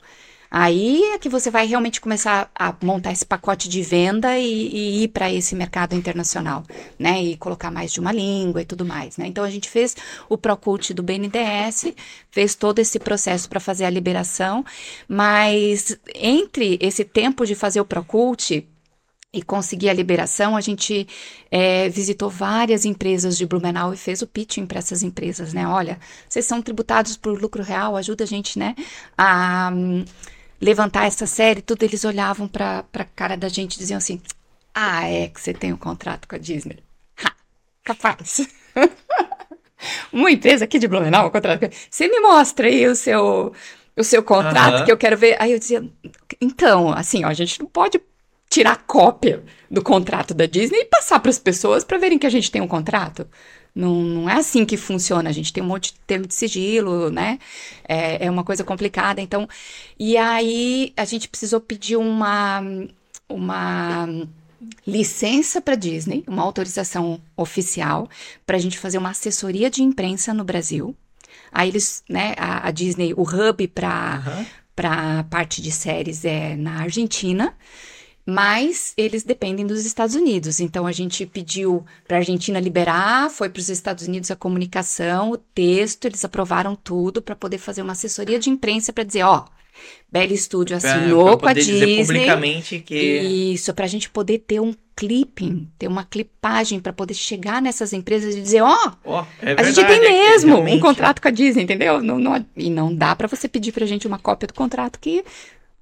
Aí 0.51 1.03
é 1.13 1.19
que 1.19 1.29
você 1.29 1.51
vai 1.51 1.67
realmente 1.67 2.01
começar 2.01 2.51
a 2.55 2.75
montar 2.83 3.13
esse 3.13 3.25
pacote 3.25 3.69
de 3.69 3.83
venda 3.83 4.39
e, 4.39 4.45
e 4.45 5.05
ir 5.05 5.09
para 5.09 5.33
esse 5.33 5.55
mercado 5.55 5.95
internacional, 5.95 6.65
né? 6.99 7.23
E 7.23 7.37
colocar 7.37 7.71
mais 7.71 7.93
de 7.93 8.01
uma 8.01 8.13
língua 8.13 8.63
e 8.63 8.65
tudo 8.65 8.85
mais, 8.85 9.17
né? 9.17 9.27
Então 9.27 9.45
a 9.45 9.51
gente 9.51 9.69
fez 9.69 9.97
o 10.29 10.39
Procult 10.39 10.95
do 10.95 11.03
BNDES, 11.03 11.95
fez 12.31 12.55
todo 12.55 12.79
esse 12.79 12.99
processo 12.99 13.49
para 13.49 13.61
fazer 13.61 13.85
a 13.85 13.91
liberação, 13.91 14.65
mas 15.09 15.99
entre 16.15 16.79
esse 16.81 17.05
tempo 17.05 17.45
de 17.45 17.55
fazer 17.55 17.81
o 17.81 17.85
Procult 17.85 18.65
e 19.33 19.43
conseguir 19.43 19.91
a 19.91 19.93
liberação, 19.93 20.57
a 20.57 20.61
gente 20.61 21.07
é, 21.51 21.89
visitou 21.91 22.31
várias 22.31 22.85
empresas 22.85 23.37
de 23.37 23.45
Blumenau 23.45 23.93
e 23.93 23.97
fez 23.97 24.23
o 24.23 24.27
pitching 24.27 24.65
para 24.65 24.79
essas 24.79 25.03
empresas, 25.03 25.53
né? 25.53 25.69
Olha, 25.69 25.99
vocês 26.29 26.47
são 26.47 26.63
tributados 26.63 27.17
por 27.17 27.39
lucro 27.39 27.63
real, 27.63 27.97
ajuda 27.97 28.25
a 28.25 28.27
gente, 28.27 28.59
né, 28.59 28.75
a 29.19 29.71
levantar 30.61 31.07
essa 31.07 31.27
série. 31.27 31.63
Tudo 31.63 31.83
eles 31.83 32.05
olhavam 32.05 32.49
para 32.49 32.85
a 32.93 33.05
cara 33.05 33.37
da 33.37 33.49
gente 33.49 33.75
e 33.75 33.79
diziam 33.79 33.99
assim: 33.99 34.21
Ah, 34.75 35.09
é 35.09 35.29
que 35.29 35.41
você 35.41 35.53
tem 35.53 35.73
um 35.73 35.77
contrato 35.77 36.27
com 36.29 36.35
a 36.35 36.39
Disney. 36.39 36.79
Ha, 37.25 37.33
capaz. 37.85 38.49
Uma 40.13 40.31
empresa 40.31 40.65
aqui 40.65 40.79
de 40.79 40.89
Blumenau, 40.89 41.29
um 41.29 41.31
contrato. 41.31 41.69
Você 41.91 42.09
me 42.09 42.19
mostra 42.21 42.67
aí 42.67 42.87
o 42.87 42.97
seu, 42.97 43.53
o 43.97 44.03
seu 44.03 44.23
contrato 44.23 44.85
que 44.85 44.91
eu 44.91 44.97
quero 44.97 45.17
ver. 45.17 45.37
Aí 45.39 45.53
eu 45.53 45.59
dizia: 45.59 45.85
Então, 46.41 46.93
assim, 46.93 47.25
ó, 47.25 47.29
a 47.29 47.35
gente 47.35 47.61
não 47.61 47.67
pode 47.67 48.01
tirar 48.49 48.85
cópia 48.87 49.45
do 49.71 49.83
contrato 49.83 50.33
da 50.33 50.47
Disney 50.47 50.81
e 50.81 50.85
passar 50.87 51.21
para 51.21 51.31
as 51.31 51.39
pessoas 51.39 51.85
para 51.85 51.99
verem 51.99 52.19
que 52.19 52.27
a 52.27 52.31
gente 52.31 52.51
tem 52.51 52.63
um 52.63 52.69
contrato. 52.69 53.29
Não, 53.77 53.95
não 54.03 54.31
é 54.31 54.33
assim 54.33 54.65
que 54.65 54.79
funciona. 54.79 55.29
A 55.29 55.33
gente 55.33 55.53
tem 55.53 55.63
um 55.63 55.67
monte 55.67 55.93
de 55.93 56.01
termo 56.07 56.27
de 56.27 56.33
sigilo, 56.33 57.11
né? 57.11 57.39
É, 57.87 58.25
é 58.25 58.31
uma 58.31 58.43
coisa 58.43 58.65
complicada. 58.65 59.21
Então, 59.21 59.47
e 59.99 60.17
aí 60.17 60.95
a 60.97 61.05
gente 61.05 61.29
precisou 61.29 61.61
pedir 61.61 61.97
uma, 61.97 62.63
uma 63.29 64.09
licença 64.87 65.61
para 65.61 65.75
Disney, 65.75 66.25
uma 66.27 66.43
autorização 66.43 67.21
oficial, 67.37 68.09
para 68.47 68.57
a 68.57 68.61
gente 68.61 68.79
fazer 68.79 68.97
uma 68.97 69.11
assessoria 69.11 69.69
de 69.69 69.83
imprensa 69.83 70.33
no 70.33 70.43
Brasil. 70.43 70.97
Aí 71.53 71.69
eles, 71.69 72.03
né, 72.09 72.35
a, 72.39 72.69
a 72.69 72.71
Disney, 72.71 73.13
o 73.13 73.23
hub 73.23 73.69
para 73.69 74.17
Aham. 74.17 74.47
para 74.75 75.21
a 75.21 75.25
parte 75.25 75.61
de 75.61 75.71
séries 75.71 76.25
é 76.25 76.57
na 76.57 76.81
Argentina, 76.81 77.55
mas 78.27 78.93
eles 78.97 79.23
dependem 79.23 79.65
dos 79.65 79.87
Estados 79.87 80.17
Unidos. 80.17 80.59
Então 80.59 80.85
a 80.87 80.93
gente 80.93 81.25
pediu 81.25 81.85
para 82.09 82.17
a 82.17 82.21
Argentina 82.21 82.59
liberar, 82.59 83.31
foi 83.31 83.49
para 83.49 83.61
os 83.61 83.69
Estados 83.69 84.07
Unidos 84.09 84.31
a 84.33 84.37
comunicação, 84.37 85.31
o 85.31 85.37
texto, 85.37 86.07
eles 86.07 86.25
aprovaram 86.25 86.75
tudo 86.75 87.23
para 87.23 87.37
poder 87.37 87.59
fazer 87.59 87.83
uma 87.83 87.93
assessoria 87.93 88.39
de 88.39 88.51
imprensa 88.51 88.93
para 88.93 89.05
dizer, 89.05 89.23
ó, 89.23 89.45
Belly 90.11 90.37
Studio 90.37 90.79
Pra- 90.81 90.95
assinou 90.95 91.37
pra 91.37 91.39
com 91.39 91.49
a 91.49 91.53
Disney. 91.53 91.99
publicamente 91.99 92.81
que 92.81 92.95
Isso, 93.55 93.73
pra 93.75 93.87
gente 93.87 94.09
poder 94.11 94.39
ter 94.39 94.59
um 94.59 94.75
clipping, 94.97 95.69
ter 95.79 95.87
uma 95.87 96.03
clipagem 96.05 96.81
pra 96.81 96.93
poder 96.93 97.13
chegar 97.13 97.61
nessas 97.61 97.93
empresas 97.93 98.35
e 98.35 98.41
dizer, 98.41 98.63
ó, 98.63 98.93
Ó, 99.05 99.25
é 99.43 99.53
a 99.53 99.63
gente 99.63 99.75
tem 99.87 99.97
é 99.99 100.01
mesmo 100.31 100.53
um 100.53 100.55
realmente- 100.55 100.81
contrato 100.81 101.21
com 101.21 101.29
a 101.29 101.31
Disney, 101.31 101.63
entendeu? 101.65 102.03
Não, 102.03 102.19
não- 102.19 102.45
e 102.57 102.71
não 102.71 102.93
dá 102.95 103.15
pra 103.15 103.29
você 103.29 103.47
pedir 103.47 103.71
pra 103.73 103.85
gente 103.85 104.07
uma 104.07 104.19
cópia 104.19 104.47
do 104.49 104.55
contrato 104.55 104.99
que, 104.99 105.23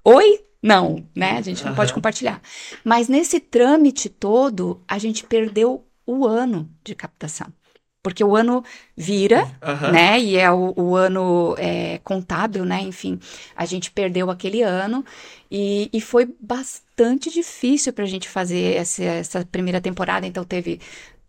oi, 0.03 0.41
não, 0.65 1.05
né? 1.15 1.37
A 1.37 1.41
gente 1.43 1.63
não 1.63 1.75
pode 1.75 1.91
Aham. 1.91 1.95
compartilhar. 1.95 2.41
Mas 2.83 3.07
nesse 3.07 3.39
trâmite 3.39 4.09
todo, 4.09 4.81
a 4.87 4.97
gente 4.97 5.23
perdeu 5.23 5.85
o 6.07 6.25
ano 6.25 6.67
de 6.83 6.95
captação. 6.95 7.53
Porque 8.01 8.23
o 8.23 8.35
ano 8.35 8.63
vira, 8.97 9.47
Aham. 9.61 9.91
né? 9.91 10.19
E 10.19 10.37
é 10.37 10.49
o, 10.49 10.73
o 10.75 10.95
ano 10.95 11.53
é, 11.59 11.99
contábil, 12.03 12.65
né? 12.65 12.81
Enfim, 12.81 13.19
a 13.55 13.63
gente 13.65 13.91
perdeu 13.91 14.31
aquele 14.31 14.63
ano 14.63 15.05
e, 15.51 15.87
e 15.93 16.01
foi 16.01 16.33
bastante 16.41 17.31
difícil 17.31 17.93
para 17.93 18.03
a 18.03 18.07
gente 18.07 18.27
fazer 18.27 18.75
essa, 18.75 19.03
essa 19.03 19.45
primeira 19.45 19.79
temporada. 19.79 20.25
Então 20.25 20.43
teve 20.43 20.79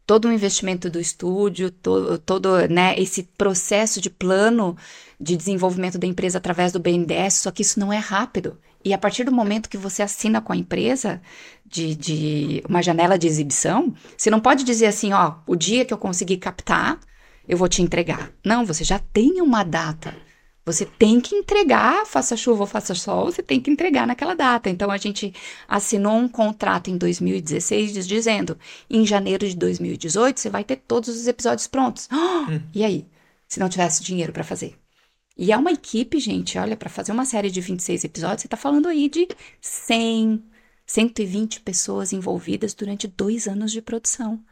todo 0.06 0.28
o 0.28 0.32
investimento 0.32 0.88
do 0.88 0.98
estúdio, 0.98 1.70
todo, 1.70 2.18
todo 2.18 2.66
né, 2.68 2.94
esse 2.98 3.24
processo 3.36 4.00
de 4.00 4.08
plano 4.08 4.78
de 5.20 5.36
desenvolvimento 5.36 5.98
da 5.98 6.06
empresa 6.06 6.38
através 6.38 6.72
do 6.72 6.80
BNDES, 6.80 7.34
só 7.34 7.50
que 7.50 7.60
isso 7.60 7.78
não 7.78 7.92
é 7.92 7.98
rápido. 7.98 8.56
E 8.86 8.94
a 8.94 8.98
partir 8.98 9.24
do 9.24 9.32
momento 9.32 9.68
que 9.68 9.76
você 9.76 10.00
assina 10.00 10.40
com 10.40 10.52
a 10.52 10.56
empresa 10.56 11.20
de, 11.64 11.96
de 11.96 12.62
uma 12.68 12.80
janela 12.80 13.18
de 13.18 13.26
exibição, 13.26 13.92
você 14.16 14.30
não 14.30 14.38
pode 14.38 14.62
dizer 14.62 14.86
assim, 14.86 15.12
ó, 15.12 15.38
o 15.44 15.56
dia 15.56 15.84
que 15.84 15.92
eu 15.92 15.98
conseguir 15.98 16.36
captar, 16.36 17.00
eu 17.48 17.58
vou 17.58 17.66
te 17.66 17.82
entregar. 17.82 18.30
Não, 18.44 18.64
você 18.64 18.84
já 18.84 19.00
tem 19.00 19.42
uma 19.42 19.64
data. 19.64 20.14
Você 20.64 20.86
tem 20.86 21.20
que 21.20 21.34
entregar, 21.34 22.06
faça 22.06 22.36
chuva 22.36 22.60
ou 22.60 22.66
faça 22.68 22.94
sol, 22.94 23.24
você 23.24 23.42
tem 23.42 23.60
que 23.60 23.72
entregar 23.72 24.06
naquela 24.06 24.34
data. 24.34 24.70
Então 24.70 24.88
a 24.88 24.96
gente 24.98 25.34
assinou 25.66 26.16
um 26.16 26.28
contrato 26.28 26.88
em 26.88 26.96
2016 26.96 27.92
diz- 27.92 28.06
dizendo: 28.06 28.56
em 28.88 29.04
janeiro 29.04 29.48
de 29.48 29.56
2018 29.56 30.38
você 30.38 30.48
vai 30.48 30.62
ter 30.62 30.76
todos 30.76 31.08
os 31.08 31.26
episódios 31.26 31.66
prontos. 31.66 32.08
Hum. 32.48 32.60
E 32.72 32.84
aí? 32.84 33.04
Se 33.48 33.58
não 33.58 33.68
tivesse 33.68 34.04
dinheiro 34.04 34.32
para 34.32 34.44
fazer? 34.44 34.78
E 35.36 35.52
é 35.52 35.56
uma 35.56 35.70
equipe, 35.72 36.18
gente, 36.18 36.58
olha, 36.58 36.76
para 36.76 36.88
fazer 36.88 37.12
uma 37.12 37.26
série 37.26 37.50
de 37.50 37.60
26 37.60 38.04
episódios, 38.04 38.42
você 38.42 38.48
tá 38.48 38.56
falando 38.56 38.88
aí 38.88 39.08
de 39.08 39.28
100, 39.60 40.42
120 40.86 41.60
pessoas 41.60 42.12
envolvidas 42.12 42.72
durante 42.74 43.06
dois 43.06 43.46
anos 43.46 43.70
de 43.70 43.82
produção. 43.82 44.42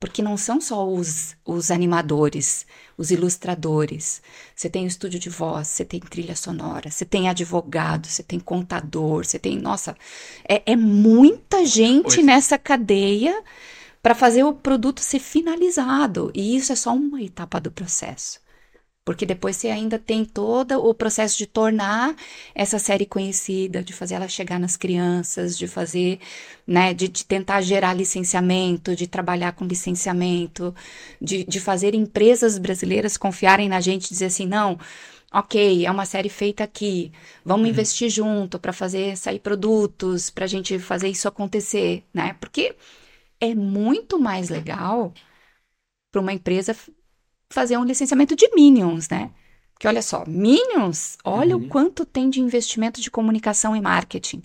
Porque 0.00 0.22
não 0.22 0.36
são 0.36 0.60
só 0.60 0.86
os, 0.86 1.36
os 1.44 1.70
animadores, 1.70 2.66
os 2.98 3.10
ilustradores. 3.10 4.22
Você 4.54 4.68
tem 4.68 4.84
o 4.84 4.88
estúdio 4.88 5.18
de 5.18 5.30
voz, 5.30 5.68
você 5.68 5.84
tem 5.84 6.00
trilha 6.00 6.36
sonora, 6.36 6.90
você 6.90 7.04
tem 7.04 7.28
advogado, 7.28 8.06
você 8.06 8.22
tem 8.22 8.38
contador, 8.38 9.24
você 9.24 9.38
tem. 9.38 9.58
Nossa, 9.58 9.96
é, 10.48 10.62
é 10.72 10.76
muita 10.76 11.64
gente 11.64 12.22
nessa 12.22 12.58
cadeia 12.58 13.42
para 14.02 14.14
fazer 14.14 14.44
o 14.44 14.52
produto 14.54 15.00
ser 15.00 15.18
finalizado. 15.18 16.30
E 16.34 16.56
isso 16.56 16.72
é 16.72 16.76
só 16.76 16.94
uma 16.94 17.22
etapa 17.22 17.60
do 17.60 17.72
processo. 17.72 18.45
Porque 19.06 19.24
depois 19.24 19.56
você 19.56 19.68
ainda 19.68 20.00
tem 20.00 20.24
todo 20.24 20.84
o 20.84 20.92
processo 20.92 21.38
de 21.38 21.46
tornar 21.46 22.16
essa 22.52 22.76
série 22.78 23.06
conhecida, 23.06 23.80
de 23.82 23.92
fazer 23.92 24.16
ela 24.16 24.28
chegar 24.28 24.58
nas 24.58 24.76
crianças, 24.76 25.56
de 25.56 25.68
fazer, 25.68 26.18
né, 26.66 26.92
de, 26.92 27.06
de 27.06 27.24
tentar 27.24 27.60
gerar 27.60 27.94
licenciamento, 27.94 28.96
de 28.96 29.06
trabalhar 29.06 29.52
com 29.52 29.64
licenciamento, 29.64 30.74
de, 31.22 31.44
de 31.44 31.60
fazer 31.60 31.94
empresas 31.94 32.58
brasileiras 32.58 33.16
confiarem 33.16 33.68
na 33.68 33.80
gente 33.80 34.06
e 34.06 34.08
dizer 34.10 34.26
assim, 34.26 34.46
não, 34.46 34.76
ok, 35.32 35.86
é 35.86 35.90
uma 35.90 36.04
série 36.04 36.28
feita 36.28 36.64
aqui, 36.64 37.12
vamos 37.44 37.68
investir 37.68 38.10
junto 38.10 38.58
para 38.58 38.72
fazer 38.72 39.16
sair 39.16 39.38
produtos, 39.38 40.30
para 40.30 40.46
a 40.46 40.48
gente 40.48 40.78
fazer 40.80 41.08
isso 41.08 41.28
acontecer, 41.28 42.04
né? 42.12 42.34
Porque 42.40 42.74
é 43.40 43.54
muito 43.54 44.18
mais 44.18 44.48
legal 44.48 45.12
para 46.10 46.20
uma 46.20 46.32
empresa 46.32 46.74
fazer 47.50 47.76
um 47.78 47.84
licenciamento 47.84 48.36
de 48.36 48.48
Minions, 48.54 49.08
né? 49.08 49.30
Porque 49.74 49.88
olha 49.88 50.02
só, 50.02 50.24
Minions, 50.26 51.18
olha 51.24 51.56
Uhum. 51.56 51.64
o 51.64 51.68
quanto 51.68 52.04
tem 52.06 52.30
de 52.30 52.40
investimento 52.40 53.00
de 53.00 53.10
comunicação 53.10 53.76
e 53.76 53.80
marketing. 53.80 54.42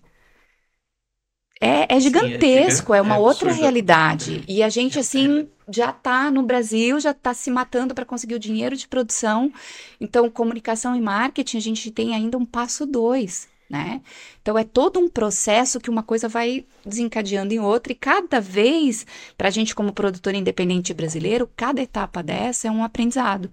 É, 1.64 1.96
é 1.96 2.00
gigantesco, 2.00 2.94
é, 2.94 3.02
uma 3.02 3.16
é 3.16 3.20
outra 3.20 3.52
absurdo. 3.52 3.54
realidade. 3.54 4.44
E 4.48 4.64
a 4.64 4.70
gente, 4.70 4.98
assim, 4.98 5.48
já 5.70 5.92
tá 5.94 6.32
no 6.32 6.42
Brasil, 6.42 7.00
já 7.00 7.14
tá 7.14 7.34
se 7.36 7.52
matando 7.52 7.94
para 7.94 8.04
conseguir 8.06 8.34
o 8.34 8.40
dinheiro 8.40 8.76
de 8.76 8.88
produção. 8.88 9.54
Então, 10.00 10.28
comunicação 10.30 10.96
e 10.96 11.02
marketing, 11.02 11.58
a 11.58 11.62
gente 11.62 11.92
tem 11.92 12.16
ainda 12.16 12.36
um 12.38 12.46
passo 12.46 12.86
dois, 12.86 13.48
né? 13.72 14.02
Então, 14.42 14.58
é 14.58 14.64
todo 14.64 15.00
um 15.00 15.08
processo 15.08 15.80
que 15.80 15.90
uma 15.90 16.04
coisa 16.04 16.28
vai 16.28 16.66
desencadeando 16.86 17.54
em 17.54 17.60
outra, 17.60 17.94
e 17.94 17.96
cada 17.96 18.42
vez, 18.42 19.06
para 19.38 19.48
a 19.48 19.52
gente, 19.52 19.74
como 19.74 19.94
produtor 19.94 20.36
independente 20.36 20.94
brasileiro, 20.94 21.50
cada 21.56 21.82
etapa 21.82 22.22
dessa 22.22 22.68
é 22.68 22.72
um 22.72 22.84
aprendizado. 22.84 23.50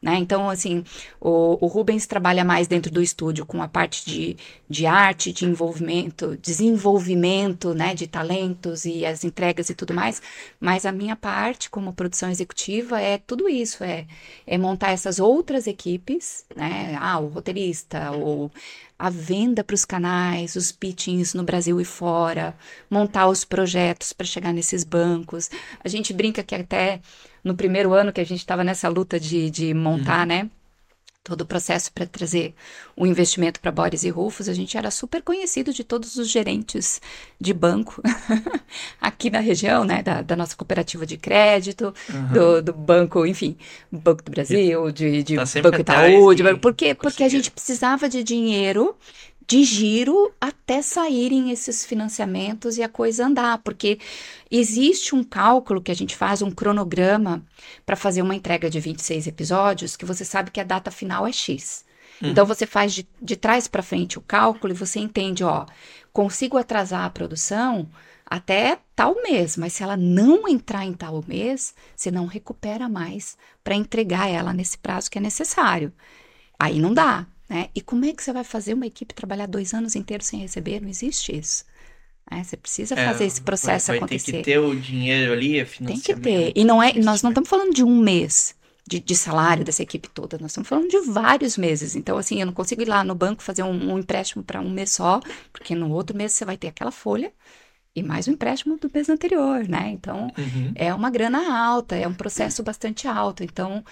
Né? 0.00 0.16
Então, 0.16 0.48
assim, 0.48 0.84
o, 1.20 1.58
o 1.60 1.66
Rubens 1.66 2.06
trabalha 2.06 2.44
mais 2.44 2.68
dentro 2.68 2.90
do 2.90 3.02
estúdio 3.02 3.44
com 3.44 3.60
a 3.60 3.66
parte 3.66 4.06
de, 4.06 4.36
de 4.70 4.86
arte, 4.86 5.32
de 5.32 5.44
envolvimento, 5.44 6.36
desenvolvimento 6.40 7.74
né, 7.74 7.94
de 7.94 8.06
talentos 8.06 8.84
e 8.84 9.04
as 9.04 9.24
entregas 9.24 9.68
e 9.70 9.74
tudo 9.74 9.92
mais, 9.92 10.22
mas 10.60 10.86
a 10.86 10.92
minha 10.92 11.16
parte 11.16 11.68
como 11.68 11.92
produção 11.92 12.30
executiva 12.30 13.00
é 13.00 13.18
tudo 13.18 13.48
isso, 13.48 13.82
é, 13.82 14.06
é 14.46 14.56
montar 14.56 14.92
essas 14.92 15.18
outras 15.18 15.66
equipes, 15.66 16.44
né? 16.54 16.96
Ah, 17.00 17.18
o 17.18 17.26
roteirista, 17.26 18.12
o, 18.12 18.50
a 18.98 19.10
venda 19.10 19.64
para 19.64 19.74
os 19.74 19.84
canais, 19.84 20.54
os 20.54 20.70
pitchings 20.70 21.34
no 21.34 21.42
Brasil 21.42 21.80
e 21.80 21.84
fora, 21.84 22.56
montar 22.88 23.28
os 23.28 23.44
projetos 23.44 24.12
para 24.12 24.26
chegar 24.26 24.52
nesses 24.52 24.84
bancos. 24.84 25.50
A 25.82 25.88
gente 25.88 26.12
brinca 26.12 26.42
que 26.42 26.54
até 26.54 27.00
no 27.44 27.54
primeiro 27.56 27.92
ano 27.92 28.12
que 28.12 28.20
a 28.20 28.24
gente 28.24 28.40
estava 28.40 28.64
nessa 28.64 28.88
luta 28.88 29.18
de, 29.20 29.50
de 29.50 29.74
montar, 29.74 30.26
né? 30.26 30.50
Todo 31.24 31.42
o 31.42 31.46
processo 31.46 31.92
para 31.92 32.06
trazer 32.06 32.54
o 32.96 33.06
investimento 33.06 33.60
para 33.60 33.70
Boris 33.70 34.02
e 34.02 34.08
Rufus, 34.08 34.48
a 34.48 34.54
gente 34.54 34.78
era 34.78 34.90
super 34.90 35.22
conhecido 35.22 35.74
de 35.74 35.84
todos 35.84 36.16
os 36.16 36.28
gerentes 36.30 37.02
de 37.38 37.52
banco 37.52 38.00
aqui 39.00 39.28
na 39.30 39.40
região, 39.40 39.84
né? 39.84 40.02
Da, 40.02 40.22
da 40.22 40.36
nossa 40.36 40.56
cooperativa 40.56 41.04
de 41.04 41.18
crédito, 41.18 41.94
Aham. 42.08 42.32
do, 42.32 42.62
do 42.62 42.72
banco, 42.72 43.26
enfim, 43.26 43.56
Banco 43.92 44.22
do 44.22 44.30
Brasil, 44.30 44.90
de, 44.90 45.22
de 45.22 45.36
Tá 45.36 45.44
Banco 45.62 45.80
Itaú, 45.80 46.34
de, 46.34 46.42
banco- 46.42 46.60
por 46.60 46.74
quê? 46.74 46.94
Porque 46.94 47.22
a 47.24 47.28
gente 47.28 47.50
precisava 47.50 48.08
de 48.08 48.22
dinheiro 48.22 48.96
de 49.48 49.64
giro 49.64 50.30
até 50.38 50.82
saírem 50.82 51.50
esses 51.50 51.86
financiamentos 51.86 52.76
e 52.76 52.82
a 52.82 52.88
coisa 52.88 53.26
andar, 53.26 53.56
porque 53.58 53.98
existe 54.50 55.14
um 55.14 55.24
cálculo 55.24 55.80
que 55.80 55.90
a 55.90 55.94
gente 55.94 56.14
faz, 56.14 56.42
um 56.42 56.50
cronograma 56.50 57.42
para 57.86 57.96
fazer 57.96 58.20
uma 58.20 58.34
entrega 58.34 58.68
de 58.68 58.78
26 58.78 59.26
episódios, 59.26 59.96
que 59.96 60.04
você 60.04 60.22
sabe 60.22 60.50
que 60.50 60.60
a 60.60 60.64
data 60.64 60.90
final 60.90 61.26
é 61.26 61.32
X. 61.32 61.82
Uhum. 62.20 62.28
Então 62.28 62.44
você 62.44 62.66
faz 62.66 62.92
de, 62.92 63.08
de 63.22 63.36
trás 63.36 63.66
para 63.66 63.82
frente 63.82 64.18
o 64.18 64.22
cálculo 64.22 64.74
e 64.74 64.76
você 64.76 65.00
entende, 65.00 65.42
ó, 65.42 65.64
consigo 66.12 66.58
atrasar 66.58 67.06
a 67.06 67.10
produção 67.10 67.88
até 68.26 68.78
tal 68.94 69.14
mês, 69.22 69.56
mas 69.56 69.72
se 69.72 69.82
ela 69.82 69.96
não 69.96 70.46
entrar 70.46 70.84
em 70.84 70.92
tal 70.92 71.24
mês, 71.26 71.74
você 71.96 72.10
não 72.10 72.26
recupera 72.26 72.86
mais 72.86 73.38
para 73.64 73.74
entregar 73.74 74.28
ela 74.28 74.52
nesse 74.52 74.76
prazo 74.76 75.10
que 75.10 75.16
é 75.16 75.22
necessário. 75.22 75.90
Aí 76.58 76.78
não 76.78 76.92
dá, 76.92 77.26
né? 77.48 77.70
E 77.74 77.80
como 77.80 78.04
é 78.04 78.12
que 78.12 78.22
você 78.22 78.32
vai 78.32 78.44
fazer 78.44 78.74
uma 78.74 78.86
equipe 78.86 79.14
trabalhar 79.14 79.46
dois 79.46 79.74
anos 79.74 79.96
inteiros 79.96 80.26
sem 80.26 80.40
receber? 80.40 80.80
Não 80.80 80.88
existe 80.88 81.36
isso. 81.36 81.64
né? 82.30 82.44
Você 82.44 82.56
precisa 82.56 82.94
É, 82.94 83.04
fazer 83.04 83.24
esse 83.26 83.40
processo 83.40 83.86
vai, 83.88 83.98
vai 83.98 84.06
acontecer. 84.06 84.32
ter 84.32 84.38
que 84.38 84.44
ter 84.44 84.58
o 84.58 84.74
dinheiro 84.78 85.32
ali, 85.32 85.58
é 85.58 85.64
Tem 85.84 86.00
que 86.00 86.14
ter. 86.14 86.52
E 86.56 86.64
não 86.64 86.82
é, 86.82 86.92
nós 86.94 87.22
não 87.22 87.30
estamos 87.30 87.48
falando 87.48 87.72
de 87.74 87.82
um 87.84 87.98
mês 87.98 88.54
de, 88.86 89.00
de 89.00 89.14
salário 89.16 89.64
dessa 89.64 89.82
equipe 89.82 90.08
toda, 90.08 90.38
nós 90.38 90.50
estamos 90.50 90.68
falando 90.68 90.88
de 90.88 91.00
vários 91.00 91.56
meses. 91.56 91.94
Então, 91.96 92.16
assim, 92.18 92.40
eu 92.40 92.46
não 92.46 92.52
consigo 92.52 92.82
ir 92.82 92.88
lá 92.88 93.04
no 93.04 93.14
banco 93.14 93.42
fazer 93.42 93.62
um, 93.62 93.92
um 93.92 93.98
empréstimo 93.98 94.42
para 94.42 94.60
um 94.60 94.70
mês 94.70 94.92
só, 94.92 95.20
porque 95.52 95.74
no 95.74 95.90
outro 95.92 96.16
mês 96.16 96.32
você 96.32 96.44
vai 96.44 96.56
ter 96.56 96.68
aquela 96.68 96.90
folha 96.90 97.32
e 97.96 98.02
mais 98.02 98.26
o 98.28 98.30
empréstimo 98.32 98.78
do 98.78 98.90
mês 98.94 99.08
anterior, 99.10 99.68
né? 99.68 99.90
Então, 99.90 100.32
Uhum. 100.38 100.72
é 100.74 100.94
uma 100.94 101.10
grana 101.10 101.56
alta, 101.66 101.96
é 101.96 102.08
um 102.08 102.14
processo 102.14 102.62
bastante 102.62 103.08
alto. 103.08 103.44
Então, 103.44 103.84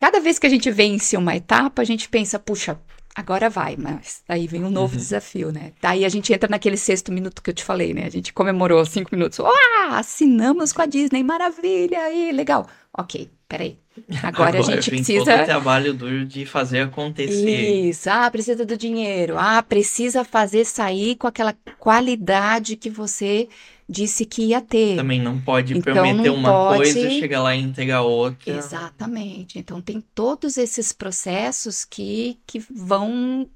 cada 0.00 0.20
vez 0.20 0.38
que 0.38 0.46
a 0.46 0.50
gente 0.50 0.70
vence 0.70 1.16
uma 1.16 1.36
etapa, 1.36 1.82
a 1.82 1.84
gente 1.84 2.08
pensa, 2.08 2.38
puxa, 2.38 2.78
agora 3.14 3.50
vai, 3.50 3.76
mas 3.76 4.22
aí 4.28 4.46
vem 4.46 4.64
um 4.64 4.70
novo 4.70 4.92
Uhum. 4.94 4.98
desafio, 4.98 5.50
né? 5.52 5.72
Daí 5.82 6.04
a 6.04 6.08
gente 6.08 6.32
entra 6.32 6.48
naquele 6.48 6.76
sexto 6.76 7.10
minuto 7.12 7.42
que 7.42 7.50
eu 7.50 7.54
te 7.54 7.64
falei, 7.64 7.92
né? 7.92 8.04
A 8.06 8.10
gente 8.10 8.32
comemorou 8.32 8.84
cinco 8.86 9.10
minutos. 9.12 9.40
Ah, 9.40 9.98
assinamos 9.98 10.72
com 10.72 10.82
a 10.82 10.86
Disney, 10.86 11.22
maravilha, 11.24 11.98
aí, 12.00 12.30
legal. 12.32 12.66
Ok, 12.96 13.28
peraí. 13.48 13.78
Agora, 14.22 14.58
a 14.58 14.62
gente 14.62 14.90
precisa. 14.90 15.24
todo 15.24 15.42
o 15.42 15.44
trabalho 15.44 15.92
duro 15.92 16.24
de 16.24 16.46
fazer 16.46 16.80
acontecer. 16.82 17.88
Isso, 17.88 18.08
ah, 18.08 18.30
precisa 18.30 18.64
do 18.64 18.76
dinheiro. 18.76 19.36
Ah, 19.36 19.60
precisa 19.62 20.22
fazer 20.24 20.64
sair 20.64 21.16
com 21.16 21.26
aquela 21.26 21.52
qualidade 21.78 22.76
que 22.76 22.88
você 22.88 23.48
disse 23.88 24.24
que 24.26 24.42
ia 24.46 24.60
ter. 24.60 24.96
Também 24.96 25.20
não 25.20 25.40
pode 25.40 25.76
Então, 25.76 25.94
prometer 25.94 26.28
não 26.28 26.34
uma 26.36 26.50
pode- 26.68 26.92
coisa, 26.92 27.10
chegar 27.10 27.42
lá 27.42 27.54
e 27.54 27.60
entregar 27.60 28.02
outra. 28.02 28.52
Exatamente. 28.52 29.58
Então, 29.58 29.80
tem 29.80 30.00
todos 30.00 30.56
esses 30.56 30.92
processos 30.92 31.84
que, 31.84 32.38
que 32.46 32.58
vão 32.58 33.48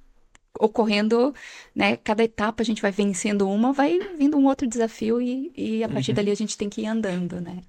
ocorrendo, 0.60 1.34
né? 1.74 1.96
Cada 1.96 2.22
etapa 2.24 2.62
a 2.62 2.66
gente 2.66 2.82
vai 2.82 2.90
vencendo 2.92 3.48
uma, 3.48 3.72
vai 3.72 3.98
vindo 4.16 4.36
um 4.36 4.46
outro 4.46 4.66
desafio 4.68 5.20
e, 5.20 5.50
e 5.56 5.84
a 5.84 5.88
partir 5.88 6.10
Uhum. 6.10 6.16
dali 6.16 6.30
a 6.30 6.34
gente 6.34 6.56
tem 6.56 6.68
que 6.68 6.82
ir 6.82 6.86
andando, 6.86 7.40
né? 7.40 7.60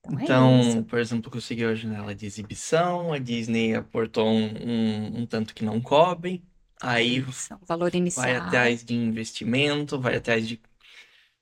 Então, 0.00 0.18
é 0.18 0.22
Então, 0.24 0.60
isso. 0.60 0.82
por 0.84 0.98
exemplo, 0.98 1.30
conseguiu 1.30 1.68
a 1.70 1.74
janela 1.74 2.14
de 2.14 2.26
exibição, 2.26 3.12
a 3.12 3.18
Disney 3.18 3.74
aportou 3.74 4.26
um, 4.28 4.44
um, 4.46 5.20
um 5.22 5.26
tanto 5.26 5.54
que 5.54 5.64
não 5.64 5.80
cobre, 5.80 6.44
aí 6.80 7.18
Isso, 7.18 7.56
valor 7.66 7.94
inicial. 7.94 8.24
vai 8.24 8.36
atrás 8.36 8.84
de 8.84 8.94
investimento, 8.94 9.98
vai 10.00 10.16
atrás 10.16 10.46
de 10.46 10.60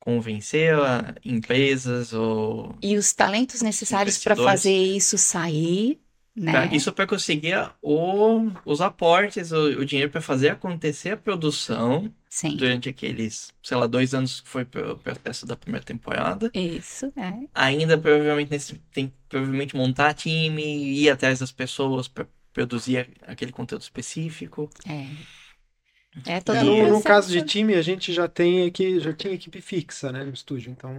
convencer 0.04 0.74
a 0.74 1.14
empresas 1.24 2.12
ou 2.12 2.74
E 2.82 2.96
os 2.96 3.12
talentos 3.12 3.62
necessários 3.62 4.18
para 4.18 4.34
fazer 4.34 4.72
isso 4.74 5.16
sair, 5.16 6.00
né? 6.34 6.68
Isso 6.72 6.92
para 6.92 7.06
conseguir 7.06 7.54
o- 7.80 8.50
os 8.64 8.80
aportes, 8.80 9.52
o, 9.52 9.80
o 9.80 9.84
dinheiro 9.84 10.10
para 10.10 10.20
fazer 10.20 10.48
acontecer 10.50 11.10
a 11.10 11.16
produção 11.16 12.12
Sim. 12.28 12.56
durante 12.56 12.88
aqueles, 12.88 13.52
sei 13.62 13.76
lá, 13.76 13.86
dois 13.86 14.12
anos 14.12 14.40
que 14.40 14.48
foi 14.48 14.62
o 14.62 14.96
processo 14.98 15.46
da 15.46 15.54
primeira 15.56 15.84
temporada. 15.84 16.50
Isso, 16.52 17.12
é. 17.16 17.46
Ainda 17.54 17.96
provavelmente 17.96 18.50
nesse, 18.50 18.74
tem 18.92 19.08
que 19.08 19.14
provavelmente 19.28 19.76
montar 19.76 20.14
time, 20.14 20.62
ir 20.98 21.10
atrás 21.10 21.38
das 21.38 21.52
pessoas 21.52 22.08
para 22.08 22.26
produzir 22.52 23.08
aquele 23.22 23.52
conteúdo 23.52 23.82
específico. 23.82 24.68
É. 24.88 25.06
É 26.26 26.40
todo 26.42 26.56
É, 26.56 26.62
no, 26.62 26.88
no 26.90 27.02
caso 27.02 27.32
de 27.32 27.40
time, 27.40 27.74
a 27.74 27.80
gente 27.80 28.12
já 28.12 28.28
tem 28.28 28.66
aqui, 28.66 29.00
já 29.00 29.14
tinha 29.14 29.32
equipe 29.32 29.62
fixa, 29.62 30.12
né, 30.12 30.22
no 30.22 30.32
estúdio. 30.34 30.70
Então, 30.70 30.90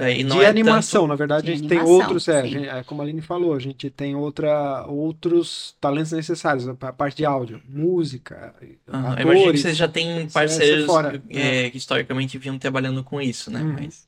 é, 0.00 0.22
não 0.22 0.38
de 0.38 0.44
é 0.44 0.48
animação, 0.48 1.02
tanto- 1.02 1.08
na 1.08 1.16
verdade, 1.16 1.46
De 1.46 1.52
a 1.52 1.56
gente 1.56 1.68
tem 1.68 1.80
outros, 1.80 2.28
é, 2.28 2.46
gente- 2.46 2.68
é, 2.68 2.84
como 2.84 3.02
a 3.02 3.04
Aline 3.04 3.20
falou, 3.20 3.52
a 3.54 3.58
gente 3.58 3.90
tem 3.90 4.14
outra, 4.14 4.86
outros 4.86 5.74
talentos 5.80 6.12
necessários, 6.12 6.68
a 6.68 6.74
parte 6.92 7.16
de 7.16 7.24
áudio, 7.24 7.60
música, 7.68 8.54
Aham, 8.88 9.14
eu 9.18 9.22
imagino 9.22 9.24
que 9.34 9.40
atores. 9.42 9.60
vocês 9.62 9.76
já 9.76 9.88
têm 9.88 10.18
isso 10.18 10.38
é 10.38 10.40
parceiros 10.40 10.86
fora, 10.86 11.22
é, 11.30 11.70
que 11.70 11.76
historicamente 11.76 12.38
vinham 12.38 12.56
trabalhando 12.56 13.02
com 13.02 13.20
isso, 13.20 13.50
né? 13.50 13.60
Uhum. 13.60 13.72
Mas 13.72 14.06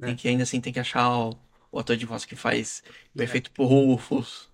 É. 0.00 0.06
tem 0.06 0.16
que 0.16 0.28
ainda 0.28 0.44
assim 0.44 0.62
tem 0.62 0.72
que 0.72 0.80
achar 0.80 1.10
o, 1.10 1.36
o 1.70 1.78
ator 1.78 1.94
de 1.96 2.06
voz 2.06 2.24
que 2.24 2.34
faz 2.36 2.82
o 3.14 3.20
É. 3.20 3.24
efeito 3.24 3.50
pro 3.50 3.64
Rufus. 3.66 4.48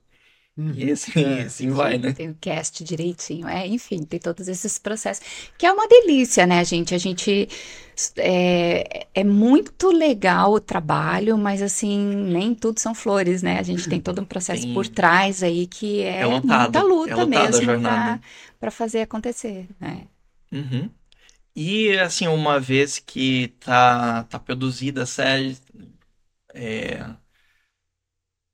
Uhum. 0.57 0.75
E 0.77 0.93
assim, 0.93 1.25
É, 1.25 1.43
assim 1.43 1.71
vai, 1.71 1.99
né? 1.99 2.13
Tem 2.13 2.29
o 2.31 2.35
cast 2.35 2.85
direitinho, 2.85 3.49
é, 3.49 3.67
enfim, 3.67 4.03
tem 4.05 4.21
todos 4.21 4.49
esses 4.49 4.79
processos. 4.79 5.25
Que 5.59 5.65
é 5.67 5.73
uma 5.73 5.89
delícia, 5.89 6.47
né, 6.47 6.65
gente? 6.65 6.95
A 6.95 6.99
gente. 6.99 7.49
É, 8.17 9.07
é 9.15 9.25
muito 9.25 9.91
legal 9.91 10.53
o 10.53 10.61
trabalho, 10.61 11.37
mas 11.39 11.63
assim, 11.63 11.99
nem 11.99 12.55
tudo 12.55 12.81
são 12.81 12.95
flores, 12.95 13.43
né? 13.43 13.59
A 13.59 13.63
gente 13.63 13.89
tem 13.89 14.01
todo 14.01 14.21
um 14.21 14.25
processo 14.25 14.63
Tem- 14.63 14.75
por 14.75 14.89
trás 14.89 15.43
aí 15.43 15.67
que 15.67 16.03
é, 16.03 16.23
É 16.23 16.27
lutado, 16.27 16.47
muita 16.65 16.83
luta 16.83 17.23
é 17.23 17.27
mesmo 17.27 17.63
para 18.59 18.71
fazer 18.71 19.03
acontecer, 19.03 19.69
né? 19.81 20.07
Uhum. 20.53 20.91
E 21.57 21.99
assim, 21.99 22.29
uma 22.29 22.61
vez 22.61 22.99
que 22.99 23.49
tá, 23.61 24.25
tá 24.25 24.39
produzida 24.39 25.05
a 25.05 25.07
série, 25.07 25.57
é, 26.55 26.99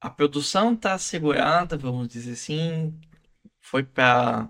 a 0.01 0.11
produção 0.11 0.77
tá 0.77 0.95
assegurada, 0.95 1.77
vamos 1.79 2.09
dizer 2.09 2.33
assim, 2.33 2.99
foi 3.61 3.85
pra 3.85 4.49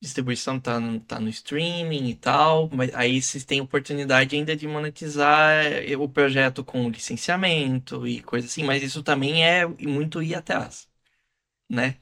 distribuição, 0.00 0.60
tá, 0.60 0.78
no- 0.78 1.00
tá 1.00 1.18
no 1.20 1.28
streaming 1.30 2.08
e 2.10 2.14
tal, 2.16 2.68
mas 2.70 2.94
aí 2.94 3.20
vocês 3.22 3.44
têm 3.44 3.60
oportunidade 3.60 4.36
ainda 4.36 4.54
de 4.56 4.66
monetizar 4.68 5.50
é, 5.66 5.96
o 5.96 6.08
projeto 6.08 6.62
com 6.64 6.90
licenciamento 6.90 8.06
e 8.06 8.20
coisa 8.22 8.46
assim, 8.46 8.64
mas 8.64 8.82
isso 8.82 9.02
também 9.02 9.44
é 9.46 9.66
muito 9.66 10.22
ir 10.22 10.34
atrás, 10.34 10.88
né? 11.70 11.98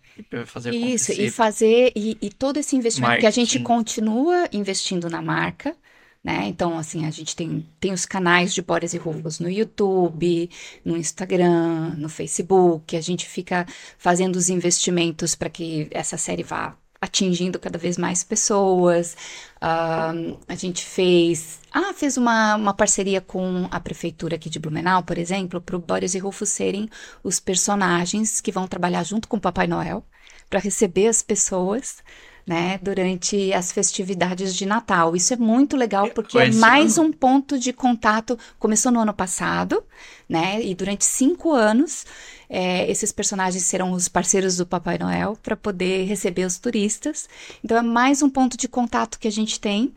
Fazer 0.47 0.75
Isso, 0.75 1.13
e 1.13 1.29
fazer, 1.29 1.93
e, 1.97 2.17
e 2.23 2.31
todo 2.31 2.57
esse 2.57 2.77
investimento, 2.77 3.19
que 3.19 3.27
a 3.27 3.31
gente 3.31 3.59
Marketing. 3.59 3.61
continua 3.61 4.49
investindo 4.53 5.09
na 5.11 5.21
marca, 5.21 5.77
né? 6.23 6.47
Então, 6.47 6.79
assim, 6.79 7.07
a 7.07 7.11
gente 7.11 7.35
tem, 7.35 7.67
tem 7.81 7.93
os 7.93 8.07
canais 8.07 8.55
de 8.55 8.63
Boris 8.63 8.95
e 8.95 8.99
Rufus 8.99 9.41
no 9.41 9.51
YouTube, 9.51 10.49
no 10.85 10.97
Instagram, 10.97 11.95
no 11.97 12.09
Facebook, 12.09 12.97
a 12.97 13.01
gente 13.01 13.27
fica 13.27 13.67
fazendo 13.99 14.37
os 14.37 14.49
investimentos 14.49 15.35
para 15.35 15.51
que 15.51 15.89
essa 15.91 16.17
série 16.17 16.43
vá 16.43 16.77
atingindo 17.03 17.59
cada 17.59 17.77
vez 17.77 17.99
mais 17.99 18.23
pessoas. 18.23 19.17
Ah, 19.61 20.13
a 20.47 20.55
gente 20.55 20.85
fez, 20.85 21.59
ah, 21.73 21.93
fez 21.93 22.17
uma, 22.17 22.55
uma 22.55 22.73
parceria 22.73 23.21
com 23.21 23.67
a 23.73 23.81
prefeitura 23.81 24.37
aqui 24.37 24.49
de 24.49 24.61
Blumenau, 24.61 25.03
por 25.03 25.19
exemplo, 25.19 25.61
para 25.61 25.77
o 25.77 25.81
Boris 25.81 26.15
e 26.15 26.19
Rufus 26.21 26.51
serem 26.51 26.89
os 27.25 27.41
personagens 27.41 28.41
que 28.41 28.53
vão 28.53 28.69
trabalhar 28.69 29.03
junto 29.03 29.27
com 29.27 29.37
o 29.37 29.41
Papai 29.41 29.67
Noel 29.67 30.05
para 30.49 30.61
receber 30.61 31.09
as 31.09 31.23
pessoas, 31.23 32.03
né, 32.47 32.79
durante 32.83 33.53
as 33.53 33.71
festividades 33.73 34.55
de 34.55 34.67
Natal. 34.67 35.15
Isso 35.15 35.33
é 35.33 35.37
muito 35.37 35.77
legal 35.77 36.09
porque 36.11 36.39
é 36.39 36.51
mais 36.53 36.99
ano? 36.99 37.09
um 37.09 37.13
ponto 37.13 37.59
de 37.59 37.73
contato. 37.73 38.39
Começou 38.59 38.91
no 38.91 39.01
ano 39.01 39.15
passado, 39.15 39.83
né, 40.29 40.61
e 40.63 40.75
durante 40.75 41.05
cinco 41.05 41.53
anos 41.53 42.05
é, 42.49 42.91
esses 42.91 43.11
personagens 43.13 43.65
serão 43.65 43.93
os 43.93 44.09
parceiros 44.09 44.57
do 44.59 44.67
Papai 44.67 44.99
Noel 44.99 45.39
para 45.43 45.57
poder 45.57 46.05
receber 46.05 46.45
os 46.45 46.59
turistas. 46.59 47.29
Então 47.65 47.77
é 47.79 47.83
mais 47.83 48.23
um 48.23 48.29
ponto 48.29 48.57
de 48.59 48.69
contato 48.69 49.19
que 49.19 49.27
a 49.29 49.33
gente 49.33 49.59
tem 49.59 49.93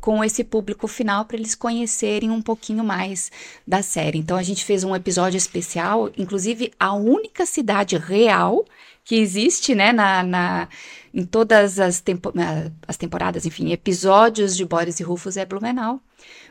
com 0.00 0.24
esse 0.24 0.42
público 0.42 0.88
final 0.88 1.24
para 1.26 1.36
eles 1.36 1.54
conhecerem 1.54 2.30
um 2.30 2.40
pouquinho 2.42 2.82
mais 2.82 3.30
da 3.66 3.82
série. 3.82 4.18
Então 4.18 4.36
a 4.36 4.42
gente 4.42 4.64
fez 4.64 4.82
um 4.82 4.96
episódio 4.96 5.36
especial, 5.36 6.10
inclusive 6.16 6.72
a 6.80 6.94
única 6.94 7.44
cidade 7.46 7.96
real 7.96 8.64
que 9.04 9.16
existe, 9.16 9.74
né, 9.74 9.92
na, 9.92 10.22
na- 10.22 10.68
em 11.12 11.24
todas 11.24 11.78
as, 11.80 12.00
tempo- 12.00 12.32
ah, 12.38 12.70
as 12.86 12.96
temporadas, 12.96 13.44
enfim, 13.46 13.72
episódios 13.72 14.56
de 14.56 14.64
Boris 14.64 15.00
e 15.00 15.02
Rufus 15.02 15.36
é 15.36 15.44
Blumenau, 15.44 16.00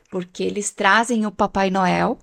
porque 0.09 0.43
eles 0.43 0.71
trazem 0.71 1.25
o 1.25 1.31
Papai 1.31 1.69
Noel 1.69 2.17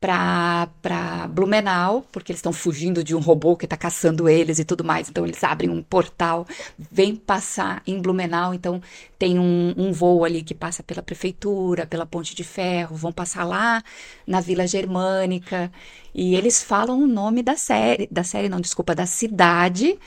para 0.00 1.28
Blumenau, 1.28 2.06
porque 2.10 2.32
eles 2.32 2.38
estão 2.38 2.54
fugindo 2.54 3.04
de 3.04 3.14
um 3.14 3.20
robô 3.20 3.54
que 3.54 3.66
está 3.66 3.76
caçando 3.76 4.30
eles 4.30 4.58
e 4.58 4.64
tudo 4.64 4.82
mais. 4.82 5.10
Então 5.10 5.26
eles 5.26 5.44
abrem 5.44 5.68
um 5.68 5.82
portal, 5.82 6.46
vêm 6.78 7.14
passar 7.14 7.82
em 7.86 8.00
Blumenau. 8.00 8.54
Então 8.54 8.80
tem 9.18 9.38
um, 9.38 9.74
um 9.76 9.92
voo 9.92 10.24
ali 10.24 10.42
que 10.42 10.54
passa 10.54 10.82
pela 10.82 11.02
prefeitura, 11.02 11.86
pela 11.86 12.06
Ponte 12.06 12.34
de 12.34 12.42
Ferro, 12.42 12.96
vão 12.96 13.12
passar 13.12 13.44
lá 13.44 13.82
na 14.26 14.40
Vila 14.40 14.66
Germânica 14.66 15.70
e 16.14 16.34
eles 16.34 16.62
falam 16.62 16.98
o 17.02 17.06
nome 17.06 17.42
da 17.42 17.56
série, 17.56 18.08
da 18.10 18.24
série 18.24 18.48
não, 18.48 18.60
desculpa, 18.60 18.94
da 18.94 19.04
cidade 19.04 19.98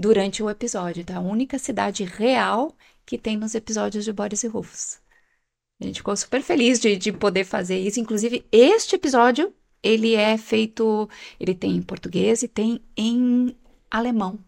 durante 0.00 0.42
o 0.42 0.48
episódio. 0.48 1.04
É 1.06 1.12
a 1.12 1.20
única 1.20 1.58
cidade 1.58 2.04
real 2.04 2.74
que 3.04 3.18
tem 3.18 3.36
nos 3.36 3.54
episódios 3.54 4.04
de 4.04 4.12
Boris 4.12 4.42
e 4.42 4.48
Rufus. 4.48 4.98
A 5.80 5.84
gente 5.84 5.98
ficou 5.98 6.16
super 6.16 6.42
feliz 6.42 6.80
de, 6.80 6.96
de 6.96 7.12
poder 7.12 7.44
fazer 7.44 7.78
isso. 7.78 8.00
Inclusive, 8.00 8.44
este 8.50 8.96
episódio, 8.96 9.54
ele 9.82 10.14
é 10.14 10.38
feito, 10.38 11.08
ele 11.38 11.54
tem 11.54 11.76
em 11.76 11.82
português 11.82 12.42
e 12.42 12.48
tem 12.48 12.80
em 12.96 13.54
alemão, 13.90 14.38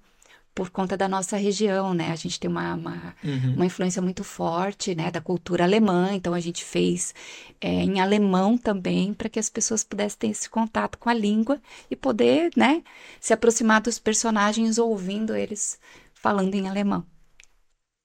por 0.55 0.71
conta 0.71 0.97
da 0.97 1.09
nossa 1.09 1.37
região, 1.37 1.95
né? 1.95 2.11
A 2.13 2.17
gente 2.17 2.39
tem 2.39 2.51
uma, 2.51 2.75
uma, 2.75 3.15
Uhum. 3.25 3.55
uma 3.55 3.67
influência 3.67 4.03
muito 4.03 4.23
forte, 4.25 4.95
né, 4.95 5.11
da 5.11 5.21
cultura 5.21 5.65
alemã, 5.65 6.11
então 6.13 6.35
a 6.35 6.41
gente 6.41 6.65
fez 6.65 7.15
é, 7.61 7.69
em 7.69 8.01
alemão 8.01 8.59
também, 8.59 9.15
para 9.15 9.29
que 9.29 9.39
as 9.39 9.49
pessoas 9.49 9.85
pudessem 9.85 10.19
ter 10.19 10.27
esse 10.29 10.49
contato 10.51 10.99
com 10.99 11.09
a 11.09 11.15
língua 11.15 11.61
e 11.91 11.97
poder, 11.97 12.51
né, 12.57 12.83
se 13.21 13.33
aproximar 13.33 13.81
dos 13.81 13.99
personagens 13.99 14.79
ouvindo 14.79 15.35
eles 15.35 15.79
falando 16.15 16.55
em 16.55 16.69
alemão. 16.69 17.07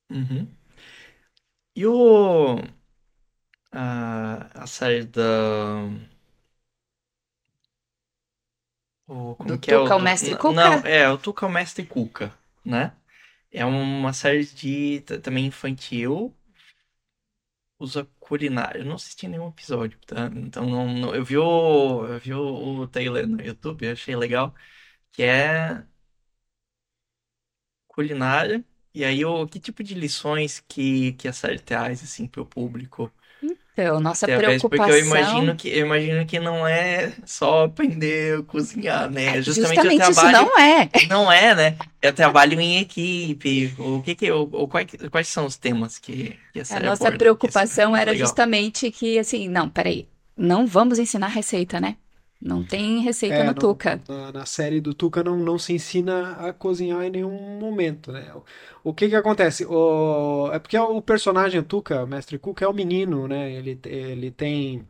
Uhum. 0.10 0.48
E 1.76 1.86
o. 1.86 2.58
A, 3.72 4.64
a 4.64 4.68
série 4.68 5.06
da. 5.06 5.90
O, 9.08 9.36
como 9.36 9.50
Do 9.50 9.58
que 9.58 9.72
é 9.72 9.78
Tuca, 9.78 9.96
o 9.96 10.00
do- 10.00 10.08
Mestre 10.08 10.36
Cuca? 10.36 10.70
Não, 10.70 10.86
é, 10.86 11.10
o 11.10 11.18
Tuca, 11.18 11.46
o 11.46 11.50
Mestre 11.50 11.86
Cuca, 11.86 12.34
né? 12.64 12.94
É 13.52 13.66
uma 13.66 14.14
série 14.14 14.46
de 14.46 15.02
também 15.24 15.46
infantil. 15.48 16.36
Usa 17.80 18.06
culinária. 18.20 18.80
Eu 18.80 18.86
não 18.86 18.96
assisti 18.96 19.28
nenhum 19.28 19.50
episódio, 19.50 20.00
tá? 20.06 20.28
Então 20.36 20.66
não, 20.68 20.88
não- 20.94 21.16
eu 21.16 21.24
vi 21.24 21.38
o, 21.38 22.06
eu 22.08 22.20
vi 22.20 22.34
o, 22.34 22.80
o 22.82 22.88
trailer 22.88 23.28
no 23.28 23.40
YouTube, 23.42 23.88
achei 23.90 24.16
legal. 24.16 24.54
Que 25.12 25.24
é 25.24 25.86
culinária. 27.88 28.64
E 28.94 29.04
aí, 29.06 29.24
o 29.26 29.46
que 29.48 29.60
tipo 29.60 29.84
de 29.84 29.94
lições 29.94 30.60
que, 30.68 31.14
que 31.14 31.28
a 31.28 31.34
série 31.34 31.60
traz, 31.60 32.04
assim, 32.04 32.28
pro 32.28 32.46
público? 32.46 33.12
Então, 33.80 34.00
nossa 34.00 34.26
Através- 34.26 34.60
Porque 34.60 34.76
eu 34.76 34.80
preocupação 34.80 35.20
imagino 35.20 35.56
que, 35.56 35.70
eu 35.70 35.86
imagino 35.86 36.26
que 36.26 36.40
não 36.40 36.68
é 36.68 37.14
só 37.26 37.66
aprender 37.66 38.40
a 38.40 38.44
cozinhar, 38.44 39.08
né? 39.12 39.26
É 39.26 39.38
é 39.38 39.42
justamente 39.44 39.80
o 39.80 39.84
justamente 39.84 40.12
isso 40.12 40.20
trabalho. 40.22 40.48
não 40.48 40.60
é. 40.60 40.90
Não 41.08 41.32
é, 41.32 41.54
né? 41.56 41.76
É 42.02 42.12
trabalho 42.12 42.60
em 42.60 42.80
equipe. 42.80 43.74
O 43.78 44.02
que 44.02 44.16
que, 44.16 44.28
quais, 44.70 44.88
quais 45.12 45.28
são 45.28 45.46
os 45.46 45.58
temas 45.58 46.00
que, 46.00 46.36
que 46.52 46.60
a 46.60 46.62
A 46.64 46.66
série 46.66 46.86
nossa 46.88 47.04
aborda? 47.04 47.18
preocupação 47.20 47.96
é 47.96 48.02
era 48.02 48.12
legal. 48.12 48.26
justamente 48.28 48.90
que, 48.90 49.20
assim, 49.20 49.48
não, 49.48 49.70
peraí, 49.70 50.08
não 50.36 50.66
vamos 50.66 50.98
ensinar 50.98 51.28
receita, 51.28 51.80
né? 51.80 51.98
Não 52.42 52.64
tem 52.64 53.00
receita 53.02 53.36
É, 53.36 53.44
no 53.44 53.54
não- 53.54 53.60
Tuca. 53.60 54.02
Na, 54.08 54.32
na 54.32 54.46
série 54.46 54.80
do 54.80 54.94
Tuca 54.94 55.24
não, 55.24 55.38
não 55.38 55.58
se 55.60 55.74
ensina 55.74 56.34
a 56.48 56.54
cozinhar 56.54 57.04
em 57.04 57.10
nenhum 57.10 57.60
momento, 57.60 58.12
né? 58.12 58.34
O 58.84 58.94
que 58.94 59.10
que 59.10 59.16
acontece? 59.16 59.66
O, 59.66 60.50
é 60.54 60.60
porque 60.60 60.78
o 60.78 61.02
personagem 61.02 61.62
Tuca, 61.64 62.04
o 62.04 62.08
Mestre 62.08 62.40
Cuca, 62.40 62.64
é 62.66 62.68
um 62.70 62.74
menino, 62.74 63.28
né? 63.28 63.52
Ele, 63.52 63.80
ele 63.86 64.32
tem 64.32 64.88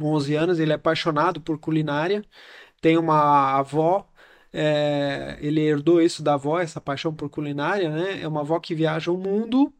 11 0.00 0.34
anos, 0.34 0.58
ele 0.60 0.72
é 0.72 0.74
apaixonado 0.76 1.40
por 1.40 1.58
culinária, 1.58 2.24
tem 2.80 2.96
uma 2.98 3.58
avó, 3.58 4.06
é, 4.52 5.38
ele 5.40 5.60
herdou 5.62 6.00
isso 6.02 6.22
da 6.22 6.34
avó, 6.34 6.60
essa 6.60 6.80
paixão 6.80 7.14
por 7.14 7.28
culinária, 7.30 7.90
né? 7.90 8.22
É 8.22 8.28
uma 8.28 8.40
avó 8.42 8.58
que 8.60 8.74
viaja 8.74 9.10
o 9.12 9.18
mundo 9.18 9.72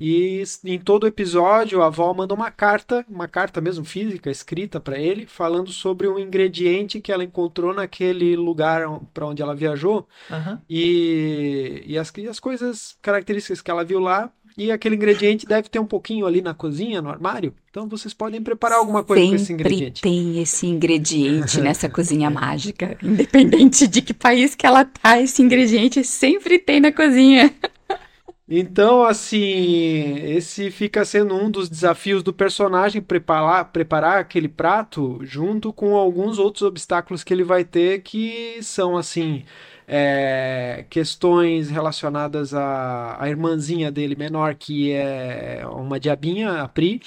e 0.00 0.42
em 0.64 0.78
todo 0.78 1.06
episódio 1.06 1.82
a 1.82 1.86
avó 1.86 2.12
manda 2.14 2.32
uma 2.32 2.50
carta, 2.50 3.04
uma 3.08 3.26
carta 3.26 3.60
mesmo 3.60 3.84
física, 3.84 4.30
escrita 4.30 4.78
para 4.78 4.98
ele, 4.98 5.26
falando 5.26 5.72
sobre 5.72 6.06
um 6.08 6.18
ingrediente 6.18 7.00
que 7.00 7.10
ela 7.10 7.24
encontrou 7.24 7.74
naquele 7.74 8.36
lugar 8.36 8.82
para 9.12 9.26
onde 9.26 9.42
ela 9.42 9.54
viajou 9.56 10.06
Aham. 10.30 10.60
e, 10.70 11.82
e 11.86 11.98
as, 11.98 12.12
e 12.16 12.28
as 12.28 12.38
coisas, 12.38 12.96
características 13.02 13.60
que 13.60 13.70
ela 13.70 13.84
viu 13.84 13.98
lá. 13.98 14.30
E 14.56 14.72
aquele 14.72 14.96
ingrediente 14.96 15.46
deve 15.46 15.68
ter 15.68 15.78
um 15.78 15.86
pouquinho 15.86 16.26
ali 16.26 16.42
na 16.42 16.52
cozinha, 16.52 17.00
no 17.00 17.08
armário. 17.08 17.54
Então 17.70 17.88
vocês 17.88 18.12
podem 18.12 18.42
preparar 18.42 18.78
alguma 18.78 19.04
coisa 19.04 19.24
com 19.24 19.34
esse 19.36 19.44
Sempre 19.44 19.66
ingrediente. 19.68 20.02
tem 20.02 20.42
esse 20.42 20.66
ingrediente 20.66 21.60
nessa 21.60 21.86
cozinha 21.90 22.28
mágica. 22.28 22.98
Independente 23.00 23.86
de 23.86 24.02
que 24.02 24.12
país 24.12 24.56
que 24.56 24.66
ela 24.66 24.84
tá, 24.84 25.20
esse 25.20 25.42
ingrediente 25.42 26.02
sempre 26.02 26.58
tem 26.58 26.80
na 26.80 26.90
cozinha. 26.90 27.54
Então, 28.50 29.04
assim, 29.04 30.16
esse 30.24 30.70
fica 30.70 31.04
sendo 31.04 31.34
um 31.34 31.50
dos 31.50 31.68
desafios 31.68 32.22
do 32.22 32.32
personagem 32.32 33.02
preparar, 33.02 33.66
preparar 33.70 34.20
aquele 34.20 34.48
prato 34.48 35.18
junto 35.22 35.70
com 35.70 35.94
alguns 35.94 36.38
outros 36.38 36.62
obstáculos 36.62 37.22
que 37.22 37.34
ele 37.34 37.44
vai 37.44 37.62
ter, 37.62 38.00
que 38.00 38.58
são, 38.62 38.96
assim, 38.96 39.44
é, 39.86 40.86
questões 40.88 41.68
relacionadas 41.68 42.54
à, 42.54 43.16
à 43.22 43.28
irmãzinha 43.28 43.92
dele 43.92 44.16
menor, 44.16 44.54
que 44.54 44.92
é 44.92 45.62
uma 45.70 46.00
diabinha, 46.00 46.62
a 46.62 46.68
Pri, 46.68 47.02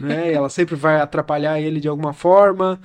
né? 0.00 0.32
Ela 0.32 0.48
sempre 0.48 0.76
vai 0.76 0.98
atrapalhar 0.98 1.60
ele 1.60 1.78
de 1.78 1.88
alguma 1.88 2.14
forma, 2.14 2.80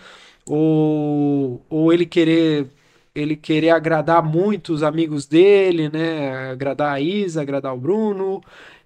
ou, 0.46 1.66
ou 1.70 1.94
ele 1.94 2.06
querer 2.06 2.68
ele 3.16 3.36
querer 3.36 3.70
agradar 3.72 4.24
muito 4.24 4.74
os 4.74 4.84
amigos 4.84 5.26
dele, 5.26 5.90
né? 5.90 6.52
Agradar 6.52 6.94
a 6.94 7.02
Isa, 7.02 7.42
agradar 7.42 7.74
o 7.74 7.80
Bruno, 7.80 8.42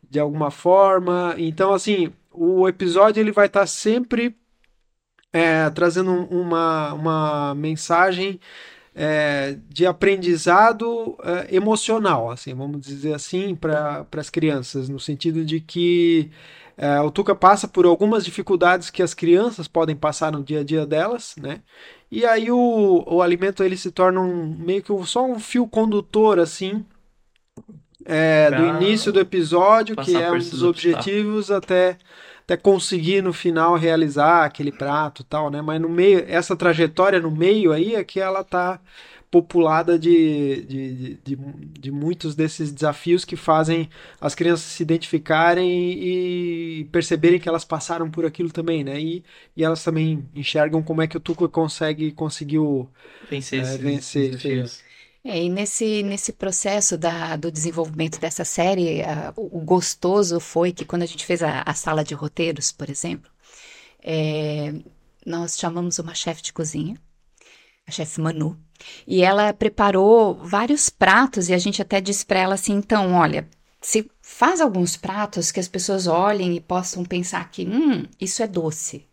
de 0.10 0.20
alguma 0.20 0.52
forma. 0.52 1.36
Então, 1.38 1.74
assim, 1.74 2.12
o 2.32 2.68
episódio 2.68 3.20
ele 3.22 3.32
vai 3.32 3.48
estar 3.48 3.66
sempre 3.68 4.36
é, 5.32 5.70
trazendo 5.70 6.12
um- 6.12 6.26
uma, 6.42 6.94
uma 6.94 7.56
mensagem 7.56 8.40
é, 8.96 9.58
de 9.70 9.86
aprendizado 9.86 11.18
é, 11.24 11.56
emocional, 11.56 12.32
assim, 12.32 12.54
vamos 12.54 12.82
dizer 12.82 13.14
assim, 13.14 13.56
para 13.56 14.06
as 14.18 14.30
crianças, 14.30 14.90
no 14.90 15.00
sentido 15.00 15.46
de 15.46 15.60
que 15.62 16.30
é, 16.82 17.02
o 17.02 17.12
Tuca 17.12 17.36
passa 17.36 17.68
por 17.68 17.86
algumas 17.86 18.24
dificuldades 18.24 18.90
que 18.90 19.04
as 19.04 19.14
crianças 19.14 19.68
podem 19.68 19.98
passar 19.98 20.32
no 20.32 20.42
dia 20.42 20.62
a 20.62 20.64
dia 20.64 20.86
delas, 20.86 21.36
né? 21.38 21.62
E 22.10 22.26
aí 22.26 22.50
o, 22.50 23.04
o 23.06 23.22
alimento 23.22 23.62
ele 23.66 23.76
se 23.76 23.92
torna 23.92 24.22
um, 24.22 24.56
meio 24.58 24.82
que 24.82 25.06
só 25.06 25.26
um 25.26 25.38
fio 25.38 25.68
condutor 25.68 26.40
assim 26.40 26.86
é, 28.06 28.50
do 28.50 28.66
início 28.66 29.12
do 29.12 29.20
episódio, 29.20 29.94
que 29.98 30.16
é 30.16 30.32
um 30.32 30.38
dos 30.38 30.64
objetivos 30.64 31.52
até 31.52 31.98
até 32.46 32.56
conseguir 32.56 33.22
no 33.22 33.34
final 33.34 33.76
realizar 33.76 34.46
aquele 34.46 34.72
prato, 34.72 35.22
e 35.22 35.26
tal, 35.26 35.52
né? 35.52 35.62
Mas 35.62 35.82
no 35.82 35.90
meio 35.90 36.24
essa 36.30 36.56
trajetória 36.56 37.20
no 37.20 37.30
meio 37.30 37.74
aí 37.74 37.94
é 37.94 38.04
que 38.06 38.22
ela 38.22 38.42
tá 38.42 38.80
populada 39.32 39.98
de, 40.00 40.64
de, 40.66 40.94
de, 40.96 41.16
de, 41.36 41.36
de 41.80 41.92
muitos 41.92 42.36
desses 42.36 42.72
desafios 42.72 43.24
que 43.26 43.36
fazem 43.36 43.90
as 44.20 44.34
crianças 44.36 44.66
se 44.66 44.84
identificarem 44.84 45.70
e 45.94 46.86
perceberem 46.92 47.40
que 47.40 47.48
elas 47.50 47.64
passaram 47.66 48.10
por 48.10 48.26
aquilo 48.26 48.52
também, 48.52 48.84
né? 48.84 49.00
E, 49.00 49.24
e 49.56 49.64
elas 49.64 49.84
também 49.84 50.28
enxergam 50.36 50.82
como 50.84 51.02
é 51.02 51.08
que 51.08 51.18
o 51.18 51.20
Tuca 51.20 51.48
consegue 51.48 52.12
conseguiu 52.12 52.90
Vencer 53.30 53.60
É, 53.60 53.62
esses 53.62 53.78
vencer, 53.78 54.32
desafios. 54.32 54.84
É, 55.24 55.44
e 55.44 55.50
nesse, 55.50 56.02
nesse 56.04 56.32
processo 56.34 56.98
da, 56.98 57.36
do 57.36 57.52
desenvolvimento 57.52 58.20
dessa 58.20 58.46
série, 58.46 59.02
o, 59.36 59.60
o 59.60 59.62
gostoso 59.62 60.40
foi 60.40 60.72
que 60.72 60.86
quando 60.86 61.04
a 61.04 61.06
gente 61.06 61.26
fez 61.26 61.44
a, 61.44 61.62
a 61.64 61.74
sala 61.74 62.04
de 62.04 62.14
roteiros, 62.14 62.72
por 62.72 62.90
exemplo, 62.90 63.30
é, 64.04 64.74
nós 65.26 65.58
chamamos 65.58 66.00
uma 66.00 66.16
chefe 66.16 66.42
de 66.44 66.54
cozinha, 66.54 67.00
a 67.90 67.92
chefe 67.92 68.22
Manu, 68.22 68.58
e 69.06 69.22
ela 69.22 69.54
preparou 69.54 70.36
vários 70.36 70.90
pratos 70.90 71.50
e 71.50 71.54
a 71.54 71.58
gente 71.58 71.82
até 71.82 72.00
disse 72.00 72.26
para 72.26 72.40
ela 72.40 72.54
assim, 72.54 72.74
então, 72.74 73.14
olha, 73.14 73.48
se 73.82 74.10
faz 74.22 74.62
alguns 74.62 74.96
pratos 74.96 75.52
que 75.52 75.60
as 75.60 75.68
pessoas 75.68 76.08
olhem 76.08 76.56
e 76.56 76.62
possam 76.62 77.04
pensar 77.04 77.50
que, 77.52 77.66
hum, 77.66 78.06
isso 78.20 78.42
é 78.42 78.48
doce, 78.48 79.06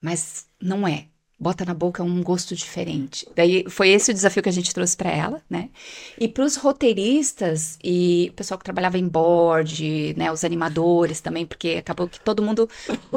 mas 0.00 0.46
não 0.60 0.86
é. 0.86 1.09
Bota 1.42 1.64
na 1.64 1.72
boca 1.72 2.02
um 2.02 2.22
gosto 2.22 2.54
diferente. 2.54 3.26
Daí 3.34 3.64
foi 3.66 3.88
esse 3.88 4.10
o 4.10 4.14
desafio 4.14 4.42
que 4.42 4.48
a 4.50 4.52
gente 4.52 4.74
trouxe 4.74 4.94
para 4.94 5.10
ela, 5.10 5.40
né? 5.48 5.70
E 6.18 6.28
para 6.28 6.44
os 6.44 6.56
roteiristas 6.56 7.78
e 7.82 8.28
o 8.30 8.34
pessoal 8.34 8.58
que 8.58 8.64
trabalhava 8.64 8.98
em 8.98 9.08
board, 9.08 10.14
né, 10.18 10.30
os 10.30 10.44
animadores 10.44 11.20
também, 11.22 11.46
porque 11.46 11.76
acabou 11.78 12.06
que 12.06 12.20
todo 12.20 12.42
mundo 12.42 12.68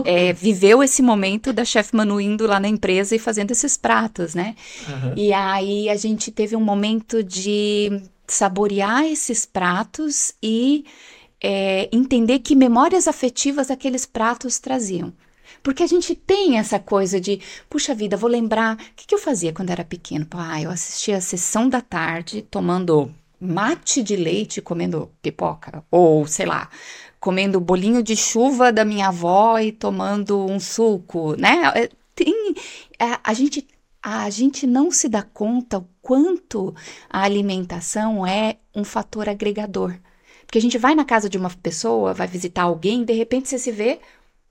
é, 0.06 0.32
viveu 0.34 0.82
esse 0.82 1.02
momento 1.02 1.52
da 1.52 1.66
chefe 1.66 1.94
Manu 1.95 2.22
indo 2.22 2.48
lá 2.48 2.62
na 2.62 2.70
empresa 2.70 3.14
e 3.14 3.20
fazendo 3.20 3.52
esses 3.52 3.76
pratos, 3.76 4.34
né? 4.34 4.56
Aham. 4.88 5.14
E 5.18 5.34
aí 5.34 5.90
a 5.90 5.98
gente 5.98 6.32
teve 6.32 6.56
um 6.56 6.64
momento 6.64 7.22
de 7.22 8.02
saborear 8.26 9.04
esses 9.06 9.45
pratos 9.45 10.34
e 10.41 10.86
é, 11.41 11.90
entender 11.91 12.40
que 12.40 12.56
memórias 12.56 13.06
afetivas 13.06 13.70
aqueles 13.70 14.06
pratos 14.06 14.60
traziam. 14.60 15.14
Porque 15.64 15.81
a 15.81 15.88
gente 15.88 16.14
tem 16.14 16.57
essa 16.60 16.77
coisa 16.77 17.19
de, 17.22 17.40
puxa 17.69 17.95
vida, 17.95 18.18
vou 18.18 18.30
lembrar, 18.30 18.76
o 18.76 18.77
que, 18.95 19.07
que 19.07 19.15
eu 19.15 19.19
fazia 19.19 19.53
quando 19.53 19.69
era 19.69 19.85
pequeno? 19.85 20.26
Pô, 20.26 20.38
ah, 20.38 20.61
eu 20.61 20.69
assistia 20.69 21.18
a 21.18 21.22
sessão 21.22 21.69
da 21.69 21.81
tarde 21.81 22.41
tomando 22.41 23.10
mate 23.40 24.03
de 24.03 24.15
leite, 24.15 24.61
comendo 24.61 25.10
pipoca, 25.22 25.84
ou 25.90 26.27
sei 26.27 26.45
lá, 26.45 26.69
comendo 27.19 27.60
bolinho 27.60 28.03
de 28.03 28.15
chuva 28.15 28.72
da 28.72 28.84
minha 28.85 29.07
avó 29.07 29.57
e 29.57 29.72
tomando 29.72 30.45
um 30.45 30.60
suco, 30.60 31.35
né? 31.40 31.72
É, 31.76 31.90
Tem, 32.14 32.53
a, 32.99 33.31
a 33.31 33.34
gente 33.34 33.65
a 34.03 34.30
gente 34.30 34.68
não 34.68 34.91
se 34.91 35.07
dá 35.07 35.23
conta 35.23 35.77
o 35.77 35.88
quanto 36.02 36.76
a 37.10 37.23
alimentação 37.23 38.27
é 38.27 38.57
um 38.76 38.84
fator 38.84 39.30
agregador. 39.30 39.95
Porque 40.45 40.57
a 40.57 40.61
gente 40.61 40.77
vai 40.77 40.94
na 40.94 41.06
casa 41.06 41.30
de 41.30 41.38
uma 41.38 41.49
pessoa, 41.49 42.14
vai 42.14 42.27
visitar 42.27 42.64
alguém, 42.64 43.06
de 43.06 43.14
repente 43.14 43.48
você 43.48 43.57
se 43.57 43.72
vê 43.72 44.02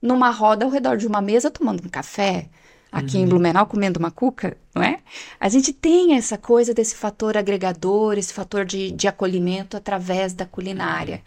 numa 0.03 0.29
roda 0.29 0.65
ao 0.65 0.71
redor 0.71 0.97
de 0.97 1.07
uma 1.07 1.21
mesa 1.21 1.49
tomando 1.49 1.85
um 1.85 1.89
café, 1.89 2.49
aqui 2.91 3.17
em 3.17 3.25
Blumenau 3.25 3.65
comendo 3.65 3.97
uma 3.97 4.11
cuca, 4.11 4.57
não 4.75 4.83
é? 4.83 4.99
A 5.39 5.47
gente 5.47 5.71
tem 5.71 6.15
essa 6.15 6.37
coisa 6.37 6.73
desse 6.73 6.93
fator 6.93 7.37
agregador, 7.37 8.17
esse 8.17 8.33
fator 8.33 8.65
de, 8.65 8.91
de 8.91 9.07
acolhimento 9.07 9.77
através 9.77 10.33
da 10.33 10.45
culinária. 10.45 11.23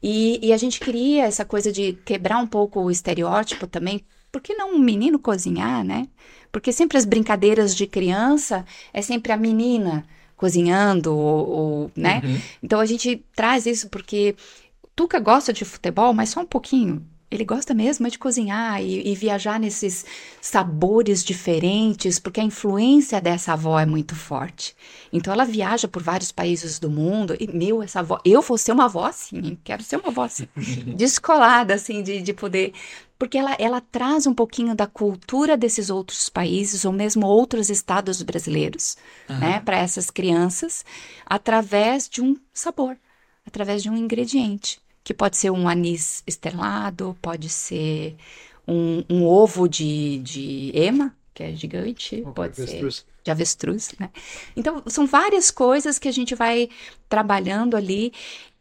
E, 0.00 0.38
e 0.46 0.52
a 0.52 0.56
gente 0.56 0.78
queria 0.78 1.24
essa 1.24 1.44
coisa 1.44 1.72
de 1.72 1.94
quebrar 2.04 2.38
um 2.38 2.46
pouco 2.46 2.80
o 2.80 2.90
estereótipo 2.90 3.66
também. 3.66 4.00
Por 4.30 4.40
que 4.40 4.54
não 4.54 4.74
um 4.74 4.78
menino 4.78 5.18
cozinhar, 5.18 5.84
né? 5.84 6.06
Porque 6.52 6.72
sempre 6.72 6.96
as 6.96 7.04
brincadeiras 7.04 7.74
de 7.74 7.86
criança 7.86 8.64
é 8.92 9.02
sempre 9.02 9.32
a 9.32 9.36
menina 9.36 10.06
cozinhando, 10.36 11.14
ou, 11.14 11.48
ou, 11.48 11.90
né? 11.96 12.22
Uhum. 12.24 12.40
Então 12.62 12.80
a 12.80 12.86
gente 12.86 13.22
traz 13.34 13.66
isso 13.66 13.90
porque 13.90 14.36
Tuca 14.96 15.18
gosta 15.18 15.52
de 15.52 15.64
futebol, 15.64 16.14
mas 16.14 16.30
só 16.30 16.40
um 16.40 16.46
pouquinho. 16.46 17.04
Ele 17.30 17.44
gosta 17.44 17.72
mesmo 17.72 18.06
é 18.06 18.10
de 18.10 18.18
cozinhar 18.18 18.82
e, 18.82 19.08
e 19.08 19.14
viajar 19.14 19.60
nesses 19.60 20.04
sabores 20.40 21.22
diferentes, 21.22 22.18
porque 22.18 22.40
a 22.40 22.44
influência 22.44 23.20
dessa 23.20 23.52
avó 23.52 23.78
é 23.78 23.86
muito 23.86 24.16
forte. 24.16 24.74
Então 25.12 25.32
ela 25.32 25.44
viaja 25.44 25.86
por 25.86 26.02
vários 26.02 26.32
países 26.32 26.80
do 26.80 26.90
mundo 26.90 27.36
e, 27.38 27.46
meu, 27.46 27.82
essa 27.82 28.00
avó, 28.00 28.18
eu 28.24 28.42
vou 28.42 28.58
ser 28.58 28.72
uma 28.72 28.86
avó 28.86 29.04
assim, 29.04 29.56
quero 29.62 29.82
ser 29.82 29.96
uma 29.96 30.08
avó 30.08 30.24
assim, 30.24 30.48
descolada 30.96 31.74
assim, 31.74 32.02
de, 32.02 32.20
de 32.20 32.32
poder 32.32 32.72
porque 33.20 33.36
ela, 33.36 33.54
ela 33.58 33.82
traz 33.82 34.26
um 34.26 34.32
pouquinho 34.32 34.74
da 34.74 34.86
cultura 34.86 35.54
desses 35.54 35.90
outros 35.90 36.30
países, 36.30 36.86
ou 36.86 36.92
mesmo 36.92 37.26
outros 37.26 37.68
estados 37.68 38.22
brasileiros, 38.22 38.96
né, 39.28 39.60
para 39.60 39.76
essas 39.76 40.10
crianças, 40.10 40.86
através 41.26 42.08
de 42.08 42.22
um 42.22 42.34
sabor, 42.50 42.96
através 43.46 43.82
de 43.82 43.90
um 43.90 43.96
ingrediente, 43.96 44.80
que 45.10 45.14
pode 45.14 45.36
ser 45.36 45.50
um 45.50 45.68
anis 45.68 46.22
estrelado, 46.24 47.18
pode 47.20 47.48
ser 47.48 48.14
um, 48.66 49.02
um 49.10 49.26
ovo 49.26 49.68
de, 49.68 50.20
de 50.20 50.70
ema, 50.72 51.12
que 51.34 51.42
é 51.42 51.52
gigante, 51.52 52.24
pode 52.32 52.54
ser 52.54 52.62
Avestruz. 52.62 53.06
de 53.24 53.30
avestruz, 53.32 53.92
né? 53.98 54.08
Então, 54.56 54.84
são 54.86 55.08
várias 55.08 55.50
coisas 55.50 55.98
que 55.98 56.06
a 56.06 56.12
gente 56.12 56.36
vai 56.36 56.68
trabalhando 57.08 57.76
ali. 57.76 58.12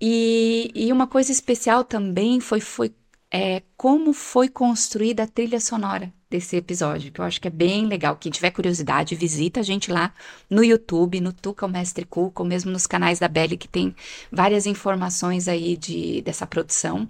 E, 0.02 0.72
e 0.74 0.92
uma 0.92 1.06
coisa 1.06 1.32
especial 1.32 1.84
também 1.84 2.40
foi, 2.40 2.60
foi 2.60 2.92
é 3.32 3.62
como 3.78 4.14
foi 4.14 4.50
construída 4.50 5.24
a 5.24 5.28
trilha 5.28 5.60
sonora 5.60 6.12
desse 6.30 6.56
episódio, 6.56 7.12
que 7.12 7.20
eu 7.20 7.26
acho 7.26 7.42
que 7.42 7.48
é 7.48 7.52
bem 7.52 7.86
legal. 7.88 8.16
Quem 8.16 8.32
tiver 8.32 8.52
curiosidade, 8.52 9.16
visita 9.16 9.60
a 9.60 9.64
gente 9.64 9.92
lá 9.92 10.14
no 10.50 10.64
YouTube, 10.64 11.22
no 11.22 11.34
Tuca 11.34 11.66
o 11.66 11.70
Mestre 11.70 12.06
Cuca, 12.06 12.44
ou 12.44 12.48
mesmo 12.48 12.72
nos 12.72 12.86
canais 12.86 13.20
da 13.20 13.28
Belly, 13.28 13.58
que 13.58 13.68
tem 13.68 13.96
várias 14.32 14.66
informações 14.66 15.48
aí 15.48 15.76
de, 15.78 16.22
dessa 16.22 16.46
produção. 16.46 17.08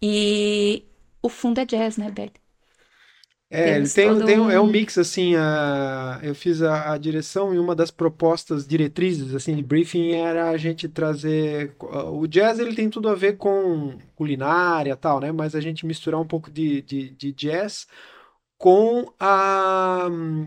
E 0.00 0.84
o 1.22 1.28
fundo 1.28 1.60
é 1.60 1.64
jazz, 1.64 1.96
né, 1.96 2.10
Belly? 2.10 2.41
É, 3.54 3.76
ele 3.76 3.86
tem, 3.86 4.18
tem 4.24 4.40
um, 4.40 4.50
é 4.50 4.58
um 4.58 4.66
mix, 4.66 4.96
assim, 4.96 5.36
a, 5.36 6.18
eu 6.22 6.34
fiz 6.34 6.62
a, 6.62 6.94
a, 6.94 6.96
direção 6.96 7.54
e 7.54 7.58
uma 7.58 7.74
das 7.74 7.90
propostas 7.90 8.66
diretrizes, 8.66 9.34
assim, 9.34 9.54
de 9.54 9.62
briefing 9.62 10.12
era 10.12 10.48
a 10.48 10.56
gente 10.56 10.88
trazer, 10.88 11.74
o 11.78 12.26
jazz 12.26 12.58
ele 12.58 12.74
tem 12.74 12.88
tudo 12.88 13.10
a 13.10 13.14
ver 13.14 13.36
com 13.36 13.98
culinária 14.16 14.96
tal, 14.96 15.20
né, 15.20 15.30
mas 15.30 15.54
a 15.54 15.60
gente 15.60 15.84
misturar 15.84 16.18
um 16.18 16.26
pouco 16.26 16.50
de, 16.50 16.80
de, 16.80 17.10
de 17.10 17.30
jazz 17.30 17.86
com 18.62 19.12
a, 19.18 20.06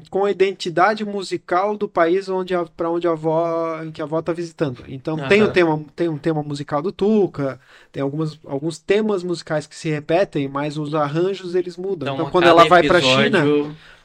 com 0.09 0.23
a 0.23 0.31
identidade 0.31 1.03
musical 1.03 1.75
do 1.75 1.85
país 1.85 2.29
onde 2.29 2.53
para 2.77 2.89
onde 2.89 3.05
a 3.05 3.11
avó 3.11 3.81
que 3.93 4.01
a 4.01 4.05
avó 4.05 4.19
está 4.19 4.31
visitando. 4.31 4.85
Então 4.87 5.17
uhum. 5.17 5.27
tem 5.27 5.43
o 5.43 5.51
tema 5.51 5.83
tem 5.93 6.07
um 6.07 6.17
tema 6.17 6.41
musical 6.41 6.81
do 6.81 6.93
Tuca, 6.93 7.59
tem 7.91 8.01
algumas, 8.01 8.39
alguns 8.45 8.79
temas 8.79 9.21
musicais 9.21 9.67
que 9.67 9.75
se 9.75 9.89
repetem, 9.89 10.47
mas 10.47 10.77
os 10.77 10.95
arranjos 10.95 11.55
eles 11.55 11.75
mudam. 11.75 12.07
Então, 12.07 12.15
então 12.15 12.31
quando 12.31 12.47
ela 12.47 12.65
vai 12.69 12.83
para 12.83 12.99
a 12.99 13.01
China, 13.01 13.43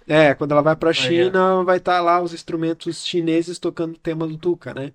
é, 0.08 0.34
quando 0.34 0.50
ela 0.50 0.62
vai 0.62 0.74
para 0.74 0.90
a 0.90 0.92
China, 0.92 1.62
vai 1.62 1.76
estar 1.76 1.98
tá 1.98 2.00
lá 2.00 2.20
os 2.20 2.34
instrumentos 2.34 3.06
chineses 3.06 3.60
tocando 3.60 3.94
o 3.94 3.98
tema 3.98 4.26
do 4.26 4.36
Tuca, 4.36 4.74
né? 4.74 4.90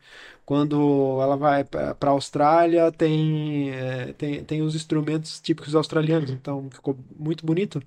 Quando 0.46 1.20
ela 1.22 1.38
vai 1.38 1.64
para 1.64 1.96
a 2.02 2.10
Austrália, 2.10 2.92
tem, 2.92 3.72
é, 3.72 4.14
tem, 4.18 4.44
tem 4.44 4.62
os 4.62 4.76
instrumentos 4.76 5.40
típicos 5.40 5.74
australianos, 5.74 6.32
então 6.32 6.68
ficou 6.70 6.98
muito 7.18 7.46
bonito. 7.46 7.82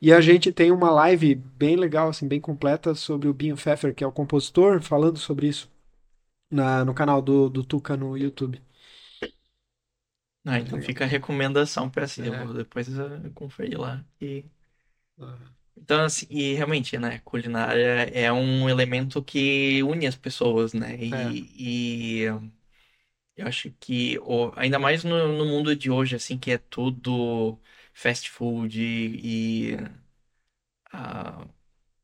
E 0.00 0.12
a 0.12 0.20
gente 0.20 0.52
tem 0.52 0.70
uma 0.70 0.90
live 0.90 1.34
bem 1.34 1.76
legal, 1.76 2.08
assim, 2.08 2.28
bem 2.28 2.40
completa 2.40 2.94
sobre 2.94 3.28
o 3.28 3.34
Binho 3.34 3.56
Pfeffer, 3.56 3.94
que 3.94 4.04
é 4.04 4.06
o 4.06 4.12
compositor, 4.12 4.82
falando 4.82 5.18
sobre 5.18 5.48
isso 5.48 5.70
na, 6.50 6.84
no 6.84 6.94
canal 6.94 7.20
do, 7.20 7.48
do 7.48 7.64
Tuca 7.64 7.96
no 7.96 8.16
YouTube. 8.16 8.60
Ah, 10.46 10.58
então 10.58 10.80
fica 10.82 11.04
a 11.04 11.08
recomendação 11.08 11.88
para 11.88 12.04
assim, 12.04 12.22
é. 12.22 12.28
eu 12.28 12.46
vou 12.46 12.54
depois 12.54 12.86
conferir 13.34 13.80
lá. 13.80 14.04
E... 14.20 14.44
Então, 15.76 16.04
assim, 16.04 16.26
e 16.28 16.54
realmente, 16.54 16.98
né, 16.98 17.20
culinária 17.24 18.10
é 18.12 18.30
um 18.32 18.68
elemento 18.68 19.22
que 19.22 19.82
une 19.82 20.06
as 20.06 20.14
pessoas, 20.16 20.74
né? 20.74 20.96
E, 20.96 21.14
é. 21.14 21.30
e 21.32 22.22
eu 23.36 23.46
acho 23.46 23.70
que, 23.80 24.18
ainda 24.54 24.78
mais 24.78 25.02
no, 25.02 25.36
no 25.36 25.44
mundo 25.46 25.74
de 25.74 25.90
hoje, 25.90 26.14
assim, 26.14 26.38
que 26.38 26.52
é 26.52 26.58
tudo 26.58 27.58
fast 27.94 28.28
food 28.30 28.78
e, 28.82 29.76
a, 30.92 31.46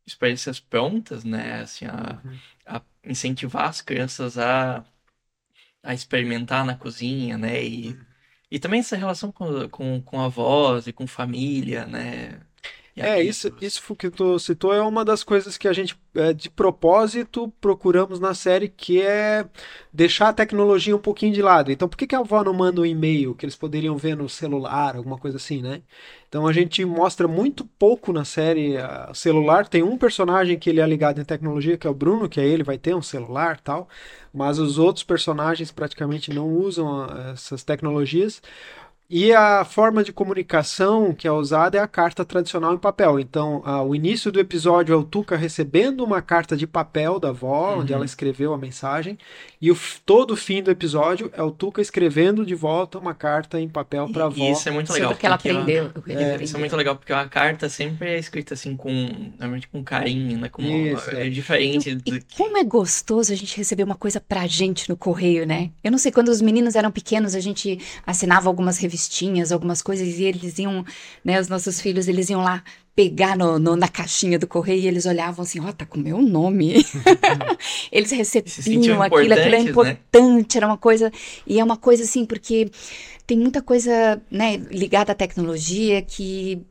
experiências 0.06 0.58
prontas, 0.60 1.24
né? 1.24 1.60
Assim, 1.60 1.86
a, 1.86 2.20
uhum. 2.24 2.38
a 2.66 2.82
incentivar 3.04 3.68
as 3.68 3.80
crianças 3.80 4.38
a, 4.38 4.84
a 5.82 5.94
experimentar 5.94 6.64
na 6.64 6.76
cozinha, 6.76 7.36
né? 7.36 7.62
E, 7.62 7.88
uhum. 7.90 8.04
e 8.50 8.58
também 8.58 8.80
essa 8.80 8.96
relação 8.96 9.32
com, 9.32 9.68
com, 9.68 10.00
com 10.02 10.20
avós 10.20 10.86
e 10.86 10.92
com 10.92 11.06
família, 11.06 11.86
né? 11.86 12.40
É, 12.96 13.22
isso, 13.22 13.52
isso 13.60 13.96
que 13.96 14.10
tu 14.10 14.38
citou 14.38 14.74
é 14.74 14.82
uma 14.82 15.04
das 15.04 15.22
coisas 15.22 15.56
que 15.56 15.68
a 15.68 15.72
gente, 15.72 15.96
é, 16.14 16.32
de 16.32 16.50
propósito, 16.50 17.52
procuramos 17.60 18.18
na 18.18 18.34
série, 18.34 18.68
que 18.68 19.00
é 19.00 19.46
deixar 19.92 20.28
a 20.28 20.32
tecnologia 20.32 20.94
um 20.94 21.00
pouquinho 21.00 21.32
de 21.32 21.40
lado. 21.40 21.70
Então, 21.70 21.88
por 21.88 21.96
que, 21.96 22.06
que 22.06 22.14
a 22.14 22.18
avó 22.18 22.42
não 22.42 22.52
manda 22.52 22.80
um 22.80 22.86
e-mail 22.86 23.34
que 23.34 23.44
eles 23.44 23.56
poderiam 23.56 23.96
ver 23.96 24.16
no 24.16 24.28
celular, 24.28 24.96
alguma 24.96 25.18
coisa 25.18 25.36
assim, 25.36 25.62
né? 25.62 25.82
Então, 26.28 26.46
a 26.46 26.52
gente 26.52 26.84
mostra 26.84 27.26
muito 27.26 27.64
pouco 27.64 28.12
na 28.12 28.24
série 28.24 28.76
uh, 28.76 29.14
celular. 29.14 29.66
Tem 29.66 29.82
um 29.82 29.96
personagem 29.96 30.58
que 30.58 30.70
ele 30.70 30.80
é 30.80 30.86
ligado 30.86 31.20
em 31.20 31.24
tecnologia, 31.24 31.76
que 31.76 31.86
é 31.86 31.90
o 31.90 31.94
Bruno, 31.94 32.28
que 32.28 32.40
é 32.40 32.46
ele, 32.46 32.62
vai 32.62 32.78
ter 32.78 32.94
um 32.94 33.02
celular 33.02 33.60
tal. 33.60 33.88
Mas 34.32 34.58
os 34.58 34.78
outros 34.78 35.04
personagens 35.04 35.72
praticamente 35.72 36.32
não 36.32 36.48
usam 36.48 37.06
uh, 37.06 37.32
essas 37.32 37.64
tecnologias. 37.64 38.42
E 39.12 39.32
a 39.32 39.64
forma 39.64 40.04
de 40.04 40.12
comunicação 40.12 41.12
que 41.12 41.26
é 41.26 41.32
usada 41.32 41.76
é 41.76 41.80
a 41.80 41.88
carta 41.88 42.24
tradicional 42.24 42.72
em 42.72 42.78
papel. 42.78 43.18
Então, 43.18 43.60
a, 43.64 43.82
o 43.82 43.92
início 43.92 44.30
do 44.30 44.38
episódio 44.38 44.94
é 44.94 44.96
o 44.96 45.02
Tuca 45.02 45.36
recebendo 45.36 46.04
uma 46.04 46.22
carta 46.22 46.56
de 46.56 46.64
papel 46.64 47.18
da 47.18 47.30
avó, 47.30 47.72
uhum. 47.72 47.80
onde 47.80 47.92
ela 47.92 48.04
escreveu 48.04 48.54
a 48.54 48.58
mensagem, 48.58 49.18
e 49.60 49.68
o, 49.68 49.76
todo 50.06 50.34
o 50.34 50.36
fim 50.36 50.62
do 50.62 50.70
episódio 50.70 51.28
é 51.34 51.42
o 51.42 51.50
Tuca 51.50 51.82
escrevendo 51.82 52.46
de 52.46 52.54
volta 52.54 52.98
uma 52.98 53.12
carta 53.12 53.60
em 53.60 53.68
papel 53.68 54.08
para 54.12 54.22
a 54.22 54.26
avó. 54.28 54.48
Isso 54.48 54.68
é 54.68 54.72
muito 54.72 54.92
legal. 54.92 55.10
Porque 55.10 55.26
ela 55.26 55.34
aprendeu. 55.34 55.90
É, 56.06 56.40
isso 56.40 56.54
é 56.54 56.60
muito 56.60 56.76
legal, 56.76 56.94
porque 56.94 57.12
a 57.12 57.28
carta 57.28 57.68
sempre 57.68 58.10
é 58.10 58.18
escrita 58.18 58.54
assim 58.54 58.76
com, 58.76 58.92
normalmente 59.40 59.66
com 59.66 59.82
carinho, 59.82 60.38
né? 60.38 60.48
Com, 60.48 60.62
isso, 60.62 61.10
é. 61.10 61.26
é 61.26 61.30
diferente. 61.30 62.00
E, 62.06 62.14
e 62.14 62.20
como 62.36 62.56
é 62.56 62.62
gostoso 62.62 63.32
a 63.32 63.36
gente 63.36 63.56
receber 63.56 63.82
uma 63.82 63.96
coisa 63.96 64.20
pra 64.20 64.46
gente 64.46 64.88
no 64.88 64.96
correio, 64.96 65.44
né? 65.44 65.70
Eu 65.82 65.90
não 65.90 65.98
sei, 65.98 66.12
quando 66.12 66.28
os 66.28 66.40
meninos 66.40 66.76
eram 66.76 66.92
pequenos, 66.92 67.34
a 67.34 67.40
gente 67.40 67.80
assinava 68.06 68.48
algumas 68.48 68.78
revistas 68.78 68.99
revistinhas, 69.00 69.52
algumas 69.52 69.80
coisas, 69.80 70.18
e 70.18 70.24
eles 70.24 70.58
iam, 70.58 70.84
né, 71.24 71.40
os 71.40 71.48
nossos 71.48 71.80
filhos, 71.80 72.08
eles 72.08 72.28
iam 72.28 72.42
lá 72.42 72.62
pegar 72.94 73.36
no, 73.36 73.58
no, 73.58 73.76
na 73.76 73.88
caixinha 73.88 74.38
do 74.38 74.46
correio 74.46 74.82
e 74.82 74.86
eles 74.86 75.06
olhavam 75.06 75.42
assim, 75.42 75.60
ó, 75.60 75.68
oh, 75.68 75.72
tá 75.72 75.86
com 75.86 75.98
meu 75.98 76.20
nome. 76.20 76.84
eles 77.90 78.10
recebiam 78.10 79.00
aquilo, 79.00 79.32
aquilo 79.32 79.54
é 79.54 79.60
importante, 79.60 80.54
né? 80.54 80.58
era 80.58 80.66
uma 80.66 80.76
coisa, 80.76 81.10
e 81.46 81.58
é 81.58 81.64
uma 81.64 81.76
coisa 81.76 82.02
assim, 82.02 82.26
porque 82.26 82.70
tem 83.26 83.38
muita 83.38 83.62
coisa, 83.62 84.20
né, 84.30 84.56
ligada 84.70 85.12
à 85.12 85.14
tecnologia 85.14 86.02
que 86.02 86.62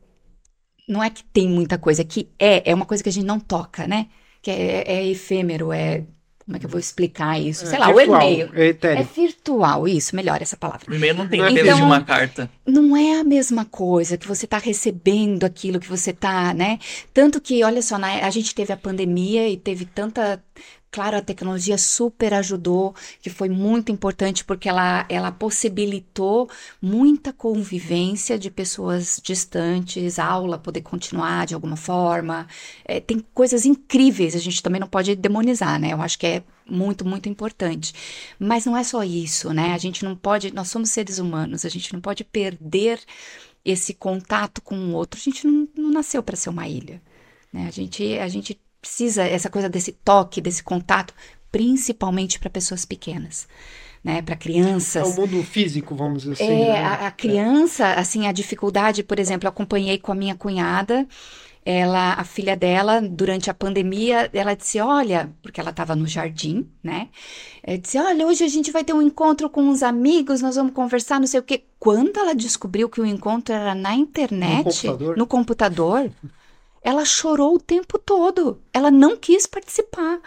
não 0.88 1.04
é 1.04 1.10
que 1.10 1.24
tem 1.24 1.48
muita 1.48 1.78
coisa, 1.78 2.02
é 2.02 2.06
que 2.06 2.30
é, 2.38 2.70
é 2.70 2.76
uma 2.76 2.86
coisa 2.86 3.02
que 3.04 3.10
a 3.10 3.12
gente 3.12 3.26
não 3.26 3.40
toca, 3.40 3.88
né? 3.88 4.08
Que 4.42 4.50
é, 4.50 4.84
é 4.88 5.08
efêmero, 5.08 5.72
é 5.72 6.04
como 6.50 6.58
é 6.58 6.60
que 6.60 6.66
eu 6.66 6.70
vou 6.72 6.80
explicar 6.80 7.40
isso? 7.40 7.64
É, 7.66 7.68
Sei 7.68 7.78
lá, 7.78 7.92
virtual, 7.92 8.22
o 8.22 8.24
e-mail. 8.24 8.50
É, 8.56 8.70
é, 8.70 9.04
virtual, 9.04 9.88
isso, 9.88 10.16
melhor 10.16 10.42
essa 10.42 10.58
palavra. 10.58 10.92
O 10.92 10.96
e-mail 10.96 11.14
não 11.14 11.28
tem 11.28 11.40
então, 11.40 11.76
de 11.76 11.84
uma 11.84 12.02
carta. 12.02 12.50
Não 12.66 12.98
é 12.98 13.20
a 13.20 13.24
mesma 13.24 13.66
coisa 13.66 14.18
que 14.18 14.28
você 14.28 14.46
está 14.46 14.58
recebendo 14.58 15.44
aquilo 15.44 15.80
que 15.80 15.88
você 15.88 16.10
está, 16.10 16.52
né? 16.52 16.80
Tanto 17.14 17.40
que, 17.40 17.64
olha 17.64 17.84
só, 17.84 18.00
né, 18.00 18.24
a 18.24 18.32
gente 18.32 18.56
teve 18.56 18.74
a 18.74 18.78
pandemia 18.78 19.48
e 19.48 19.58
teve 19.58 19.86
tanta 19.86 20.44
Claro, 20.92 21.18
a 21.18 21.22
tecnologia 21.22 21.78
super 21.78 22.34
ajudou, 22.34 22.96
que 23.22 23.30
foi 23.30 23.48
muito 23.48 23.92
importante 23.92 24.44
porque 24.44 24.68
ela, 24.68 25.06
ela 25.08 25.32
possibilitou 25.32 26.50
muita 26.82 27.32
convivência 27.32 28.40
de 28.40 28.50
pessoas 28.50 29.22
distantes, 29.24 30.18
aula 30.18 30.58
poder 30.58 30.82
continuar 30.82 31.46
de 31.46 31.54
alguma 31.54 31.76
forma. 31.76 32.48
É, 32.84 33.00
tem 33.00 33.20
coisas 33.36 33.66
incríveis, 33.66 34.36
a 34.36 34.40
gente 34.40 34.64
também 34.64 34.82
não 34.82 34.88
pode 34.88 35.16
demonizar, 35.16 35.80
né? 35.80 35.94
Eu 35.94 36.02
acho 36.02 36.18
que 36.18 36.26
é 36.26 36.44
muito, 36.68 37.06
muito 37.06 37.30
importante. 37.30 37.94
Mas 38.40 38.66
não 38.66 38.76
é 38.76 38.84
só 38.84 39.04
isso, 39.04 39.54
né? 39.54 39.74
A 39.74 39.78
gente 39.78 40.04
não 40.04 40.16
pode, 40.16 40.52
nós 40.54 40.70
somos 40.70 40.90
seres 40.90 41.20
humanos, 41.20 41.66
a 41.66 41.70
gente 41.70 41.94
não 41.94 42.02
pode 42.02 42.24
perder 42.24 43.00
esse 43.64 43.94
contato 43.94 44.62
com 44.62 44.76
o 44.76 44.94
outro. 44.94 45.20
A 45.20 45.24
gente 45.24 45.46
não, 45.46 45.68
não 45.76 45.92
nasceu 45.92 46.24
para 46.24 46.36
ser 46.36 46.50
uma 46.50 46.68
ilha. 46.68 47.02
Né? 47.54 47.68
A 47.68 47.72
gente, 47.72 48.18
a 48.18 48.28
gente 48.28 48.60
precisa 48.82 49.24
essa 49.24 49.50
coisa 49.50 49.70
desse 49.70 49.92
toque, 49.92 50.42
desse 50.42 50.64
contato, 50.64 51.14
principalmente 51.52 52.40
para 52.40 52.50
pessoas 52.50 52.86
pequenas. 52.86 53.48
Né, 54.02 54.22
para 54.22 54.38
crianças. 54.38 55.18
É 55.18 55.22
o 55.22 55.28
mundo 55.28 55.44
físico, 55.44 55.94
vamos 55.94 56.24
dizer 56.24 56.36
assim. 56.36 56.46
É, 56.46 56.72
né? 56.72 56.86
a, 56.86 57.08
a, 57.08 57.12
criança, 57.12 57.86
é. 57.86 58.00
assim, 58.00 58.28
a 58.28 58.32
dificuldade, 58.32 59.04
por 59.04 59.20
exemplo, 59.20 59.46
eu 59.46 59.50
acompanhei 59.50 59.98
com 59.98 60.14
a 60.14 60.16
minha 60.16 60.36
cunhada, 60.36 61.06
ela, 61.66 62.14
a 62.14 62.24
filha 62.24 62.56
dela, 62.56 63.02
durante 63.02 63.50
a 63.50 63.54
pandemia, 63.54 64.30
ela 64.34 64.56
disse, 64.56 64.80
olha, 64.80 65.30
porque 65.42 65.60
ela 65.60 65.72
estava 65.72 65.96
no 65.96 66.08
jardim, 66.08 66.66
né? 66.82 67.10
Ela 67.62 67.78
disse, 67.78 67.98
olha, 68.00 68.26
hoje 68.26 68.44
a 68.44 68.48
gente 68.48 68.72
vai 68.72 68.84
ter 68.84 68.94
um 68.94 69.02
encontro 69.02 69.50
com 69.50 69.62
uns 69.62 69.84
amigos, 69.84 70.42
nós 70.42 70.56
vamos 70.56 70.74
conversar, 70.74 71.20
não 71.20 71.28
sei 71.28 71.42
o 71.42 71.44
quê. 71.44 71.64
Quando 71.78 72.18
ela 72.18 72.34
descobriu 72.34 72.88
que 72.88 73.02
o 73.02 73.06
encontro 73.06 73.54
era 73.54 73.76
na 73.76 73.94
internet, 73.94 74.88
no 74.88 74.94
computador, 74.94 75.18
no 75.18 75.28
computador 75.28 76.12
ela 76.82 77.06
chorou 77.06 77.56
o 77.56 77.60
tempo 77.60 77.98
todo. 77.98 78.62
Ela 78.74 78.92
não 78.92 79.16
quis 79.16 79.46
participar. 79.46 80.20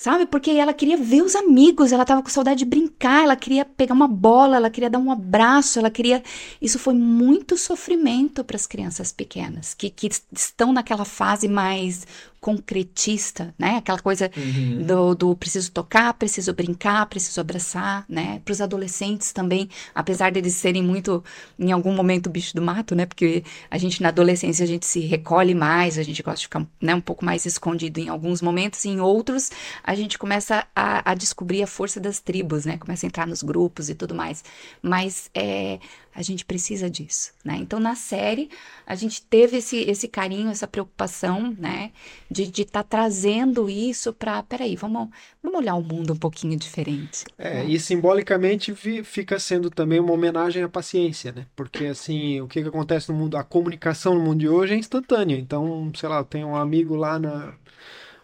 Sabe? 0.00 0.26
Porque 0.26 0.52
ela 0.52 0.72
queria 0.72 0.96
ver 0.96 1.22
os 1.22 1.34
amigos, 1.34 1.90
ela 1.90 2.04
tava 2.04 2.22
com 2.22 2.28
saudade 2.28 2.60
de 2.60 2.64
brincar, 2.64 3.24
ela 3.24 3.34
queria 3.34 3.64
pegar 3.64 3.94
uma 3.94 4.06
bola, 4.06 4.54
ela 4.54 4.70
queria 4.70 4.88
dar 4.88 5.00
um 5.00 5.10
abraço, 5.10 5.76
ela 5.76 5.90
queria. 5.90 6.22
Isso 6.62 6.78
foi 6.78 6.94
muito 6.94 7.56
sofrimento 7.56 8.44
para 8.44 8.54
as 8.54 8.64
crianças 8.64 9.10
pequenas, 9.10 9.74
que, 9.74 9.90
que 9.90 10.08
estão 10.32 10.72
naquela 10.72 11.04
fase 11.04 11.48
mais 11.48 12.06
concretista, 12.40 13.54
né? 13.58 13.76
Aquela 13.76 13.98
coisa 13.98 14.30
uhum. 14.36 14.84
do, 14.84 15.14
do, 15.14 15.36
preciso 15.36 15.72
tocar, 15.72 16.14
preciso 16.14 16.52
brincar, 16.52 17.06
preciso 17.06 17.40
abraçar, 17.40 18.04
né? 18.08 18.40
Para 18.44 18.52
os 18.52 18.60
adolescentes 18.60 19.32
também, 19.32 19.68
apesar 19.94 20.30
deles 20.30 20.54
serem 20.54 20.82
muito, 20.82 21.22
em 21.58 21.72
algum 21.72 21.92
momento, 21.92 22.30
bicho 22.30 22.54
do 22.54 22.62
mato, 22.62 22.94
né? 22.94 23.06
Porque 23.06 23.42
a 23.70 23.76
gente 23.76 24.02
na 24.02 24.08
adolescência 24.08 24.64
a 24.64 24.68
gente 24.68 24.86
se 24.86 25.00
recolhe 25.00 25.54
mais, 25.54 25.98
a 25.98 26.02
gente 26.02 26.22
gosta 26.22 26.38
de 26.38 26.44
ficar 26.44 26.66
né, 26.80 26.94
um 26.94 27.00
pouco 27.00 27.24
mais 27.24 27.44
escondido 27.44 27.98
em 27.98 28.08
alguns 28.08 28.40
momentos, 28.40 28.84
e 28.84 28.88
em 28.88 29.00
outros 29.00 29.50
a 29.82 29.94
gente 29.94 30.18
começa 30.18 30.66
a, 30.74 31.10
a 31.10 31.14
descobrir 31.14 31.62
a 31.62 31.66
força 31.66 31.98
das 31.98 32.20
tribos, 32.20 32.64
né? 32.64 32.78
Começa 32.78 33.04
a 33.04 33.08
entrar 33.08 33.26
nos 33.26 33.42
grupos 33.42 33.90
e 33.90 33.94
tudo 33.94 34.14
mais. 34.14 34.44
Mas 34.80 35.28
é 35.34 35.80
A 36.14 36.22
gente 36.22 36.44
precisa 36.44 36.90
disso, 36.90 37.32
né? 37.44 37.56
Então, 37.56 37.78
na 37.78 37.94
série, 37.94 38.50
a 38.86 38.94
gente 38.94 39.22
teve 39.22 39.58
esse, 39.58 39.78
esse 39.82 40.08
carinho, 40.08 40.50
essa 40.50 40.66
preocupação, 40.66 41.54
né? 41.58 41.92
De 42.30 42.42
estar 42.42 42.52
de 42.52 42.64
tá 42.64 42.82
trazendo 42.82 43.68
isso 43.70 44.12
para, 44.12 44.42
peraí, 44.42 44.74
vamos, 44.74 45.08
vamos 45.42 45.58
olhar 45.58 45.74
o 45.74 45.82
mundo 45.82 46.12
um 46.12 46.16
pouquinho 46.16 46.56
diferente. 46.56 47.24
É, 47.36 47.62
né? 47.62 47.66
e 47.66 47.78
simbolicamente 47.78 48.74
fica 49.04 49.38
sendo 49.38 49.70
também 49.70 50.00
uma 50.00 50.12
homenagem 50.12 50.62
à 50.62 50.68
paciência, 50.68 51.32
né? 51.32 51.46
Porque, 51.54 51.86
assim, 51.86 52.40
o 52.40 52.48
que, 52.48 52.62
que 52.62 52.68
acontece 52.68 53.10
no 53.10 53.18
mundo, 53.18 53.36
a 53.36 53.44
comunicação 53.44 54.14
no 54.14 54.20
mundo 54.20 54.40
de 54.40 54.48
hoje 54.48 54.74
é 54.74 54.76
instantânea. 54.76 55.36
Então, 55.36 55.90
sei 55.94 56.08
lá, 56.08 56.18
eu 56.18 56.24
tenho 56.24 56.48
um 56.48 56.56
amigo 56.56 56.96
lá 56.96 57.18
na 57.18 57.54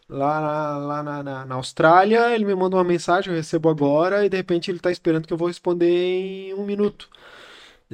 lá, 0.09 0.41
na, 0.41 0.77
lá 0.79 1.03
na, 1.03 1.23
na, 1.23 1.45
na, 1.47 1.55
Austrália, 1.55 2.35
ele 2.35 2.45
me 2.45 2.55
manda 2.55 2.77
uma 2.77 2.85
mensagem, 2.85 3.31
eu 3.31 3.37
recebo 3.37 3.69
agora, 3.69 4.25
e 4.25 4.29
de 4.29 4.37
repente 4.37 4.71
ele 4.71 4.79
está 4.79 4.91
esperando 4.91 5.27
que 5.27 5.33
eu 5.33 5.39
vou 5.39 5.49
responder 5.49 6.51
em 6.51 6.55
um 6.55 6.65
minuto. 6.65 7.09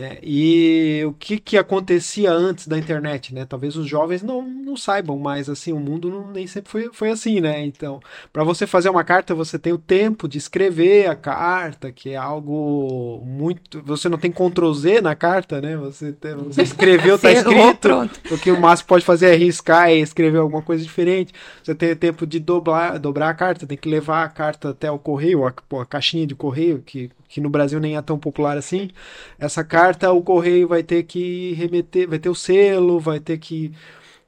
Né? 0.00 0.16
E 0.22 1.02
o 1.06 1.12
que, 1.12 1.38
que 1.38 1.58
acontecia 1.58 2.32
antes 2.32 2.66
da 2.66 2.78
internet, 2.78 3.34
né? 3.34 3.44
Talvez 3.44 3.76
os 3.76 3.86
jovens 3.86 4.22
não, 4.22 4.40
não 4.40 4.74
saibam, 4.74 5.18
mas 5.18 5.46
assim, 5.50 5.74
o 5.74 5.78
mundo 5.78 6.08
não, 6.08 6.30
nem 6.30 6.46
sempre 6.46 6.70
foi, 6.70 6.90
foi 6.90 7.10
assim, 7.10 7.38
né? 7.38 7.62
Então, 7.66 8.00
para 8.32 8.42
você 8.42 8.66
fazer 8.66 8.88
uma 8.88 9.04
carta, 9.04 9.34
você 9.34 9.58
tem 9.58 9.74
o 9.74 9.78
tempo 9.78 10.26
de 10.26 10.38
escrever 10.38 11.06
a 11.06 11.14
carta, 11.14 11.92
que 11.92 12.08
é 12.08 12.16
algo 12.16 13.22
muito. 13.26 13.82
Você 13.82 14.08
não 14.08 14.16
tem 14.16 14.32
Ctrl 14.32 14.72
Z 14.72 15.02
na 15.02 15.14
carta, 15.14 15.60
né? 15.60 15.76
Você, 15.76 16.12
tem, 16.12 16.34
você 16.34 16.62
escreveu, 16.62 17.18
tá 17.18 17.30
escrito. 17.30 17.76
Pronto. 17.76 18.18
O 18.30 18.38
que 18.38 18.50
o 18.50 18.58
máximo 18.58 18.88
pode 18.88 19.04
fazer 19.04 19.34
é 19.34 19.36
riscar 19.36 19.90
e 19.90 20.00
escrever 20.00 20.38
alguma 20.38 20.62
coisa 20.62 20.82
diferente. 20.82 21.34
Você 21.62 21.74
tem 21.74 21.94
tempo 21.94 22.26
de 22.26 22.40
dobrar, 22.40 22.98
dobrar 22.98 23.28
a 23.28 23.34
carta, 23.34 23.66
tem 23.66 23.76
que 23.76 23.88
levar 23.88 24.24
a 24.24 24.28
carta 24.30 24.70
até 24.70 24.90
o 24.90 24.98
correio, 24.98 25.46
a, 25.46 25.52
a 25.78 25.84
caixinha 25.84 26.26
de 26.26 26.34
correio, 26.34 26.82
que 26.86 27.10
que 27.30 27.40
no 27.40 27.48
Brasil 27.48 27.78
nem 27.80 27.96
é 27.96 28.02
tão 28.02 28.18
popular 28.18 28.58
assim, 28.58 28.90
essa 29.38 29.62
carta 29.64 30.10
o 30.10 30.20
correio 30.20 30.66
vai 30.66 30.82
ter 30.82 31.04
que 31.04 31.52
remeter, 31.54 32.08
vai 32.08 32.18
ter 32.18 32.28
o 32.28 32.34
selo, 32.34 32.98
vai 32.98 33.20
ter 33.20 33.38
que 33.38 33.72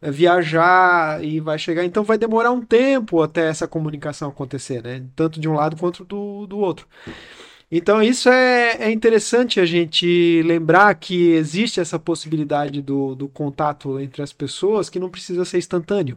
eh, 0.01 0.11
viajar 0.11 1.23
e 1.23 1.41
vai 1.41 1.59
chegar. 1.59 1.85
Então 1.85 2.05
vai 2.05 2.17
demorar 2.17 2.53
um 2.53 2.63
tempo 2.65 3.21
até 3.21 3.49
essa 3.49 3.67
comunicação 3.67 4.29
acontecer, 4.31 4.83
né? 4.83 5.03
Tanto 5.17 5.41
de 5.41 5.49
um 5.49 5.55
lado 5.55 5.77
quanto 5.77 6.05
do, 6.05 6.47
do 6.47 6.59
outro. 6.59 6.87
Então 7.71 8.03
isso 8.03 8.29
é, 8.29 8.77
é 8.81 8.93
interessante 8.93 9.59
a 9.59 9.67
gente 9.67 10.43
lembrar 10.45 10.95
que 10.95 11.33
existe 11.33 11.81
essa 11.81 11.99
possibilidade 11.99 12.81
do, 12.83 13.15
do 13.17 13.29
contato 13.29 13.99
entre 13.99 14.23
as 14.23 14.33
pessoas 14.33 14.89
que 14.89 15.01
não 15.01 15.11
precisa 15.11 15.45
ser 15.45 15.59
instantâneo. 15.59 16.17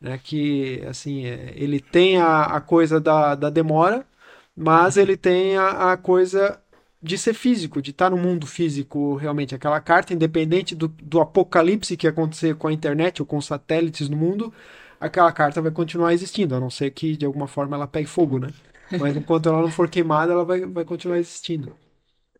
Né? 0.00 0.20
Que 0.22 0.82
assim, 0.88 1.26
é, 1.26 1.52
ele 1.56 1.80
tem 1.80 2.18
a, 2.18 2.42
a 2.42 2.60
coisa 2.60 3.00
da, 3.00 3.34
da 3.34 3.50
demora, 3.50 4.06
mas 4.60 4.98
ele 4.98 5.16
tem 5.16 5.56
a, 5.56 5.92
a 5.92 5.96
coisa 5.96 6.60
de 7.02 7.16
ser 7.16 7.32
físico, 7.32 7.80
de 7.80 7.92
estar 7.92 8.10
no 8.10 8.18
mundo 8.18 8.46
físico 8.46 9.16
realmente. 9.16 9.54
Aquela 9.54 9.80
carta, 9.80 10.12
independente 10.12 10.74
do, 10.74 10.86
do 10.88 11.18
apocalipse 11.18 11.96
que 11.96 12.06
acontecer 12.06 12.54
com 12.56 12.68
a 12.68 12.72
internet 12.72 13.22
ou 13.22 13.26
com 13.26 13.40
satélites 13.40 14.10
no 14.10 14.18
mundo, 14.18 14.52
aquela 15.00 15.32
carta 15.32 15.62
vai 15.62 15.70
continuar 15.70 16.12
existindo, 16.12 16.54
a 16.54 16.60
não 16.60 16.68
ser 16.68 16.90
que 16.90 17.16
de 17.16 17.24
alguma 17.24 17.46
forma 17.48 17.74
ela 17.74 17.86
pegue 17.86 18.06
fogo, 18.06 18.38
né? 18.38 18.52
Mas 18.98 19.16
enquanto 19.16 19.48
ela 19.48 19.62
não 19.62 19.70
for 19.70 19.88
queimada, 19.88 20.32
ela 20.32 20.44
vai, 20.44 20.60
vai 20.66 20.84
continuar 20.84 21.18
existindo. 21.18 21.74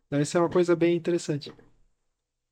Então, 0.05 0.21
isso 0.21 0.37
é 0.37 0.41
uma 0.41 0.49
coisa 0.49 0.75
bem 0.75 0.95
interessante. 0.95 1.51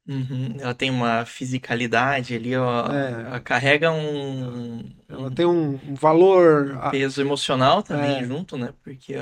Uhum. 0.10 0.56
Ela 0.60 0.74
tem 0.74 0.90
uma 0.90 1.24
fisicalidade 1.24 2.34
ali, 2.34 2.56
ó, 2.56 2.92
é. 2.92 3.12
ela 3.28 3.40
carrega 3.40 3.92
um. 3.92 4.84
Ela 5.08 5.30
tem 5.30 5.46
um 5.46 5.78
valor. 5.94 6.80
Um 6.84 6.90
peso 6.90 7.22
emocional 7.22 7.84
também 7.84 8.18
é. 8.18 8.24
junto, 8.24 8.58
né? 8.58 8.74
Porque 8.84 9.14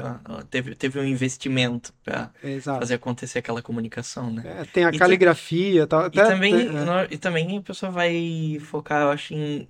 teve, 0.49 0.75
teve 0.75 0.97
um 0.97 1.03
investimento 1.03 1.93
para 2.05 2.31
fazer 2.79 2.93
acontecer 2.93 3.39
aquela 3.39 3.61
comunicação, 3.61 4.31
né? 4.31 4.43
É, 4.45 4.63
tem 4.63 4.85
a 4.85 4.89
e 4.89 4.97
caligrafia 4.97 5.85
tal, 5.85 6.05
até, 6.05 6.21
e 6.21 6.25
também, 6.25 6.55
tem, 6.55 6.67
é. 6.69 7.07
e 7.11 7.17
também 7.17 7.57
a 7.57 7.61
pessoa 7.61 7.91
vai 7.91 8.57
focar, 8.61 9.01
eu 9.01 9.09
acho, 9.09 9.33
em 9.33 9.67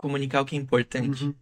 comunicar 0.00 0.40
o 0.40 0.46
que 0.46 0.56
é 0.56 0.58
importante. 0.58 1.24
Uhum. 1.24 1.34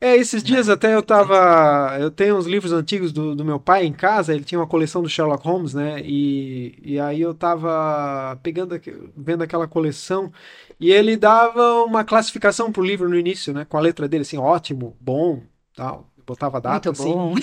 É, 0.00 0.16
esses 0.16 0.42
dias 0.42 0.70
até 0.70 0.94
eu 0.94 1.02
tava. 1.02 1.94
Eu 2.00 2.10
tenho 2.10 2.38
uns 2.38 2.46
livros 2.46 2.72
antigos 2.72 3.12
do, 3.12 3.36
do 3.36 3.44
meu 3.44 3.60
pai 3.60 3.84
em 3.84 3.92
casa, 3.92 4.34
ele 4.34 4.44
tinha 4.44 4.58
uma 4.58 4.66
coleção 4.66 5.02
do 5.02 5.10
Sherlock 5.10 5.46
Holmes, 5.46 5.74
né? 5.74 6.00
E, 6.02 6.78
e 6.82 6.98
aí 6.98 7.20
eu 7.20 7.34
tava 7.34 8.34
pegando, 8.42 8.80
vendo 9.14 9.42
aquela 9.42 9.68
coleção, 9.68 10.32
e 10.80 10.90
ele 10.90 11.18
dava 11.18 11.82
uma 11.84 12.02
classificação 12.02 12.72
pro 12.72 12.82
livro 12.82 13.10
no 13.10 13.18
início, 13.18 13.52
né? 13.52 13.66
Com 13.66 13.76
a 13.76 13.80
letra 13.80 14.08
dele, 14.08 14.22
assim, 14.22 14.38
ótimo, 14.38 14.96
bom, 14.98 15.42
tal. 15.76 16.08
Botava 16.26 16.60
data, 16.62 16.88
Muito 16.90 17.02
assim. 17.02 17.12
bom. 17.12 17.34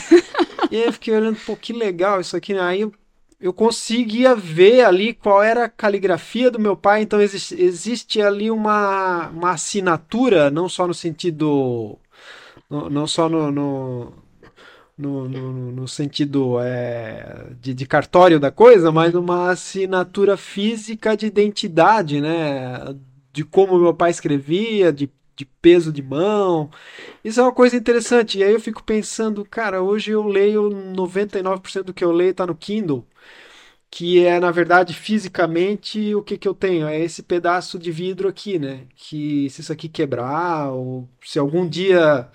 E 0.71 0.77
aí 0.77 0.85
eu 0.85 0.93
fiquei 0.93 1.15
olhando, 1.15 1.37
pô, 1.45 1.55
que 1.55 1.71
legal 1.71 2.19
isso 2.19 2.35
aqui, 2.35 2.51
né? 2.53 2.59
Aí 2.61 2.81
eu 2.81 2.91
eu 3.39 3.53
conseguia 3.53 4.35
ver 4.35 4.85
ali 4.85 5.13
qual 5.13 5.43
era 5.43 5.65
a 5.65 5.69
caligrafia 5.69 6.49
do 6.49 6.59
meu 6.59 6.75
pai, 6.75 7.01
então 7.01 7.21
existe, 7.21 7.61
existe 7.61 8.21
ali 8.21 8.49
uma, 8.49 9.29
uma 9.29 9.51
assinatura, 9.51 10.49
não 10.49 10.69
só 10.69 10.87
no 10.87 10.93
sentido. 10.93 11.97
No, 12.69 12.89
não 12.89 13.05
só 13.05 13.29
no, 13.29 13.51
no, 13.51 14.13
no, 14.97 15.29
no, 15.29 15.71
no 15.71 15.87
sentido 15.87 16.59
é, 16.61 17.47
de, 17.61 17.73
de, 17.73 17.85
cartório 17.85 18.39
da 18.39 18.51
coisa, 18.51 18.91
mas 18.91 19.13
uma 19.13 19.51
assinatura 19.51 20.37
física 20.37 21.15
de 21.15 21.27
identidade, 21.27 22.21
né? 22.21 22.95
De 23.31 23.43
como 23.43 23.77
meu 23.77 23.93
pai 23.93 24.11
escrevia, 24.11 24.91
de, 24.93 25.11
de 25.35 25.45
peso 25.45 25.91
de 25.91 26.01
mão. 26.01 26.69
Isso 27.23 27.39
é 27.39 27.43
uma 27.43 27.51
coisa 27.51 27.75
interessante. 27.75 28.39
E 28.39 28.43
aí 28.43 28.53
eu 28.53 28.59
fico 28.59 28.83
pensando, 28.83 29.45
cara, 29.45 29.83
hoje 29.83 30.11
eu 30.11 30.23
leio 30.23 30.69
99% 30.69 31.83
do 31.83 31.93
que 31.93 32.03
eu 32.03 32.11
leio 32.11 32.31
está 32.31 32.47
no 32.47 32.55
Kindle 32.55 33.05
que 33.95 34.25
é 34.25 34.41
na 34.41 34.51
verdade 34.51 34.93
fisicamente 34.93 36.13
o 36.15 36.21
que, 36.21 36.37
que 36.37 36.45
eu 36.45 36.53
tenho 36.53 36.85
é 36.85 36.99
esse 36.99 37.23
pedaço 37.23 37.79
de 37.79 37.93
vidro 37.93 38.27
aqui, 38.27 38.59
né? 38.59 38.81
Que 38.93 39.49
se 39.49 39.61
isso 39.61 39.71
aqui 39.71 39.87
quebrar 39.87 40.69
ou 40.73 41.07
se 41.23 41.39
algum 41.39 41.65
dia 41.65 42.27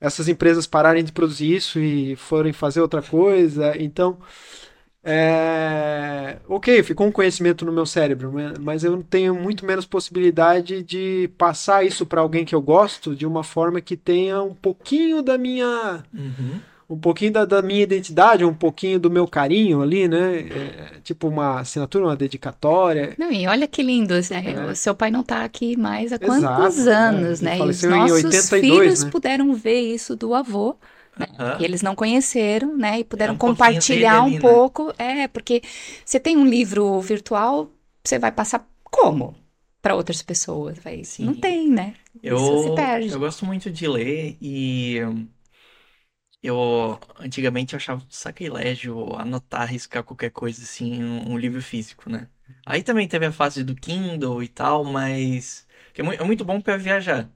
essas 0.00 0.26
empresas 0.28 0.66
pararem 0.66 1.04
de 1.04 1.12
produzir 1.12 1.54
isso 1.54 1.78
e 1.78 2.16
forem 2.16 2.52
fazer 2.52 2.80
outra 2.80 3.00
coisa, 3.00 3.80
então 3.80 4.18
é... 5.04 6.38
ok, 6.48 6.82
ficou 6.82 7.06
um 7.06 7.12
conhecimento 7.12 7.64
no 7.64 7.72
meu 7.72 7.86
cérebro, 7.86 8.32
mas 8.60 8.82
eu 8.82 9.00
tenho 9.04 9.36
muito 9.36 9.64
menos 9.64 9.86
possibilidade 9.86 10.82
de 10.82 11.30
passar 11.38 11.84
isso 11.84 12.04
para 12.06 12.22
alguém 12.22 12.44
que 12.44 12.56
eu 12.56 12.60
gosto 12.60 13.14
de 13.14 13.24
uma 13.24 13.44
forma 13.44 13.80
que 13.80 13.96
tenha 13.96 14.42
um 14.42 14.54
pouquinho 14.54 15.22
da 15.22 15.38
minha 15.38 16.02
uhum 16.12 16.60
um 16.88 16.98
pouquinho 16.98 17.32
da, 17.32 17.44
da, 17.44 17.60
minha 17.60 17.82
identidade, 17.82 18.44
um 18.44 18.54
pouquinho 18.54 18.98
do 18.98 19.10
meu 19.10 19.28
carinho 19.28 19.82
ali, 19.82 20.08
né? 20.08 20.38
É, 20.40 21.00
tipo 21.04 21.28
uma 21.28 21.60
assinatura, 21.60 22.06
uma 22.06 22.16
dedicatória. 22.16 23.14
Não, 23.18 23.30
e 23.30 23.46
olha 23.46 23.68
que 23.68 23.82
lindo, 23.82 24.14
né? 24.14 24.44
É. 24.46 24.70
O 24.70 24.74
seu 24.74 24.94
pai 24.94 25.10
não 25.10 25.20
está 25.20 25.44
aqui 25.44 25.76
mais 25.76 26.12
há 26.12 26.18
quantos 26.18 26.78
Exato, 26.78 26.90
anos, 26.90 27.40
né? 27.42 27.56
né? 27.56 27.58
E 27.58 27.68
os 27.68 27.82
nossos 27.82 28.24
82, 28.24 28.50
filhos 28.50 29.04
né? 29.04 29.10
puderam 29.10 29.52
ver 29.52 29.80
isso 29.80 30.16
do 30.16 30.34
avô. 30.34 30.76
Né? 31.18 31.26
Uhum. 31.36 31.64
eles 31.64 31.82
não 31.82 31.96
conheceram, 31.96 32.76
né? 32.76 33.00
E 33.00 33.04
puderam 33.04 33.32
é 33.32 33.34
um 33.34 33.38
compartilhar 33.38 34.22
um 34.22 34.26
ali, 34.26 34.34
né? 34.36 34.40
pouco. 34.40 34.86
Né? 34.98 35.22
É, 35.22 35.28
porque 35.28 35.60
você 36.04 36.18
tem 36.18 36.36
um 36.36 36.46
livro 36.46 37.00
virtual, 37.00 37.70
você 38.04 38.18
vai 38.18 38.32
passar 38.32 38.66
como? 38.84 39.34
para 39.80 39.94
outras 39.94 40.20
pessoas, 40.22 40.76
vai. 40.78 41.04
Sim. 41.04 41.24
Não 41.24 41.34
tem, 41.34 41.70
né? 41.70 41.94
Eu, 42.22 42.36
Isso 42.36 42.62
se 42.64 42.74
perde. 42.74 43.08
Eu 43.10 43.20
gosto 43.20 43.46
muito 43.46 43.70
de 43.70 43.86
ler 43.86 44.36
e 44.40 44.98
eu 46.42 46.98
antigamente 47.18 47.74
eu 47.74 47.78
achava 47.78 48.04
sacrilégio 48.10 49.14
anotar, 49.16 49.68
riscar 49.68 50.04
qualquer 50.04 50.30
coisa 50.30 50.62
assim 50.62 51.02
um, 51.02 51.32
um 51.32 51.38
livro 51.38 51.62
físico, 51.62 52.10
né? 52.10 52.28
Aí 52.66 52.82
também 52.82 53.08
teve 53.08 53.26
a 53.26 53.32
fase 53.32 53.64
do 53.64 53.74
Kindle 53.74 54.42
e 54.42 54.48
tal, 54.48 54.84
mas 54.84 55.66
que 55.94 56.00
é, 56.00 56.04
muito, 56.04 56.22
é 56.22 56.24
muito 56.26 56.44
bom 56.44 56.60
para 56.60 56.76
viajar. 56.76 57.30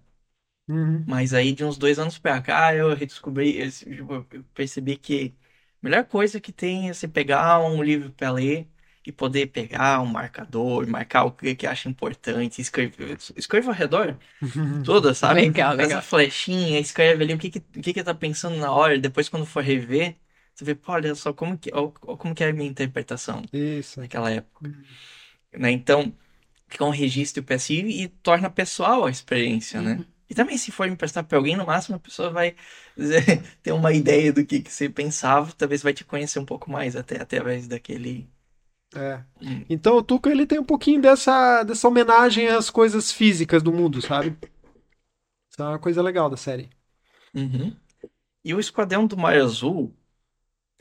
Uhum. 0.68 1.06
Mas 1.06 1.34
aí 1.34 1.52
de 1.52 1.64
uns 1.64 1.76
dois 1.76 1.98
anos 1.98 2.18
pra 2.18 2.40
cá 2.40 2.74
eu 2.74 2.94
redescobri, 2.94 3.58
eu 3.58 4.44
percebi 4.54 4.96
que 4.96 5.36
a 5.82 5.86
melhor 5.86 6.04
coisa 6.06 6.40
que 6.40 6.52
tem 6.52 6.88
é 6.90 6.94
você 6.94 7.08
pegar 7.08 7.60
um 7.60 7.82
livro 7.82 8.12
para 8.12 8.30
ler 8.32 8.70
e 9.04 9.10
poder 9.10 9.46
pegar 9.48 10.00
um 10.00 10.06
marcador, 10.06 10.86
marcar 10.86 11.24
o 11.24 11.32
que, 11.32 11.54
que 11.54 11.66
acha 11.66 11.88
importante, 11.88 12.60
escrever, 12.60 13.18
escreve 13.36 13.66
ao 13.68 13.74
redor, 13.74 14.16
toda, 14.84 15.12
sabe? 15.12 15.40
legal, 15.40 15.74
legal. 15.74 15.98
Essa 15.98 16.02
flechinha, 16.02 16.78
escreve 16.78 17.24
ali 17.24 17.34
o 17.34 17.38
que 17.38 17.50
que, 17.50 17.58
o 17.58 17.82
que 17.82 17.92
que 17.92 18.02
tá 18.02 18.14
pensando 18.14 18.56
na 18.56 18.70
hora, 18.70 18.98
depois 18.98 19.28
quando 19.28 19.44
for 19.44 19.62
rever, 19.62 20.16
você 20.54 20.64
vê, 20.64 20.74
pô, 20.74 20.92
olha 20.92 21.14
só 21.14 21.32
como 21.32 21.58
que, 21.58 21.70
ó, 21.74 21.88
como 21.88 22.34
que 22.34 22.44
é 22.44 22.50
a 22.50 22.52
minha 22.52 22.68
interpretação 22.68 23.42
Isso. 23.52 23.98
naquela 23.98 24.30
época. 24.30 24.68
Uhum. 24.68 24.82
Né? 25.58 25.70
Então, 25.70 26.12
fica 26.68 26.84
um 26.84 26.90
registro 26.90 27.42
passivo 27.42 27.88
e 27.88 28.08
torna 28.08 28.48
pessoal 28.50 29.06
a 29.06 29.10
experiência, 29.10 29.80
né? 29.80 29.92
uhum. 29.92 29.98
né? 29.98 30.06
E 30.30 30.34
também, 30.34 30.56
se 30.56 30.72
for 30.72 30.88
emprestar 30.88 31.24
para 31.24 31.36
alguém, 31.36 31.56
no 31.56 31.66
máximo 31.66 31.96
a 31.96 31.98
pessoa 32.00 32.30
vai 32.30 32.56
ter 33.62 33.72
uma 33.72 33.92
ideia 33.92 34.32
do 34.32 34.46
que, 34.46 34.60
que 34.60 34.72
você 34.72 34.88
pensava, 34.88 35.52
talvez 35.52 35.82
vai 35.82 35.92
te 35.92 36.04
conhecer 36.04 36.38
um 36.38 36.44
pouco 36.46 36.70
mais 36.70 36.96
até 36.96 37.20
através 37.20 37.68
daquele 37.68 38.26
é. 38.94 39.22
Hum. 39.40 39.64
Então 39.68 39.96
o 39.96 40.02
Tuca 40.02 40.30
ele 40.30 40.46
tem 40.46 40.58
um 40.58 40.64
pouquinho 40.64 41.00
dessa, 41.00 41.62
dessa 41.62 41.88
homenagem 41.88 42.48
às 42.48 42.70
coisas 42.70 43.10
físicas 43.10 43.62
do 43.62 43.72
mundo, 43.72 44.00
sabe? 44.02 44.36
Isso 45.50 45.60
é 45.60 45.64
uma 45.64 45.78
coisa 45.78 46.02
legal 46.02 46.28
da 46.30 46.36
série. 46.36 46.70
Uhum. 47.34 47.74
E 48.44 48.54
o 48.54 48.60
Esquadrão 48.60 49.06
do 49.06 49.16
Mar 49.16 49.36
Azul, 49.36 49.94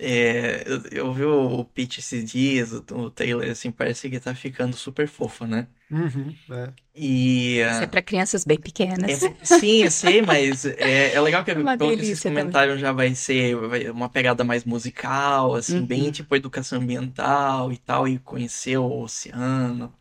É, 0.04 0.64
eu, 0.68 0.84
eu 0.92 1.14
vi 1.14 1.24
o 1.26 1.64
pitch 1.66 2.00
esses 2.00 2.32
dias, 2.32 2.72
o, 2.74 2.84
o 2.96 3.12
Taylor, 3.12 3.46
assim, 3.50 3.72
parece 3.72 4.10
que 4.10 4.20
tá 4.20 4.34
ficando 4.34 4.76
super 4.76 5.08
fofo, 5.08 5.46
né? 5.46 5.68
Uhum, 5.92 6.34
é. 6.52 6.74
E. 6.96 7.60
Isso 7.72 7.84
é 7.84 7.88
para 7.88 8.02
crianças 8.02 8.44
bem 8.46 8.60
pequenas. 8.60 9.12
É, 9.12 9.46
sim, 9.46 9.84
eu 9.84 9.92
sei, 9.92 10.22
mas 10.22 10.66
é, 10.66 11.14
é 11.14 11.22
legal 11.22 11.44
que 11.44 11.52
Uma 11.56 11.78
pelo 11.78 11.92
que 11.94 12.04
vocês 12.04 12.22
também. 12.22 12.44
comentaram 12.46 12.78
já 12.78 12.92
vai 12.92 13.14
ser 13.16 13.56
vai- 13.56 13.90
uma 13.90 14.10
pegada 14.10 14.44
mais 14.44 14.64
musical, 14.66 15.56
assim, 15.56 15.74
Uhum. 15.80 15.88
bem 15.88 16.12
tipo 16.12 16.36
educação 16.36 16.80
ambiental 16.82 17.72
e 17.72 17.78
tal, 17.78 18.08
e 18.08 18.20
conhecer 18.20 18.78
o 18.78 19.02
oceano, 19.02 19.94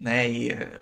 né? 0.00 0.30
E 0.30 0.50
é, 0.52 0.78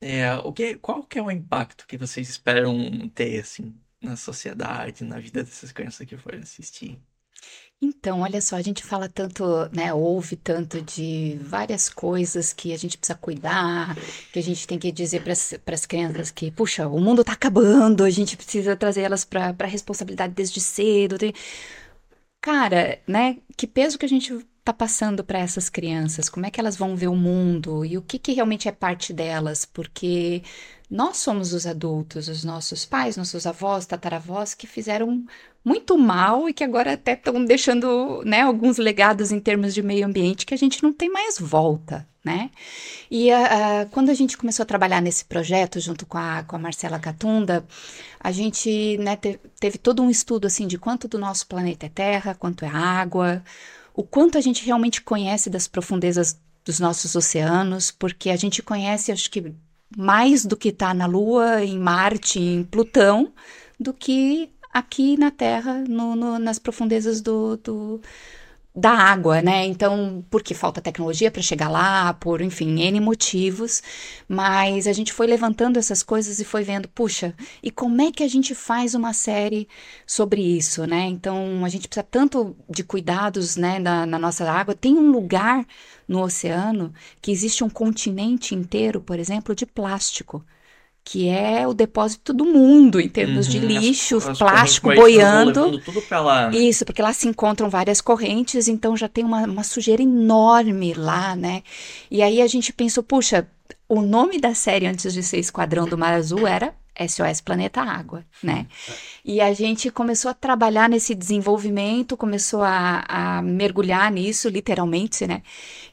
é, 0.00 0.34
o 0.36 0.52
que, 0.52 0.76
qual 0.76 1.04
que 1.04 1.18
é 1.18 1.22
o 1.22 1.30
impacto 1.30 1.86
que 1.86 1.96
vocês 1.98 2.28
esperam 2.28 3.08
ter, 3.10 3.40
assim, 3.40 3.74
na 4.00 4.16
sociedade, 4.16 5.04
na 5.04 5.18
vida 5.20 5.42
dessas 5.44 5.72
crianças 5.72 6.06
que 6.06 6.16
forem 6.16 6.40
assistir? 6.40 7.00
Então, 7.84 8.20
olha 8.20 8.40
só, 8.40 8.54
a 8.54 8.62
gente 8.62 8.84
fala 8.84 9.08
tanto, 9.08 9.44
né, 9.72 9.92
ouve 9.92 10.36
tanto 10.36 10.80
de 10.80 11.36
várias 11.42 11.88
coisas 11.88 12.52
que 12.52 12.72
a 12.72 12.78
gente 12.78 12.96
precisa 12.96 13.18
cuidar, 13.18 13.96
que 14.32 14.38
a 14.38 14.42
gente 14.42 14.68
tem 14.68 14.78
que 14.78 14.92
dizer 14.92 15.20
para 15.24 15.74
as 15.74 15.84
crianças 15.84 16.30
que, 16.30 16.52
puxa, 16.52 16.86
o 16.86 17.00
mundo 17.00 17.22
está 17.22 17.32
acabando, 17.32 18.04
a 18.04 18.10
gente 18.10 18.36
precisa 18.36 18.76
trazer 18.76 19.00
elas 19.02 19.24
para 19.24 19.52
a 19.58 19.66
responsabilidade 19.66 20.32
desde 20.32 20.60
cedo. 20.60 21.16
Cara, 22.40 23.00
né, 23.06 23.38
que 23.56 23.66
peso 23.66 23.98
que 23.98 24.06
a 24.06 24.08
gente 24.08 24.32
tá 24.64 24.72
passando 24.72 25.24
para 25.24 25.38
essas 25.38 25.68
crianças? 25.68 26.28
Como 26.28 26.46
é 26.46 26.50
que 26.50 26.60
elas 26.60 26.76
vão 26.76 26.96
ver 26.96 27.08
o 27.08 27.16
mundo 27.16 27.84
e 27.84 27.98
o 27.98 28.02
que 28.02 28.18
que 28.18 28.32
realmente 28.32 28.68
é 28.68 28.72
parte 28.72 29.12
delas? 29.12 29.64
Porque 29.64 30.42
nós 30.90 31.16
somos 31.16 31.52
os 31.52 31.66
adultos, 31.66 32.28
os 32.28 32.44
nossos 32.44 32.84
pais, 32.84 33.16
nossos 33.16 33.46
avós, 33.46 33.86
tataravós 33.86 34.54
que 34.54 34.66
fizeram 34.66 35.24
muito 35.64 35.96
mal 35.96 36.48
e 36.48 36.52
que 36.52 36.64
agora 36.64 36.92
até 36.94 37.12
estão 37.14 37.44
deixando, 37.44 38.22
né, 38.24 38.42
alguns 38.42 38.78
legados 38.78 39.30
em 39.32 39.40
termos 39.40 39.72
de 39.74 39.82
meio 39.82 40.06
ambiente 40.06 40.44
que 40.44 40.54
a 40.54 40.56
gente 40.58 40.82
não 40.82 40.92
tem 40.92 41.10
mais 41.10 41.38
volta, 41.38 42.06
né? 42.24 42.50
E 43.10 43.30
ah, 43.30 43.86
quando 43.90 44.10
a 44.10 44.14
gente 44.14 44.36
começou 44.36 44.62
a 44.64 44.66
trabalhar 44.66 45.00
nesse 45.00 45.24
projeto 45.24 45.80
junto 45.80 46.06
com 46.06 46.18
a, 46.18 46.42
com 46.44 46.56
a 46.56 46.58
Marcela 46.58 46.98
Catunda, 46.98 47.64
a 48.20 48.32
gente, 48.32 48.96
né, 48.98 49.16
te- 49.16 49.38
teve 49.60 49.78
todo 49.78 50.02
um 50.02 50.10
estudo 50.10 50.46
assim 50.46 50.66
de 50.66 50.78
quanto 50.78 51.08
do 51.08 51.18
nosso 51.18 51.46
planeta 51.46 51.86
é 51.86 51.88
terra, 51.88 52.34
quanto 52.34 52.64
é 52.64 52.68
água, 52.68 53.42
o 53.94 54.02
quanto 54.02 54.38
a 54.38 54.40
gente 54.40 54.64
realmente 54.64 55.00
conhece 55.02 55.50
das 55.50 55.66
profundezas 55.68 56.38
dos 56.64 56.78
nossos 56.80 57.14
oceanos, 57.16 57.90
porque 57.90 58.30
a 58.30 58.36
gente 58.36 58.62
conhece, 58.62 59.10
acho 59.12 59.30
que 59.30 59.52
mais 59.96 60.44
do 60.44 60.56
que 60.56 60.68
está 60.68 60.94
na 60.94 61.06
Lua, 61.06 61.62
em 61.64 61.78
Marte, 61.78 62.38
em 62.40 62.64
Plutão, 62.64 63.32
do 63.78 63.92
que 63.92 64.50
aqui 64.72 65.16
na 65.18 65.30
Terra, 65.30 65.84
no- 65.88 66.16
no- 66.16 66.38
nas 66.38 66.58
profundezas 66.58 67.20
do, 67.20 67.56
do- 67.58 68.00
da 68.74 68.90
água, 68.90 69.42
né? 69.42 69.66
Então, 69.66 70.24
porque 70.30 70.54
falta 70.54 70.80
tecnologia 70.80 71.30
para 71.30 71.42
chegar 71.42 71.68
lá, 71.68 72.14
por, 72.14 72.40
enfim, 72.40 72.80
N 72.80 73.00
motivos, 73.00 73.82
mas 74.26 74.86
a 74.86 74.92
gente 74.92 75.12
foi 75.12 75.26
levantando 75.26 75.78
essas 75.78 76.02
coisas 76.02 76.40
e 76.40 76.44
foi 76.44 76.64
vendo, 76.64 76.88
puxa, 76.88 77.34
e 77.62 77.70
como 77.70 78.00
é 78.00 78.10
que 78.10 78.22
a 78.22 78.28
gente 78.28 78.54
faz 78.54 78.94
uma 78.94 79.12
série 79.12 79.68
sobre 80.06 80.40
isso, 80.40 80.86
né? 80.86 81.04
Então, 81.06 81.64
a 81.64 81.68
gente 81.68 81.86
precisa 81.86 82.06
tanto 82.10 82.56
de 82.68 82.82
cuidados, 82.82 83.56
né, 83.56 83.78
na, 83.78 84.06
na 84.06 84.18
nossa 84.18 84.50
água. 84.50 84.74
Tem 84.74 84.94
um 84.96 85.10
lugar 85.10 85.66
no 86.08 86.22
oceano 86.22 86.92
que 87.20 87.30
existe 87.30 87.62
um 87.62 87.70
continente 87.70 88.54
inteiro, 88.54 89.00
por 89.00 89.18
exemplo, 89.18 89.54
de 89.54 89.66
plástico. 89.66 90.44
Que 91.04 91.28
é 91.28 91.66
o 91.66 91.74
depósito 91.74 92.32
do 92.32 92.44
mundo 92.44 93.00
em 93.00 93.08
termos 93.08 93.48
de 93.48 93.58
Uhum, 93.58 93.64
as- 93.76 93.82
lixo, 93.84 94.16
as 94.18 94.38
plástico 94.38 94.86
marítimas 94.88 95.14
vão 95.16 95.24
boiando. 95.44 95.60
levando 95.66 95.84
tudo 95.84 96.02
pra 96.02 96.20
lá? 96.20 96.50
Isso, 96.54 96.84
porque 96.84 97.02
lá 97.02 97.12
se 97.12 97.26
encontram 97.28 97.68
várias 97.68 98.00
correntes, 98.00 98.68
então 98.68 98.96
já 98.96 99.08
tem 99.08 99.24
uma, 99.24 99.42
uma 99.44 99.64
sujeira 99.64 100.00
enorme 100.02 100.94
lá, 100.94 101.34
né? 101.34 101.62
E 102.10 102.22
aí 102.22 102.40
a 102.40 102.46
gente 102.46 102.72
pensou, 102.72 103.02
puxa, 103.02 103.48
o 103.88 104.00
nome 104.00 104.38
da 104.40 104.54
série 104.54 104.86
antes 104.86 105.12
de 105.12 105.22
ser 105.24 105.38
Esquadrão 105.38 105.86
do 105.86 105.98
Mar 105.98 106.14
Azul 106.14 106.46
era 106.46 106.72
SOS 106.94 107.40
Planeta 107.40 107.80
Água, 107.80 108.24
né? 108.42 108.66
E 109.24 109.40
a 109.40 109.52
gente 109.52 109.90
começou 109.90 110.30
a 110.30 110.34
trabalhar 110.34 110.88
nesse 110.88 111.14
desenvolvimento, 111.16 112.16
começou 112.16 112.62
a, 112.62 113.02
a 113.08 113.42
mergulhar 113.42 114.10
nisso, 114.12 114.48
literalmente, 114.48 115.26
né? 115.26 115.42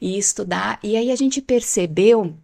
E 0.00 0.16
estudar. 0.16 0.78
E 0.84 0.96
aí 0.96 1.10
a 1.10 1.16
gente 1.16 1.40
percebeu 1.42 2.36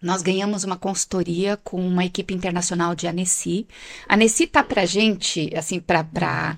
nós 0.00 0.22
ganhamos 0.22 0.62
uma 0.64 0.76
consultoria 0.76 1.56
com 1.56 1.80
uma 1.86 2.04
equipe 2.04 2.32
internacional 2.32 2.94
de 2.94 3.06
Annecy. 3.08 3.66
A 4.08 4.14
Annecy 4.14 4.46
tá 4.46 4.62
pra 4.62 4.86
gente, 4.86 5.50
assim, 5.56 5.80
para 5.80 6.56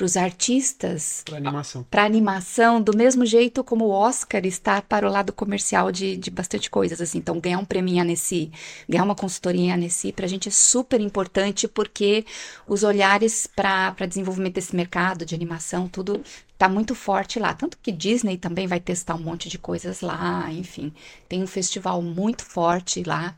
os 0.00 0.16
artistas, 0.16 1.22
Pra 1.24 1.38
animação. 1.38 1.86
para 1.90 2.04
animação, 2.04 2.82
do 2.82 2.94
mesmo 2.96 3.24
jeito 3.24 3.64
como 3.64 3.86
o 3.86 3.90
Oscar 3.90 4.44
está 4.44 4.82
para 4.82 5.08
o 5.08 5.10
lado 5.10 5.32
comercial 5.32 5.90
de, 5.90 6.16
de 6.16 6.30
bastante 6.30 6.68
coisas, 6.68 7.00
assim. 7.00 7.18
Então, 7.18 7.40
ganhar 7.40 7.58
um 7.58 7.64
prêmio 7.64 7.94
em 7.94 8.00
Annecy, 8.00 8.50
ganhar 8.88 9.04
uma 9.04 9.14
consultoria 9.14 9.62
em 9.62 9.72
Annecy, 9.72 10.12
pra 10.12 10.26
gente 10.26 10.48
é 10.48 10.52
super 10.52 11.00
importante, 11.00 11.66
porque 11.66 12.26
os 12.66 12.82
olhares 12.82 13.46
para 13.46 13.94
desenvolvimento 14.06 14.54
desse 14.54 14.74
mercado 14.76 15.24
de 15.24 15.34
animação, 15.34 15.88
tudo 15.88 16.20
tá 16.62 16.68
muito 16.68 16.94
forte 16.94 17.40
lá. 17.40 17.52
Tanto 17.54 17.76
que 17.82 17.90
Disney 17.90 18.36
também 18.36 18.68
vai 18.68 18.78
testar 18.78 19.16
um 19.16 19.18
monte 19.18 19.48
de 19.48 19.58
coisas 19.58 20.00
lá, 20.00 20.46
enfim. 20.52 20.92
Tem 21.28 21.42
um 21.42 21.46
festival 21.46 22.00
muito 22.00 22.44
forte 22.44 23.02
lá. 23.02 23.34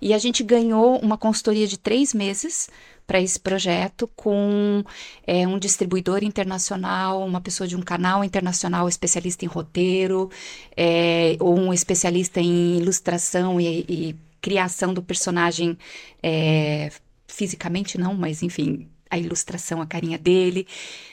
E 0.00 0.14
a 0.14 0.18
gente 0.18 0.42
ganhou 0.42 0.98
uma 1.00 1.18
consultoria 1.18 1.66
de 1.66 1.78
três 1.78 2.14
meses 2.14 2.70
para 3.06 3.20
esse 3.20 3.38
projeto 3.38 4.08
com 4.16 4.82
é, 5.26 5.46
um 5.46 5.58
distribuidor 5.58 6.24
internacional, 6.24 7.22
uma 7.26 7.42
pessoa 7.42 7.68
de 7.68 7.76
um 7.76 7.82
canal 7.82 8.24
internacional 8.24 8.88
especialista 8.88 9.44
em 9.44 9.48
roteiro, 9.48 10.30
é, 10.74 11.36
ou 11.40 11.58
um 11.58 11.74
especialista 11.74 12.40
em 12.40 12.78
ilustração 12.78 13.60
e, 13.60 13.84
e 13.86 14.16
criação 14.40 14.94
do 14.94 15.02
personagem 15.02 15.76
é, 16.22 16.90
fisicamente 17.26 17.98
não, 17.98 18.14
mas 18.14 18.42
enfim, 18.42 18.88
a 19.12 19.18
ilustração, 19.18 19.82
a 19.82 19.86
carinha 19.86 20.18
dele. 20.18 20.66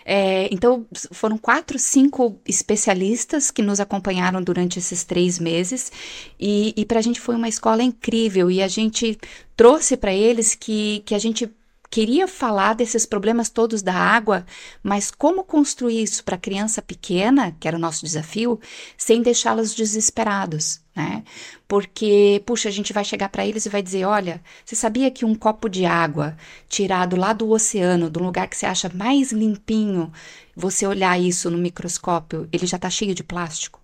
É, 0.05 0.47
então, 0.53 0.88
foram 1.11 1.38
quatro, 1.38 1.77
cinco 1.77 2.39
especialistas 2.47 3.51
que 3.51 3.61
nos 3.61 3.81
acompanharam 3.81 4.41
durante 4.41 4.80
esses 4.80 5.03
três 5.03 5.38
meses, 5.38 5.91
e, 6.39 6.73
e 6.77 6.85
para 6.85 6.99
a 6.99 7.01
gente 7.01 7.19
foi 7.19 7.35
uma 7.35 7.49
escola 7.49 7.84
incrível, 7.84 8.49
e 8.49 8.61
a 8.61 8.69
gente 8.69 9.19
trouxe 9.55 9.97
para 9.97 10.13
eles 10.13 10.55
que, 10.55 11.03
que 11.05 11.13
a 11.13 11.19
gente 11.19 11.51
queria 11.90 12.28
falar 12.28 12.76
desses 12.76 13.06
problemas 13.06 13.49
todos 13.49 13.82
da 13.82 13.94
água, 13.94 14.45
mas 14.84 15.10
como 15.10 15.44
construir 15.44 16.03
isso 16.03 16.24
para 16.24 16.38
criança 16.38 16.82
pequena, 16.82 17.56
que 17.60 17.68
era 17.68 17.78
o 17.78 17.80
nosso 17.80 18.06
desafio, 18.06 18.60
sem 18.98 19.22
deixá-los 19.22 19.74
desesperados, 19.74 20.82
né? 20.95 21.24
Porque, 21.68 22.44
puxa, 22.45 22.70
a 22.70 22.72
gente 22.72 22.94
vai 22.94 23.03
chegar 23.03 23.30
para 23.30 23.45
eles 23.45 23.66
e 23.66 23.70
vai 23.70 23.82
dizer: 23.82 24.06
olha, 24.06 24.41
você 24.64 24.76
sabia 24.76 25.10
que 25.10 25.26
um 25.26 25.34
copo 25.36 25.70
de 25.70 25.86
água 25.86 26.38
tirado 26.68 27.16
lá 27.16 27.34
do 27.34 27.49
oceano, 27.49 28.10
do 28.10 28.24
lugar 28.24 28.48
que 28.48 28.57
você 28.57 28.66
acha 28.66 28.90
mais 28.94 29.32
limpinho, 29.32 30.11
você 30.56 30.86
olhar 30.86 31.20
isso 31.20 31.49
no 31.49 31.57
microscópio, 31.57 32.48
ele 32.52 32.68
já 32.68 32.76
está 32.78 32.90
cheio 32.90 33.16
de 33.16 33.24
plástico? 33.24 33.78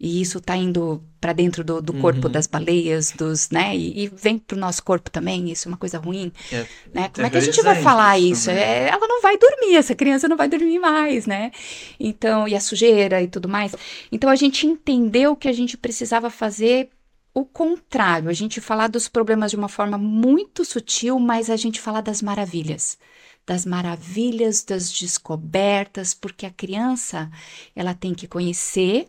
E 0.00 0.20
isso 0.20 0.38
está 0.38 0.56
indo 0.56 1.02
para 1.20 1.32
dentro 1.32 1.64
do, 1.64 1.80
do 1.80 1.94
corpo 1.94 2.26
Uhum. 2.26 2.32
das 2.32 2.46
baleias, 2.46 3.12
dos, 3.12 3.48
né? 3.50 3.74
E, 3.76 4.04
e 4.04 4.08
vem 4.08 4.38
para 4.38 4.56
o 4.56 4.58
nosso 4.58 4.82
corpo 4.82 5.10
também, 5.10 5.50
isso 5.50 5.68
é 5.68 5.70
uma 5.70 5.78
coisa 5.78 5.98
ruim 5.98 6.32
É 6.50 6.66
né? 6.92 7.08
Como 7.08 7.26
é 7.26 7.30
que 7.30 7.36
a 7.38 7.40
gente 7.40 7.62
vai 7.62 7.76
falar 7.76 8.18
isso, 8.18 8.50
isso? 8.50 8.50
né? 8.50 8.86
É, 8.86 8.88
ela 8.88 9.06
não 9.06 9.22
vai 9.22 9.36
dormir, 9.38 9.76
essa 9.76 9.94
criança 9.94 10.28
não 10.28 10.36
vai 10.36 10.48
dormir 10.48 10.78
mais, 10.78 11.26
né? 11.26 11.50
Então, 11.98 12.46
e 12.48 12.54
a 12.54 12.60
sujeira 12.60 13.22
e 13.22 13.28
tudo 13.28 13.48
mais. 13.48 13.74
Então, 14.12 14.30
a 14.30 14.36
gente 14.36 14.66
entendeu 14.66 15.36
que 15.36 15.48
a 15.48 15.52
gente 15.52 15.76
precisava 15.76 16.30
fazer 16.30 16.90
o 17.32 17.44
contrário, 17.44 18.28
a 18.28 18.32
gente 18.32 18.60
falar 18.60 18.88
dos 18.88 19.08
problemas 19.08 19.50
de 19.50 19.56
uma 19.56 19.68
forma 19.68 19.98
muito 19.98 20.64
sutil, 20.64 21.18
mas 21.18 21.50
a 21.50 21.56
gente 21.56 21.80
falar 21.80 22.00
das 22.00 22.22
maravilhas. 22.22 22.98
Das 23.46 23.66
maravilhas, 23.66 24.62
das 24.64 24.90
descobertas, 24.92 26.14
porque 26.14 26.46
a 26.46 26.50
criança, 26.50 27.30
ela 27.76 27.94
tem 27.94 28.14
que 28.14 28.26
conhecer 28.28 29.08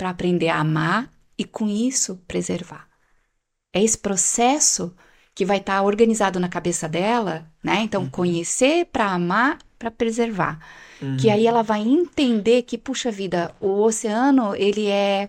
para 0.00 0.08
aprender 0.08 0.48
a 0.48 0.60
amar 0.60 1.12
e, 1.36 1.44
com 1.44 1.68
isso, 1.68 2.16
preservar. 2.26 2.88
É 3.70 3.84
esse 3.84 3.98
processo 3.98 4.94
que 5.34 5.44
vai 5.44 5.58
estar 5.58 5.82
organizado 5.82 6.40
na 6.40 6.48
cabeça 6.48 6.88
dela, 6.88 7.46
né? 7.62 7.82
Então, 7.82 8.08
conhecer 8.08 8.86
para 8.86 9.12
amar, 9.12 9.58
para 9.78 9.90
preservar. 9.90 10.58
Que 11.18 11.26
Uhum. 11.26 11.34
aí 11.34 11.46
ela 11.46 11.62
vai 11.62 11.82
entender 11.82 12.62
que, 12.62 12.78
puxa 12.78 13.10
vida, 13.10 13.54
o 13.60 13.82
oceano, 13.82 14.54
ele 14.56 14.86
é 14.86 15.28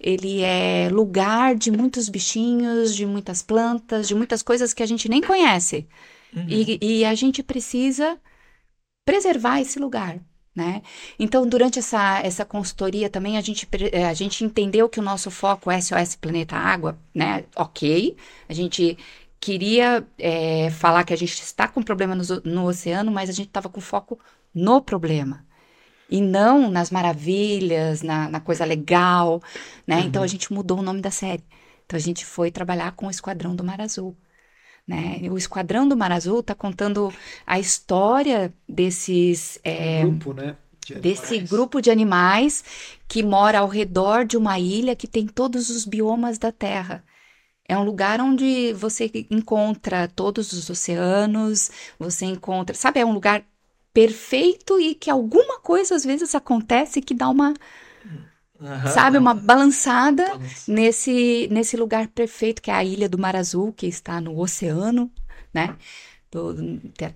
ele 0.00 0.42
é 0.42 0.88
lugar 0.90 1.54
de 1.54 1.70
muitos 1.70 2.08
bichinhos, 2.08 2.92
de 2.94 3.06
muitas 3.06 3.40
plantas, 3.40 4.08
de 4.08 4.16
muitas 4.16 4.42
coisas 4.42 4.74
que 4.74 4.82
a 4.82 4.86
gente 4.86 5.08
nem 5.08 5.20
conhece. 5.20 5.86
Uhum. 6.34 6.44
E, 6.48 6.78
e 6.82 7.04
a 7.04 7.14
gente 7.14 7.40
precisa 7.40 8.18
preservar 9.04 9.60
esse 9.60 9.78
lugar, 9.78 10.18
né? 10.58 10.82
Então, 11.18 11.46
durante 11.48 11.78
essa, 11.78 12.20
essa 12.20 12.44
consultoria 12.44 13.08
também, 13.08 13.38
a 13.38 13.40
gente, 13.40 13.66
eh, 13.92 14.04
a 14.06 14.12
gente 14.14 14.44
entendeu 14.44 14.88
que 14.88 14.98
o 15.00 15.02
nosso 15.02 15.30
foco 15.30 15.70
é 15.70 15.80
SOS 15.80 16.16
Planeta 16.16 16.56
Água, 16.56 16.98
né? 17.14 17.44
Ok, 17.56 18.16
a 18.48 18.52
gente 18.52 18.98
queria 19.40 20.04
eh, 20.18 20.68
falar 20.70 21.04
que 21.04 21.14
a 21.14 21.16
gente 21.16 21.32
está 21.40 21.68
com 21.68 21.82
problema 21.82 22.14
no, 22.16 22.24
no 22.44 22.66
oceano, 22.66 23.10
mas 23.12 23.30
a 23.30 23.32
gente 23.32 23.48
estava 23.48 23.68
com 23.68 23.80
foco 23.80 24.18
no 24.54 24.82
problema. 24.82 25.46
e 26.10 26.20
não 26.20 26.70
nas 26.70 26.90
maravilhas, 26.90 28.02
na, 28.02 28.28
na 28.30 28.40
coisa 28.40 28.64
legal, 28.64 29.42
né? 29.86 30.00
Então 30.00 30.22
a 30.22 30.26
gente 30.26 30.52
mudou 30.52 30.78
o 30.78 30.82
nome 30.82 31.00
da 31.02 31.10
série. 31.10 31.44
Então 31.86 31.96
a 31.98 32.00
gente 32.00 32.24
foi 32.26 32.50
trabalhar 32.50 32.92
com 32.92 33.06
o 33.06 33.10
Esquadrão 33.10 33.54
do 33.56 33.64
Mar 33.64 33.80
Azul. 33.80 34.16
Né? 34.88 35.20
O 35.30 35.36
Esquadrão 35.36 35.86
do 35.86 35.94
Mar 35.94 36.10
Azul 36.10 36.40
está 36.40 36.54
contando 36.54 37.12
a 37.46 37.58
história 37.58 38.50
desses. 38.66 39.60
é, 39.62 40.00
Grupo, 40.00 40.32
né? 40.32 40.56
de 40.94 41.00
desse 41.00 41.38
grupo 41.38 41.80
de 41.80 41.90
animais 41.90 42.64
que 43.06 43.22
mora 43.22 43.58
ao 43.58 43.68
redor 43.68 44.24
de 44.24 44.36
uma 44.36 44.58
ilha 44.58 44.96
que 44.96 45.06
tem 45.06 45.26
todos 45.26 45.68
os 45.68 45.84
biomas 45.84 46.38
da 46.38 46.50
Terra. 46.50 47.04
É 47.68 47.76
um 47.76 47.84
lugar 47.84 48.18
onde 48.20 48.72
você 48.72 49.10
encontra 49.30 50.08
todos 50.08 50.52
os 50.52 50.70
oceanos, 50.70 51.70
você 51.98 52.24
encontra, 52.24 52.74
sabe, 52.74 53.00
é 53.00 53.04
um 53.04 53.12
lugar 53.12 53.44
perfeito 53.92 54.80
e 54.80 54.94
que 54.94 55.10
alguma 55.10 55.60
coisa 55.60 55.94
às 55.94 56.04
vezes 56.04 56.34
acontece 56.34 57.02
que 57.02 57.12
dá 57.12 57.28
uma, 57.28 57.52
Aham. 58.60 58.90
sabe, 58.90 59.18
uma 59.18 59.34
balançada 59.34 60.26
Balança. 60.30 60.72
nesse 60.72 61.48
nesse 61.50 61.76
lugar 61.76 62.08
perfeito 62.08 62.60
que 62.60 62.70
é 62.70 62.74
a 62.74 62.84
Ilha 62.84 63.08
do 63.08 63.16
Mar 63.18 63.36
Azul, 63.36 63.72
que 63.72 63.86
está 63.86 64.20
no 64.20 64.38
oceano, 64.38 65.10
né? 65.54 65.76
Do- 66.30 66.54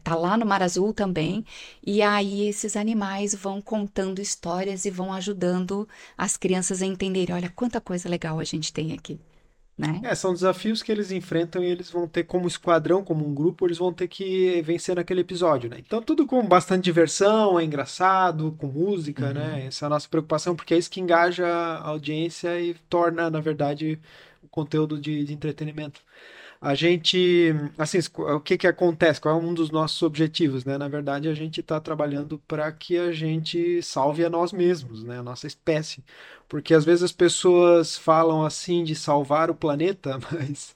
tá 0.03 0.15
lá 0.15 0.37
no 0.39 0.47
Mar 0.47 0.63
Azul 0.63 0.95
também. 0.95 1.45
E 1.85 2.01
aí 2.01 2.49
esses 2.49 2.77
animais 2.77 3.35
vão 3.35 3.61
contando 3.61 4.21
histórias 4.21 4.85
e 4.87 4.91
vão 4.91 5.13
ajudando 5.13 5.87
as 6.17 6.37
crianças 6.37 6.81
a 6.83 6.87
entenderem, 6.87 7.35
olha 7.35 7.51
quanta 7.55 7.81
coisa 7.81 8.09
legal 8.09 8.41
a 8.41 8.45
gente 8.45 8.73
tem 8.73 8.93
aqui, 8.93 9.21
né? 9.77 10.01
É, 10.05 10.15
são 10.15 10.33
desafios 10.33 10.83
que 10.83 10.93
eles 10.93 11.11
enfrentam 11.11 11.63
e 11.65 11.67
eles 11.67 11.91
vão 11.91 12.07
ter 12.07 12.25
como 12.25 12.47
esquadrão, 12.47 13.03
como 13.03 13.27
um 13.27 13.35
grupo, 13.35 13.67
eles 13.67 13.79
vão 13.79 13.93
ter 13.93 14.07
que 14.09 14.61
vencer 14.63 14.95
naquele 14.97 15.23
episódio, 15.23 15.71
né? 15.71 15.77
Então 15.79 16.03
tudo 16.03 16.27
com 16.27 16.47
bastante 16.47 16.85
diversão, 16.85 17.59
é 17.59 17.65
engraçado, 17.65 18.53
com 18.59 18.67
música, 18.67 19.29
Uhum. 19.29 19.33
né? 19.35 19.67
Essa 19.67 19.85
é 19.85 19.87
a 19.87 19.91
nossa 19.91 20.09
preocupação, 20.09 20.55
porque 20.55 20.75
é 20.75 20.79
isso 20.79 20.91
que 20.91 21.01
engaja 21.01 21.47
a 21.47 21.89
audiência 21.89 22.61
e 22.61 22.75
torna, 22.89 23.31
na 23.31 23.41
verdade, 23.41 23.99
o 24.43 24.49
conteúdo 24.49 25.01
de, 25.01 25.25
de 25.25 25.33
entretenimento. 25.33 26.01
A 26.65 26.77
gente, 26.77 27.53
assim, 27.77 27.99
o 28.19 28.39
que 28.41 28.57
que 28.57 28.69
acontece? 28.69 29.21
Qual 29.21 29.37
é 29.37 29.43
um 29.43 29.53
dos 29.53 29.71
nossos 29.73 30.01
objetivos, 30.03 30.65
né? 30.65 30.79
Na 30.79 30.87
verdade, 30.87 31.29
a 31.29 31.35
gente 31.35 31.59
está 31.61 31.81
trabalhando 31.81 32.39
para 32.47 32.71
que 32.71 32.97
a 32.97 33.11
gente 33.11 33.83
salve 33.83 34.25
a 34.25 34.31
nós 34.31 34.53
mesmos, 34.53 35.03
né? 35.03 35.19
A 35.19 35.23
nossa 35.25 35.49
espécie. 35.49 36.05
Porque 36.49 36.73
às 36.73 36.85
vezes 36.85 37.03
as 37.03 37.13
pessoas 37.13 37.99
falam 37.99 38.45
assim 38.45 38.85
de 38.85 38.95
salvar 38.95 39.51
o 39.51 39.57
planeta, 39.57 40.21
mas 40.33 40.73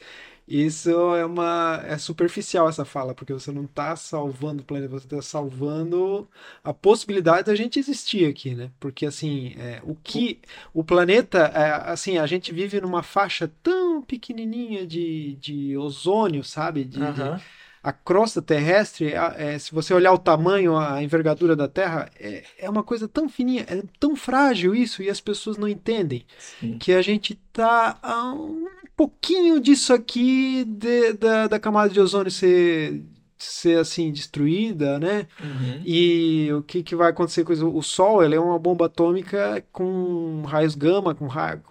isso 0.48 0.90
é 1.16 1.24
uma 1.26 1.82
é 1.84 1.98
superficial 1.98 2.68
essa 2.68 2.84
fala, 2.84 3.14
porque 3.14 3.32
você 3.32 3.50
não 3.50 3.64
está 3.64 3.96
salvando 3.96 4.62
o 4.62 4.64
planeta, 4.64 4.90
você 4.90 5.06
está 5.06 5.20
salvando 5.20 6.28
a 6.62 6.72
possibilidade 6.72 7.46
da 7.46 7.54
gente 7.54 7.78
existir 7.80 8.28
aqui, 8.28 8.54
né? 8.54 8.70
Porque 8.78 9.06
assim, 9.06 9.54
é, 9.58 9.80
o 9.84 9.94
que 9.96 10.40
o 10.72 10.84
planeta, 10.84 11.38
é, 11.38 11.90
assim, 11.90 12.18
a 12.18 12.26
gente 12.26 12.52
vive 12.52 12.80
numa 12.80 13.02
faixa 13.02 13.50
tão 13.62 14.00
pequenininha 14.02 14.86
de, 14.86 15.36
de 15.40 15.76
ozônio, 15.76 16.44
sabe? 16.44 16.84
De, 16.84 17.00
de-. 17.00 17.42
A 17.86 17.92
crosta 17.92 18.42
terrestre, 18.42 19.12
é, 19.14 19.56
se 19.60 19.72
você 19.72 19.94
olhar 19.94 20.12
o 20.12 20.18
tamanho, 20.18 20.76
a 20.76 21.00
envergadura 21.00 21.54
da 21.54 21.68
Terra, 21.68 22.10
é, 22.18 22.42
é 22.58 22.68
uma 22.68 22.82
coisa 22.82 23.06
tão 23.06 23.28
fininha, 23.28 23.64
é 23.68 23.80
tão 24.00 24.16
frágil 24.16 24.74
isso, 24.74 25.04
e 25.04 25.08
as 25.08 25.20
pessoas 25.20 25.56
não 25.56 25.68
entendem 25.68 26.26
Sim. 26.36 26.78
que 26.78 26.92
a 26.92 27.00
gente 27.00 27.36
tá 27.52 27.96
a 28.02 28.32
um 28.32 28.66
pouquinho 28.96 29.60
disso 29.60 29.92
aqui 29.94 30.64
de- 30.64 31.12
da, 31.12 31.46
da 31.46 31.60
camada 31.60 31.92
de 31.92 32.00
ozônio 32.00 32.28
ser, 32.32 33.04
ser 33.38 33.78
assim 33.78 34.10
destruída, 34.10 34.98
né? 34.98 35.28
Uhum. 35.40 35.82
E 35.84 36.48
o 36.54 36.62
que, 36.64 36.82
que 36.82 36.96
vai 36.96 37.10
acontecer 37.10 37.44
com 37.44 37.52
isso? 37.52 37.68
O 37.68 37.82
Sol, 37.84 38.24
ele 38.24 38.34
é 38.34 38.40
uma 38.40 38.58
bomba 38.58 38.86
atômica 38.86 39.62
com 39.70 40.42
raios 40.44 40.74
gama, 40.74 41.14
com 41.14 41.28
raio, 41.28 41.62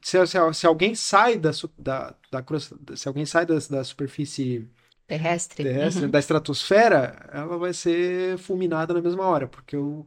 se, 0.00 0.26
se, 0.26 0.38
se 0.54 0.66
alguém 0.66 0.94
sai 0.94 1.36
da, 1.36 1.50
da, 1.78 2.14
da 2.30 2.42
crosta, 2.42 2.76
se 2.96 3.06
alguém 3.06 3.26
sai 3.26 3.44
da, 3.44 3.58
da 3.68 3.84
superfície 3.84 4.66
Terrestre. 5.10 5.64
terrestre, 5.64 6.04
Uhum. 6.04 6.10
da 6.10 6.18
estratosfera, 6.18 7.28
ela 7.32 7.58
vai 7.58 7.72
ser 7.72 8.38
fulminada 8.38 8.94
na 8.94 9.02
mesma 9.02 9.24
hora, 9.24 9.46
porque 9.48 9.76
o, 9.76 10.06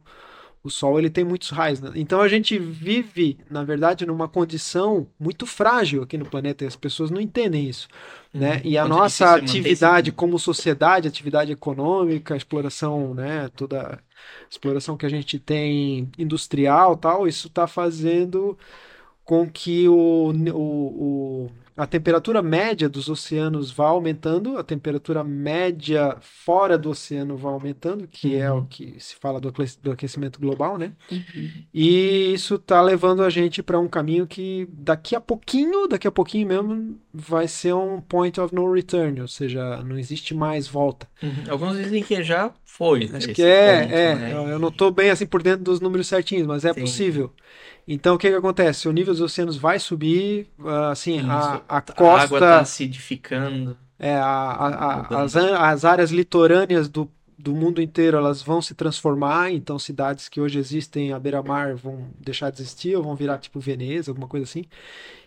o 0.62 0.70
Sol 0.70 0.98
ele 0.98 1.10
tem 1.10 1.24
muitos 1.24 1.50
raios, 1.50 1.80
né? 1.80 1.92
Então 1.94 2.20
a 2.20 2.28
gente 2.28 2.58
vive, 2.58 3.38
na 3.50 3.62
verdade, 3.64 4.06
numa 4.06 4.28
condição 4.28 5.06
muito 5.18 5.46
frágil 5.46 6.02
aqui 6.02 6.18
no 6.18 6.26
planeta 6.26 6.64
e 6.64 6.66
as 6.66 6.76
pessoas 6.76 7.10
não 7.10 7.20
entendem 7.20 7.68
isso, 7.68 7.88
né? 8.32 8.60
E 8.64 8.78
a 8.78 8.86
nossa 8.86 9.34
atividade 9.34 10.10
como 10.12 10.38
sociedade, 10.38 11.08
atividade 11.08 11.52
econômica, 11.52 12.36
exploração, 12.36 13.14
né? 13.14 13.48
Toda 13.50 13.94
a 13.96 13.98
exploração 14.50 14.96
que 14.96 15.06
a 15.06 15.08
gente 15.10 15.38
tem 15.38 16.10
industrial, 16.18 16.96
tal, 16.96 17.28
isso 17.28 17.48
está 17.48 17.66
fazendo 17.66 18.58
com 19.24 19.48
que 19.50 19.88
o, 19.88 20.32
o, 20.54 21.46
o- 21.46 21.50
a 21.76 21.86
temperatura 21.86 22.40
média 22.42 22.88
dos 22.88 23.08
oceanos 23.08 23.70
vá 23.72 23.86
aumentando, 23.88 24.58
a 24.58 24.62
temperatura 24.64 25.24
média 25.24 26.16
fora 26.20 26.78
do 26.78 26.90
oceano 26.90 27.36
vá 27.36 27.50
aumentando, 27.50 28.06
que 28.06 28.36
é 28.36 28.50
o 28.50 28.56
Uhum. 28.58 28.66
que 28.66 28.94
se 29.00 29.16
fala 29.16 29.40
do 29.40 29.48
aque- 29.48 29.76
do 29.82 29.90
aquecimento 29.90 30.38
global, 30.40 30.78
né? 30.78 30.92
Uhum. 31.10 31.50
E 31.72 32.32
isso 32.32 32.54
está 32.56 32.80
levando 32.80 33.22
a 33.22 33.30
gente 33.30 33.62
para 33.62 33.78
um 33.78 33.88
caminho 33.88 34.26
que 34.26 34.68
daqui 34.72 35.16
a 35.16 35.20
pouquinho, 35.20 35.88
daqui 35.88 36.06
a 36.06 36.12
pouquinho 36.12 36.46
mesmo, 36.46 36.98
vai 37.12 37.48
ser 37.48 37.74
um 37.74 38.00
point 38.00 38.40
of 38.40 38.54
no 38.54 38.72
return, 38.72 39.20
ou 39.20 39.28
seja, 39.28 39.82
não 39.82 39.98
existe 39.98 40.34
mais 40.34 40.68
volta. 40.68 41.08
Uhum. 41.22 41.44
Alguns 41.48 41.76
dizem 41.76 42.02
que 42.02 42.22
já 42.22 42.52
foi. 42.64 43.04
Acho 43.04 43.16
esse 43.16 43.34
que 43.34 43.42
é, 43.42 43.82
ponto, 43.82 43.94
é, 43.94 44.14
né? 44.14 44.32
eu 44.32 44.48
eu 44.48 44.58
não 44.58 44.68
estou 44.68 44.90
bem 44.92 45.10
assim 45.10 45.26
por 45.26 45.42
dentro 45.42 45.64
dos 45.64 45.80
números 45.80 46.06
certinhos, 46.06 46.46
mas 46.46 46.64
é 46.64 46.72
Sim. 46.72 46.80
possível. 46.80 47.32
Então, 47.86 48.14
o 48.14 48.18
que 48.18 48.28
que 48.30 48.34
acontece? 48.36 48.88
O 48.88 48.92
nível 48.92 49.12
dos 49.12 49.20
oceanos 49.20 49.56
vai 49.56 49.78
subir, 49.78 50.46
ah, 50.64 50.90
assim, 50.90 51.18
a, 51.18 51.22
Isso. 51.22 51.28
a 51.28 51.76
A 51.76 51.76
água 51.76 51.82
costa, 51.94 52.34
está 52.36 52.60
acidificando. 52.60 53.76
é, 53.98 54.14
a, 54.14 54.22
a- 54.24 54.96
Mudando. 55.02 55.22
as, 55.24 55.36
as 55.36 55.84
áreas 55.84 56.10
litorâneas 56.10 56.88
do, 56.88 57.10
do 57.38 57.52
mundo 57.54 57.82
inteiro, 57.82 58.16
elas 58.16 58.40
vão 58.42 58.62
se 58.62 58.74
transformar, 58.74 59.50
então 59.52 59.78
cidades 59.78 60.28
que 60.30 60.40
hoje 60.40 60.58
existem 60.58 61.12
à 61.12 61.18
beira-mar 61.18 61.74
vão 61.76 62.08
deixar 62.18 62.50
de 62.50 62.60
existir, 62.62 62.96
ou 62.96 63.02
vão 63.02 63.14
virar 63.14 63.36
tipo 63.38 63.60
Veneza, 63.60 64.10
alguma 64.10 64.28
coisa 64.28 64.44
assim. 64.44 64.64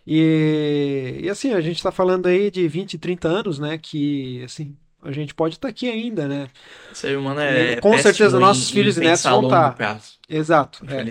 E, 0.05 1.19
e 1.23 1.29
assim, 1.29 1.53
a 1.53 1.61
gente 1.61 1.77
está 1.77 1.91
falando 1.91 2.27
aí 2.27 2.49
de 2.49 2.67
20, 2.67 2.97
30 2.97 3.27
anos, 3.27 3.59
né, 3.59 3.77
que, 3.77 4.41
assim, 4.43 4.75
a 5.03 5.11
gente 5.11 5.33
pode 5.35 5.55
estar 5.55 5.67
aqui 5.67 5.89
ainda, 5.89 6.27
né? 6.27 6.47
O 6.91 6.95
ser 6.95 7.17
humano 7.17 7.39
é 7.39 7.73
E, 7.73 7.81
com 7.81 7.97
certeza, 7.97 8.39
nossos 8.39 8.69
em 8.71 8.73
filhos 8.73 8.97
e 8.97 9.01
netos 9.01 9.23
vão 9.23 9.41
longo 9.41 9.49
tá. 9.49 9.99
Exato, 10.29 10.83
é. 10.87 11.03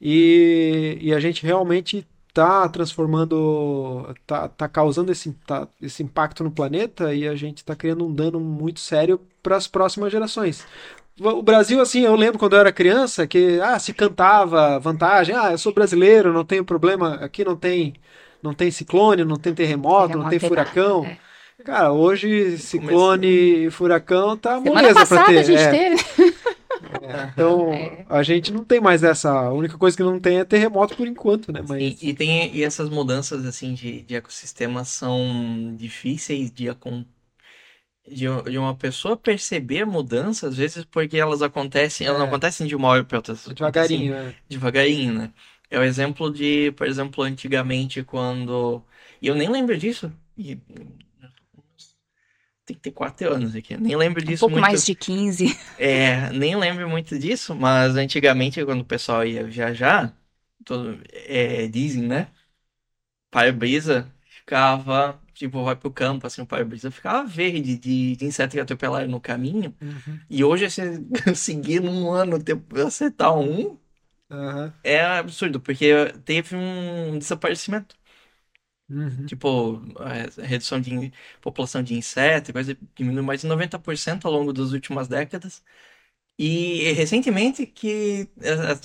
E, 0.00 0.98
e 1.00 1.14
a 1.14 1.20
gente 1.20 1.44
realmente 1.44 2.06
está 2.28 2.68
transformando, 2.68 4.14
tá, 4.26 4.46
tá 4.48 4.68
causando 4.68 5.10
esse, 5.10 5.32
tá- 5.46 5.66
esse 5.80 6.02
impacto 6.02 6.44
no 6.44 6.50
planeta 6.50 7.14
e 7.14 7.26
a 7.26 7.34
gente 7.34 7.58
está 7.58 7.74
criando 7.74 8.06
um 8.06 8.12
dano 8.12 8.38
muito 8.38 8.78
sério 8.80 9.18
para 9.42 9.56
as 9.56 9.66
próximas 9.66 10.12
gerações. 10.12 10.66
O 11.18 11.42
Brasil, 11.42 11.80
assim, 11.80 12.02
eu 12.02 12.14
lembro 12.14 12.38
quando 12.38 12.52
eu 12.52 12.60
era 12.60 12.70
criança 12.70 13.26
que 13.26 13.58
ah, 13.62 13.78
se 13.78 13.94
cantava 13.94 14.78
vantagem, 14.78 15.34
ah, 15.34 15.52
eu 15.52 15.56
sou 15.58 15.72
brasileiro, 15.72 16.30
não 16.30 16.44
tenho 16.44 16.62
problema, 16.62 17.14
aqui 17.14 17.42
não 17.42 17.56
tem, 17.56 17.94
não 18.42 18.52
tem 18.52 18.70
ciclone, 18.70 19.24
não 19.24 19.36
tem 19.36 19.54
terremoto, 19.54 20.18
não 20.18 20.28
tem 20.28 20.38
Terremoto, 20.38 20.70
furacão. 20.70 21.04
é. 21.06 21.16
Cara, 21.64 21.90
hoje 21.90 22.58
ciclone 22.58 23.26
e 23.66 23.70
furacão 23.70 24.36
tá 24.36 24.60
Semana 24.60 24.82
moleza 24.92 25.06
para 25.06 25.24
ter. 25.24 25.38
a 25.38 25.42
gente 25.42 25.58
é. 25.62 25.70
teve. 25.70 26.04
Então, 27.32 27.98
É. 28.00 28.06
a 28.08 28.22
gente 28.22 28.52
não 28.52 28.64
tem 28.64 28.80
mais 28.80 29.02
essa. 29.02 29.30
A 29.30 29.52
única 29.52 29.78
coisa 29.78 29.96
que 29.96 30.02
não 30.02 30.20
tem 30.20 30.38
é 30.38 30.44
terremoto 30.44 30.96
por 30.96 31.06
enquanto, 31.06 31.52
né? 31.52 31.62
Mas 31.62 31.82
E, 31.82 32.10
e 32.10 32.14
tem 32.14 32.54
e 32.54 32.62
essas 32.64 32.88
mudanças 32.90 33.44
assim 33.46 33.74
de, 33.74 34.02
de 34.02 34.14
ecossistema 34.16 34.84
são 34.84 35.74
difíceis 35.76 36.50
de, 36.50 36.68
de, 38.08 38.26
de 38.50 38.58
uma 38.58 38.76
pessoa 38.76 39.16
perceber 39.16 39.84
mudanças, 39.84 40.50
às 40.52 40.56
vezes 40.56 40.84
porque 40.84 41.16
elas 41.18 41.42
acontecem, 41.42 42.06
elas 42.06 42.18
não 42.20 42.26
É. 42.26 42.28
acontecem 42.28 42.66
de 42.66 42.76
uma 42.76 42.88
hora 42.88 43.04
para 43.04 43.18
outra, 43.18 43.34
devagarinho, 43.44 44.14
né? 44.14 44.34
devagarinho, 44.48 45.12
né? 45.14 45.32
É 45.70 45.78
o 45.78 45.82
exemplo 45.82 46.30
de, 46.32 46.70
por 46.72 46.86
exemplo, 46.86 47.22
antigamente 47.24 48.02
quando 48.04 48.82
e 49.20 49.26
eu 49.28 49.34
nem 49.34 49.48
lembro 49.50 49.76
disso. 49.76 50.12
E 50.36 50.58
tem 52.66 52.76
que 52.76 52.82
ter 52.82 52.92
quatro 52.92 53.32
anos 53.32 53.54
aqui. 53.54 53.76
Nem 53.76 53.96
lembro 53.96 54.22
Um 54.26 54.26
disso 54.26 54.40
pouco 54.40 54.54
muito. 54.54 54.62
mais 54.62 54.84
de 54.84 54.94
15. 54.94 55.46
É, 55.78 56.30
nem 56.32 56.56
lembro 56.56 56.88
muito 56.88 57.18
disso, 57.18 57.54
mas 57.54 57.96
antigamente, 57.96 58.64
quando 58.64 58.80
o 58.80 58.84
pessoal 58.84 59.26
ia 59.26 59.44
viajar, 59.44 60.16
todo, 60.64 61.00
é, 61.12 61.68
dizem, 61.68 62.02
né? 62.06 62.28
Para-brisa 63.30 64.12
ficava, 64.28 65.20
tipo, 65.34 65.62
vai 65.64 65.76
pro 65.76 65.90
campo, 65.92 66.26
assim, 66.26 66.42
o 66.42 66.46
para-brisa 66.46 66.90
ficava 66.90 67.26
verde 67.26 67.76
de, 67.76 68.16
de 68.16 68.24
inseto 68.24 68.52
que 68.54 68.60
atropelaram 68.60 69.08
no 69.08 69.20
caminho. 69.20 69.74
Uhum. 69.80 70.20
E 70.30 70.44
hoje, 70.44 70.70
você 70.70 71.00
conseguir 71.24 71.80
num 71.80 72.10
ano 72.12 72.42
ter, 72.42 72.60
acertar 72.86 73.36
um, 73.38 73.78
Aham. 74.30 74.72
é 74.82 75.00
absurdo, 75.04 75.60
porque 75.60 76.12
teve 76.24 76.56
um 76.56 77.18
desaparecimento. 77.18 77.96
Uhum. 78.88 79.26
Tipo, 79.26 79.82
a 79.98 80.42
redução 80.42 80.80
de 80.80 81.12
população 81.40 81.82
de 81.82 81.94
insetos, 81.94 82.52
coisa 82.52 82.76
diminuiu 82.94 83.24
mais 83.24 83.40
de 83.40 83.46
90% 83.48 84.26
ao 84.26 84.32
longo 84.32 84.52
das 84.52 84.72
últimas 84.72 85.08
décadas. 85.08 85.62
E 86.38 86.92
recentemente 86.92 87.66
que 87.66 88.28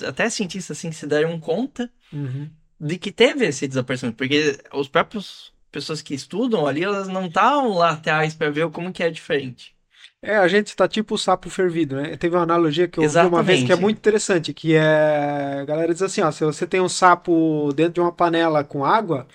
até 0.08 0.28
cientistas 0.30 0.78
assim 0.78 0.90
se 0.90 1.06
deram 1.06 1.38
conta 1.38 1.90
Uhum. 2.12 2.50
de 2.80 2.98
que 2.98 3.12
teve 3.12 3.46
esse 3.46 3.68
desaparecimento, 3.68 4.16
porque 4.16 4.58
os 4.72 4.88
próprios 4.88 5.52
pessoas 5.70 6.02
que 6.02 6.14
estudam 6.14 6.66
ali, 6.66 6.82
elas 6.82 7.08
não 7.08 7.26
estavam 7.26 7.70
lá 7.74 7.90
atrás 7.92 8.34
para 8.34 8.50
ver 8.50 8.70
como 8.70 8.92
que 8.92 9.02
é 9.02 9.10
diferente. 9.10 9.74
É, 10.20 10.36
a 10.36 10.46
gente 10.46 10.76
tá 10.76 10.86
tipo 10.86 11.14
o 11.14 11.18
sapo 11.18 11.50
fervido, 11.50 11.96
né? 11.96 12.16
Teve 12.16 12.36
uma 12.36 12.42
analogia 12.42 12.86
que 12.86 12.98
eu 12.98 13.04
ouvi 13.04 13.18
uma 13.26 13.42
vez 13.42 13.64
que 13.64 13.72
é 13.72 13.76
muito 13.76 13.98
interessante, 13.98 14.54
que 14.54 14.74
é, 14.74 15.60
a 15.60 15.64
galera 15.64 15.92
diz 15.92 16.02
assim, 16.02 16.20
ó, 16.20 16.30
se 16.30 16.44
você 16.44 16.66
tem 16.66 16.80
um 16.80 16.88
sapo 16.88 17.72
dentro 17.74 17.94
de 17.94 18.00
uma 18.00 18.12
panela 18.12 18.62
com 18.62 18.84
água 18.84 19.26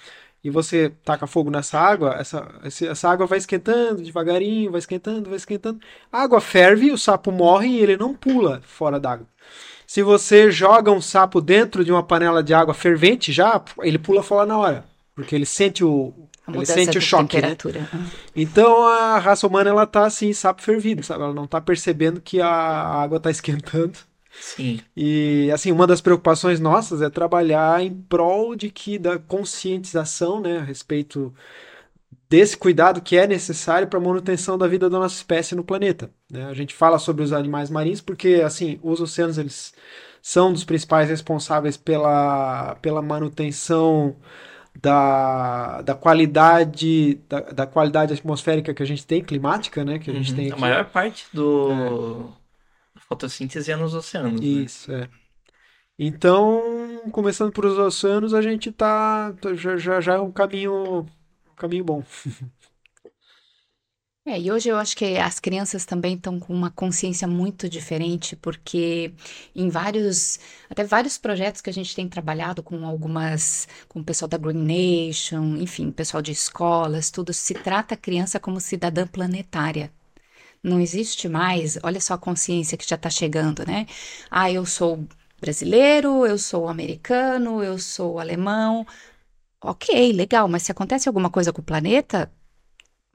e 0.43 0.49
você 0.49 0.91
taca 1.03 1.27
fogo 1.27 1.49
nessa 1.49 1.79
água, 1.79 2.15
essa, 2.19 2.47
essa 2.63 3.09
água 3.09 3.25
vai 3.25 3.37
esquentando 3.37 4.01
devagarinho, 4.01 4.71
vai 4.71 4.79
esquentando, 4.79 5.29
vai 5.29 5.37
esquentando. 5.37 5.79
A 6.11 6.21
água 6.21 6.39
ferve, 6.39 6.91
o 6.91 6.97
sapo 6.97 7.31
morre 7.31 7.67
e 7.67 7.79
ele 7.79 7.97
não 7.97 8.13
pula 8.13 8.61
fora 8.63 8.99
d'água. 8.99 9.27
Se 9.85 10.03
você 10.03 10.51
joga 10.51 10.91
um 10.91 11.01
sapo 11.01 11.41
dentro 11.41 11.83
de 11.83 11.91
uma 11.91 12.03
panela 12.03 12.43
de 12.43 12.53
água 12.53 12.73
fervente 12.73 13.31
já, 13.31 13.61
ele 13.81 13.97
pula 13.97 14.21
fora 14.21 14.45
na 14.45 14.57
hora, 14.57 14.85
porque 15.15 15.33
ele 15.33 15.45
sente 15.45 15.83
o, 15.83 16.13
A 16.45 16.51
ele 16.51 16.65
sente 16.65 16.97
o 16.97 17.01
choque, 17.01 17.41
né? 17.41 17.55
Então 18.35 18.85
a 18.85 19.17
raça 19.17 19.47
humana 19.47 19.69
ela 19.69 19.85
tá 19.87 20.05
assim, 20.05 20.33
sapo 20.33 20.61
fervido, 20.61 21.03
sabe? 21.03 21.23
Ela 21.23 21.33
não 21.33 21.47
tá 21.47 21.59
percebendo 21.59 22.21
que 22.21 22.39
a 22.41 22.49
água 22.49 23.19
tá 23.19 23.31
esquentando. 23.31 23.97
Sim. 24.39 24.79
E 24.95 25.49
assim, 25.53 25.71
uma 25.71 25.87
das 25.87 26.01
preocupações 26.01 26.59
nossas 26.59 27.01
é 27.01 27.09
trabalhar 27.09 27.81
em 27.83 27.93
prol 27.93 28.55
de 28.55 28.69
que 28.69 28.97
da 28.97 29.17
conscientização, 29.19 30.39
né, 30.39 30.59
a 30.59 30.63
respeito 30.63 31.33
desse 32.29 32.57
cuidado 32.57 33.01
que 33.01 33.15
é 33.17 33.25
necessário 33.25 33.87
para 33.87 33.99
a 33.99 34.01
manutenção 34.01 34.57
da 34.57 34.67
vida 34.67 34.89
da 34.89 34.99
nossa 34.99 35.15
espécie 35.15 35.55
no 35.55 35.63
planeta, 35.63 36.11
né? 36.29 36.45
A 36.45 36.53
gente 36.53 36.73
fala 36.75 36.99
sobre 36.99 37.23
os 37.23 37.31
animais 37.31 37.69
marinhos 37.69 38.01
porque 38.01 38.41
assim, 38.45 38.79
os 38.83 38.99
oceanos 38.99 39.37
eles 39.37 39.73
são 40.21 40.51
dos 40.51 40.63
principais 40.65 41.09
responsáveis 41.09 41.77
pela, 41.77 42.75
pela 42.81 43.01
manutenção 43.01 44.15
da, 44.75 45.81
da 45.81 45.95
qualidade 45.95 47.15
da, 47.29 47.39
da 47.41 47.65
qualidade 47.67 48.13
atmosférica 48.13 48.73
que 48.73 48.83
a 48.83 48.85
gente 48.85 49.05
tem, 49.05 49.23
climática, 49.23 49.83
né, 49.85 49.99
que 49.99 50.11
a 50.11 50.13
gente 50.13 50.31
Uhum. 50.31 50.35
tem 50.35 50.51
A 50.51 50.51
aqui. 50.53 50.61
maior 50.61 50.85
parte 50.85 51.27
do 51.33 51.69
da 51.69 52.36
fotossíntese 53.07 53.71
é 53.71 53.75
nos 53.75 53.93
oceanos, 53.93 54.51
né? 54.51 54.67
Isso, 54.67 54.91
é. 54.91 55.09
Então, 55.99 57.09
começando 57.11 57.51
por 57.53 57.65
os 57.65 57.77
oceanos, 57.77 58.33
a 58.33 58.41
gente 58.41 58.71
tá 58.71 59.33
tá- 59.35 59.55
já, 59.55 59.77
já, 59.77 60.01
já 60.01 60.15
é 60.15 60.19
um 60.21 60.31
caminho 60.31 61.01
um 61.01 61.55
caminho 61.57 61.83
bom. 61.85 62.03
É, 64.25 64.37
e 64.39 64.51
hoje 64.51 64.67
eu 64.67 64.75
acho 64.77 64.95
que 64.97 65.17
as 65.17 65.39
crianças 65.39 65.85
também 65.85 66.15
estão 66.15 66.37
com 66.37 66.53
uma 66.53 66.69
consciência 66.69 67.25
muito 67.27 67.69
diferente, 67.69 68.35
porque 68.35 69.13
em 69.55 69.69
vários, 69.69 70.37
até 70.69 70.83
vários 70.83 71.17
projetos 71.17 71.61
que 71.61 71.69
a 71.69 71.73
gente 71.73 71.95
tem 71.95 72.09
trabalhado 72.09 72.61
com 72.61 72.85
algumas, 72.85 73.67
com 73.87 74.01
o 74.01 74.03
pessoal 74.03 74.27
da 74.27 74.37
Green 74.37 74.53
Nation, 75.07 75.55
enfim, 75.55 75.91
pessoal 75.91 76.21
de 76.21 76.33
escolas, 76.33 77.09
tudo, 77.09 77.31
se 77.33 77.53
trata 77.53 77.93
a 77.95 77.97
criança 77.97 78.37
como 78.37 78.59
cidadã 78.59 79.07
planetária. 79.07 79.89
Não 80.63 80.79
existe 80.79 81.29
mais, 81.29 81.77
olha 81.83 81.99
só 81.99 82.15
a 82.15 82.17
consciência 82.17 82.77
que 82.77 82.87
já 82.87 82.95
está 82.95 83.09
chegando, 83.09 83.65
né? 83.65 83.85
Ah, 84.29 84.51
eu 84.51 84.65
sou 84.65 85.07
brasileiro, 85.39 86.25
eu 86.25 86.37
sou 86.37 86.67
americano, 86.67 87.63
eu 87.63 87.77
sou 87.79 88.19
alemão. 88.19 88.85
Ok, 89.61 90.13
legal, 90.13 90.47
mas 90.47 90.63
se 90.63 90.71
acontece 90.71 91.07
alguma 91.07 91.29
coisa 91.29 91.53
com 91.53 91.61
o 91.61 91.63
planeta, 91.65 92.31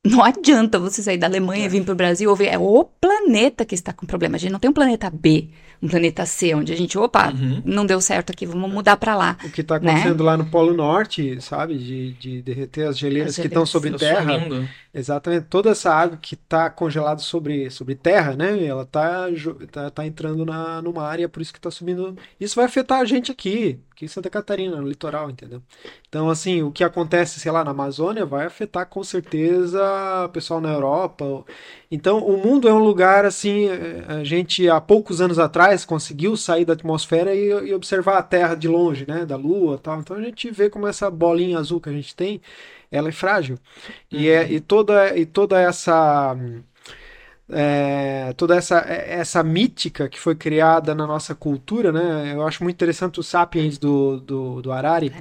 não 0.05 0.23
adianta 0.25 0.79
você 0.79 1.03
sair 1.03 1.19
da 1.19 1.27
Alemanha 1.27 1.67
e 1.67 1.69
vir 1.69 1.85
para 1.85 1.93
o 1.93 1.97
Brasil 1.97 2.31
ou 2.31 2.37
ver, 2.37 2.49
é 2.49 2.59
o 2.59 2.85
planeta 2.85 3.65
que 3.65 3.75
está 3.75 3.93
com 3.93 4.07
problema. 4.07 4.37
A 4.37 4.39
gente 4.39 4.53
não 4.53 4.59
tem 4.59 4.71
um 4.71 4.75
planeta 4.75 5.11
B, 5.11 5.49
um 5.83 5.89
planeta 5.89 6.25
C, 6.25 6.55
onde 6.55 6.73
a 6.73 6.77
gente, 6.77 6.97
opa, 6.97 7.33
Uhum. 7.33 7.61
não 7.65 7.85
deu 7.85 8.01
certo 8.01 8.31
aqui, 8.31 8.47
vamos 8.47 8.71
mudar 8.73 8.97
para 8.97 9.17
lá. 9.17 9.37
O 9.45 9.51
que 9.51 9.63
está 9.63 9.79
Né? 9.81 9.91
acontecendo 9.91 10.23
lá 10.23 10.37
no 10.37 10.47
Polo 10.47 10.73
Norte, 10.75 11.41
sabe? 11.41 11.77
De, 11.77 12.13
de 12.13 12.43
derreter 12.43 12.87
as 12.87 12.97
geleiras 12.97 13.31
As 13.31 13.37
que 13.37 13.49
estão 13.49 13.67
geleiras 13.67 13.69
sobre 13.69 13.91
terra. 13.99 14.39
sumindo. 14.41 14.69
Exatamente. 14.95 15.47
Toda 15.47 15.71
essa 15.71 15.93
água 15.93 16.19
que 16.21 16.35
está 16.35 16.69
congelada 16.71 17.19
sobre, 17.21 17.71
sobre 17.71 17.95
terra, 17.95 18.37
né? 18.37 18.63
Ela 18.65 18.83
está 18.83 19.27
tá, 19.71 19.91
tá 19.91 20.07
entrando 20.07 20.45
na, 20.45 20.81
no 20.83 20.93
mar 20.93 21.19
e 21.19 21.25
é 21.25 21.29
por 21.29 21.41
isso 21.43 21.53
que 21.53 21.59
está 21.59 21.71
subindo. 21.71 22.17
Isso 22.39 22.55
vai 22.57 22.67
afetar 22.67 23.01
a 23.01 23.05
gente 23.07 23.33
aqui, 23.33 23.81
aqui 23.91 24.05
em 24.05 24.09
Santa 24.09 24.29
Catarina, 24.31 24.77
no 24.81 24.87
litoral, 24.87 25.31
entendeu? 25.31 25.63
Então, 26.09 26.29
assim, 26.29 26.63
o 26.63 26.71
que 26.71 26.85
acontece, 26.85 27.41
sei 27.41 27.51
lá, 27.51 27.65
na 27.65 27.71
Amazônia 27.71 28.27
vai 28.27 28.45
afetar 28.47 28.87
com 28.87 29.03
certeza 29.03 29.81
o 30.27 30.29
pessoal 30.29 30.61
na 30.61 30.71
Europa. 30.73 31.43
Então, 31.95 32.21
o 32.21 32.39
mundo 32.39 32.67
é 32.67 32.73
um 32.73 32.79
lugar, 32.79 33.27
assim, 33.27 33.67
eh, 33.69 34.03
a 34.09 34.25
gente 34.25 34.67
há 34.67 34.81
poucos 34.81 35.21
anos 35.21 35.39
atrás 35.39 35.85
conseguiu 35.85 36.39
sair 36.39 36.65
da 36.65 36.73
atmosfera 36.73 37.35
e, 37.35 37.49
e 37.51 37.75
observar 37.75 38.17
a 38.17 38.23
Terra 38.23 38.55
de 38.55 38.67
longe, 38.67 39.05
né? 39.07 39.27
Da 39.27 39.37
Lua 39.37 39.77
tal. 39.77 40.01
Então, 40.01 40.17
a 40.17 40.23
gente 40.23 40.51
vê 40.51 40.71
como 40.71 40.87
essa 40.87 41.11
bolinha 41.11 41.59
azul 41.59 41.83
que 41.83 41.91
a 41.91 41.93
gente 41.93 42.17
tem, 42.17 42.41
ela 42.91 43.11
é 43.11 43.13
frágil. 43.13 43.59
E, 44.11 44.27
é, 44.31 44.51
e, 44.51 44.59
toda, 44.59 45.15
e 45.19 45.27
toda 45.27 45.61
essa 45.61 46.35
é, 47.51 48.33
toda 48.39 48.57
essa, 48.57 48.79
essa 48.79 49.43
mítica 49.43 50.09
que 50.09 50.19
foi 50.19 50.35
criada 50.35 50.95
na 50.95 51.07
nossa 51.07 51.35
cultura, 51.35 51.93
né? 51.93 52.33
Eu 52.35 52.47
acho 52.47 52.63
muito 52.65 52.77
interessante 52.77 53.21
o 53.21 53.23
Sapiens 53.23 53.77
do, 53.77 54.19
do, 54.19 54.63
do 54.63 54.73
Harari, 54.73 55.13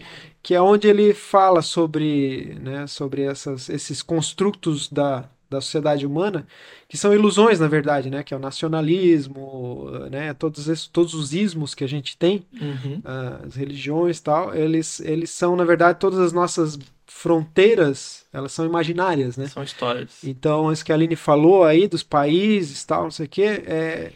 que 0.42 0.56
é 0.56 0.62
onde 0.62 0.88
ele 0.88 1.14
fala 1.14 1.62
sobre, 1.62 2.58
né, 2.62 2.88
sobre 2.88 3.24
essas, 3.24 3.68
esses 3.70 4.02
construtos 4.02 4.90
da, 4.90 5.30
da 5.52 5.60
sociedade 5.62 6.06
humana, 6.06 6.48
que 6.88 6.98
são 6.98 7.14
ilusões, 7.14 7.60
na 7.60 7.68
verdade, 7.68 8.10
né? 8.10 8.24
Que 8.24 8.34
é 8.34 8.38
o 8.38 8.40
nacionalismo, 8.40 9.90
né? 10.10 10.34
Todos, 10.34 10.68
esses, 10.68 10.88
todos 10.88 11.14
os 11.14 11.34
ismos 11.34 11.76
que 11.76 11.84
a 11.84 11.88
gente 11.88 12.18
tem, 12.18 12.46
Uhum. 12.60 13.02
as 13.46 13.56
religiões 13.56 14.18
e 14.18 14.24
tal, 14.24 14.56
eles, 14.56 15.00
eles 15.02 15.30
são, 15.30 15.56
na 15.58 15.66
verdade, 15.66 16.00
todas 16.00 16.20
as 16.20 16.32
nossas 16.32 16.80
fronteiras, 17.06 18.26
elas 18.32 18.52
são 18.54 18.66
imaginárias, 18.66 19.36
né? 19.38 19.48
São 19.48 19.62
histórias. 19.62 20.24
Então, 20.24 20.72
isso 20.72 20.84
que 20.86 20.92
a 20.92 20.96
Aline 20.96 21.16
falou 21.18 21.64
aí 21.66 21.88
dos 21.88 22.02
países, 22.04 22.84
tal, 22.86 23.04
não 23.04 23.12
sei 23.12 23.26
o 23.26 23.30
quê, 23.30 23.64
é, 23.66 24.12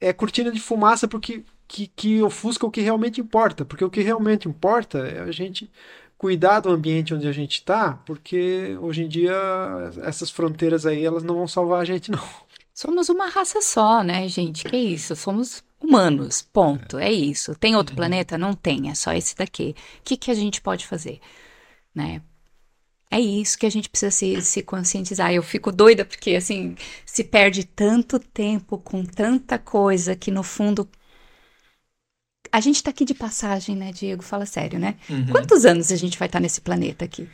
é 0.00 0.12
cortina 0.12 0.50
de 0.50 0.58
fumaça 0.60 1.06
porque 1.06 1.44
que, 1.68 1.86
que 1.88 2.22
ofusca 2.22 2.64
o 2.66 2.70
que 2.70 2.80
realmente 2.80 3.20
importa. 3.20 3.64
Porque 3.64 3.84
o 3.84 3.90
que 3.90 4.00
realmente 4.00 4.48
importa 4.48 4.98
é 5.06 5.20
a 5.20 5.30
gente 5.30 5.70
cuidar 6.18 6.60
do 6.60 6.70
ambiente 6.70 7.14
onde 7.14 7.26
a 7.28 7.32
gente 7.32 7.58
está, 7.58 7.92
porque 8.06 8.76
hoje 8.80 9.04
em 9.04 9.08
dia 9.08 9.34
essas 10.02 10.30
fronteiras 10.30 10.86
aí, 10.86 11.04
elas 11.04 11.22
não 11.22 11.36
vão 11.36 11.48
salvar 11.48 11.80
a 11.80 11.84
gente, 11.84 12.10
não. 12.10 12.22
Somos 12.72 13.08
uma 13.08 13.28
raça 13.28 13.62
só, 13.62 14.02
né, 14.02 14.28
gente? 14.28 14.64
Que 14.64 14.76
isso? 14.76 15.16
Somos 15.16 15.64
humanos, 15.80 16.42
ponto. 16.42 16.98
É 16.98 17.10
isso. 17.10 17.54
Tem 17.54 17.74
outro 17.74 17.96
planeta? 17.96 18.36
Não 18.36 18.52
tem, 18.52 18.90
é 18.90 18.94
só 18.94 19.12
esse 19.12 19.34
daqui. 19.34 19.74
O 20.00 20.02
que, 20.04 20.16
que 20.16 20.30
a 20.30 20.34
gente 20.34 20.60
pode 20.60 20.86
fazer? 20.86 21.20
Né? 21.94 22.20
É 23.10 23.20
isso 23.20 23.58
que 23.58 23.64
a 23.64 23.70
gente 23.70 23.88
precisa 23.88 24.10
se, 24.10 24.42
se 24.42 24.62
conscientizar. 24.62 25.32
Eu 25.32 25.42
fico 25.42 25.72
doida 25.72 26.04
porque, 26.04 26.34
assim, 26.34 26.74
se 27.04 27.24
perde 27.24 27.64
tanto 27.64 28.18
tempo 28.18 28.76
com 28.78 29.04
tanta 29.04 29.58
coisa 29.58 30.16
que, 30.16 30.30
no 30.30 30.42
fundo. 30.42 30.88
A 32.56 32.60
gente 32.60 32.82
tá 32.82 32.88
aqui 32.88 33.04
de 33.04 33.12
passagem, 33.12 33.76
né, 33.76 33.92
Diego? 33.92 34.22
Fala 34.22 34.46
sério, 34.46 34.78
né? 34.78 34.94
Uhum. 35.10 35.26
Quantos 35.26 35.66
anos 35.66 35.92
a 35.92 35.96
gente 35.96 36.18
vai 36.18 36.24
estar 36.24 36.40
nesse 36.40 36.62
planeta 36.62 37.04
aqui? 37.04 37.28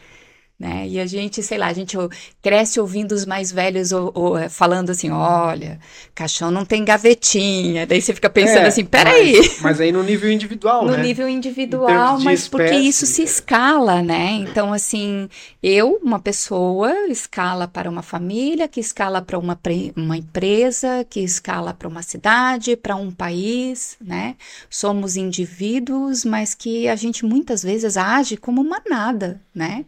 Né? 0.63 0.87
E 0.87 1.01
a 1.01 1.07
gente, 1.07 1.43
sei 1.43 1.59
lá, 1.59 1.67
a 1.67 1.73
gente 1.73 1.97
cresce 2.41 2.79
ouvindo 2.79 3.11
os 3.11 3.27
mais 3.27 3.51
velhos 3.51 3.91
ou, 3.91 4.13
ou, 4.15 4.39
é, 4.39 4.49
falando 4.49 4.91
assim: 4.91 5.11
olha, 5.11 5.81
caixão 6.15 6.53
não 6.53 6.65
tem 6.65 6.85
gavetinha. 6.85 7.85
Daí 7.85 8.01
você 8.01 8.15
fica 8.15 8.31
pensando 8.31 8.67
É, 8.67 8.69
assim: 8.69 8.85
peraí. 8.85 9.39
Mas, 9.39 9.59
mas 9.61 9.81
aí 9.81 9.91
no 9.91 10.05
nível 10.05 10.31
individual, 10.31 10.87
No 10.87 10.93
né? 10.93 11.03
nível 11.03 11.29
Em 11.29 11.35
individual, 11.35 12.21
mas 12.21 12.47
porque 12.47 12.67
espécie, 12.67 12.87
isso 12.87 13.07
se 13.07 13.25
escala, 13.25 14.03
né? 14.03 14.35
Então, 14.35 14.73
assim, 14.73 15.29
eu, 15.61 15.99
uma 16.01 16.21
pessoa, 16.21 16.93
escala 17.09 17.67
para 17.67 17.91
uma 17.91 18.03
família, 18.03 18.69
que 18.69 18.79
escala 18.79 19.21
para 19.21 19.37
uma, 19.37 19.59
uma 19.97 20.17
empresa, 20.17 21.05
que 21.11 21.19
escala 21.19 21.75
para 21.75 21.89
uma 21.89 22.03
cidade, 22.03 22.77
para 22.77 22.95
um 22.95 23.11
país, 23.11 23.97
né? 24.01 24.37
Somos 24.71 25.17
indivíduos, 25.17 26.25
mas 26.25 26.55
que 26.55 26.87
a 26.87 26.95
gente 26.95 27.25
muitas 27.25 27.65
vezes 27.65 27.97
age 27.97 28.37
como 28.37 28.63
manada, 28.63 29.41
né? 29.53 29.85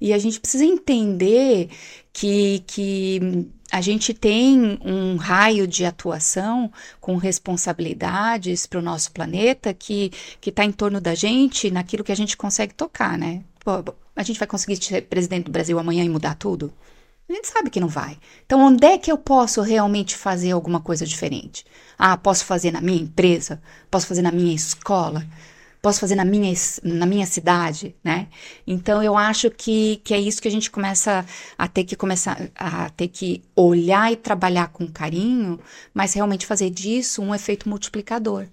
E 0.00 0.11
a 0.12 0.18
gente 0.18 0.40
precisa 0.40 0.64
entender 0.64 1.68
que, 2.12 2.62
que 2.66 3.48
a 3.70 3.80
gente 3.80 4.12
tem 4.12 4.78
um 4.84 5.16
raio 5.16 5.66
de 5.66 5.84
atuação 5.84 6.70
com 7.00 7.16
responsabilidades 7.16 8.66
para 8.66 8.78
o 8.78 8.82
nosso 8.82 9.10
planeta 9.12 9.72
que 9.72 10.10
está 10.44 10.64
em 10.64 10.72
torno 10.72 11.00
da 11.00 11.14
gente 11.14 11.70
naquilo 11.70 12.04
que 12.04 12.12
a 12.12 12.16
gente 12.16 12.36
consegue 12.36 12.74
tocar, 12.74 13.16
né? 13.16 13.42
Pô, 13.64 13.82
a 14.14 14.22
gente 14.22 14.38
vai 14.38 14.46
conseguir 14.46 14.82
ser 14.82 15.02
presidente 15.02 15.44
do 15.44 15.52
Brasil 15.52 15.78
amanhã 15.78 16.04
e 16.04 16.08
mudar 16.08 16.34
tudo? 16.34 16.72
A 17.28 17.32
gente 17.32 17.48
sabe 17.48 17.70
que 17.70 17.80
não 17.80 17.88
vai. 17.88 18.18
Então, 18.44 18.60
onde 18.60 18.84
é 18.84 18.98
que 18.98 19.10
eu 19.10 19.16
posso 19.16 19.62
realmente 19.62 20.16
fazer 20.16 20.50
alguma 20.50 20.80
coisa 20.80 21.06
diferente? 21.06 21.64
Ah, 21.98 22.16
posso 22.16 22.44
fazer 22.44 22.70
na 22.70 22.80
minha 22.80 23.00
empresa? 23.00 23.62
Posso 23.90 24.06
fazer 24.06 24.20
na 24.20 24.30
minha 24.30 24.54
escola? 24.54 25.24
Posso 25.82 26.00
fazer 26.00 26.14
na 26.14 26.24
minha, 26.24 26.54
na 26.84 27.04
minha 27.06 27.26
cidade, 27.26 27.96
né? 28.04 28.28
Então 28.66 29.02
eu 29.02 29.16
acho 29.16 29.50
que, 29.50 29.96
que 30.04 30.14
é 30.14 30.20
isso 30.20 30.40
que 30.40 30.46
a 30.48 30.50
gente 30.50 30.70
começa 30.70 31.26
a 31.58 31.66
ter 31.68 31.84
que 31.84 31.96
começar 31.96 32.38
a 32.54 32.88
ter 32.90 33.08
que 33.08 33.42
olhar 33.56 34.12
e 34.12 34.16
trabalhar 34.16 34.68
com 34.68 34.86
carinho, 34.86 35.58
mas 35.92 36.14
realmente 36.14 36.46
fazer 36.46 36.70
disso 36.70 37.20
um 37.20 37.34
efeito 37.34 37.68
multiplicador. 37.68 38.46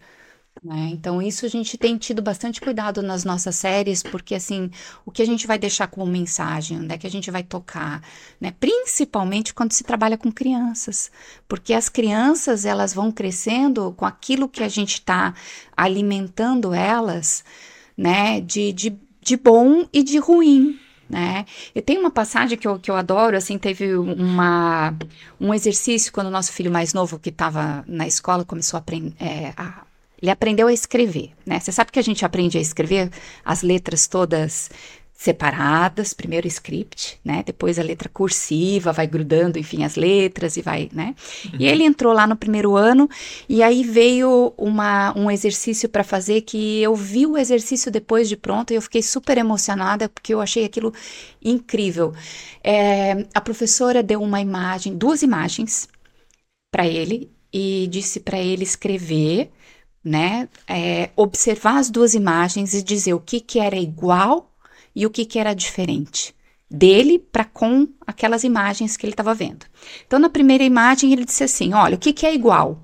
Né? 0.63 0.89
Então, 0.91 1.21
isso 1.21 1.45
a 1.45 1.49
gente 1.49 1.77
tem 1.77 1.97
tido 1.97 2.21
bastante 2.21 2.59
cuidado 2.59 3.01
nas 3.01 3.23
nossas 3.23 3.55
séries, 3.55 4.03
porque 4.03 4.35
assim, 4.35 4.69
o 5.05 5.11
que 5.11 5.21
a 5.21 5.25
gente 5.25 5.47
vai 5.47 5.57
deixar 5.57 5.87
como 5.87 6.05
mensagem, 6.05 6.79
onde 6.79 6.93
é 6.93 6.97
que 6.97 7.07
a 7.07 7.11
gente 7.11 7.31
vai 7.31 7.43
tocar, 7.43 8.01
né? 8.41 8.53
Principalmente 8.59 9.53
quando 9.53 9.71
se 9.71 9.85
trabalha 9.85 10.17
com 10.17 10.29
crianças, 10.29 11.09
porque 11.47 11.73
as 11.73 11.87
crianças 11.87 12.65
elas 12.65 12.93
vão 12.93 13.09
crescendo 13.09 13.93
com 13.93 14.05
aquilo 14.05 14.49
que 14.49 14.61
a 14.61 14.67
gente 14.67 14.95
está 14.95 15.33
alimentando 15.75 16.73
elas, 16.73 17.43
né? 17.97 18.41
De, 18.41 18.73
de, 18.73 18.97
de 19.21 19.37
bom 19.37 19.87
e 19.93 20.03
de 20.03 20.17
ruim, 20.17 20.77
né? 21.09 21.45
E 21.73 21.81
tem 21.81 21.97
uma 21.97 22.11
passagem 22.11 22.57
que 22.57 22.67
eu, 22.67 22.77
que 22.77 22.91
eu 22.91 22.97
adoro, 22.97 23.37
assim, 23.37 23.57
teve 23.57 23.95
uma, 23.95 24.93
um 25.39 25.53
exercício 25.53 26.11
quando 26.11 26.27
o 26.27 26.31
nosso 26.31 26.51
filho 26.51 26.69
mais 26.69 26.93
novo, 26.93 27.17
que 27.17 27.29
estava 27.29 27.81
na 27.87 28.05
escola, 28.05 28.43
começou 28.43 28.77
a, 28.77 28.81
aprender, 28.81 29.15
é, 29.21 29.53
ele 30.21 30.31
aprendeu 30.31 30.67
a 30.67 30.73
escrever, 30.73 31.31
né? 31.45 31.59
Você 31.59 31.71
sabe 31.71 31.91
que 31.91 31.99
a 31.99 32.03
gente 32.03 32.25
aprende 32.25 32.57
a 32.57 32.61
escrever 32.61 33.09
as 33.43 33.61
letras 33.61 34.07
todas 34.07 34.69
separadas, 35.19 36.13
primeiro 36.13 36.45
o 36.45 36.47
script, 36.47 37.19
né? 37.25 37.43
Depois 37.45 37.77
a 37.77 37.83
letra 37.83 38.07
cursiva, 38.07 38.93
vai 38.93 39.05
grudando, 39.05 39.59
enfim, 39.59 39.83
as 39.83 39.97
letras 39.97 40.55
e 40.55 40.61
vai, 40.61 40.89
né? 40.93 41.13
E 41.59 41.67
ele 41.67 41.83
entrou 41.83 42.13
lá 42.13 42.25
no 42.25 42.37
primeiro 42.37 42.77
ano 42.77 43.09
e 43.47 43.61
aí 43.61 43.83
veio 43.83 44.53
uma, 44.57 45.13
um 45.17 45.29
exercício 45.29 45.89
para 45.89 46.05
fazer 46.05 46.39
que 46.43 46.81
eu 46.81 46.95
vi 46.95 47.27
o 47.27 47.37
exercício 47.37 47.91
depois 47.91 48.29
de 48.29 48.37
pronto 48.37 48.71
e 48.71 48.77
eu 48.77 48.81
fiquei 48.81 49.01
super 49.01 49.37
emocionada 49.37 50.07
porque 50.07 50.33
eu 50.33 50.39
achei 50.39 50.63
aquilo 50.63 50.93
incrível. 51.43 52.13
É, 52.63 53.25
a 53.33 53.41
professora 53.41 54.01
deu 54.01 54.21
uma 54.21 54.39
imagem, 54.39 54.95
duas 54.95 55.21
imagens 55.21 55.89
para 56.71 56.87
ele 56.87 57.29
e 57.51 57.87
disse 57.91 58.21
para 58.21 58.39
ele 58.39 58.63
escrever 58.63 59.51
né? 60.03 60.47
É, 60.67 61.09
observar 61.15 61.77
as 61.77 61.89
duas 61.89 62.13
imagens 62.13 62.73
e 62.73 62.81
dizer 62.81 63.13
o 63.13 63.19
que, 63.19 63.39
que 63.39 63.59
era 63.59 63.75
igual 63.75 64.51
e 64.95 65.05
o 65.05 65.09
que, 65.09 65.25
que 65.25 65.39
era 65.39 65.53
diferente 65.53 66.33
dele 66.69 67.17
para 67.17 67.45
com 67.45 67.87
aquelas 68.05 68.43
imagens 68.43 68.95
que 68.95 69.05
ele 69.05 69.13
estava 69.13 69.33
vendo. 69.33 69.65
Então, 70.05 70.19
na 70.19 70.29
primeira 70.29 70.63
imagem, 70.63 71.11
ele 71.11 71.25
disse 71.25 71.43
assim: 71.43 71.73
Olha, 71.73 71.95
o 71.95 71.99
que, 71.99 72.13
que 72.13 72.25
é 72.25 72.33
igual? 72.33 72.83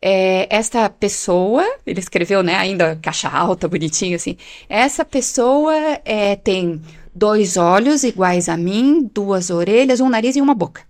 É, 0.00 0.46
esta 0.50 0.88
pessoa, 0.88 1.64
ele 1.84 1.98
escreveu, 1.98 2.42
né, 2.42 2.54
ainda 2.54 2.96
caixa 3.02 3.28
alta, 3.28 3.68
bonitinho 3.68 4.16
assim. 4.16 4.36
Essa 4.68 5.04
pessoa 5.04 5.74
é, 6.04 6.36
tem 6.36 6.80
dois 7.14 7.56
olhos 7.56 8.04
iguais 8.04 8.48
a 8.48 8.56
mim, 8.56 9.10
duas 9.12 9.50
orelhas, 9.50 10.00
um 10.00 10.08
nariz 10.08 10.36
e 10.36 10.40
uma 10.40 10.54
boca. 10.54 10.82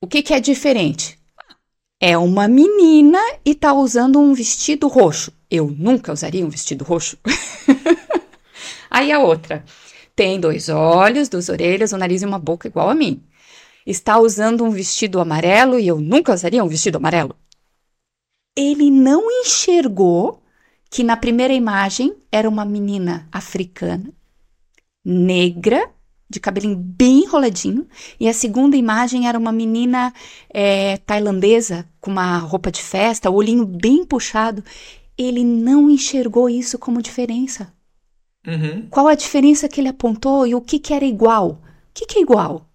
O 0.00 0.06
que, 0.06 0.22
que 0.22 0.32
é 0.32 0.40
diferente? 0.40 1.18
É 2.00 2.16
uma 2.16 2.48
menina 2.48 3.18
e 3.44 3.54
tá 3.54 3.74
usando 3.74 4.18
um 4.18 4.32
vestido 4.32 4.88
roxo. 4.88 5.32
Eu 5.50 5.70
nunca 5.70 6.12
usaria 6.12 6.44
um 6.44 6.48
vestido 6.48 6.82
roxo. 6.82 7.18
Aí 8.90 9.12
a 9.12 9.18
outra 9.18 9.62
tem 10.16 10.40
dois 10.40 10.68
olhos, 10.68 11.28
duas 11.28 11.48
orelhas, 11.48 11.92
um 11.92 11.98
nariz 11.98 12.22
e 12.22 12.26
uma 12.26 12.38
boca 12.38 12.66
igual 12.66 12.88
a 12.88 12.94
mim. 12.94 13.22
Está 13.86 14.18
usando 14.18 14.64
um 14.64 14.70
vestido 14.70 15.20
amarelo 15.20 15.78
e 15.78 15.86
eu 15.86 16.00
nunca 16.00 16.32
usaria 16.32 16.64
um 16.64 16.68
vestido 16.68 16.96
amarelo. 16.96 17.36
Ele 18.56 18.90
não 18.90 19.30
enxergou 19.30 20.42
que 20.90 21.04
na 21.04 21.16
primeira 21.16 21.52
imagem 21.52 22.16
era 22.32 22.48
uma 22.48 22.64
menina 22.64 23.28
africana, 23.30 24.12
negra, 25.04 25.90
de 26.30 26.38
cabelinho 26.38 26.76
bem 26.76 27.24
enroladinho, 27.24 27.88
e 28.18 28.28
a 28.28 28.32
segunda 28.32 28.76
imagem 28.76 29.26
era 29.26 29.36
uma 29.36 29.50
menina 29.50 30.14
é, 30.48 30.96
tailandesa 30.98 31.84
com 32.00 32.12
uma 32.12 32.38
roupa 32.38 32.70
de 32.70 32.80
festa, 32.80 33.28
olhinho 33.28 33.66
bem 33.66 34.04
puxado. 34.04 34.62
Ele 35.18 35.42
não 35.42 35.90
enxergou 35.90 36.48
isso 36.48 36.78
como 36.78 37.02
diferença. 37.02 37.74
Uhum. 38.46 38.86
Qual 38.88 39.08
a 39.08 39.16
diferença 39.16 39.68
que 39.68 39.80
ele 39.80 39.88
apontou 39.88 40.46
e 40.46 40.54
o 40.54 40.60
que, 40.60 40.78
que 40.78 40.94
era 40.94 41.04
igual? 41.04 41.50
O 41.50 41.58
que, 41.92 42.06
que 42.06 42.18
é 42.20 42.22
igual? 42.22 42.70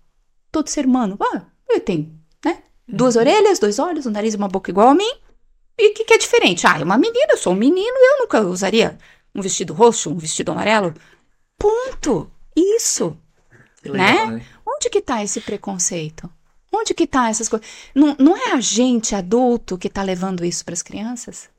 Todo 0.52 0.68
ser 0.68 0.86
humano. 0.86 1.18
Ah, 1.20 1.44
ele 1.70 1.80
tem, 1.80 2.14
né? 2.44 2.62
Duas 2.86 3.16
uhum. 3.16 3.22
orelhas, 3.22 3.58
dois 3.58 3.80
olhos, 3.80 4.06
um 4.06 4.12
nariz 4.12 4.34
e 4.34 4.38
uma 4.38 4.50
boca 4.50 4.70
igual 4.70 4.90
a 4.90 4.94
mim. 4.94 5.12
E 5.80 5.92
o 5.92 5.94
que, 5.94 6.04
que 6.04 6.14
é 6.14 6.18
diferente? 6.18 6.68
Ah, 6.68 6.78
é 6.80 6.84
uma 6.84 6.98
menina, 6.98 7.32
eu 7.32 7.38
sou 7.38 7.54
um 7.54 7.56
menino 7.56 7.96
eu 7.98 8.20
nunca 8.20 8.42
usaria 8.42 8.98
um 9.34 9.42
vestido 9.42 9.74
roxo, 9.74 10.10
um 10.10 10.18
vestido 10.18 10.52
amarelo. 10.52 10.94
Ponto. 11.58 12.30
Isso 12.56 13.18
né? 13.94 14.26
né? 14.26 14.46
Onde 14.66 14.90
que 14.90 15.02
tá 15.02 15.24
esse 15.24 15.42
preconceito? 15.42 16.30
Onde 16.72 16.94
que 16.94 17.08
tá 17.08 17.30
essas 17.30 17.48
coisas? 17.48 17.68
Não, 17.94 18.16
não 18.20 18.36
é 18.36 18.52
a 18.52 18.60
gente 18.60 19.16
adulto 19.16 19.78
que 19.78 19.90
tá 19.90 20.04
levando 20.04 20.44
isso 20.44 20.66
para 20.66 20.74
as 20.74 20.82
crianças? 20.82 21.50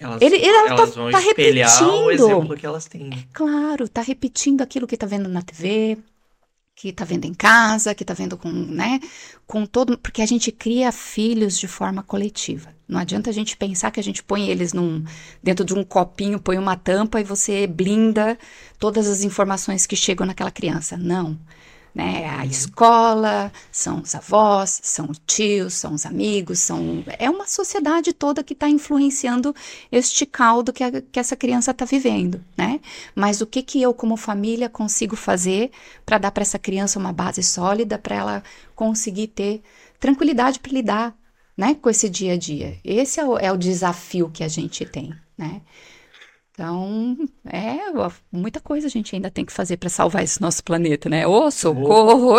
Elas, 0.00 0.22
ele, 0.22 0.36
ele 0.36 0.46
ela 0.46 0.68
elas 0.68 0.90
tá, 0.90 1.00
vão 1.00 1.10
tá 1.10 1.18
repetindo. 1.18 2.04
o 2.04 2.10
exemplo 2.10 2.56
que 2.56 2.64
elas 2.64 2.86
têm. 2.86 3.10
É 3.12 3.24
claro, 3.32 3.88
tá 3.88 4.00
repetindo 4.00 4.62
aquilo 4.62 4.86
que 4.86 4.96
tá 4.96 5.06
vendo 5.06 5.28
na 5.28 5.42
TV, 5.42 5.98
que 6.80 6.92
tá 6.92 7.04
vendo 7.04 7.24
em 7.24 7.34
casa, 7.34 7.92
que 7.92 8.04
tá 8.04 8.14
vendo 8.14 8.36
com, 8.36 8.48
né, 8.48 9.00
com 9.48 9.66
todo, 9.66 9.98
porque 9.98 10.22
a 10.22 10.26
gente 10.26 10.52
cria 10.52 10.92
filhos 10.92 11.58
de 11.58 11.66
forma 11.66 12.04
coletiva. 12.04 12.72
Não 12.86 13.00
adianta 13.00 13.30
a 13.30 13.32
gente 13.32 13.56
pensar 13.56 13.90
que 13.90 13.98
a 13.98 14.02
gente 14.02 14.22
põe 14.22 14.48
eles 14.48 14.72
num 14.72 15.04
dentro 15.42 15.64
de 15.64 15.74
um 15.74 15.82
copinho, 15.82 16.38
põe 16.38 16.56
uma 16.56 16.76
tampa 16.76 17.20
e 17.20 17.24
você 17.24 17.66
blinda 17.66 18.38
todas 18.78 19.08
as 19.08 19.24
informações 19.24 19.86
que 19.86 19.96
chegam 19.96 20.24
naquela 20.24 20.52
criança. 20.52 20.96
Não 20.96 21.36
né? 21.94 22.22
É 22.22 22.28
a 22.28 22.38
uhum. 22.38 22.44
escola, 22.44 23.52
são 23.70 24.00
os 24.00 24.14
avós, 24.14 24.80
são 24.82 25.10
os 25.10 25.20
tios, 25.26 25.74
são 25.74 25.94
os 25.94 26.06
amigos, 26.06 26.60
são 26.60 27.04
é 27.18 27.28
uma 27.28 27.46
sociedade 27.46 28.12
toda 28.12 28.42
que 28.42 28.52
está 28.52 28.68
influenciando 28.68 29.54
este 29.90 30.24
caldo 30.26 30.72
que, 30.72 30.84
a, 30.84 31.00
que 31.00 31.18
essa 31.18 31.36
criança 31.36 31.70
está 31.70 31.84
vivendo, 31.84 32.42
né? 32.56 32.80
Mas 33.14 33.40
o 33.40 33.46
que 33.46 33.62
que 33.62 33.80
eu 33.82 33.92
como 33.94 34.16
família 34.16 34.68
consigo 34.68 35.16
fazer 35.16 35.70
para 36.04 36.18
dar 36.18 36.30
para 36.30 36.42
essa 36.42 36.58
criança 36.58 36.98
uma 36.98 37.12
base 37.12 37.42
sólida 37.42 37.98
para 37.98 38.16
ela 38.16 38.42
conseguir 38.74 39.28
ter 39.28 39.62
tranquilidade 39.98 40.60
para 40.60 40.72
lidar, 40.72 41.16
né, 41.56 41.74
com 41.74 41.90
esse 41.90 42.08
dia 42.08 42.34
a 42.34 42.36
dia? 42.36 42.78
Esse 42.84 43.20
é 43.20 43.24
o, 43.24 43.38
é 43.38 43.50
o 43.50 43.56
desafio 43.56 44.30
que 44.30 44.44
a 44.44 44.48
gente 44.48 44.84
tem, 44.84 45.12
né? 45.36 45.62
Então, 46.58 47.16
é 47.44 47.76
muita 48.32 48.60
coisa 48.60 48.88
a 48.88 48.90
gente 48.90 49.14
ainda 49.14 49.30
tem 49.30 49.44
que 49.44 49.52
fazer 49.52 49.76
para 49.76 49.88
salvar 49.88 50.24
esse 50.24 50.40
nosso 50.40 50.64
planeta, 50.64 51.08
né? 51.08 51.24
Ô, 51.24 51.44
oh, 51.44 51.50
socorro! 51.52 52.34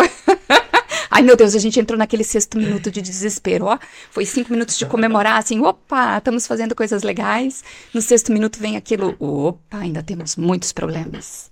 Ai, 1.10 1.22
meu 1.22 1.38
Deus, 1.38 1.56
a 1.56 1.58
gente 1.58 1.80
entrou 1.80 1.98
naquele 1.98 2.26
sexto 2.26 2.58
minuto 2.58 2.92
de 2.92 3.02
desespero, 3.02 3.68
ó. 3.68 3.80
Foi 4.12 4.26
cinco 4.26 4.52
minutos 4.52 4.78
de 4.78 4.86
comemorar, 4.86 5.38
assim, 5.38 5.62
opa, 5.62 6.18
estamos 6.18 6.46
fazendo 6.46 6.76
coisas 6.76 7.02
legais. 7.02 7.64
No 7.94 8.02
sexto 8.02 8.34
minuto 8.34 8.60
vem 8.60 8.76
aquilo, 8.76 9.16
opa, 9.20 9.78
ainda 9.78 10.04
temos 10.04 10.36
muitos 10.36 10.74
problemas. 10.74 11.50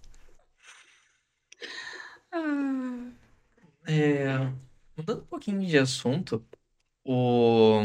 Ah, 2.33 3.11
é, 3.87 4.39
mudando 4.97 5.21
um 5.21 5.27
pouquinho 5.27 5.65
de 5.65 5.77
assunto, 5.77 6.45
o... 7.05 7.79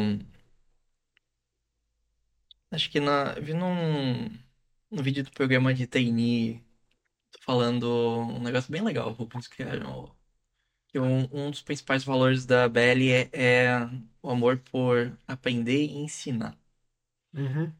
Acho 2.72 2.90
que 2.90 2.98
na... 2.98 3.34
vi 3.34 3.54
num 3.54 4.28
um 4.92 5.02
vídeo 5.02 5.24
do 5.24 5.32
programa 5.32 5.72
de 5.72 5.86
Taini 5.86 6.62
falando 7.40 7.86
um 7.88 8.40
negócio 8.40 8.70
bem 8.70 8.82
legal, 8.82 9.16
que 9.50 9.62
é 9.62 9.66
que 10.88 10.98
um, 10.98 11.28
um 11.32 11.50
dos 11.50 11.62
principais 11.62 12.04
valores 12.04 12.44
da 12.44 12.68
BL 12.68 13.10
é, 13.10 13.30
é 13.32 13.88
o 14.22 14.30
amor 14.30 14.58
por 14.58 15.16
aprender 15.26 15.86
e 15.86 15.96
ensinar. 15.96 16.56
Uhum. 17.32 17.72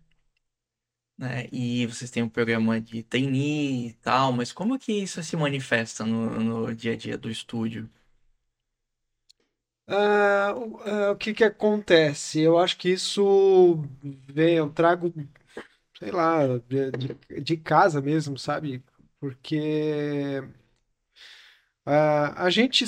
Né? 1.18 1.47
E 1.52 1.86
vocês 1.86 2.10
têm 2.10 2.22
um 2.22 2.28
programa 2.28 2.80
de 2.80 3.02
Taini 3.02 3.89
e 3.89 3.93
tal, 3.94 4.32
mas 4.32 4.51
como 4.51 4.78
que 4.78 4.93
isso 4.93 5.22
se 5.22 5.36
manifesta 5.36 6.06
no, 6.06 6.40
no 6.40 6.74
dia 6.74 6.94
a 6.94 6.97
dia 6.97 7.18
do 7.18 7.30
estúdio? 7.30 7.89
Uh, 9.86 10.78
uh, 10.89 11.10
o 11.12 11.16
que 11.16 11.34
que 11.34 11.44
acontece? 11.44 12.40
Eu 12.40 12.59
acho 12.59 12.78
que 12.78 12.89
isso 12.89 13.84
vem, 14.02 14.55
eu 14.55 14.70
trago 14.70 15.12
sei 16.02 16.10
lá, 16.10 16.40
de, 16.68 17.40
de 17.40 17.56
casa 17.56 18.00
mesmo, 18.00 18.36
sabe? 18.36 18.82
Porque 19.20 20.42
uh, 21.86 22.34
a 22.34 22.50
gente, 22.50 22.84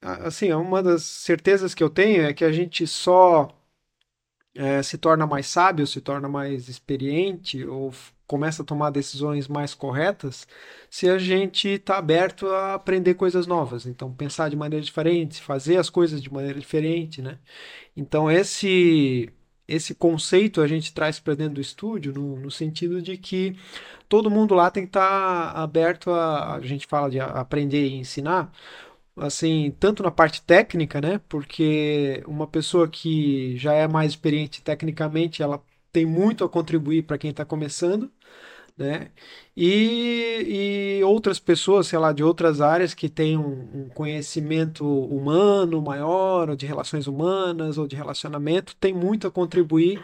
assim, 0.00 0.50
uma 0.52 0.82
das 0.82 1.02
certezas 1.02 1.74
que 1.74 1.82
eu 1.82 1.90
tenho 1.90 2.22
é 2.22 2.32
que 2.32 2.44
a 2.44 2.50
gente 2.52 2.86
só 2.86 3.48
uh, 4.56 4.82
se 4.82 4.96
torna 4.96 5.26
mais 5.26 5.46
sábio, 5.46 5.86
se 5.86 6.00
torna 6.00 6.26
mais 6.26 6.68
experiente 6.68 7.66
ou 7.66 7.92
começa 8.26 8.62
a 8.62 8.64
tomar 8.64 8.90
decisões 8.90 9.46
mais 9.48 9.74
corretas 9.74 10.46
se 10.90 11.08
a 11.08 11.18
gente 11.18 11.68
está 11.68 11.98
aberto 11.98 12.46
a 12.48 12.74
aprender 12.74 13.14
coisas 13.14 13.46
novas. 13.46 13.84
Então, 13.86 14.12
pensar 14.14 14.48
de 14.48 14.56
maneira 14.56 14.84
diferente, 14.84 15.42
fazer 15.42 15.76
as 15.76 15.90
coisas 15.90 16.22
de 16.22 16.32
maneira 16.32 16.58
diferente, 16.58 17.20
né? 17.20 17.38
Então, 17.96 18.30
esse 18.30 19.30
esse 19.68 19.94
conceito 19.94 20.62
a 20.62 20.66
gente 20.66 20.92
traz 20.94 21.20
para 21.20 21.34
dentro 21.34 21.54
do 21.54 21.60
estúdio, 21.60 22.14
no, 22.14 22.36
no, 22.36 22.50
sentido 22.50 23.02
de 23.02 23.18
que 23.18 23.54
todo 24.08 24.30
mundo 24.30 24.54
lá 24.54 24.70
tem 24.70 24.84
que 24.84 24.88
estar 24.88 25.52
tá 25.52 25.62
aberto 25.62 26.10
a, 26.10 26.54
a 26.56 26.60
gente 26.60 26.86
fala 26.86 27.10
de 27.10 27.20
aprender 27.20 27.86
e 27.86 27.96
ensinar, 27.96 28.50
assim, 29.16 29.74
tanto 29.78 30.02
na 30.02 30.10
parte 30.10 30.42
técnica, 30.42 31.00
né? 31.00 31.20
Porque 31.28 32.22
uma 32.26 32.46
pessoa 32.46 32.88
que 32.88 33.56
já 33.58 33.74
é 33.74 33.86
mais 33.86 34.12
experiente 34.12 34.62
tecnicamente, 34.62 35.42
ela 35.42 35.62
tem 35.92 36.06
muito 36.06 36.44
a 36.44 36.48
contribuir 36.48 37.02
para 37.02 37.18
quem 37.18 37.30
está 37.30 37.44
começando, 37.44 38.10
né? 38.78 39.10
E, 39.56 40.98
e, 41.00 41.04
outras 41.04 41.40
pessoas, 41.40 41.88
sei 41.88 41.98
lá, 41.98 42.12
de 42.12 42.22
outras 42.22 42.60
áreas 42.60 42.94
que 42.94 43.08
têm 43.08 43.36
um, 43.36 43.86
um, 43.86 43.88
conhecimento 43.88 44.86
humano 44.86 45.82
maior, 45.82 46.50
ou 46.50 46.56
de 46.56 46.64
relações 46.64 47.06
humanas, 47.08 47.76
ou 47.76 47.88
de 47.88 47.96
relacionamento, 47.96 48.76
tem 48.76 48.94
muito 48.94 49.26
a 49.26 49.30
contribuir 49.30 50.02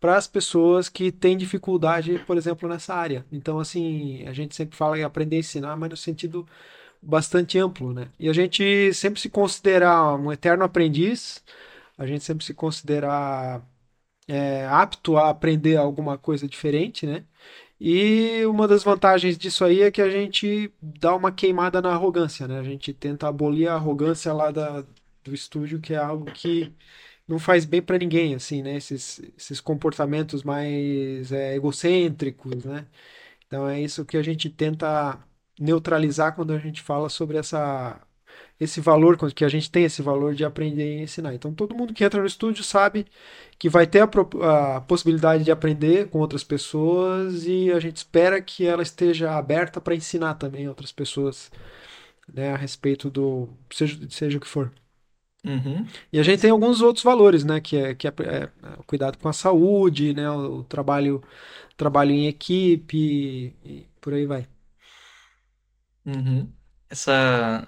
para 0.00 0.16
as 0.16 0.26
pessoas 0.26 0.88
que 0.88 1.12
têm 1.12 1.36
dificuldade, 1.36 2.18
por 2.26 2.36
exemplo, 2.36 2.68
nessa 2.68 2.94
área. 2.94 3.24
Então, 3.32 3.58
assim, 3.60 4.26
a 4.26 4.32
gente 4.32 4.54
sempre 4.54 4.76
fala 4.76 4.98
em 4.98 5.04
aprender 5.04 5.36
a 5.36 5.40
ensinar, 5.40 5.76
mas 5.76 5.90
no 5.90 5.96
sentido 5.96 6.46
bastante 7.00 7.58
amplo, 7.58 7.92
né? 7.92 8.08
E 8.18 8.28
a 8.28 8.32
gente 8.32 8.92
sempre 8.94 9.20
se 9.20 9.30
considerar 9.30 10.14
um 10.16 10.32
eterno 10.32 10.64
aprendiz, 10.64 11.44
a 11.96 12.06
gente 12.06 12.24
sempre 12.24 12.44
se 12.44 12.54
considerar 12.54 13.62
é, 14.28 14.66
apto 14.66 15.16
a 15.16 15.30
aprender 15.30 15.76
alguma 15.76 16.18
coisa 16.18 16.48
diferente, 16.48 17.06
né? 17.06 17.24
E 17.78 18.44
uma 18.46 18.66
das 18.66 18.82
vantagens 18.82 19.36
disso 19.36 19.64
aí 19.64 19.82
é 19.82 19.90
que 19.90 20.00
a 20.00 20.08
gente 20.10 20.72
dá 20.80 21.14
uma 21.14 21.30
queimada 21.32 21.82
na 21.82 21.90
arrogância, 21.92 22.48
né? 22.48 22.58
A 22.58 22.62
gente 22.62 22.92
tenta 22.92 23.28
abolir 23.28 23.68
a 23.68 23.74
arrogância 23.74 24.32
lá 24.32 24.50
da, 24.50 24.82
do 25.22 25.34
estúdio, 25.34 25.80
que 25.80 25.92
é 25.94 25.98
algo 25.98 26.26
que 26.32 26.72
não 27.28 27.38
faz 27.38 27.64
bem 27.64 27.82
para 27.82 27.98
ninguém, 27.98 28.34
assim, 28.34 28.62
né? 28.62 28.76
Esses, 28.76 29.20
esses 29.36 29.60
comportamentos 29.60 30.42
mais 30.42 31.32
é, 31.32 31.54
egocêntricos, 31.56 32.64
né? 32.64 32.86
Então 33.46 33.68
é 33.68 33.80
isso 33.80 34.04
que 34.04 34.16
a 34.16 34.22
gente 34.22 34.50
tenta 34.50 35.18
neutralizar 35.58 36.34
quando 36.34 36.52
a 36.52 36.58
gente 36.58 36.82
fala 36.82 37.08
sobre 37.08 37.38
essa 37.38 38.00
esse 38.58 38.80
valor, 38.80 39.16
que 39.32 39.44
a 39.44 39.48
gente 39.48 39.70
tem 39.70 39.84
esse 39.84 40.00
valor 40.00 40.34
de 40.34 40.44
aprender 40.44 40.98
e 40.98 41.02
ensinar. 41.02 41.34
Então, 41.34 41.52
todo 41.52 41.74
mundo 41.74 41.92
que 41.92 42.02
entra 42.02 42.20
no 42.20 42.26
estúdio 42.26 42.64
sabe 42.64 43.06
que 43.58 43.68
vai 43.68 43.86
ter 43.86 44.00
a, 44.00 44.76
a, 44.76 44.80
possibilidade 44.80 45.44
de 45.44 45.50
aprender 45.50 46.08
com 46.08 46.18
outras 46.18 46.42
pessoas 46.42 47.46
e 47.46 47.70
a 47.70 47.78
gente 47.78 47.96
espera 47.96 48.40
que 48.40 48.66
ela 48.66 48.82
esteja 48.82 49.32
aberta 49.36 49.80
para 49.80 49.94
ensinar 49.94 50.34
também 50.34 50.68
outras 50.68 50.90
pessoas 50.90 51.50
né, 52.32 52.52
a 52.52 52.56
respeito 52.56 53.10
do 53.10 53.48
seja, 53.70 53.98
seja 54.08 54.38
o 54.38 54.40
que 54.40 54.48
for. 54.48 54.72
Uhum. 55.44 55.86
E 56.12 56.18
a 56.18 56.22
gente 56.22 56.40
tem 56.40 56.50
alguns 56.50 56.80
outros 56.80 57.04
valores, 57.04 57.44
né, 57.44 57.60
que 57.60 57.76
é, 57.76 57.94
que 57.94 58.08
é, 58.08 58.10
é 58.10 58.50
o 58.78 58.82
cuidado 58.82 59.18
com 59.18 59.28
a 59.28 59.32
saúde, 59.32 60.12
né, 60.14 60.28
o, 60.30 60.60
o 60.60 60.64
trabalho, 60.64 61.22
trabalho 61.76 62.10
em 62.10 62.26
equipe 62.26 63.54
e 63.64 63.86
por 64.00 64.14
aí 64.14 64.26
vai. 64.26 64.46
Uhum. 66.04 66.48
Essa 66.88 67.66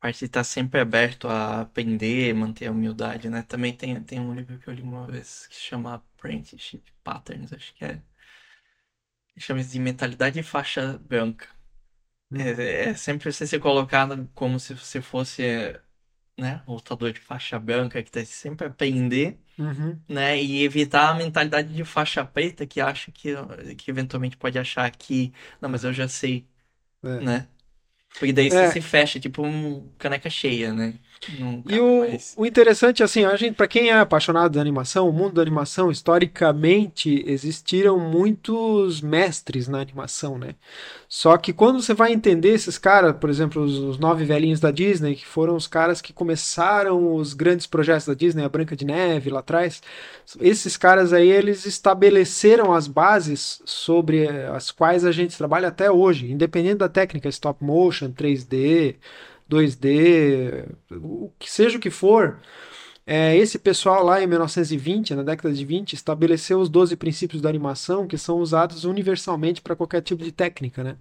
parte 0.00 0.20
de 0.20 0.26
estar 0.26 0.44
sempre 0.44 0.80
aberto 0.80 1.28
a 1.28 1.62
aprender, 1.62 2.32
manter 2.34 2.66
a 2.66 2.72
humildade, 2.72 3.28
né? 3.28 3.42
Também 3.42 3.74
tem, 3.76 4.00
tem 4.02 4.20
um 4.20 4.34
livro 4.34 4.58
que 4.58 4.68
eu 4.68 4.74
li 4.74 4.82
uma 4.82 5.06
vez 5.06 5.46
que 5.46 5.56
se 5.56 5.62
chama 5.62 5.94
Apprenticeship 5.94 6.82
Patterns, 7.02 7.52
acho 7.52 7.74
que 7.74 7.84
é. 7.84 8.00
Chama 9.38 9.62
de 9.62 9.78
mentalidade 9.78 10.42
faixa 10.42 10.98
branca. 10.98 11.48
Hum. 12.30 12.40
É, 12.40 12.90
é, 12.90 12.94
sempre 12.94 13.32
você 13.32 13.46
ser 13.46 13.60
colocado 13.60 14.28
como 14.34 14.58
se 14.58 14.74
você 14.74 15.00
fosse 15.00 15.42
né, 16.36 16.62
lutador 16.66 17.12
de 17.12 17.20
faixa 17.20 17.58
branca 17.58 18.02
que 18.02 18.10
tá 18.10 18.24
sempre 18.24 18.66
aprender, 18.66 19.38
uhum. 19.58 20.00
né, 20.08 20.40
e 20.40 20.62
evitar 20.62 21.10
a 21.10 21.14
mentalidade 21.14 21.74
de 21.74 21.84
faixa 21.84 22.24
preta 22.24 22.66
que 22.66 22.80
acha 22.80 23.10
que, 23.10 23.34
que 23.76 23.90
eventualmente 23.90 24.36
pode 24.36 24.58
achar 24.58 24.88
que, 24.90 25.32
não, 25.60 25.68
mas 25.68 25.84
eu 25.84 25.92
já 25.92 26.06
sei, 26.08 26.46
é. 27.02 27.20
né? 27.20 27.48
Porque 28.14 28.32
daí 28.32 28.50
você 28.50 28.64
é. 28.64 28.70
se 28.72 28.80
fecha, 28.80 29.20
tipo 29.20 29.42
um 29.42 29.88
caneca 29.98 30.28
cheia, 30.30 30.72
né? 30.72 30.98
E 31.68 31.80
o, 31.80 32.00
mais... 32.00 32.34
o 32.36 32.46
interessante, 32.46 33.02
assim, 33.02 33.24
a 33.24 33.34
gente, 33.36 33.54
para 33.54 33.66
quem 33.66 33.90
é 33.90 33.98
apaixonado 33.98 34.52
da 34.52 34.60
animação, 34.60 35.08
o 35.08 35.12
mundo 35.12 35.34
da 35.34 35.42
animação, 35.42 35.90
historicamente, 35.90 37.24
existiram 37.26 37.98
muitos 37.98 39.00
mestres 39.00 39.66
na 39.66 39.80
animação, 39.80 40.38
né? 40.38 40.54
Só 41.08 41.36
que 41.36 41.52
quando 41.52 41.82
você 41.82 41.94
vai 41.94 42.12
entender 42.12 42.50
esses 42.50 42.78
caras, 42.78 43.16
por 43.16 43.30
exemplo, 43.30 43.62
os, 43.62 43.78
os, 43.78 43.98
nove 43.98 44.24
velhinhos 44.24 44.60
da 44.60 44.70
Disney, 44.70 45.16
que 45.16 45.26
foram 45.26 45.56
os 45.56 45.66
caras 45.66 46.00
que 46.00 46.12
começaram 46.12 47.14
os 47.14 47.34
grandes 47.34 47.66
projetos 47.66 48.06
da 48.06 48.14
Disney, 48.14 48.44
a 48.44 48.48
Branca 48.48 48.76
de 48.76 48.84
Neve 48.84 49.30
lá 49.30 49.40
atrás, 49.40 49.82
esses 50.40 50.76
caras 50.76 51.12
aí, 51.12 51.28
eles 51.28 51.66
estabeleceram 51.66 52.72
as 52.72 52.86
bases 52.86 53.60
sobre 53.64 54.28
as 54.28 54.70
quais 54.70 55.04
a 55.04 55.12
gente 55.12 55.36
trabalha 55.36 55.68
até 55.68 55.90
hoje, 55.90 56.30
independente 56.30 56.76
da 56.76 56.88
técnica, 56.88 57.28
stop 57.28 57.64
motion, 57.64 58.10
3D, 58.10 58.96
2D, 59.50 60.66
o 60.90 61.30
que 61.38 61.50
seja 61.50 61.78
o 61.78 61.80
que 61.80 61.90
for, 61.90 62.38
é, 63.10 63.34
esse 63.38 63.58
pessoal 63.58 64.04
lá 64.04 64.22
em 64.22 64.26
1920, 64.26 65.14
na 65.14 65.22
década 65.22 65.54
de 65.54 65.64
20, 65.64 65.94
estabeleceu 65.94 66.58
os 66.60 66.68
12 66.68 66.94
princípios 66.94 67.40
da 67.40 67.48
animação 67.48 68.06
que 68.06 68.18
são 68.18 68.36
usados 68.38 68.84
universalmente 68.84 69.62
para 69.62 69.74
qualquer 69.74 70.02
tipo 70.02 70.22
de 70.22 70.30
técnica, 70.30 70.84
né? 70.84 70.94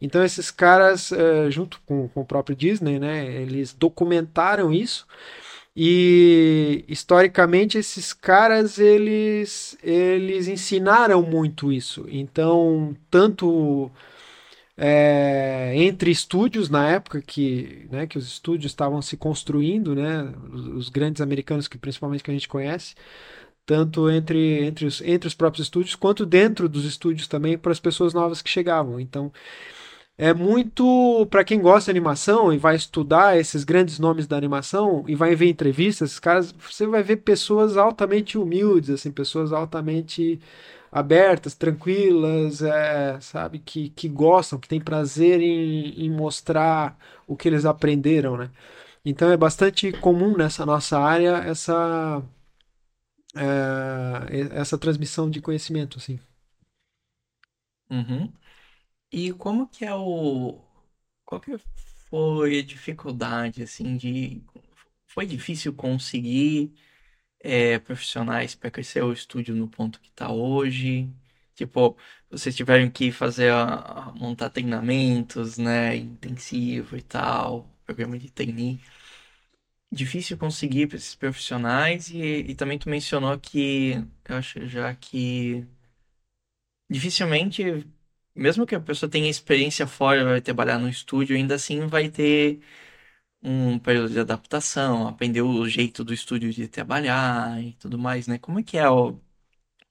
Então 0.00 0.24
esses 0.24 0.50
caras, 0.50 1.12
é, 1.12 1.50
junto 1.50 1.82
com, 1.84 2.08
com 2.08 2.22
o 2.22 2.24
próprio 2.24 2.56
Disney, 2.56 2.98
né, 2.98 3.26
eles 3.26 3.74
documentaram 3.74 4.72
isso 4.72 5.06
e 5.76 6.82
historicamente 6.88 7.76
esses 7.76 8.14
caras 8.14 8.78
eles 8.78 9.76
eles 9.82 10.48
ensinaram 10.48 11.20
muito 11.22 11.70
isso. 11.70 12.06
Então 12.08 12.96
tanto 13.10 13.90
é, 14.76 15.72
entre 15.76 16.10
estúdios 16.10 16.68
na 16.68 16.88
época 16.88 17.22
que, 17.22 17.86
né, 17.90 18.06
que 18.06 18.18
os 18.18 18.26
estúdios 18.26 18.72
estavam 18.72 19.00
se 19.00 19.16
construindo, 19.16 19.94
né, 19.94 20.32
os, 20.52 20.66
os, 20.66 20.88
grandes 20.88 21.20
americanos 21.20 21.68
que 21.68 21.78
principalmente 21.78 22.24
que 22.24 22.30
a 22.30 22.34
gente 22.34 22.48
conhece, 22.48 22.94
tanto 23.64 24.10
entre, 24.10 24.64
entre, 24.64 24.86
os, 24.86 25.00
entre 25.02 25.28
os 25.28 25.34
próprios 25.34 25.66
estúdios 25.66 25.94
quanto 25.94 26.26
dentro 26.26 26.68
dos 26.68 26.84
estúdios 26.84 27.28
também 27.28 27.56
para 27.56 27.72
as 27.72 27.80
pessoas 27.80 28.12
novas 28.12 28.42
que 28.42 28.50
chegavam. 28.50 29.00
Então 29.00 29.32
é 30.16 30.32
muito 30.32 31.26
para 31.30 31.44
quem 31.44 31.60
gosta 31.60 31.92
de 31.92 31.98
animação 31.98 32.52
e 32.52 32.58
vai 32.58 32.76
estudar 32.76 33.36
esses 33.38 33.64
grandes 33.64 33.98
nomes 33.98 34.26
da 34.26 34.36
animação 34.36 35.04
e 35.08 35.14
vai 35.14 35.34
ver 35.34 35.48
entrevistas, 35.48 36.10
esses 36.10 36.20
caras, 36.20 36.52
você 36.52 36.86
vai 36.86 37.02
ver 37.02 37.16
pessoas 37.18 37.76
altamente 37.76 38.38
humildes, 38.38 38.90
assim, 38.90 39.10
pessoas 39.10 39.52
altamente 39.52 40.40
abertas, 40.94 41.56
tranquilas, 41.56 42.62
é, 42.62 43.20
sabe, 43.20 43.58
que, 43.58 43.90
que 43.90 44.08
gostam, 44.08 44.60
que 44.60 44.68
têm 44.68 44.80
prazer 44.80 45.40
em, 45.40 46.06
em 46.06 46.10
mostrar 46.10 46.96
o 47.26 47.36
que 47.36 47.48
eles 47.48 47.64
aprenderam, 47.64 48.36
né? 48.36 48.50
Então 49.04 49.30
é 49.30 49.36
bastante 49.36 49.92
comum 49.92 50.36
nessa 50.36 50.64
nossa 50.64 50.98
área 50.98 51.38
essa 51.38 52.22
é, 53.36 54.58
essa 54.60 54.78
transmissão 54.78 55.28
de 55.28 55.40
conhecimento, 55.40 55.98
assim. 55.98 56.20
Uhum. 57.90 58.32
E 59.12 59.32
como 59.32 59.68
que 59.68 59.84
é 59.84 59.94
o 59.94 60.60
qual 61.24 61.40
que 61.40 61.56
foi 62.08 62.60
a 62.60 62.62
dificuldade 62.64 63.62
assim 63.62 63.96
de 63.96 64.42
foi 65.08 65.26
difícil 65.26 65.74
conseguir 65.74 66.72
é, 67.44 67.78
profissionais 67.78 68.54
para 68.54 68.70
crescer 68.70 69.02
o 69.04 69.12
estúdio 69.12 69.54
no 69.54 69.68
ponto 69.68 70.00
que 70.00 70.08
está 70.08 70.32
hoje? 70.32 71.08
Tipo, 71.54 71.96
vocês 72.30 72.56
tiveram 72.56 72.90
que 72.90 73.12
fazer 73.12 73.50
a, 73.52 74.08
a 74.08 74.12
montar 74.12 74.50
treinamentos, 74.50 75.58
né, 75.58 75.96
intensivo 75.96 76.96
e 76.96 77.02
tal, 77.02 77.68
programa 77.86 78.18
de 78.18 78.30
trainee. 78.32 78.80
Difícil 79.90 80.36
conseguir 80.36 80.88
para 80.88 80.96
esses 80.96 81.14
profissionais 81.14 82.08
e, 82.10 82.18
e 82.18 82.54
também 82.54 82.78
tu 82.78 82.88
mencionou 82.88 83.38
que 83.38 83.92
eu 84.28 84.36
acho 84.36 84.66
já 84.66 84.92
que 84.94 85.64
dificilmente, 86.90 87.86
mesmo 88.34 88.66
que 88.66 88.74
a 88.74 88.80
pessoa 88.80 89.10
tenha 89.10 89.28
experiência 89.30 89.86
fora, 89.86 90.24
vai 90.24 90.40
trabalhar 90.40 90.78
no 90.78 90.88
estúdio, 90.88 91.36
ainda 91.36 91.54
assim 91.56 91.86
vai 91.86 92.08
ter 92.10 92.60
um 93.44 93.78
período 93.78 94.10
de 94.10 94.20
adaptação, 94.20 95.06
aprender 95.06 95.42
o 95.42 95.68
jeito 95.68 96.02
do 96.04 96.14
estúdio 96.14 96.52
de 96.52 96.66
trabalhar 96.68 97.62
e 97.62 97.74
tudo 97.74 97.98
mais, 97.98 98.26
né? 98.26 98.38
Como 98.38 98.58
é 98.60 98.62
que 98.62 98.78
é 98.78 98.88
o, 98.88 99.20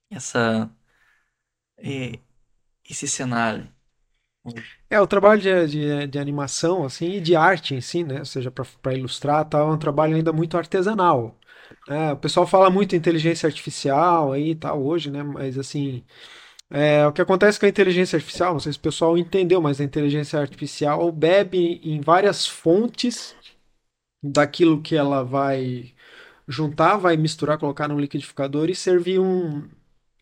essa 0.09 0.71
é, 1.77 2.19
esse 2.89 3.07
cenário? 3.07 3.71
É, 4.89 4.99
o 4.99 5.07
trabalho 5.07 5.41
de, 5.41 5.67
de, 5.67 6.07
de, 6.07 6.19
animação, 6.19 6.83
assim, 6.83 7.13
e 7.13 7.21
de 7.21 7.35
arte 7.35 7.75
em 7.75 7.81
si, 7.81 8.03
né? 8.03 8.19
Ou 8.19 8.25
seja, 8.25 8.51
para 8.51 8.93
ilustrar, 8.93 9.47
tá, 9.47 9.59
é 9.59 9.63
um 9.63 9.77
trabalho 9.77 10.15
ainda 10.15 10.33
muito 10.33 10.57
artesanal. 10.57 11.37
É, 11.89 12.11
o 12.13 12.17
pessoal 12.17 12.47
fala 12.47 12.69
muito 12.69 12.95
inteligência 12.95 13.47
artificial 13.47 14.33
aí 14.33 14.55
tal 14.55 14.83
hoje, 14.83 15.11
né? 15.11 15.23
Mas 15.23 15.57
assim, 15.57 16.03
é, 16.69 17.05
o 17.07 17.13
que 17.13 17.21
acontece 17.21 17.59
com 17.59 17.65
a 17.65 17.69
inteligência 17.69 18.17
artificial, 18.17 18.53
não 18.53 18.59
sei 18.59 18.73
se 18.73 18.79
o 18.79 18.81
pessoal 18.81 19.17
entendeu, 19.17 19.61
mas 19.61 19.79
a 19.79 19.83
inteligência 19.83 20.39
artificial 20.39 21.11
bebe 21.11 21.79
em 21.83 22.01
várias 22.01 22.47
fontes 22.47 23.35
daquilo 24.23 24.81
que 24.81 24.95
ela 24.95 25.23
vai 25.23 25.93
juntar, 26.47 26.97
vai 26.97 27.17
misturar, 27.17 27.57
colocar 27.57 27.87
no 27.87 27.99
liquidificador 27.99 28.69
e 28.69 28.75
servir 28.75 29.19
um, 29.19 29.63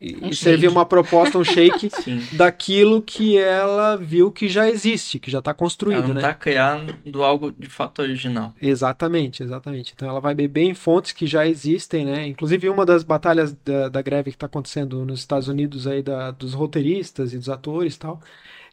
e, 0.01 0.17
Um 0.19 0.33
servir 0.33 0.67
uma 0.67 0.83
proposta, 0.83 1.37
um 1.37 1.43
shake 1.43 1.91
daquilo 2.35 3.03
que 3.03 3.37
ela 3.37 3.95
viu 3.95 4.31
que 4.31 4.49
já 4.49 4.67
existe, 4.67 5.19
que 5.19 5.29
já 5.29 5.37
está 5.39 5.51
Ela 5.51 5.57
construído, 5.57 6.07
não 6.07 6.15
né? 6.15 6.21
tá 6.21 6.33
criando 6.33 7.23
algo 7.23 7.51
de 7.51 7.69
fato 7.69 8.01
original. 8.01 8.51
Exatamente, 8.59 9.43
exatamente. 9.43 9.93
Então 9.95 10.09
ela 10.09 10.19
vai 10.19 10.33
beber 10.33 10.63
em 10.63 10.73
fontes 10.73 11.11
que 11.11 11.27
já 11.27 11.47
existem, 11.47 12.03
né? 12.03 12.25
Inclusive 12.27 12.67
uma 12.67 12.83
das 12.83 13.03
batalhas 13.03 13.53
da, 13.63 13.89
da 13.89 14.01
greve 14.01 14.31
que 14.31 14.37
está 14.37 14.47
acontecendo 14.47 15.05
nos 15.05 15.19
Estados 15.19 15.47
Unidos 15.47 15.85
aí 15.85 16.01
da, 16.01 16.31
dos 16.31 16.53
roteiristas 16.55 17.31
e 17.33 17.37
dos 17.37 17.49
atores 17.49 17.95
e 17.95 17.99
tal, 17.99 18.19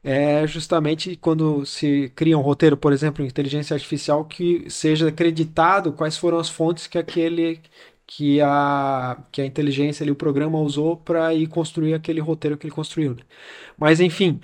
é 0.02 0.46
justamente 0.46 1.16
quando 1.16 1.64
se 1.66 2.10
cria 2.16 2.38
um 2.38 2.40
roteiro, 2.40 2.76
por 2.76 2.92
exemplo, 2.92 3.24
em 3.24 3.28
inteligência 3.28 3.74
artificial, 3.74 4.24
que 4.24 4.68
seja 4.70 5.08
acreditado 5.08 5.92
quais 5.92 6.16
foram 6.16 6.38
as 6.38 6.48
fontes 6.48 6.86
que 6.86 6.98
aquele 6.98 7.60
que 8.06 8.40
a, 8.40 9.18
que 9.30 9.42
a 9.42 9.44
inteligência 9.46 10.02
ali, 10.02 10.10
o 10.10 10.14
programa 10.16 10.58
usou 10.58 10.96
para 10.96 11.34
ir 11.34 11.46
construir 11.46 11.92
aquele 11.94 12.20
roteiro 12.20 12.56
que 12.56 12.66
ele 12.66 12.74
construiu. 12.74 13.14
né? 13.14 13.22
Mas 13.78 14.00
enfim, 14.00 14.40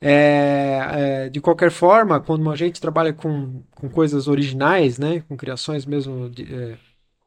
é, 0.00 1.24
é, 1.26 1.28
de 1.28 1.40
qualquer 1.40 1.70
forma, 1.70 2.20
quando 2.20 2.50
a 2.50 2.56
gente 2.56 2.80
trabalha 2.80 3.12
com, 3.12 3.62
com 3.72 3.88
coisas 3.88 4.28
originais, 4.28 4.98
né, 4.98 5.20
com 5.28 5.36
criações 5.36 5.84
mesmo 5.86 6.28
de- 6.30 6.46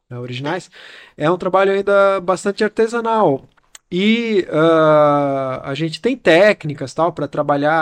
é, 0.10 0.18
originais, 0.20 0.70
é 1.18 1.30
um 1.32 1.38
trabalho 1.38 1.72
ainda 1.72 2.20
bastante 2.22 2.64
artesanal. 2.64 3.48
E 3.92 4.48
ah, 4.50 5.62
a 5.66 5.74
gente 5.76 6.02
tem 6.02 6.16
técnicas 6.16 6.94
tal 6.94 7.12
para 7.12 7.28
trabalhar 7.28 7.74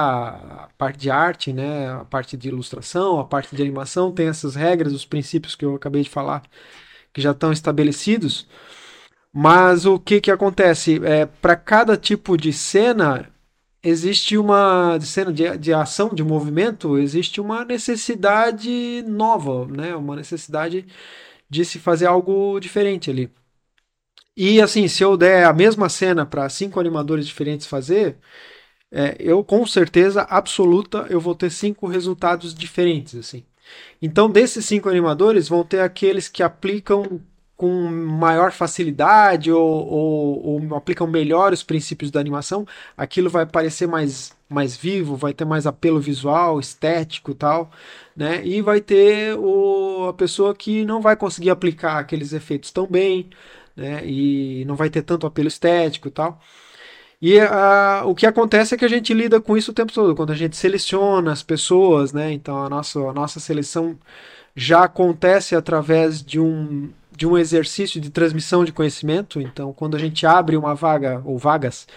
a 0.66 0.70
parte 0.78 0.98
de 0.98 1.12
arte, 1.12 1.54
né, 1.54 1.92
a 1.92 2.06
parte 2.06 2.36
de 2.36 2.48
ilustração, 2.48 3.20
a 3.20 3.26
parte 3.26 3.56
de 3.56 3.62
animação, 3.62 4.12
tem 4.12 4.28
essas 4.28 4.56
regras, 4.56 4.92
os 4.94 5.06
princípios 5.06 5.56
que 5.56 5.64
eu 5.66 5.76
acabei 5.76 6.02
de 6.02 6.10
falar, 6.10 6.42
que 7.14 7.22
já 7.22 7.32
estão 7.32 7.52
estabelecidos. 7.52 8.48
Mas 9.34 9.86
o 9.86 10.00
que 10.00 10.22
que 10.22 10.32
acontece? 10.32 11.00
É, 11.06 11.26
para 11.26 11.56
cada 11.56 11.96
tipo 11.98 12.38
de 12.38 12.52
cena, 12.54 13.30
existe 13.84 14.38
uma 14.38 14.98
de 14.98 15.06
cena 15.06 15.32
de, 15.34 15.58
de 15.58 15.74
ação, 15.74 16.10
de 16.14 16.24
movimento, 16.24 16.98
existe 16.98 17.40
uma 17.42 17.64
necessidade 17.66 19.04
nova, 19.08 19.66
né? 19.68 19.96
Uma 19.96 20.16
necessidade 20.16 20.86
de 21.50 21.66
se 21.66 21.80
fazer 21.80 22.08
algo 22.08 22.60
diferente 22.60 23.10
ali. 23.12 23.32
E 24.42 24.62
assim, 24.62 24.88
se 24.88 25.04
eu 25.04 25.18
der 25.18 25.44
a 25.44 25.52
mesma 25.52 25.90
cena 25.90 26.26
para 26.26 26.48
cinco 26.48 26.80
animadores 26.80 27.28
diferentes 27.28 27.68
fazer, 27.68 28.18
é, 28.90 29.18
eu 29.20 29.44
com 29.44 29.68
certeza 29.68 30.22
absoluta 30.22 31.06
eu 31.10 31.20
vou 31.20 31.36
ter 31.36 31.50
cinco 31.50 31.88
resultados 31.88 32.54
diferentes 32.54 33.16
assim. 33.16 33.44
Então, 34.02 34.30
desses 34.30 34.66
cinco 34.66 34.88
animadores, 34.88 35.50
vão 35.50 35.64
ter 35.66 35.82
aqueles 35.82 36.30
que 36.30 36.42
aplicam 36.42 37.20
com 37.58 37.70
maior 37.92 38.54
facilidade 38.54 39.52
ou, 39.52 39.62
ou, 39.62 40.46
ou 40.46 40.76
aplicam 40.76 41.06
melhor 41.06 41.52
os 41.52 41.62
princípios 41.62 42.10
da 42.10 42.22
animação. 42.22 42.66
Aquilo 42.96 43.30
vai 43.30 43.46
parecer 43.46 43.88
mais, 43.88 44.34
mais 44.48 44.78
vivo, 44.78 45.18
vai 45.18 45.34
ter 45.34 45.44
mais 45.44 45.68
apelo 45.68 46.00
visual, 46.00 46.58
estético 46.62 47.36
tal, 47.36 47.70
né? 48.16 48.42
E 48.46 48.62
vai 48.62 48.80
ter 48.80 49.38
o, 49.38 50.08
a 50.08 50.14
pessoa 50.14 50.56
que 50.56 50.86
não 50.86 51.02
vai 51.02 51.18
conseguir 51.18 51.50
aplicar 51.50 52.00
aqueles 52.00 52.32
efeitos 52.32 52.72
tão 52.72 52.88
bem, 52.88 53.30
né? 53.80 54.06
E 54.06 54.64
não 54.66 54.76
vai 54.76 54.90
ter 54.90 55.02
tanto 55.02 55.26
apelo 55.26 55.48
estético 55.48 56.08
e 56.08 56.12
tal. 56.12 56.40
E 57.22 57.40
ah, 57.40 58.04
o 58.06 58.16
que 58.16 58.26
acontece 58.26 58.76
é 58.76 58.78
que 58.78 58.86
a 58.86 58.90
gente 58.90 59.14
lida 59.14 59.42
com 59.42 59.58
isso 59.58 59.72
o 59.72 59.74
tempo 59.74 59.92
todo, 59.92 60.16
quando 60.16 60.32
a 60.32 60.36
gente 60.36 60.56
seleciona 60.56 61.32
as 61.32 61.44
pessoas, 61.44 62.14
né? 62.14 62.32
Então 62.32 62.64
a 62.64 62.70
nossa, 62.70 63.00
a 63.00 63.14
nossa 63.14 63.40
seleção 63.40 63.98
já 64.56 64.84
acontece 64.84 65.56
através 65.56 66.24
de 66.24 66.40
um, 66.40 66.90
de 67.16 67.28
um 67.28 67.38
exercício 67.38 68.00
de 68.00 68.10
transmissão 68.10 68.64
de 68.64 68.72
conhecimento. 68.72 69.42
Então, 69.42 69.74
quando 69.74 69.96
a 69.96 70.00
gente 70.00 70.26
abre 70.26 70.56
uma 70.56 70.74
vaga 70.74 71.22
ou 71.26 71.38
vagas 71.38 71.88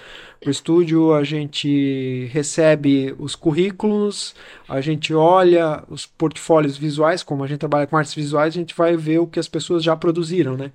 para 0.40 0.48
o 0.48 0.50
estúdio, 0.50 1.14
a 1.14 1.22
gente 1.22 2.26
recebe 2.32 3.14
os 3.18 3.36
currículos, 3.36 4.34
a 4.68 4.80
gente 4.80 5.14
olha 5.14 5.84
os 5.88 6.04
portfólios 6.06 6.76
visuais, 6.76 7.22
como 7.22 7.44
a 7.44 7.46
gente 7.46 7.60
trabalha 7.60 7.86
com 7.86 7.96
artes 7.96 8.14
visuais, 8.14 8.54
a 8.54 8.58
gente 8.58 8.74
vai 8.74 8.96
ver 8.96 9.18
o 9.18 9.26
que 9.28 9.38
as 9.38 9.46
pessoas 9.46 9.84
já 9.84 9.94
produziram, 9.96 10.56
né? 10.56 10.72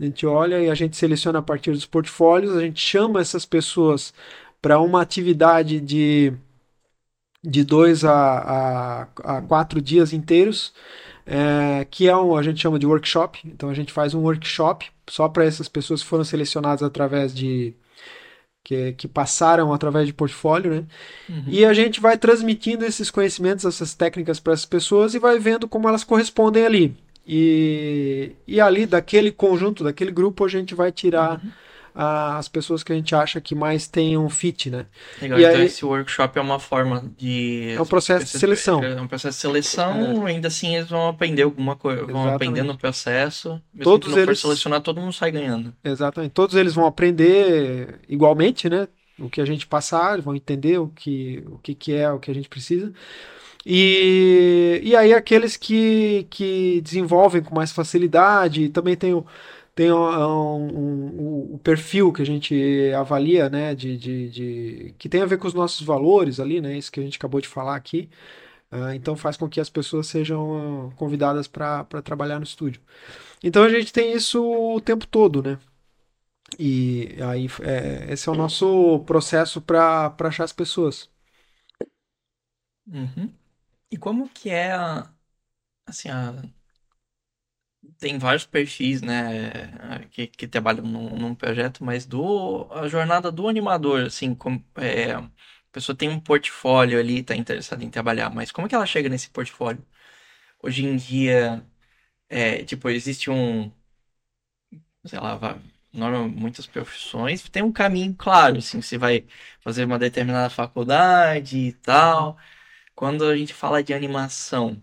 A 0.00 0.04
gente 0.04 0.26
olha 0.26 0.58
e 0.58 0.70
a 0.70 0.74
gente 0.74 0.96
seleciona 0.96 1.40
a 1.40 1.42
partir 1.42 1.72
dos 1.72 1.84
portfólios, 1.84 2.56
a 2.56 2.60
gente 2.62 2.80
chama 2.80 3.20
essas 3.20 3.44
pessoas 3.44 4.14
para 4.62 4.80
uma 4.80 5.02
atividade 5.02 5.78
de, 5.78 6.32
de 7.44 7.62
dois 7.62 8.02
a, 8.02 8.12
a, 8.14 9.02
a 9.36 9.42
quatro 9.42 9.78
dias 9.80 10.14
inteiros, 10.14 10.72
é, 11.26 11.86
que 11.90 12.08
é 12.08 12.16
um, 12.16 12.34
a 12.34 12.42
gente 12.42 12.60
chama 12.60 12.78
de 12.78 12.86
workshop. 12.86 13.40
Então 13.44 13.68
a 13.68 13.74
gente 13.74 13.92
faz 13.92 14.14
um 14.14 14.20
workshop 14.20 14.86
só 15.08 15.28
para 15.28 15.44
essas 15.44 15.68
pessoas 15.68 16.02
que 16.02 16.08
foram 16.08 16.24
selecionadas 16.24 16.82
através 16.82 17.34
de. 17.34 17.74
Que, 18.62 18.92
que 18.92 19.08
passaram 19.08 19.72
através 19.72 20.06
de 20.06 20.12
portfólio, 20.12 20.70
né? 20.70 20.84
Uhum. 21.28 21.44
E 21.46 21.64
a 21.64 21.72
gente 21.72 21.98
vai 21.98 22.18
transmitindo 22.18 22.84
esses 22.84 23.10
conhecimentos, 23.10 23.64
essas 23.64 23.94
técnicas 23.94 24.38
para 24.38 24.52
essas 24.52 24.66
pessoas 24.66 25.14
e 25.14 25.18
vai 25.18 25.38
vendo 25.38 25.66
como 25.66 25.88
elas 25.88 26.04
correspondem 26.04 26.66
ali. 26.66 26.96
E, 27.26 28.32
e 28.46 28.60
ali, 28.60 28.86
daquele 28.86 29.30
conjunto, 29.30 29.84
daquele 29.84 30.10
grupo, 30.10 30.44
a 30.44 30.48
gente 30.48 30.74
vai 30.74 30.90
tirar 30.90 31.40
ah, 31.94 32.38
as 32.38 32.48
pessoas 32.48 32.82
que 32.82 32.92
a 32.92 32.94
gente 32.96 33.14
acha 33.14 33.40
que 33.40 33.54
mais 33.54 33.86
tenham 33.86 34.28
fit, 34.28 34.70
né? 34.70 34.86
Legal, 35.20 35.38
E 35.38 35.44
então 35.44 35.56
aí- 35.60 35.66
esse 35.66 35.84
workshop 35.84 36.38
é 36.38 36.42
uma 36.42 36.58
forma 36.58 37.04
de. 37.18 37.74
É 37.76 37.80
um 37.80 37.86
processo 37.86 38.24
de 38.24 38.38
seleção. 38.38 38.82
É 38.82 39.00
um 39.00 39.06
processo 39.08 39.36
de 39.36 39.40
seleção, 39.42 40.26
ainda 40.26 40.48
assim 40.48 40.76
eles 40.76 40.88
vão 40.88 41.08
aprender 41.08 41.42
alguma 41.42 41.76
coisa, 41.76 42.00
vão 42.02 42.10
Exatamente. 42.10 42.34
aprender 42.34 42.62
no 42.62 42.76
processo. 42.78 43.60
Mesmo 43.72 43.84
Todos 43.84 44.08
que 44.08 44.14
não 44.16 44.24
for 44.24 44.30
eles- 44.30 44.40
selecionar, 44.40 44.80
todo 44.80 45.00
mundo 45.00 45.12
sai 45.12 45.30
ganhando. 45.30 45.72
Exatamente. 45.84 46.32
Todos 46.32 46.56
eles 46.56 46.74
vão 46.74 46.86
aprender 46.86 48.00
igualmente, 48.08 48.68
né? 48.68 48.88
O 49.18 49.28
que 49.28 49.40
a 49.40 49.44
gente 49.44 49.66
passar, 49.66 50.20
vão 50.20 50.34
entender 50.34 50.78
o 50.78 50.88
que, 50.88 51.44
o 51.46 51.58
que, 51.58 51.74
que 51.74 51.92
é 51.92 52.10
o 52.10 52.18
que 52.18 52.30
a 52.30 52.34
gente 52.34 52.48
precisa. 52.48 52.90
E, 53.66 54.80
e 54.82 54.96
aí 54.96 55.12
aqueles 55.12 55.56
que, 55.56 56.26
que 56.30 56.80
desenvolvem 56.82 57.42
com 57.42 57.54
mais 57.54 57.72
facilidade, 57.72 58.70
também 58.70 58.96
tem 58.96 59.12
o, 59.14 59.26
tem 59.74 59.90
o, 59.92 59.98
um- 60.56 61.50
um- 61.52 61.54
o 61.54 61.58
perfil 61.58 62.12
que 62.12 62.22
a 62.22 62.26
gente 62.26 62.54
avalia, 62.96 63.48
né? 63.50 63.74
De, 63.74 63.96
de, 63.98 64.30
de- 64.30 64.94
que 64.98 65.08
tem 65.08 65.20
a 65.22 65.26
ver 65.26 65.38
com 65.38 65.46
os 65.48 65.54
nossos 65.54 65.82
valores 65.86 66.40
ali, 66.40 66.60
né? 66.60 66.76
Isso 66.78 66.90
que 66.92 67.00
a 67.00 67.02
gente 67.02 67.16
acabou 67.18 67.40
de 67.40 67.48
falar 67.48 67.76
aqui. 67.76 68.08
Ah, 68.70 68.94
então 68.96 69.16
faz 69.16 69.36
com 69.36 69.48
que 69.48 69.60
as 69.60 69.70
pessoas 69.70 70.06
sejam 70.08 70.92
convidadas 70.96 71.48
para 71.48 71.84
trabalhar 72.04 72.38
no 72.38 72.44
estúdio. 72.44 72.80
Então 73.42 73.64
a 73.64 73.68
gente 73.70 73.92
tem 73.92 74.12
isso 74.14 74.42
o 74.44 74.80
tempo 74.80 75.06
todo, 75.06 75.42
né? 75.42 75.58
E 76.58 77.16
aí 77.22 77.46
é, 77.62 78.12
esse 78.12 78.28
é 78.28 78.32
o 78.32 78.34
nosso 78.34 79.00
processo 79.06 79.60
para 79.60 80.14
achar 80.20 80.44
as 80.44 80.52
pessoas. 80.52 81.08
Uhum. 82.92 83.34
E 83.90 83.96
como 83.98 84.28
que 84.28 84.48
é 84.50 84.72
a, 84.72 85.12
assim, 85.86 86.08
a... 86.10 86.42
tem 87.98 88.18
vários 88.18 88.46
perfis, 88.46 89.02
né, 89.02 90.06
que, 90.10 90.26
que 90.26 90.46
trabalham 90.48 90.84
num, 90.84 91.16
num 91.18 91.34
projeto, 91.34 91.84
mas 91.84 92.06
do 92.06 92.66
a 92.72 92.88
jornada 92.88 93.30
do 93.32 93.48
animador, 93.48 94.02
assim, 94.06 94.34
como, 94.34 94.64
é, 94.76 95.12
a 95.14 95.30
pessoa 95.72 95.96
tem 95.96 96.08
um 96.08 96.20
portfólio 96.20 96.98
ali, 96.98 97.22
tá 97.22 97.34
interessada 97.36 97.84
em 97.84 97.90
trabalhar, 97.90 98.30
mas 98.30 98.50
como 98.52 98.68
que 98.68 98.74
ela 98.74 98.86
chega 98.86 99.08
nesse 99.08 99.30
portfólio? 99.30 99.84
Hoje 100.62 100.84
em 100.86 100.96
dia, 100.96 101.64
é, 102.28 102.64
tipo, 102.64 102.90
existe 102.90 103.30
um, 103.30 103.72
sei 105.04 105.18
lá, 105.18 105.38
norma, 105.92 106.28
muitas 106.28 106.66
profissões, 106.66 107.42
tem 107.48 107.62
um 107.62 107.72
caminho 107.72 108.14
claro, 108.16 108.58
assim, 108.58 108.80
você 108.82 108.98
vai 108.98 109.26
fazer 109.60 109.84
uma 109.84 109.98
determinada 109.98 110.50
faculdade 110.50 111.58
e 111.58 111.72
tal. 111.72 112.36
Quando 113.00 113.24
a 113.24 113.34
gente 113.34 113.54
fala 113.54 113.82
de 113.82 113.94
animação, 113.94 114.76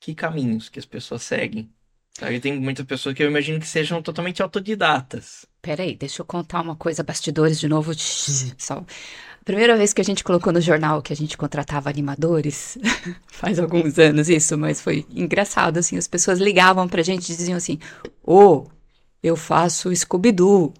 que 0.00 0.14
caminhos 0.14 0.70
que 0.70 0.78
as 0.78 0.86
pessoas 0.86 1.22
seguem? 1.24 1.70
Sabe, 2.18 2.40
tem 2.40 2.58
muitas 2.58 2.86
pessoas 2.86 3.14
que 3.14 3.22
eu 3.22 3.28
imagino 3.28 3.60
que 3.60 3.66
sejam 3.66 4.00
totalmente 4.00 4.42
autodidatas. 4.42 5.44
Peraí, 5.60 5.94
deixa 5.94 6.22
eu 6.22 6.24
contar 6.24 6.62
uma 6.62 6.74
coisa, 6.74 7.02
bastidores 7.02 7.60
de 7.60 7.68
novo. 7.68 7.92
Só. 8.56 8.82
Primeira 9.44 9.76
vez 9.76 9.92
que 9.92 10.00
a 10.00 10.04
gente 10.04 10.24
colocou 10.24 10.54
no 10.54 10.60
jornal 10.62 11.02
que 11.02 11.12
a 11.12 11.16
gente 11.16 11.36
contratava 11.36 11.90
animadores, 11.90 12.78
faz 13.30 13.58
alguns 13.58 13.98
anos 13.98 14.30
isso, 14.30 14.56
mas 14.56 14.80
foi 14.80 15.04
engraçado, 15.10 15.76
assim, 15.76 15.98
as 15.98 16.08
pessoas 16.08 16.38
ligavam 16.38 16.88
pra 16.88 17.02
gente 17.02 17.30
e 17.30 17.36
diziam 17.36 17.58
assim, 17.58 17.78
ô, 18.22 18.64
eu 19.22 19.36
faço 19.36 19.94
Scooby-Doo, 19.94 20.72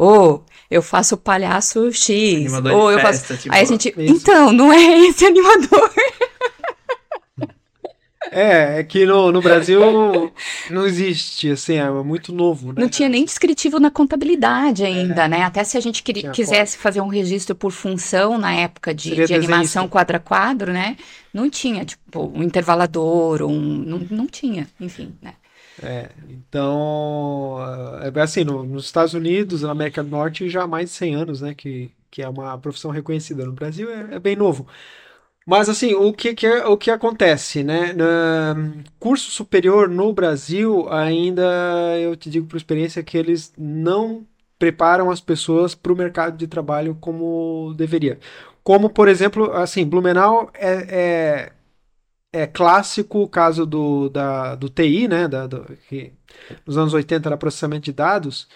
ô, 0.00 0.40
eu 0.70 0.80
faço 0.80 1.16
Palhaço 1.16 1.92
X, 1.92 2.52
Animador 2.52 2.72
ou 2.72 2.88
de 2.88 2.94
eu 2.94 3.00
faço... 3.00 3.20
festa, 3.20 3.36
tipo, 3.36 3.54
Aí 3.54 3.62
a 3.62 3.64
gente, 3.64 3.88
isso. 3.88 4.00
então, 4.00 4.52
não 4.52 4.72
é 4.72 5.06
esse 5.06 5.26
animador. 5.26 5.90
É, 8.30 8.78
é 8.78 8.84
que 8.84 9.04
no, 9.04 9.32
no 9.32 9.40
Brasil 9.42 9.80
não 10.70 10.86
existe, 10.86 11.50
assim, 11.50 11.74
é 11.74 11.90
muito 11.90 12.32
novo, 12.32 12.68
né? 12.68 12.82
Não 12.82 12.88
tinha 12.88 13.08
nem 13.08 13.24
descritivo 13.24 13.80
na 13.80 13.90
contabilidade 13.90 14.84
ainda, 14.84 15.26
né? 15.26 15.42
Até 15.42 15.64
se 15.64 15.76
a 15.76 15.80
gente 15.80 16.02
Tinha 16.02 16.30
quisesse 16.30 16.78
fazer 16.78 17.00
um 17.00 17.08
registro 17.08 17.56
por 17.56 17.72
função 17.72 18.38
na 18.38 18.52
época 18.52 18.94
de, 18.94 19.26
de 19.26 19.34
animação 19.34 19.88
quadro 19.88 20.16
a 20.16 20.20
quadro, 20.20 20.72
né? 20.72 20.96
Não 21.34 21.50
tinha, 21.50 21.84
tipo, 21.84 22.30
um 22.32 22.42
intervalador, 22.42 23.42
um, 23.42 23.58
não, 23.58 23.98
não 24.10 24.26
tinha, 24.26 24.68
enfim, 24.78 25.12
né? 25.20 25.34
É, 25.82 26.10
então, 26.28 27.56
é 28.02 28.20
assim, 28.20 28.44
no, 28.44 28.64
nos 28.64 28.84
Estados 28.84 29.14
Unidos, 29.14 29.62
na 29.62 29.70
América 29.70 30.02
do 30.02 30.10
Norte, 30.10 30.48
já 30.48 30.62
há 30.64 30.66
mais 30.66 30.90
de 30.90 30.96
100 30.96 31.14
anos, 31.14 31.40
né, 31.40 31.54
que, 31.54 31.90
que 32.10 32.22
é 32.22 32.28
uma 32.28 32.56
profissão 32.58 32.90
reconhecida. 32.90 33.44
No 33.44 33.52
Brasil 33.52 33.90
é, 33.90 34.16
é 34.16 34.18
bem 34.18 34.36
novo. 34.36 34.66
Mas 35.46 35.68
assim, 35.68 35.94
o 35.94 36.12
que, 36.12 36.34
que, 36.34 36.46
é, 36.46 36.66
o 36.66 36.76
que 36.76 36.90
acontece, 36.90 37.64
né? 37.64 37.92
No 37.92 38.84
curso 38.98 39.30
superior 39.30 39.88
no 39.88 40.12
Brasil, 40.12 40.86
ainda 40.92 41.42
eu 41.98 42.14
te 42.14 42.30
digo 42.30 42.46
por 42.46 42.56
experiência 42.56 43.02
que 43.02 43.16
eles 43.18 43.52
não 43.58 44.26
preparam 44.58 45.10
as 45.10 45.20
pessoas 45.20 45.74
para 45.74 45.92
o 45.92 45.96
mercado 45.96 46.36
de 46.36 46.46
trabalho 46.46 46.96
como 47.00 47.74
deveria. 47.76 48.18
Como, 48.62 48.90
por 48.90 49.08
exemplo, 49.08 49.50
assim, 49.52 49.86
Blumenau 49.86 50.50
é, 50.54 50.72
é, 50.88 51.52
é 52.32 52.46
clássico 52.46 53.20
o 53.22 53.28
caso 53.28 53.66
do, 53.66 54.08
da, 54.08 54.54
do 54.54 54.68
TI, 54.68 55.08
né? 55.08 55.26
Da, 55.26 55.46
do, 55.46 55.66
que 55.88 56.12
nos 56.64 56.78
anos 56.78 56.94
80 56.94 57.28
era 57.28 57.36
processamento 57.36 57.86
de 57.86 57.92
dados, 57.92 58.48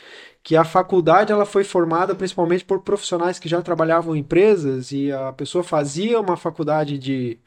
que 0.43 0.57
a 0.57 0.65
faculdade 0.65 1.33
ela 1.33 1.45
foi 1.45 1.65
formada 1.65 2.15
principalmente 2.15 2.65
por 2.65 2.81
profissionais 2.83 3.39
que 3.39 3.49
já 3.49 3.61
trabalhavam 3.63 4.15
em 4.15 4.21
empresas 4.21 4.93
e 4.93 5.11
a 5.11 5.33
pessoa 5.33 5.65
fazia 5.65 6.21
uma 6.21 6.37
faculdade 6.37 6.99
de, 6.99 7.39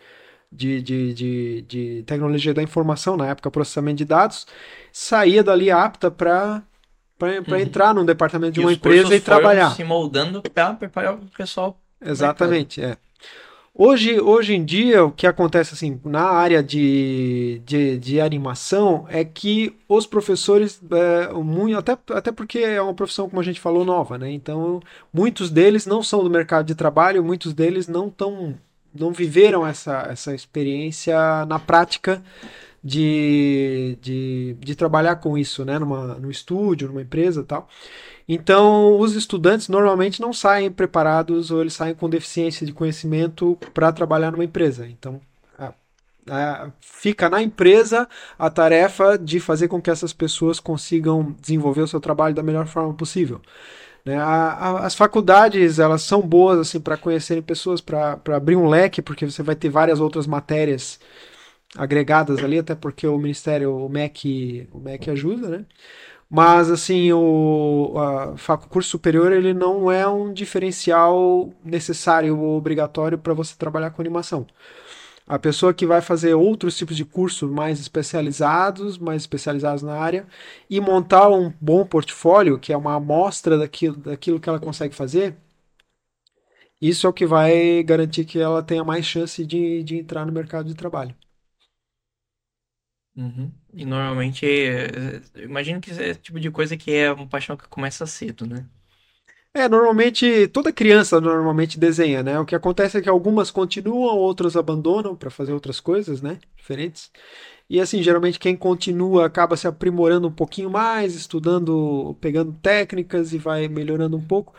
de, 0.52 0.82
de, 0.82 1.14
de, 1.14 1.62
de 1.62 2.04
tecnologia 2.04 2.54
da 2.54 2.64
informação, 2.64 3.16
na 3.16 3.28
época 3.28 3.50
processamento 3.50 3.98
de 3.98 4.06
dados, 4.06 4.46
saía 4.92 5.44
dali 5.44 5.72
apta 5.72 6.12
para 6.12 6.64
para 7.18 7.42
uhum. 7.48 7.56
entrar 7.56 7.96
num 7.96 8.06
departamento 8.06 8.54
de 8.54 8.62
e 8.62 8.64
uma 8.64 8.72
empresa 8.72 9.16
e 9.16 9.20
trabalhar. 9.20 9.72
se 9.72 9.84
moldando 9.84 10.40
para 10.40 10.74
preparar 10.76 11.16
o 11.16 11.26
pessoal. 11.36 11.82
Exatamente, 12.00 12.80
é. 12.80 12.96
Hoje, 13.80 14.20
hoje 14.20 14.56
em 14.56 14.66
dia, 14.66 15.06
o 15.06 15.12
que 15.12 15.28
acontece 15.28 15.76
assim 15.76 16.02
na 16.04 16.24
área 16.24 16.64
de, 16.64 17.62
de, 17.64 18.00
de 18.00 18.20
animação 18.20 19.06
é 19.08 19.24
que 19.24 19.78
os 19.88 20.08
professores, 20.08 20.82
é, 20.92 21.32
muito, 21.32 21.78
até, 21.78 21.96
até 22.12 22.32
porque 22.32 22.58
é 22.58 22.82
uma 22.82 22.96
profissão, 22.96 23.30
como 23.30 23.40
a 23.40 23.44
gente 23.44 23.60
falou, 23.60 23.86
nova, 23.86 24.18
né? 24.18 24.32
Então, 24.32 24.80
muitos 25.14 25.52
deles 25.52 25.86
não 25.86 26.02
são 26.02 26.24
do 26.24 26.30
mercado 26.30 26.66
de 26.66 26.74
trabalho, 26.74 27.24
muitos 27.24 27.54
deles 27.54 27.88
não 27.88 28.10
tão, 28.10 28.56
não 28.96 29.12
viveram 29.12 29.66
essa, 29.66 30.08
essa 30.10 30.34
experiência 30.34 31.46
na 31.46 31.60
prática 31.60 32.24
de, 32.84 33.96
de, 34.02 34.56
de 34.60 34.76
trabalhar 34.76 35.18
com 35.18 35.38
isso, 35.38 35.64
né? 35.64 35.78
Numa, 35.78 36.16
no 36.16 36.32
estúdio, 36.32 36.88
numa 36.88 37.04
empresa 37.04 37.44
tal. 37.44 37.70
Então, 38.28 39.00
os 39.00 39.16
estudantes 39.16 39.70
normalmente 39.70 40.22
não 40.22 40.34
saem 40.34 40.70
preparados 40.70 41.50
ou 41.50 41.62
eles 41.62 41.74
saem 41.74 41.96
com 41.96 42.10
deficiência 42.10 42.66
de 42.66 42.74
conhecimento 42.74 43.58
para 43.74 43.92
trabalhar 43.92 44.32
numa 44.32 44.44
empresa. 44.44 44.86
Então, 44.88 45.22
a, 45.58 45.74
a, 46.30 46.72
fica 46.82 47.30
na 47.30 47.42
empresa 47.42 48.08
a 48.38 48.50
tarefa 48.50 49.18
de 49.18 49.40
fazer 49.40 49.68
com 49.68 49.82
que 49.82 49.90
essas 49.90 50.14
pessoas 50.14 50.60
consigam 50.60 51.36
desenvolver 51.40 51.82
o 51.82 51.88
seu 51.88 52.00
trabalho 52.00 52.36
da 52.36 52.44
melhor 52.44 52.68
forma 52.68 52.94
possível. 52.94 53.42
Né? 54.04 54.18
A, 54.18 54.86
as 54.86 54.96
faculdades 54.96 55.80
elas 55.80 56.02
são 56.02 56.22
boas 56.22 56.60
assim 56.60 56.80
para 56.80 56.98
conhecerem 56.98 57.42
pessoas, 57.42 57.82
para 57.82 58.20
abrir 58.36 58.56
um 58.56 58.68
leque, 58.68 59.02
porque 59.02 59.26
você 59.30 59.44
vai 59.44 59.56
ter 59.56 59.70
várias 59.70 60.00
outras 60.00 60.28
matérias 60.28 61.00
agregadas 61.78 62.44
ali, 62.44 62.60
até 62.60 62.76
porque 62.76 63.08
o 63.08 63.18
Ministério, 63.18 63.76
o 63.76 63.90
MEC, 63.90 64.68
o 64.72 64.80
MEC 64.80 65.10
ajuda, 65.12 65.50
né? 65.50 65.66
Mas, 66.30 66.70
assim, 66.70 67.12
o 67.14 67.94
a, 67.98 68.58
curso 68.58 68.90
superior 68.90 69.32
ele 69.32 69.54
não 69.54 69.92
é 69.92 70.08
um 70.08 70.34
diferencial 70.34 71.54
necessário 71.64 72.38
ou 72.38 72.58
obrigatório 72.58 73.18
para 73.18 73.34
você 73.34 73.56
trabalhar 73.58 73.92
com 73.92 74.02
animação. 74.02 74.46
A 75.28 75.38
pessoa 75.40 75.74
que 75.74 75.86
vai 75.86 76.02
fazer 76.02 76.34
outros 76.36 76.78
tipos 76.78 76.96
de 76.96 77.06
curso 77.06 77.50
mais 77.50 77.80
especializados, 77.80 78.98
mais 78.98 79.24
especializados 79.24 79.84
na 79.84 79.94
área, 79.96 80.26
e 80.70 80.80
montar 80.82 81.30
um 81.30 81.54
bom 81.62 81.86
portfólio, 81.86 82.60
que 82.60 82.74
é 82.74 82.78
uma 82.78 82.96
amostra 82.96 83.58
daquilo, 83.58 83.98
daquilo 83.98 84.40
que 84.40 84.50
ela 84.50 84.60
consegue 84.60 84.96
fazer, 84.96 85.36
isso 86.82 87.08
é 87.08 87.10
o 87.10 87.14
que 87.14 87.26
vai 87.26 87.84
garantir 87.84 88.26
que 88.26 88.40
ela 88.40 88.64
tenha 88.64 88.84
mais 88.84 89.06
chance 89.06 89.46
de, 89.46 89.84
de 89.84 89.98
entrar 89.98 90.26
no 90.26 90.32
mercado 90.32 90.68
de 90.68 90.76
trabalho. 90.76 91.16
Uhum. 93.18 93.52
E 93.74 93.84
normalmente, 93.84 94.46
é, 94.46 95.22
imagino 95.44 95.82
que 95.82 95.92
é 95.92 96.14
tipo 96.14 96.40
de 96.40 96.52
coisa 96.52 96.78
que 96.78 96.92
é 96.94 97.12
uma 97.12 97.28
paixão 97.28 97.58
que 97.58 97.68
começa 97.68 98.06
cedo, 98.06 98.46
né? 98.46 98.70
É, 99.54 99.68
normalmente, 99.68 100.48
toda 100.50 100.72
criança 100.72 101.20
normalmente 101.20 101.80
desenha, 101.80 102.22
né? 102.22 102.40
O 102.40 102.46
que 102.46 102.54
acontece 102.56 102.98
é 102.98 103.02
que 103.02 103.10
algumas 103.10 103.50
continuam, 103.50 104.16
outras 104.16 104.56
abandonam 104.56 105.16
para 105.16 105.32
fazer 105.32 105.52
outras 105.52 105.80
coisas, 105.80 106.22
né? 106.22 106.38
Diferentes. 106.56 107.12
E 107.70 107.82
assim, 107.82 108.02
geralmente 108.02 108.40
quem 108.40 108.56
continua 108.56 109.26
acaba 109.26 109.58
se 109.58 109.68
aprimorando 109.68 110.28
um 110.28 110.32
pouquinho 110.32 110.70
mais, 110.70 111.16
estudando, 111.16 112.16
pegando 112.22 112.54
técnicas 112.62 113.34
e 113.34 113.38
vai 113.38 113.68
melhorando 113.68 114.16
um 114.16 114.22
pouco. 114.26 114.54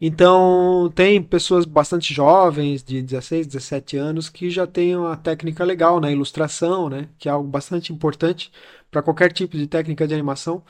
Então, 0.00 0.90
tem 0.94 1.22
pessoas 1.22 1.66
bastante 1.66 2.14
jovens, 2.14 2.82
de 2.82 3.02
16, 3.02 3.46
17 3.48 3.96
anos, 3.98 4.30
que 4.30 4.48
já 4.50 4.66
têm 4.66 4.96
uma 4.96 5.16
técnica 5.16 5.62
legal 5.64 6.00
na 6.00 6.10
ilustração, 6.10 6.88
né? 6.88 7.08
Que 7.18 7.28
é 7.28 7.32
algo 7.32 7.48
bastante 7.48 7.92
importante 7.92 8.50
para 8.90 9.02
qualquer 9.02 9.32
tipo 9.32 9.56
de 9.58 9.66
técnica 9.66 10.06
de 10.06 10.14
animação. 10.14 10.62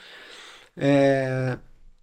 É... 0.77 1.59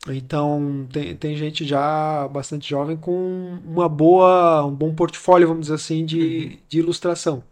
Então, 0.07 0.87
tem, 0.91 1.15
tem 1.15 1.35
gente 1.35 1.63
já 1.65 2.27
bastante 2.27 2.67
jovem 2.67 2.97
com 2.97 3.59
uma 3.63 3.87
boa, 3.87 4.65
um 4.65 4.73
bom 4.73 4.95
portfólio, 4.95 5.47
vamos 5.47 5.63
dizer 5.63 5.75
assim, 5.75 6.05
de, 6.05 6.19
uhum. 6.19 6.57
de 6.67 6.79
ilustração. 6.79 7.43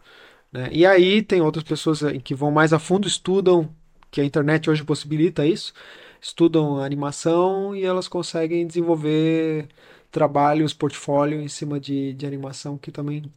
Né? 0.51 0.69
E 0.71 0.85
aí 0.85 1.21
tem 1.21 1.41
outras 1.41 1.63
pessoas 1.63 2.01
eh, 2.03 2.19
que 2.19 2.33
vão 2.33 2.51
mais 2.51 2.73
a 2.73 2.79
fundo, 2.79 3.07
estudam, 3.07 3.69
que 4.11 4.19
a 4.21 4.25
internet 4.25 4.69
hoje 4.69 4.83
possibilita 4.83 5.45
isso, 5.45 5.73
estudam 6.21 6.79
animação 6.81 7.75
e 7.75 7.83
elas 7.85 8.07
conseguem 8.07 8.65
desenvolver 8.67 9.67
trabalhos, 10.11 10.73
portfólio 10.73 11.41
em 11.41 11.47
cima 11.47 11.79
de, 11.79 12.13
de 12.13 12.25
animação 12.25 12.77
que 12.77 12.91
também 12.91 13.31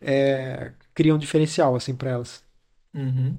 é, 0.00 0.72
criam 0.94 1.16
um 1.16 1.20
diferencial 1.20 1.76
assim 1.76 1.94
para 1.94 2.10
elas. 2.10 2.44
Uhum. 2.94 3.38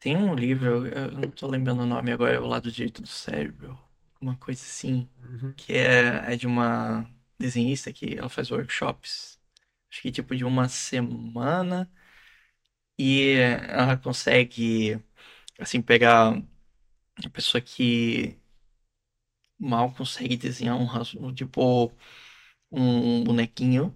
Tem 0.00 0.16
um 0.16 0.34
livro, 0.34 0.86
eu 0.86 1.10
não 1.12 1.28
estou 1.28 1.50
lembrando 1.50 1.82
o 1.82 1.86
nome 1.86 2.12
agora, 2.12 2.36
é 2.36 2.40
o 2.40 2.46
lado 2.46 2.70
direito 2.70 3.02
do 3.02 3.08
cérebro, 3.08 3.76
uma 4.20 4.36
coisa 4.36 4.62
assim, 4.62 5.08
uhum. 5.22 5.52
que 5.56 5.72
é, 5.72 6.32
é 6.32 6.36
de 6.36 6.46
uma 6.46 7.08
desenhista 7.38 7.92
que 7.92 8.16
ela 8.18 8.28
faz 8.28 8.50
workshops, 8.50 9.38
acho 9.90 10.02
que 10.02 10.12
tipo 10.12 10.36
de 10.36 10.44
uma 10.44 10.68
semana 10.68 11.90
e 12.98 13.32
ela 13.68 13.96
consegue, 13.96 15.00
assim, 15.58 15.80
pegar 15.82 16.32
a 17.24 17.30
pessoa 17.30 17.60
que 17.60 18.36
mal 19.58 19.92
consegue 19.92 20.36
desenhar 20.36 20.76
um, 20.76 21.34
tipo, 21.34 21.92
um 22.70 23.24
bonequinho, 23.24 23.94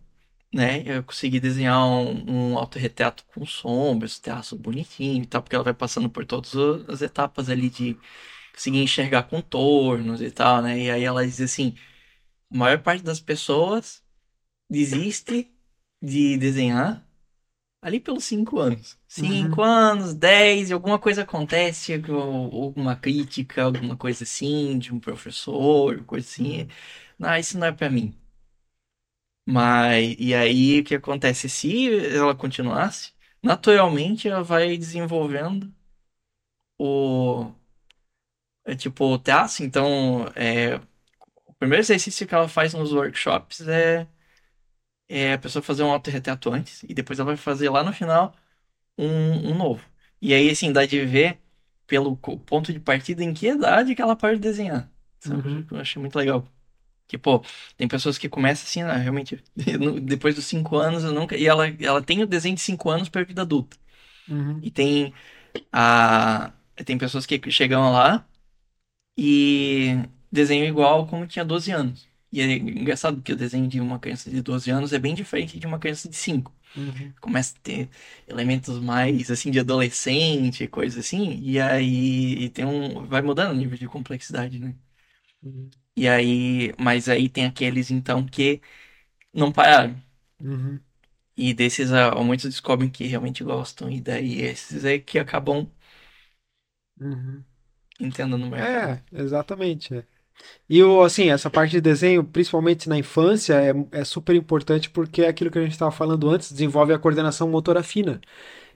né? 0.55 0.83
Eu 0.87 1.05
consegui 1.05 1.41
desenhar 1.41 1.79
um, 1.87 2.53
um 2.53 2.59
autorretrato 2.59 3.25
com 3.27 3.47
sombras, 3.47 4.19
traço 4.19 4.57
bonitinho 4.57 5.23
e 5.25 5.27
tal, 5.27 5.43
porque 5.43 5.57
ela 5.57 5.65
vai 5.65 5.75
passando 5.75 6.11
por 6.11 6.27
todas 6.27 6.55
as 6.89 7.03
etapas 7.03 7.49
ali 7.51 7.71
de 7.71 7.99
conseguir 8.53 8.83
enxergar 8.83 9.25
contornos 9.25 10.21
e 10.23 10.31
tal, 10.31 10.63
né? 10.63 10.79
E 10.79 10.91
aí 10.91 11.05
ela 11.05 11.25
diz 11.27 11.41
assim, 11.41 11.75
a 12.51 12.57
maior 12.57 12.83
parte 12.83 13.03
das 13.03 13.21
pessoas 13.21 14.03
desiste 14.71 15.51
de 16.03 16.37
desenhar 16.39 17.07
ali 17.83 18.01
pelos 18.01 18.25
cinco 18.25 18.59
anos. 18.61 18.99
Cinco 19.09 19.61
uhum. 19.61 19.67
anos, 19.67 20.15
dez, 20.15 20.71
e 20.71 20.73
alguma 20.73 20.99
coisa 20.99 21.23
acontece, 21.23 21.93
alguma 21.95 22.97
crítica, 22.97 23.65
alguma 23.65 23.97
coisa 23.97 24.25
assim, 24.25 24.79
de 24.79 24.95
um 24.95 25.01
professor, 25.01 26.05
coisa 26.05 26.27
assim. 26.27 26.69
Não, 27.19 27.37
isso 27.37 27.59
não 27.59 27.67
é 27.67 27.73
para 27.73 27.91
mim. 27.91 28.15
Mas, 29.47 30.17
e 30.19 30.35
aí 30.35 30.81
o 30.81 30.85
que 30.85 30.95
acontece? 30.95 31.49
Se 31.49 31.89
ela 32.15 32.35
continuasse, 32.35 33.13
naturalmente 33.43 34.29
ela 34.29 34.43
vai 34.43 34.77
desenvolvendo 34.77 35.73
o. 36.79 37.53
É, 38.65 38.75
tipo, 38.75 39.05
o 39.05 39.19
traço. 39.19 39.63
Então, 39.63 40.27
é, 40.35 40.77
o 41.47 41.53
primeiro 41.59 41.83
exercício 41.83 42.27
que 42.27 42.35
ela 42.35 42.49
faz 42.49 42.75
nos 42.75 42.93
workshops 42.93 43.61
é 43.69 44.07
é 45.09 45.35
a 45.35 45.39
pessoa 45.39 45.63
fazer 45.63 45.83
um 45.83 45.91
autorretrato 45.91 46.51
antes 46.51 46.83
e 46.85 46.95
depois 46.95 47.19
ela 47.19 47.27
vai 47.27 47.37
fazer 47.37 47.69
lá 47.69 47.85
no 47.85 47.93
final 47.93 48.35
um, 48.97 49.51
um 49.51 49.55
novo. 49.55 49.85
E 50.21 50.33
aí, 50.33 50.49
assim, 50.49 50.73
dá 50.73 50.87
de 50.87 51.05
ver 51.05 51.39
pelo 51.87 52.17
ponto 52.17 52.73
de 52.73 52.81
partida 52.81 53.23
em 53.23 53.35
que 53.35 53.49
idade 53.49 53.95
que 53.95 54.01
ela 54.01 54.17
pode 54.17 54.39
desenhar. 54.39 54.91
Uhum. 55.27 55.67
Eu 55.71 55.79
achei 55.79 56.01
muito 56.01 56.17
legal. 56.17 56.47
Que, 57.07 57.19
pô, 57.19 57.45
tem 57.77 57.87
pessoas 57.87 58.17
que 58.17 58.29
começam 58.29 58.65
assim, 58.65 58.83
né, 58.83 58.97
realmente, 58.97 59.43
depois 60.03 60.35
dos 60.35 60.47
cinco 60.47 60.79
anos, 60.79 61.05
eu 61.05 61.13
nunca. 61.13 61.37
E 61.37 61.47
ela, 61.47 61.69
ela 61.79 62.01
tem 62.01 62.23
o 62.23 62.27
desenho 62.27 62.55
de 62.55 62.63
cinco 62.63 62.89
anos 62.89 63.09
para 63.11 63.25
vida 63.25 63.43
adulta. 63.43 63.77
Uhum. 64.29 64.61
E 64.63 64.71
tem 64.71 65.13
a. 65.71 66.53
Tem 66.87 66.97
pessoas 66.97 67.27
que 67.27 67.51
chegam 67.51 67.93
lá 67.93 68.25
e 69.17 69.97
desenham 70.31 70.67
igual 70.67 71.07
como 71.07 71.27
tinha 71.27 71.45
12 71.45 71.71
anos. 71.71 72.09
E 72.33 72.41
é 72.41 72.47
engraçado 72.55 73.21
que 73.23 73.33
o 73.33 73.37
desenho 73.37 73.69
de 73.69 73.81
uma 73.81 73.99
criança 73.99 74.31
de 74.31 74.41
12 74.43 74.71
anos 74.71 74.93
é 74.93 74.99
bem 74.99 75.15
diferente 75.15 75.59
de 75.59 75.67
uma 75.67 75.79
criança 75.79 76.09
de 76.09 76.17
5. 76.17 76.53
Uhum. 76.75 77.13
Começa 77.21 77.55
a 77.57 77.61
ter 77.61 77.91
elementos 78.27 78.79
mais, 78.81 79.31
assim, 79.31 79.51
de 79.51 79.61
adolescente, 79.61 80.67
coisa 80.67 81.01
assim. 81.01 81.39
E 81.43 81.61
aí 81.61 82.49
tem 82.51 82.65
um... 82.65 83.07
Vai 83.07 83.21
mudando 83.23 83.53
o 83.53 83.55
nível 83.55 83.77
de 83.79 83.87
complexidade, 83.87 84.59
né? 84.59 84.75
Uhum. 85.43 85.71
E 85.97 86.09
aí... 86.09 86.73
Mas 86.79 87.09
aí 87.09 87.29
tem 87.29 87.45
aqueles, 87.47 87.91
então, 87.91 88.25
que 88.27 88.61
não 89.35 89.53
pararam. 89.53 89.97
Uhum. 90.41 90.81
E 91.37 91.55
desses, 91.55 91.93
ah, 91.93 92.15
muitos 92.25 92.51
descobrem 92.51 92.91
que 92.91 93.07
realmente 93.07 93.45
gostam. 93.45 93.91
E 93.91 94.01
daí 94.01 94.41
esses 94.43 94.85
é 94.85 94.99
que 94.99 95.19
acabam 95.19 95.71
Uhum. 97.01 97.45
Entrando 98.07 98.39
no 98.39 98.49
mercado. 98.49 98.91
É, 98.91 99.03
exatamente. 99.13 99.95
é. 99.95 100.05
E 100.69 100.83
o, 100.83 101.03
assim, 101.03 101.31
essa 101.31 101.51
parte 101.51 101.73
de 101.73 101.81
desenho, 101.81 102.25
principalmente 102.25 102.89
na 102.89 102.99
infância, 102.99 103.55
é, 103.55 104.01
é 104.01 104.05
super 104.05 104.35
importante 104.37 104.91
porque 104.91 105.23
é 105.23 105.29
aquilo 105.29 105.51
que 105.51 105.59
a 105.59 105.63
gente 105.63 105.73
estava 105.73 105.93
falando 105.93 106.29
antes, 106.31 106.51
desenvolve 106.53 106.93
a 106.93 106.99
coordenação 106.99 107.49
motora 107.49 107.83
fina, 107.83 108.21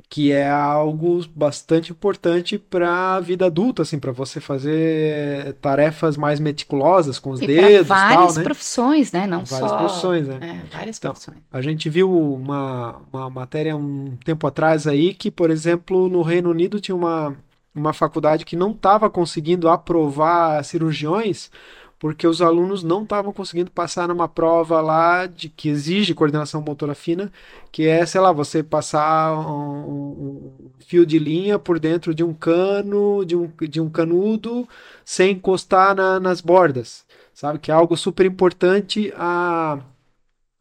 que 0.08 0.32
é 0.32 0.48
algo 0.48 1.26
bastante 1.34 1.92
importante 1.92 2.58
para 2.58 3.16
a 3.16 3.20
vida 3.20 3.46
adulta, 3.46 3.82
assim, 3.82 3.98
para 3.98 4.12
você 4.12 4.40
fazer 4.40 5.54
tarefas 5.54 6.16
mais 6.16 6.40
meticulosas 6.40 7.18
com 7.18 7.30
os 7.30 7.40
E 7.40 7.46
dedos 7.46 8.00
e 8.00 8.06
tal, 8.06 8.34
várias 8.34 8.36
né? 8.36 8.42
profissões, 8.42 9.12
né? 9.12 9.26
Não 9.26 9.44
Várias 9.44 9.70
só. 9.70 9.76
profissões, 9.78 10.28
né? 10.28 10.42
É, 10.42 10.66
várias 10.76 10.98
Então, 10.98 11.12
profissões. 11.12 11.38
A 11.50 11.60
gente 11.62 11.88
viu 11.90 12.10
uma, 12.34 12.98
uma 13.12 13.30
matéria 13.30 13.76
um 13.76 14.16
tempo 14.18 14.46
atrás 14.46 14.86
aí 14.86 15.14
que, 15.14 15.30
por 15.30 15.50
exemplo, 15.50 16.08
no 16.08 16.22
Reino 16.22 16.50
Unido 16.50 16.80
tinha 16.80 16.94
uma, 16.94 17.36
uma 17.76 17.92
faculdade 17.92 18.44
que 18.44 18.56
não 18.56 18.70
estava 18.72 19.08
conseguindo 19.10 19.68
aprovar 19.68 20.64
cirurgiões 20.64 21.50
porque 21.98 22.26
os 22.26 22.42
alunos 22.42 22.82
não 22.82 23.02
estavam 23.04 23.32
conseguindo 23.32 23.70
passar 23.70 24.06
numa 24.08 24.28
prova 24.28 24.80
lá 24.82 25.26
de 25.26 25.48
que 25.48 25.68
exige 25.70 26.14
coordenação 26.14 26.60
motora 26.60 26.94
fina, 26.94 27.32
que 27.72 27.86
é, 27.86 28.04
sei 28.04 28.20
lá, 28.20 28.32
você 28.32 28.62
passar 28.62 29.34
um, 29.34 30.52
um 30.68 30.70
fio 30.86 31.06
de 31.06 31.18
linha 31.18 31.58
por 31.58 31.78
dentro 31.78 32.14
de 32.14 32.22
um 32.22 32.34
cano, 32.34 33.24
de 33.24 33.34
um, 33.34 33.50
de 33.68 33.80
um 33.80 33.88
canudo, 33.88 34.68
sem 35.04 35.32
encostar 35.32 35.94
na- 35.96 36.20
nas 36.20 36.40
bordas, 36.42 37.04
sabe? 37.32 37.58
Que 37.58 37.70
é 37.70 37.74
algo 37.74 37.96
super 37.96 38.26
importante 38.26 39.12
a 39.16 39.78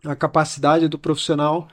a 0.06 0.16
capacidade 0.16 0.88
do 0.88 1.00
profissional 1.00 1.68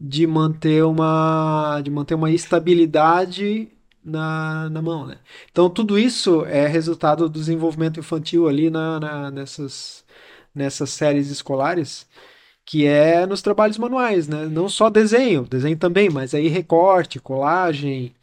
de 0.00 0.26
manter 0.26 0.84
uma, 0.84 1.80
de 1.82 1.90
manter 1.90 2.14
uma 2.14 2.30
estabilidade 2.30 3.68
na, 4.08 4.68
na 4.70 4.82
mão, 4.82 5.06
né? 5.06 5.18
Então, 5.50 5.70
tudo 5.70 5.98
isso 5.98 6.44
é 6.46 6.66
resultado 6.66 7.28
do 7.28 7.38
desenvolvimento 7.38 8.00
infantil 8.00 8.48
ali 8.48 8.70
na, 8.70 9.00
na- 9.00 9.30
nessas, 9.30 10.04
nessas 10.54 10.90
séries 10.90 11.30
escolares, 11.30 12.06
que 12.64 12.86
é 12.86 13.26
nos 13.26 13.42
trabalhos 13.42 13.78
manuais, 13.78 14.28
né? 14.28 14.46
Não 14.46 14.68
só 14.68 14.90
desenho, 14.90 15.44
desenho 15.44 15.78
também, 15.78 16.10
mas 16.10 16.34
aí 16.34 16.48
recorte, 16.48 17.18
colagem, 17.20 18.14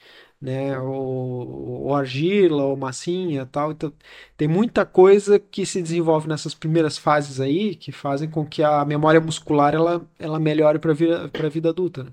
né? 0.42 0.78
Ou, 0.80 1.86
ou 1.86 1.96
argila, 1.96 2.64
ou 2.64 2.78
massinha, 2.78 3.46
tal. 3.46 3.72
Então, 3.72 3.92
tem 4.38 4.48
muita 4.48 4.86
coisa 4.86 5.40
que 5.40 5.66
se 5.66 5.82
desenvolve 5.82 6.28
nessas 6.28 6.54
primeiras 6.54 6.98
fases 6.98 7.40
aí 7.40 7.76
que 7.76 7.92
fazem 7.92 8.30
com 8.30 8.46
que 8.46 8.62
a 8.64 8.84
memória 8.86 9.22
muscular 9.22 9.74
ela, 9.74 10.06
ela 10.20 10.40
melhore 10.40 10.80
para 10.80 10.92
a 10.92 11.50
vida, 11.50 11.70
adulta. 11.70 12.04
né? 12.04 12.12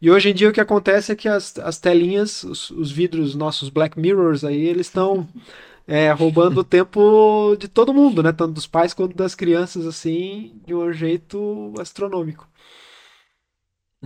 E 0.00 0.10
hoje 0.10 0.30
em 0.30 0.34
dia 0.34 0.48
o 0.48 0.52
que 0.52 0.60
acontece 0.60 1.12
é 1.12 1.16
que 1.16 1.28
as, 1.28 1.58
as 1.58 1.78
telinhas, 1.78 2.44
os, 2.44 2.70
os 2.70 2.90
vidros, 2.90 3.34
nossos 3.34 3.68
Black 3.68 3.98
Mirrors 3.98 4.44
aí, 4.44 4.66
eles 4.66 4.86
estão 4.86 5.28
é, 5.86 6.10
roubando 6.12 6.60
o 6.60 6.64
tempo 6.64 7.56
de 7.58 7.68
todo 7.68 7.94
mundo, 7.94 8.22
né? 8.22 8.32
Tanto 8.32 8.54
dos 8.54 8.66
pais 8.66 8.94
quanto 8.94 9.16
das 9.16 9.34
crianças, 9.34 9.86
assim, 9.86 10.60
de 10.66 10.74
um 10.74 10.92
jeito 10.92 11.74
astronômico. 11.78 12.48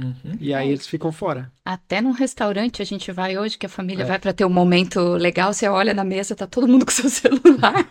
Uhum. 0.01 0.37
E 0.39 0.55
aí 0.55 0.69
eles 0.69 0.87
ficam 0.87 1.11
fora. 1.11 1.51
Até 1.65 2.01
num 2.01 2.12
restaurante 2.12 2.81
a 2.81 2.85
gente 2.85 3.11
vai 3.11 3.37
hoje, 3.37 3.59
que 3.59 3.66
a 3.66 3.69
família 3.69 4.05
É. 4.05 4.07
vai 4.07 4.19
para 4.19 4.33
ter 4.33 4.45
um 4.45 4.49
momento 4.51 5.01
legal, 5.15 5.53
você 5.53 5.66
olha 5.66 5.93
na 5.93 6.05
mesa, 6.05 6.37
tá 6.37 6.47
todo 6.47 6.69
mundo 6.69 6.85
com 6.87 6.93
seu 6.93 7.11
celular. 7.11 7.75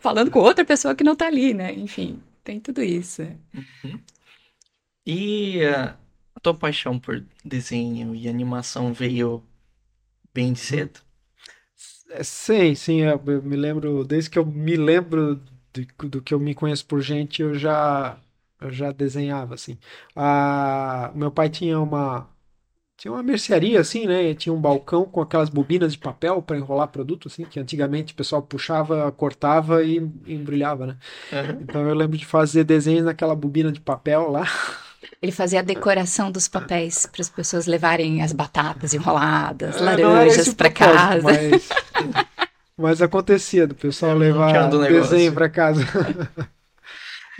Falando 0.00 0.30
com 0.30 0.38
outra 0.40 0.64
pessoa 0.64 0.94
que 0.94 1.04
não 1.04 1.16
tá 1.16 1.26
ali, 1.26 1.54
né? 1.54 1.72
Enfim, 1.72 2.20
tem 2.44 2.60
tudo 2.60 2.82
isso. 2.82 3.22
E 5.06 5.64
ah, 5.64 5.96
a 6.34 6.40
tua 6.40 6.54
paixão 6.54 6.98
por 6.98 7.24
desenho 7.44 8.14
e 8.14 8.28
animação 8.28 8.92
veio 8.92 9.42
bem 10.34 10.54
cedo? 10.54 11.00
É, 12.10 12.22
sim, 12.22 12.74
sim, 12.74 13.00
eu 13.02 13.20
eu 13.26 13.42
me 13.42 13.56
lembro, 13.56 14.04
desde 14.04 14.30
que 14.30 14.38
eu 14.38 14.44
me 14.44 14.76
lembro 14.76 15.40
de- 15.72 15.86
do 16.08 16.20
que 16.20 16.34
eu 16.34 16.40
me 16.40 16.54
conheço 16.54 16.84
por 16.86 17.00
gente, 17.00 17.40
eu 17.42 17.54
já, 17.54 18.18
eu 18.60 18.70
já 18.70 18.92
desenhava, 18.92 19.54
assim. 19.54 19.78
Ah, 20.14 21.10
meu 21.14 21.30
pai 21.30 21.48
tinha 21.48 21.78
uma, 21.80 22.28
tinha 22.96 23.12
uma 23.12 23.22
mercearia, 23.22 23.80
assim, 23.80 24.06
né? 24.06 24.34
Tinha 24.34 24.52
um 24.52 24.60
balcão 24.60 25.04
com 25.06 25.20
aquelas 25.20 25.48
bobinas 25.50 25.92
de 25.92 25.98
papel 25.98 26.42
para 26.42 26.58
enrolar 26.58 26.88
produto, 26.88 27.28
assim, 27.28 27.44
que 27.44 27.60
antigamente 27.60 28.12
o 28.12 28.16
pessoal 28.16 28.42
puxava, 28.42 29.10
cortava 29.12 29.82
e 29.84 29.98
embrulhava, 30.26 30.86
né? 30.86 30.98
Então 31.62 31.82
eu 31.88 31.94
lembro 31.94 32.18
de 32.18 32.26
fazer 32.26 32.64
desenhos 32.64 33.04
naquela 33.04 33.34
bobina 33.34 33.72
de 33.72 33.80
papel 33.80 34.30
lá. 34.30 34.46
Ele 35.22 35.32
fazia 35.32 35.60
a 35.60 35.62
decoração 35.62 36.30
dos 36.30 36.46
papéis 36.48 37.06
para 37.06 37.22
as 37.22 37.30
pessoas 37.30 37.66
levarem 37.66 38.22
as 38.22 38.32
batatas 38.32 38.92
enroladas, 38.92 39.76
É, 39.76 39.84
era 39.84 40.08
laranjas 40.08 40.52
para 40.54 40.70
casa. 40.70 41.22
Mas, 41.22 41.68
mas 42.76 43.02
acontecia 43.02 43.66
do 43.66 43.74
pessoal 43.74 44.16
levar 44.16 44.68
do 44.68 44.78
negócio. 44.78 45.10
desenho 45.10 45.32
para 45.32 45.48
casa. 45.48 45.82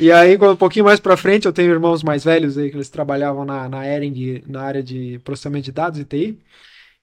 E 0.00 0.10
aí, 0.10 0.38
quando- 0.38 0.52
um 0.54 0.56
pouquinho 0.56 0.84
mais 0.84 0.98
para 0.98 1.16
frente, 1.16 1.46
eu 1.46 1.52
tenho 1.52 1.70
irmãos 1.70 2.02
mais 2.02 2.24
velhos 2.24 2.56
aí 2.56 2.70
que 2.70 2.76
eles 2.76 2.88
trabalhavam 2.88 3.44
na, 3.44 3.68
na 3.68 3.86
Ering, 3.86 4.42
na 4.46 4.62
área 4.62 4.82
de 4.82 5.20
processamento 5.24 5.66
de 5.66 5.72
dados 5.72 5.98
e 5.98 6.04
TI. 6.04 6.38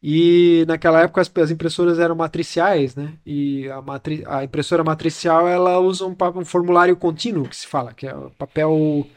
E 0.02 0.64
naquela 0.68 1.02
época 1.02 1.22
as, 1.22 1.32
as 1.38 1.52
impressoras 1.52 1.98
eram 1.99 2.15
matriciais, 2.15 2.95
né? 2.95 3.14
E 3.26 3.68
a, 3.69 3.82
matri, 3.82 4.24
a 4.28 4.44
impressora 4.44 4.84
matricial 4.84 5.48
ela 5.48 5.80
usa 5.80 6.06
um, 6.06 6.15
um 6.36 6.45
formulário 6.45 6.95
contínuo 6.95 7.48
que 7.49 7.56
se 7.56 7.65
fala, 7.65 7.94
que 7.94 8.07
é 8.07 8.14
papel 8.38 9.07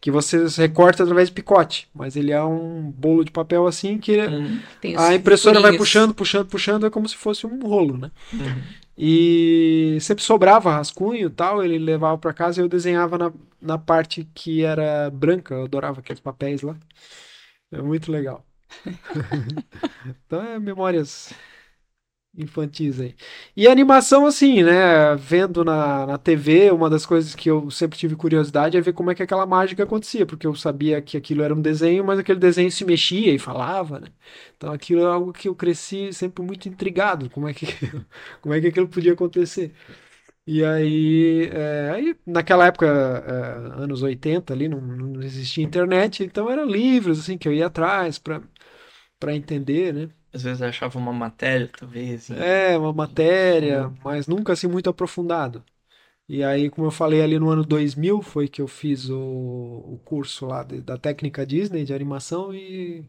que 0.00 0.10
você 0.10 0.46
recorta 0.56 1.02
através 1.04 1.28
de 1.28 1.34
picote, 1.34 1.88
mas 1.94 2.16
ele 2.16 2.32
é 2.32 2.42
um 2.42 2.90
bolo 2.90 3.24
de 3.24 3.30
papel 3.30 3.66
assim 3.68 3.98
que 3.98 4.16
os 4.94 5.00
a 5.00 5.14
impressora 5.14 5.60
vai 5.60 5.70
puxando, 5.76 6.12
puxando, 6.14 6.46
puxando, 6.48 6.86
é 6.86 6.90
como 6.90 7.08
se 7.08 7.16
fosse 7.16 7.46
um 7.46 7.60
rolo, 7.60 7.96
né? 7.96 8.10
Uhum. 8.32 8.62
E 8.96 9.98
sempre 10.00 10.22
sobrava 10.22 10.72
rascunho 10.72 11.26
e 11.28 11.30
tal, 11.30 11.64
ele 11.64 11.78
levava 11.78 12.18
para 12.18 12.32
casa 12.34 12.60
e 12.60 12.64
eu 12.64 12.68
desenhava 12.68 13.16
na, 13.18 13.32
na 13.60 13.78
parte 13.78 14.24
que 14.34 14.62
era 14.64 15.10
branca, 15.10 15.54
eu 15.54 15.64
adorava 15.64 16.00
aqueles 16.00 16.20
papéis 16.20 16.62
lá. 16.62 16.76
É 17.72 17.82
muito 17.82 18.10
legal. 18.12 18.44
Então 20.26 20.42
é 20.42 20.58
memórias 20.58 21.32
infantis 22.36 22.98
aí. 23.00 23.14
E 23.56 23.68
animação, 23.68 24.26
assim, 24.26 24.62
né? 24.62 25.14
Vendo 25.16 25.64
na, 25.64 26.06
na 26.06 26.18
TV, 26.18 26.70
uma 26.70 26.88
das 26.88 27.04
coisas 27.04 27.34
que 27.34 27.50
eu 27.50 27.70
sempre 27.70 27.98
tive 27.98 28.16
curiosidade 28.16 28.76
é 28.76 28.80
ver 28.80 28.92
como 28.94 29.10
é 29.10 29.14
que 29.14 29.22
aquela 29.22 29.46
mágica 29.46 29.82
acontecia, 29.82 30.24
porque 30.24 30.46
eu 30.46 30.54
sabia 30.54 31.02
que 31.02 31.16
aquilo 31.16 31.42
era 31.42 31.54
um 31.54 31.60
desenho, 31.60 32.04
mas 32.04 32.18
aquele 32.18 32.38
desenho 32.38 32.70
se 32.70 32.84
mexia 32.84 33.34
e 33.34 33.38
falava, 33.38 34.00
né? 34.00 34.08
Então 34.56 34.72
aquilo 34.72 35.02
é 35.02 35.06
algo 35.06 35.32
que 35.32 35.48
eu 35.48 35.54
cresci 35.54 36.12
sempre 36.12 36.42
muito 36.44 36.68
intrigado, 36.68 37.28
como 37.30 37.48
é 37.48 37.54
que, 37.54 37.66
como 38.40 38.54
é 38.54 38.60
que 38.60 38.68
aquilo 38.68 38.88
podia 38.88 39.12
acontecer. 39.12 39.72
E 40.46 40.64
aí, 40.64 41.48
é, 41.52 41.90
aí 41.94 42.16
naquela 42.26 42.66
época, 42.66 42.86
é, 42.86 43.82
anos 43.82 44.02
80 44.02 44.52
ali, 44.52 44.68
não, 44.68 44.80
não 44.80 45.22
existia 45.22 45.64
internet, 45.64 46.24
então 46.24 46.50
eram 46.50 46.66
livros, 46.66 47.20
assim, 47.20 47.38
que 47.38 47.46
eu 47.46 47.52
ia 47.52 47.66
atrás 47.66 48.18
para 48.18 49.36
entender, 49.36 49.94
né? 49.94 50.10
Às 50.32 50.42
vezes 50.42 50.60
eu 50.62 50.68
achava 50.68 50.98
uma 50.98 51.12
matéria, 51.12 51.68
talvez. 51.78 52.30
e- 52.30 52.34
É, 52.34 52.76
uma 52.78 52.92
matéria, 52.92 53.92
mas 54.04 54.26
nunca 54.26 54.52
assim 54.54 54.66
muito 54.66 54.88
aprofundado. 54.88 55.62
E 56.28 56.42
aí, 56.42 56.70
como 56.70 56.86
eu 56.86 56.90
falei 56.90 57.20
ali 57.22 57.38
no 57.38 57.50
ano 57.50 57.64
2000, 57.64 58.22
foi 58.22 58.48
que 58.48 58.62
eu 58.62 58.68
fiz 58.68 59.10
o, 59.10 59.18
o 59.18 60.00
curso 60.04 60.46
lá 60.46 60.62
de- 60.62 60.80
da 60.80 60.96
técnica 60.96 61.44
Disney 61.44 61.84
de 61.84 61.92
animação 61.92 62.54
e 62.54 63.04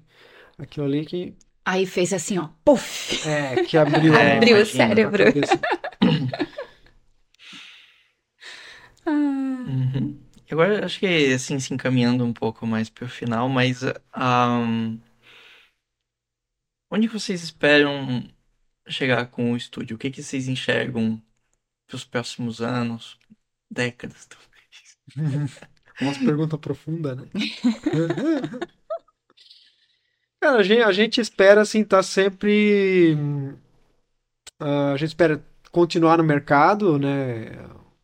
aquilo 0.57 0.85
ali 0.85 1.05
que, 1.05 1.33
Aí 1.65 1.85
fez 1.85 2.11
assim, 2.11 2.37
ó, 2.37 2.49
puf! 2.65 3.25
é, 3.25 3.57
que 3.57 3.77
abriu, 3.77 4.13
a- 4.19 4.35
Abriu 4.35 4.57
o 4.57 4.59
imagino. 4.59 4.87
cérebro. 4.87 5.23
Ah, 9.05 9.63
Uhum. 9.67 10.17
Agora, 10.51 10.85
acho 10.85 10.99
que, 10.99 11.33
assim, 11.33 11.59
se 11.59 11.73
encaminhando 11.73 12.23
um 12.23 12.33
pouco 12.33 12.67
mais 12.67 12.89
para 12.89 13.05
o 13.05 13.09
final, 13.09 13.49
mas 13.49 13.81
ahn, 14.13 14.97
onde 16.93 17.07
vocês 17.07 17.41
esperam 17.41 18.23
chegar 18.87 19.25
com 19.25 19.51
o 19.51 19.57
estúdio? 19.57 19.95
O 19.95 19.99
que 19.99 20.11
que 20.11 20.21
vocês 20.21 20.47
enxergam 20.47 21.19
para 21.87 21.95
os 21.95 22.05
próximos 22.05 22.61
anos, 22.61 23.17
décadas, 23.69 24.27
talvez? 24.27 24.51
Umas 25.99 26.17
perguntas 26.19 26.59
profundas, 26.59 27.17
né? 27.17 27.25
Cara, 30.39 30.59
a 30.59 30.63
gente, 30.63 30.83
a 30.83 30.91
gente 30.91 31.19
espera 31.19 31.61
assim 31.61 31.81
estar 31.81 32.03
sempre. 32.03 33.15
hum, 33.15 33.57
ah, 34.59 34.91
a 34.93 34.97
gente 34.97 35.09
espera 35.09 35.43
continuar 35.71 36.17
no 36.17 36.23
mercado, 36.23 36.99
né? 36.99 37.51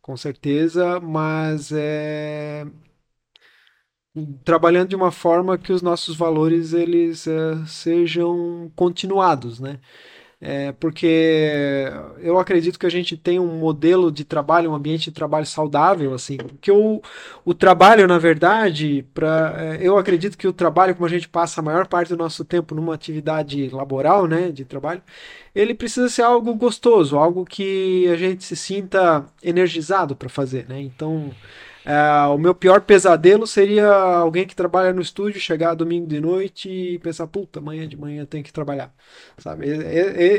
Com 0.00 0.16
certeza, 0.16 0.98
mas 0.98 1.70
é 1.70 2.66
trabalhando 4.44 4.88
de 4.88 4.96
uma 4.96 5.10
forma 5.10 5.58
que 5.58 5.72
os 5.72 5.82
nossos 5.82 6.16
valores 6.16 6.72
eles 6.72 7.26
uh, 7.26 7.66
sejam 7.66 8.70
continuados, 8.74 9.60
né? 9.60 9.78
É, 10.42 10.72
porque 10.72 11.86
eu 12.18 12.38
acredito 12.38 12.78
que 12.78 12.86
a 12.86 12.90
gente 12.90 13.14
tem 13.14 13.38
um 13.38 13.58
modelo 13.58 14.10
de 14.10 14.24
trabalho, 14.24 14.70
um 14.70 14.74
ambiente 14.74 15.10
de 15.10 15.12
trabalho 15.12 15.44
saudável, 15.44 16.14
assim, 16.14 16.38
porque 16.38 16.72
o, 16.72 17.02
o 17.44 17.52
trabalho, 17.52 18.06
na 18.08 18.16
verdade, 18.16 19.04
pra, 19.12 19.54
é, 19.58 19.78
eu 19.82 19.98
acredito 19.98 20.38
que 20.38 20.48
o 20.48 20.52
trabalho, 20.52 20.94
como 20.94 21.04
a 21.04 21.10
gente 21.10 21.28
passa 21.28 21.60
a 21.60 21.64
maior 21.64 21.86
parte 21.86 22.08
do 22.08 22.16
nosso 22.16 22.42
tempo 22.42 22.74
numa 22.74 22.94
atividade 22.94 23.68
laboral, 23.68 24.26
né, 24.26 24.50
de 24.50 24.64
trabalho, 24.64 25.02
ele 25.54 25.74
precisa 25.74 26.08
ser 26.08 26.22
algo 26.22 26.54
gostoso, 26.54 27.18
algo 27.18 27.44
que 27.44 28.08
a 28.08 28.16
gente 28.16 28.42
se 28.42 28.56
sinta 28.56 29.26
energizado 29.42 30.16
para 30.16 30.30
fazer, 30.30 30.66
né, 30.66 30.80
então 30.80 31.30
é, 31.84 32.26
o 32.26 32.36
meu 32.36 32.54
pior 32.54 32.82
pesadelo 32.82 33.46
seria 33.46 33.90
alguém 33.90 34.46
que 34.46 34.54
trabalha 34.54 34.92
no 34.92 35.00
estúdio 35.00 35.40
chegar 35.40 35.74
domingo 35.74 36.06
de 36.06 36.20
noite 36.20 36.68
e 36.68 36.98
pensar, 36.98 37.26
puta, 37.26 37.58
amanhã 37.58 37.88
de 37.88 37.96
manhã 37.96 38.26
tem 38.26 38.42
que 38.42 38.52
trabalhar, 38.52 38.94
sabe? 39.38 39.66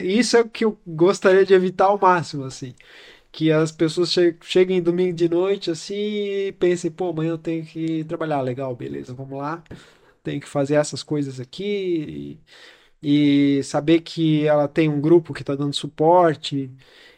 isso 0.04 0.38
é 0.38 0.42
o 0.42 0.50
que 0.50 0.66
eu 0.66 0.80
gostaria 0.86 1.46
de 1.46 1.54
evitar 1.54 1.86
ao 1.86 2.00
máximo, 2.00 2.44
assim. 2.44 2.74
Que 3.32 3.52
as 3.52 3.72
pessoas 3.72 4.14
cheguem 4.42 4.82
domingo 4.82 5.14
de 5.14 5.30
noite 5.30 5.72
assim 5.72 5.96
e 5.96 6.52
pensem, 6.54 6.92
pô, 6.92 7.10
amanhã 7.10 7.32
eu 7.32 7.38
tenho 7.38 7.66
que 7.66 8.04
trabalhar, 8.04 8.42
legal, 8.42 8.76
beleza, 8.76 9.14
vamos 9.14 9.38
lá, 9.40 9.64
tenho 10.24 10.42
que 10.42 10.50
fazer 10.50 10.76
essas 10.76 11.02
coisas 11.04 11.40
aqui 11.40 12.40
e, 13.02 13.58
e 13.60 13.64
saber 13.64 14.02
que 14.02 14.46
ela 14.46 14.68
tem 14.68 14.90
um 14.90 15.02
grupo 15.02 15.34
que 15.34 15.42
está 15.42 15.56
dando 15.56 15.74
suporte. 15.74 16.72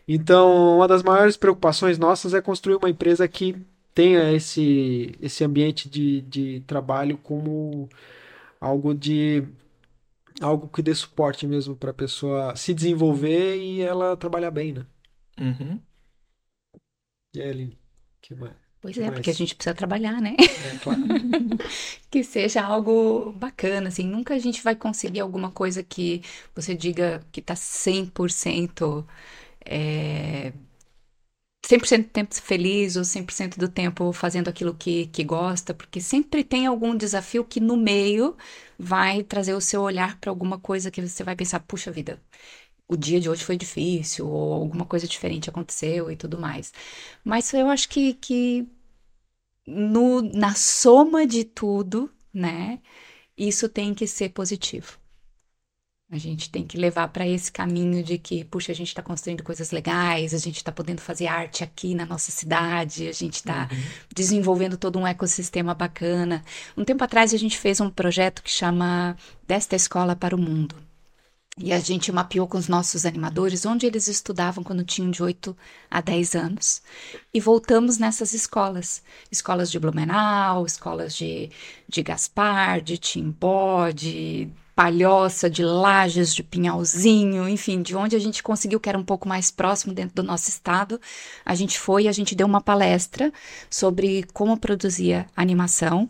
Então, 0.08 0.78
uma 0.78 0.88
das 0.88 1.04
maiores 1.04 1.38
preocupações 1.38 1.98
nossas 1.98 2.34
é 2.34 2.42
construir 2.42 2.76
uma 2.76 2.90
empresa 2.90 3.28
que 3.28 3.56
tenha 3.94 4.32
esse, 4.32 5.16
esse 5.22 5.44
ambiente 5.44 5.90
de, 5.90 6.22
de 6.22 6.62
trabalho 6.62 7.18
como 7.18 7.90
algo 8.60 8.94
de 8.94 9.44
algo 10.42 10.68
que 10.68 10.82
dê 10.82 10.94
suporte 10.96 11.46
mesmo 11.46 11.76
para 11.76 11.92
a 11.92 11.94
pessoa 11.94 12.56
se 12.56 12.74
desenvolver 12.74 13.58
e 13.58 13.82
ela 13.82 14.18
trabalhar 14.18 14.52
bem, 14.52 14.74
né? 14.74 14.86
Uhum. 15.40 15.80
E 17.36 17.42
aí, 17.42 17.50
Aline, 17.50 17.80
que 18.22 18.36
mais? 18.36 18.54
Pois 18.82 18.98
é, 18.98 19.10
porque 19.10 19.30
a 19.30 19.34
gente 19.34 19.56
precisa 19.56 19.74
trabalhar, 19.74 20.20
né? 20.22 20.36
É, 20.40 20.78
claro. 20.80 21.02
que 22.12 22.22
seja 22.22 22.62
algo 22.62 23.32
bacana, 23.32 23.88
assim, 23.88 24.06
nunca 24.06 24.34
a 24.34 24.40
gente 24.40 24.62
vai 24.62 24.76
conseguir 24.76 25.22
alguma 25.22 25.50
coisa 25.50 25.82
que 25.82 26.22
você 26.54 26.76
diga 26.76 27.26
que 27.32 27.42
tá 27.42 27.56
100% 27.56 29.06
é, 29.66 30.52
100% 31.66 32.04
do 32.06 32.10
tempo 32.12 32.36
feliz 32.36 32.96
ou 32.98 33.04
100% 33.06 33.58
do 33.58 33.70
tempo 33.70 34.12
fazendo 34.14 34.50
aquilo 34.50 34.74
que, 34.76 35.08
que 35.08 35.24
gosta, 35.24 35.74
porque 35.74 36.02
sempre 36.02 36.44
tem 36.44 36.66
algum 36.68 36.96
desafio 36.96 37.46
que 37.46 37.60
no 37.60 37.78
meio 37.78 38.36
vai 38.78 39.24
trazer 39.24 39.54
o 39.54 39.62
seu 39.62 39.82
olhar 39.82 40.20
para 40.20 40.30
alguma 40.30 40.60
coisa 40.60 40.92
que 40.92 41.02
você 41.02 41.24
vai 41.24 41.36
pensar, 41.36 41.60
puxa 41.62 41.92
vida, 41.92 42.22
o 42.88 42.98
dia 42.98 43.20
de 43.20 43.30
hoje 43.30 43.44
foi 43.44 43.58
difícil, 43.58 44.28
ou 44.28 44.54
alguma 44.54 44.86
coisa 44.86 45.08
diferente 45.08 45.50
aconteceu 45.50 46.12
e 46.12 46.16
tudo 46.18 46.40
mais. 46.40 46.74
Mas 47.24 47.54
eu 47.54 47.70
acho 47.70 47.90
que, 47.90 48.14
que 48.16 48.68
no, 49.66 50.22
na 50.22 50.56
soma 50.56 51.26
de 51.26 51.44
tudo, 51.44 52.12
né, 52.34 52.80
isso 53.38 53.70
tem 53.70 53.94
que 53.94 54.08
ser 54.08 54.30
positivo. 54.30 55.00
A 56.14 56.18
gente 56.20 56.48
tem 56.52 56.64
que 56.64 56.78
levar 56.78 57.08
para 57.08 57.28
esse 57.28 57.52
caminho 57.52 58.04
de 58.04 58.20
que, 58.20 58.44
puxa, 58.44 58.72
a 58.72 58.76
gente 58.76 58.90
está 58.90 59.02
construindo 59.02 59.42
coisas 59.42 59.72
legais, 59.72 60.32
a 60.32 60.38
gente 60.38 60.58
está 60.58 60.72
podendo 60.72 61.02
fazer 61.02 61.26
arte 61.26 61.64
aqui 61.64 61.96
na 61.96 62.06
nossa 62.06 62.30
cidade, 62.30 63.08
a 63.08 63.12
gente 63.12 63.34
está 63.34 63.68
uhum. 63.72 63.84
desenvolvendo 64.14 64.78
todo 64.78 65.00
um 65.00 65.08
ecossistema 65.08 65.74
bacana. 65.74 66.46
Um 66.78 66.86
tempo 66.86 67.04
atrás 67.04 67.34
a 67.34 67.38
gente 67.38 67.58
fez 67.58 67.82
um 67.82 67.90
projeto 67.90 68.44
que 68.44 68.52
chama 68.52 69.18
Desta 69.48 69.76
Escola 69.76 70.16
para 70.16 70.36
o 70.36 70.40
Mundo. 70.40 70.76
E 71.58 71.74
a 71.74 71.80
gente 71.80 72.12
mapeou 72.12 72.48
com 72.48 72.60
os 72.60 72.68
nossos 72.68 73.08
animadores 73.08 73.66
onde 73.66 73.88
eles 73.88 74.08
estudavam 74.08 74.64
quando 74.64 74.84
tinham 74.84 75.10
de 75.10 75.24
8 75.24 75.58
a 75.90 76.00
10 76.00 76.36
anos. 76.36 76.84
E 77.34 77.40
voltamos 77.40 77.98
nessas 77.98 78.36
escolas. 78.36 79.02
Escolas 79.32 79.72
de 79.72 79.80
Blumenau, 79.80 80.64
escolas 80.64 81.16
de, 81.16 81.50
de 81.90 82.04
Gaspar, 82.04 82.82
de 82.82 83.00
Timbó, 83.00 83.90
de 83.90 84.52
Palhoça, 84.76 85.50
de 85.50 85.64
Lages, 85.64 86.34
de 86.34 86.42
Pinhalzinho, 86.44 87.48
enfim, 87.48 87.82
de 87.82 87.96
onde 87.96 88.16
a 88.16 88.20
gente 88.20 88.42
conseguiu, 88.42 88.80
que 88.80 88.90
era 88.90 88.98
um 88.98 89.04
pouco 89.04 89.28
mais 89.28 89.52
próximo 89.52 89.94
dentro 89.94 90.16
do 90.16 90.24
nosso 90.24 90.50
estado, 90.50 91.00
a 91.46 91.54
gente 91.54 91.80
foi 91.80 92.04
e 92.04 92.08
a 92.08 92.12
gente 92.12 92.36
deu 92.36 92.48
uma 92.48 92.62
palestra 92.62 93.32
sobre 93.70 94.26
como 94.34 94.58
produzia 94.58 95.28
animação. 95.36 96.10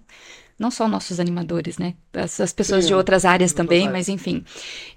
Não 0.57 0.69
só 0.71 0.87
nossos 0.87 1.19
animadores, 1.19 1.77
né? 1.77 1.95
As, 2.13 2.39
as 2.39 2.53
pessoas 2.53 2.85
Sim, 2.85 2.89
de 2.89 2.93
outras 2.93 3.25
áreas 3.25 3.53
também, 3.53 3.89
mas 3.89 4.07
enfim. 4.07 4.45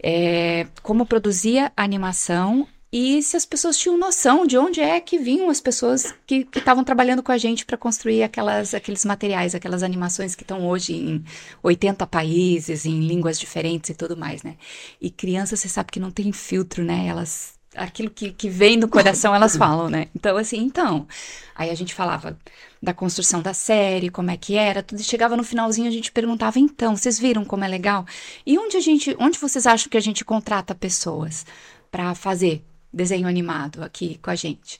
É, 0.02 0.66
como 0.82 1.06
produzia 1.06 1.72
animação 1.76 2.68
e 2.98 3.22
se 3.22 3.36
as 3.36 3.44
pessoas 3.44 3.76
tinham 3.76 3.98
noção 3.98 4.46
de 4.46 4.56
onde 4.56 4.80
é 4.80 4.98
que 4.98 5.18
vinham 5.18 5.50
as 5.50 5.60
pessoas 5.60 6.14
que 6.26 6.48
estavam 6.56 6.82
trabalhando 6.82 7.22
com 7.22 7.30
a 7.30 7.36
gente 7.36 7.66
para 7.66 7.76
construir 7.76 8.22
aquelas, 8.22 8.72
aqueles 8.72 9.04
materiais, 9.04 9.54
aquelas 9.54 9.82
animações 9.82 10.34
que 10.34 10.42
estão 10.42 10.66
hoje 10.66 10.94
em 10.94 11.24
80 11.62 12.06
países, 12.06 12.86
em 12.86 13.00
línguas 13.00 13.38
diferentes 13.38 13.90
e 13.90 13.94
tudo 13.94 14.16
mais, 14.16 14.42
né? 14.42 14.56
E 14.98 15.10
crianças, 15.10 15.60
você 15.60 15.68
sabe 15.68 15.92
que 15.92 16.00
não 16.00 16.10
tem 16.10 16.32
filtro, 16.32 16.82
né? 16.82 17.06
Elas 17.06 17.54
aquilo 17.76 18.08
que, 18.08 18.32
que 18.32 18.48
vem 18.48 18.78
no 18.78 18.88
coração 18.88 19.34
elas 19.34 19.58
falam, 19.58 19.90
né? 19.90 20.06
Então, 20.16 20.34
assim, 20.38 20.56
então. 20.56 21.06
Aí 21.54 21.68
a 21.68 21.74
gente 21.74 21.92
falava 21.92 22.38
da 22.82 22.94
construção 22.94 23.42
da 23.42 23.52
série, 23.52 24.08
como 24.08 24.30
é 24.30 24.38
que 24.38 24.54
era, 24.54 24.82
tudo. 24.82 25.02
Chegava 25.02 25.36
no 25.36 25.44
finalzinho, 25.44 25.86
a 25.86 25.92
gente 25.92 26.10
perguntava, 26.10 26.58
então, 26.58 26.96
vocês 26.96 27.18
viram 27.18 27.44
como 27.44 27.62
é 27.62 27.68
legal? 27.68 28.06
E 28.46 28.58
onde 28.58 28.74
a 28.78 28.80
gente, 28.80 29.14
onde 29.20 29.38
vocês 29.38 29.66
acham 29.66 29.90
que 29.90 29.98
a 29.98 30.02
gente 30.02 30.24
contrata 30.24 30.74
pessoas 30.74 31.44
para 31.90 32.14
fazer 32.14 32.64
desenho 32.92 33.28
animado 33.28 33.82
aqui 33.82 34.18
com 34.22 34.30
a 34.30 34.34
gente. 34.34 34.78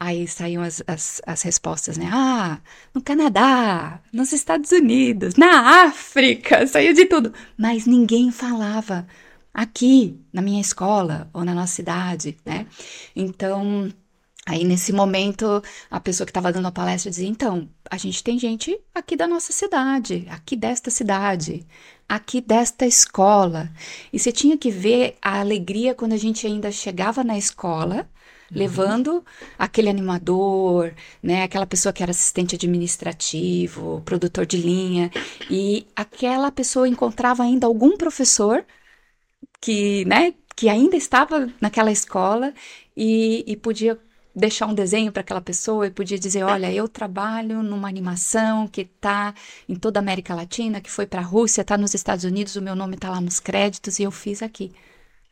Aí 0.00 0.28
saíam 0.28 0.62
as, 0.62 0.82
as, 0.86 1.20
as, 1.26 1.42
respostas, 1.42 1.98
né? 1.98 2.08
Ah, 2.12 2.60
no 2.94 3.02
Canadá, 3.02 4.00
nos 4.12 4.32
Estados 4.32 4.70
Unidos, 4.70 5.34
na 5.34 5.86
África, 5.86 6.66
saiu 6.68 6.94
de 6.94 7.04
tudo. 7.06 7.32
Mas 7.56 7.84
ninguém 7.84 8.30
falava 8.30 9.06
aqui, 9.52 10.16
na 10.32 10.40
minha 10.40 10.60
escola 10.60 11.28
ou 11.32 11.44
na 11.44 11.52
nossa 11.52 11.74
cidade, 11.74 12.36
né? 12.46 12.66
Então, 13.14 13.92
aí 14.46 14.62
nesse 14.62 14.92
momento, 14.92 15.60
a 15.90 15.98
pessoa 15.98 16.24
que 16.24 16.30
estava 16.30 16.52
dando 16.52 16.68
a 16.68 16.72
palestra 16.72 17.10
dizia: 17.10 17.28
então, 17.28 17.68
a 17.90 17.96
gente 17.96 18.22
tem 18.22 18.38
gente 18.38 18.78
aqui 18.94 19.16
da 19.16 19.26
nossa 19.26 19.52
cidade, 19.52 20.26
aqui 20.30 20.54
desta 20.54 20.90
cidade 20.90 21.66
aqui 22.08 22.40
desta 22.40 22.86
escola. 22.86 23.70
E 24.12 24.18
você 24.18 24.32
tinha 24.32 24.56
que 24.56 24.70
ver 24.70 25.16
a 25.20 25.40
alegria 25.40 25.94
quando 25.94 26.14
a 26.14 26.16
gente 26.16 26.46
ainda 26.46 26.72
chegava 26.72 27.22
na 27.22 27.36
escola, 27.36 27.96
uhum. 28.50 28.58
levando 28.58 29.24
aquele 29.58 29.90
animador, 29.90 30.94
né, 31.22 31.42
aquela 31.42 31.66
pessoa 31.66 31.92
que 31.92 32.02
era 32.02 32.10
assistente 32.10 32.54
administrativo, 32.54 34.02
produtor 34.04 34.46
de 34.46 34.56
linha, 34.56 35.10
e 35.50 35.86
aquela 35.94 36.50
pessoa 36.50 36.88
encontrava 36.88 37.42
ainda 37.42 37.66
algum 37.66 37.96
professor 37.96 38.64
que, 39.60 40.04
né, 40.06 40.34
que 40.56 40.68
ainda 40.68 40.96
estava 40.96 41.52
naquela 41.60 41.92
escola 41.92 42.54
e, 42.96 43.44
e 43.46 43.56
podia 43.56 43.98
deixar 44.38 44.66
um 44.66 44.74
desenho 44.74 45.12
para 45.12 45.20
aquela 45.20 45.40
pessoa 45.40 45.86
e 45.86 45.90
podia 45.90 46.18
dizer: 46.18 46.44
Olha, 46.44 46.72
eu 46.72 46.88
trabalho 46.88 47.62
numa 47.62 47.88
animação 47.88 48.66
que 48.66 48.82
está 48.82 49.34
em 49.68 49.74
toda 49.74 49.98
a 49.98 50.02
América 50.02 50.34
Latina, 50.34 50.80
que 50.80 50.90
foi 50.90 51.06
para 51.06 51.20
a 51.20 51.24
Rússia, 51.24 51.62
está 51.62 51.76
nos 51.76 51.94
Estados 51.94 52.24
Unidos, 52.24 52.56
o 52.56 52.62
meu 52.62 52.74
nome 52.74 52.94
está 52.94 53.10
lá 53.10 53.20
nos 53.20 53.40
créditos 53.40 53.98
e 53.98 54.04
eu 54.04 54.10
fiz 54.10 54.42
aqui, 54.42 54.72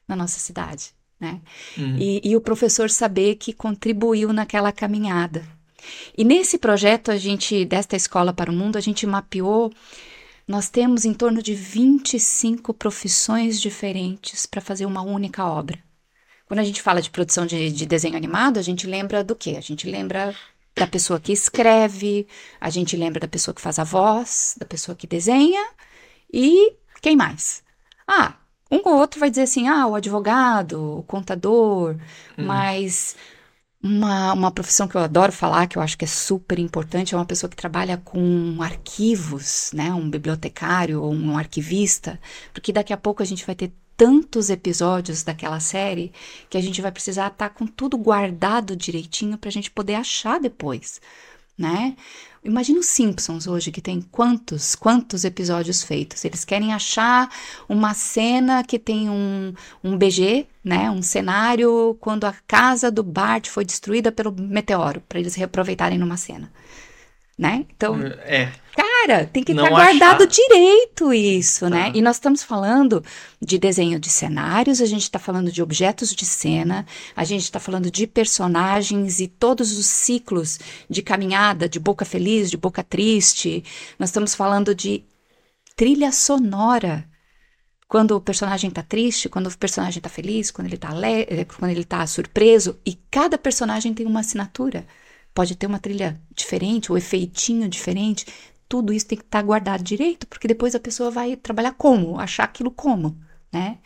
na 0.06 0.16
nossa 0.16 0.38
cidade. 0.38 0.90
Né? 1.18 1.40
Uhum. 1.78 1.96
E, 1.98 2.20
e 2.22 2.36
o 2.36 2.40
professor 2.40 2.90
saber 2.90 3.36
que 3.36 3.52
contribuiu 3.52 4.32
naquela 4.32 4.70
caminhada. 4.70 5.46
E 6.16 6.24
nesse 6.24 6.58
projeto, 6.58 7.10
a 7.10 7.16
gente, 7.16 7.64
desta 7.64 7.96
escola 7.96 8.32
para 8.32 8.50
o 8.50 8.54
mundo, 8.54 8.76
a 8.76 8.80
gente 8.80 9.06
mapeou. 9.06 9.72
Nós 10.46 10.68
temos 10.68 11.04
em 11.04 11.14
torno 11.14 11.42
de 11.42 11.54
25 11.54 12.74
profissões 12.74 13.60
diferentes 13.60 14.46
para 14.46 14.60
fazer 14.60 14.86
uma 14.86 15.02
única 15.02 15.44
obra. 15.44 15.85
Quando 16.46 16.60
a 16.60 16.64
gente 16.64 16.80
fala 16.80 17.02
de 17.02 17.10
produção 17.10 17.44
de, 17.44 17.70
de 17.70 17.86
desenho 17.86 18.16
animado, 18.16 18.58
a 18.58 18.62
gente 18.62 18.86
lembra 18.86 19.24
do 19.24 19.34
quê? 19.34 19.56
A 19.58 19.60
gente 19.60 19.88
lembra 19.90 20.34
da 20.74 20.86
pessoa 20.86 21.18
que 21.18 21.32
escreve, 21.32 22.26
a 22.60 22.70
gente 22.70 22.96
lembra 22.96 23.20
da 23.20 23.28
pessoa 23.28 23.54
que 23.54 23.60
faz 23.60 23.78
a 23.78 23.84
voz, 23.84 24.54
da 24.58 24.66
pessoa 24.66 24.94
que 24.94 25.06
desenha 25.06 25.66
e 26.32 26.74
quem 27.00 27.16
mais? 27.16 27.62
Ah, 28.06 28.34
um 28.70 28.80
ou 28.84 28.98
outro 28.98 29.18
vai 29.18 29.30
dizer 29.30 29.42
assim, 29.42 29.68
ah, 29.68 29.86
o 29.86 29.94
advogado, 29.94 30.98
o 30.98 31.02
contador, 31.04 31.96
hum. 32.38 32.44
mas 32.44 33.16
uma, 33.82 34.32
uma 34.32 34.50
profissão 34.50 34.86
que 34.86 34.96
eu 34.96 35.00
adoro 35.00 35.32
falar, 35.32 35.66
que 35.66 35.78
eu 35.78 35.82
acho 35.82 35.96
que 35.96 36.04
é 36.04 36.08
super 36.08 36.58
importante, 36.58 37.14
é 37.14 37.18
uma 37.18 37.24
pessoa 37.26 37.48
que 37.50 37.56
trabalha 37.56 37.96
com 37.98 38.58
arquivos, 38.60 39.70
né? 39.72 39.92
Um 39.92 40.10
bibliotecário 40.10 41.02
ou 41.02 41.12
um 41.12 41.36
arquivista, 41.38 42.20
porque 42.52 42.72
daqui 42.72 42.92
a 42.92 42.96
pouco 42.96 43.22
a 43.22 43.26
gente 43.26 43.46
vai 43.46 43.54
ter 43.54 43.72
tantos 43.96 44.50
episódios 44.50 45.22
daquela 45.22 45.60
série 45.60 46.12
que 46.50 46.58
a 46.58 46.60
gente 46.60 46.82
vai 46.82 46.92
precisar 46.92 47.28
estar 47.28 47.48
tá 47.48 47.54
com 47.54 47.66
tudo 47.66 47.96
guardado 47.96 48.76
direitinho 48.76 49.38
para 49.38 49.48
a 49.48 49.52
gente 49.52 49.70
poder 49.70 49.94
achar 49.94 50.38
depois. 50.38 51.00
né? 51.58 51.96
Imagina 52.44 52.78
os 52.78 52.86
Simpsons 52.86 53.46
hoje, 53.46 53.72
que 53.72 53.80
tem 53.80 54.00
quantos, 54.00 54.74
quantos 54.76 55.24
episódios 55.24 55.82
feitos. 55.82 56.24
Eles 56.24 56.44
querem 56.44 56.72
achar 56.72 57.28
uma 57.68 57.94
cena 57.94 58.62
que 58.62 58.78
tem 58.78 59.10
um, 59.10 59.52
um 59.82 59.96
BG, 59.96 60.46
né? 60.62 60.90
Um 60.90 61.02
cenário 61.02 61.96
quando 62.00 62.24
a 62.24 62.34
casa 62.46 62.90
do 62.90 63.02
Bart 63.02 63.48
foi 63.48 63.64
destruída 63.64 64.12
pelo 64.12 64.32
meteoro, 64.32 65.02
para 65.08 65.18
eles 65.18 65.34
reaproveitarem 65.34 65.98
numa 65.98 66.16
cena 66.16 66.52
né? 67.38 67.66
Então, 67.76 68.00
é. 68.24 68.50
cara, 68.74 69.26
tem 69.26 69.44
que 69.44 69.52
estar 69.52 69.64
tá 69.64 69.68
guardado 69.68 70.22
achar. 70.22 70.26
direito 70.26 71.12
isso, 71.12 71.68
né? 71.68 71.90
Tá. 71.90 71.98
E 71.98 72.00
nós 72.00 72.16
estamos 72.16 72.42
falando 72.42 73.04
de 73.40 73.58
desenho 73.58 74.00
de 74.00 74.08
cenários, 74.08 74.80
a 74.80 74.86
gente 74.86 75.02
está 75.02 75.18
falando 75.18 75.52
de 75.52 75.62
objetos 75.62 76.14
de 76.14 76.24
cena, 76.24 76.86
a 77.14 77.24
gente 77.24 77.42
está 77.42 77.60
falando 77.60 77.90
de 77.90 78.06
personagens 78.06 79.20
e 79.20 79.28
todos 79.28 79.76
os 79.76 79.84
ciclos 79.84 80.58
de 80.88 81.02
caminhada, 81.02 81.68
de 81.68 81.78
boca 81.78 82.06
feliz, 82.06 82.50
de 82.50 82.56
boca 82.56 82.82
triste. 82.82 83.62
Nós 83.98 84.08
estamos 84.08 84.34
falando 84.34 84.74
de 84.74 85.04
trilha 85.76 86.10
sonora. 86.12 87.04
Quando 87.88 88.16
o 88.16 88.20
personagem 88.20 88.68
está 88.68 88.82
triste, 88.82 89.28
quando 89.28 89.46
o 89.46 89.58
personagem 89.58 89.98
está 90.00 90.08
feliz, 90.08 90.50
quando 90.50 90.66
ele 90.66 90.74
está 90.74 90.88
quando 91.56 91.70
ele 91.70 91.84
tá 91.84 92.04
surpreso, 92.04 92.76
e 92.84 92.94
cada 93.10 93.38
personagem 93.38 93.94
tem 93.94 94.06
uma 94.06 94.20
assinatura 94.20 94.84
pode 95.36 95.54
ter 95.54 95.66
uma 95.66 95.78
trilha 95.78 96.18
diferente, 96.34 96.90
o 96.90 96.94
um 96.94 96.98
efeitinho 96.98 97.68
diferente. 97.68 98.24
Tudo 98.66 98.90
isso 98.90 99.06
tem 99.06 99.18
que 99.18 99.24
estar 99.24 99.40
tá 99.40 99.46
guardado 99.46 99.84
direito, 99.84 100.26
porque 100.26 100.48
depois 100.48 100.74
a 100.74 100.80
pessoa 100.80 101.10
vai 101.10 101.36
trabalhar 101.36 101.74
como, 101.74 102.18
achar 102.18 102.44
aquilo 102.44 102.70
como, 102.70 103.14
né? 103.52 103.76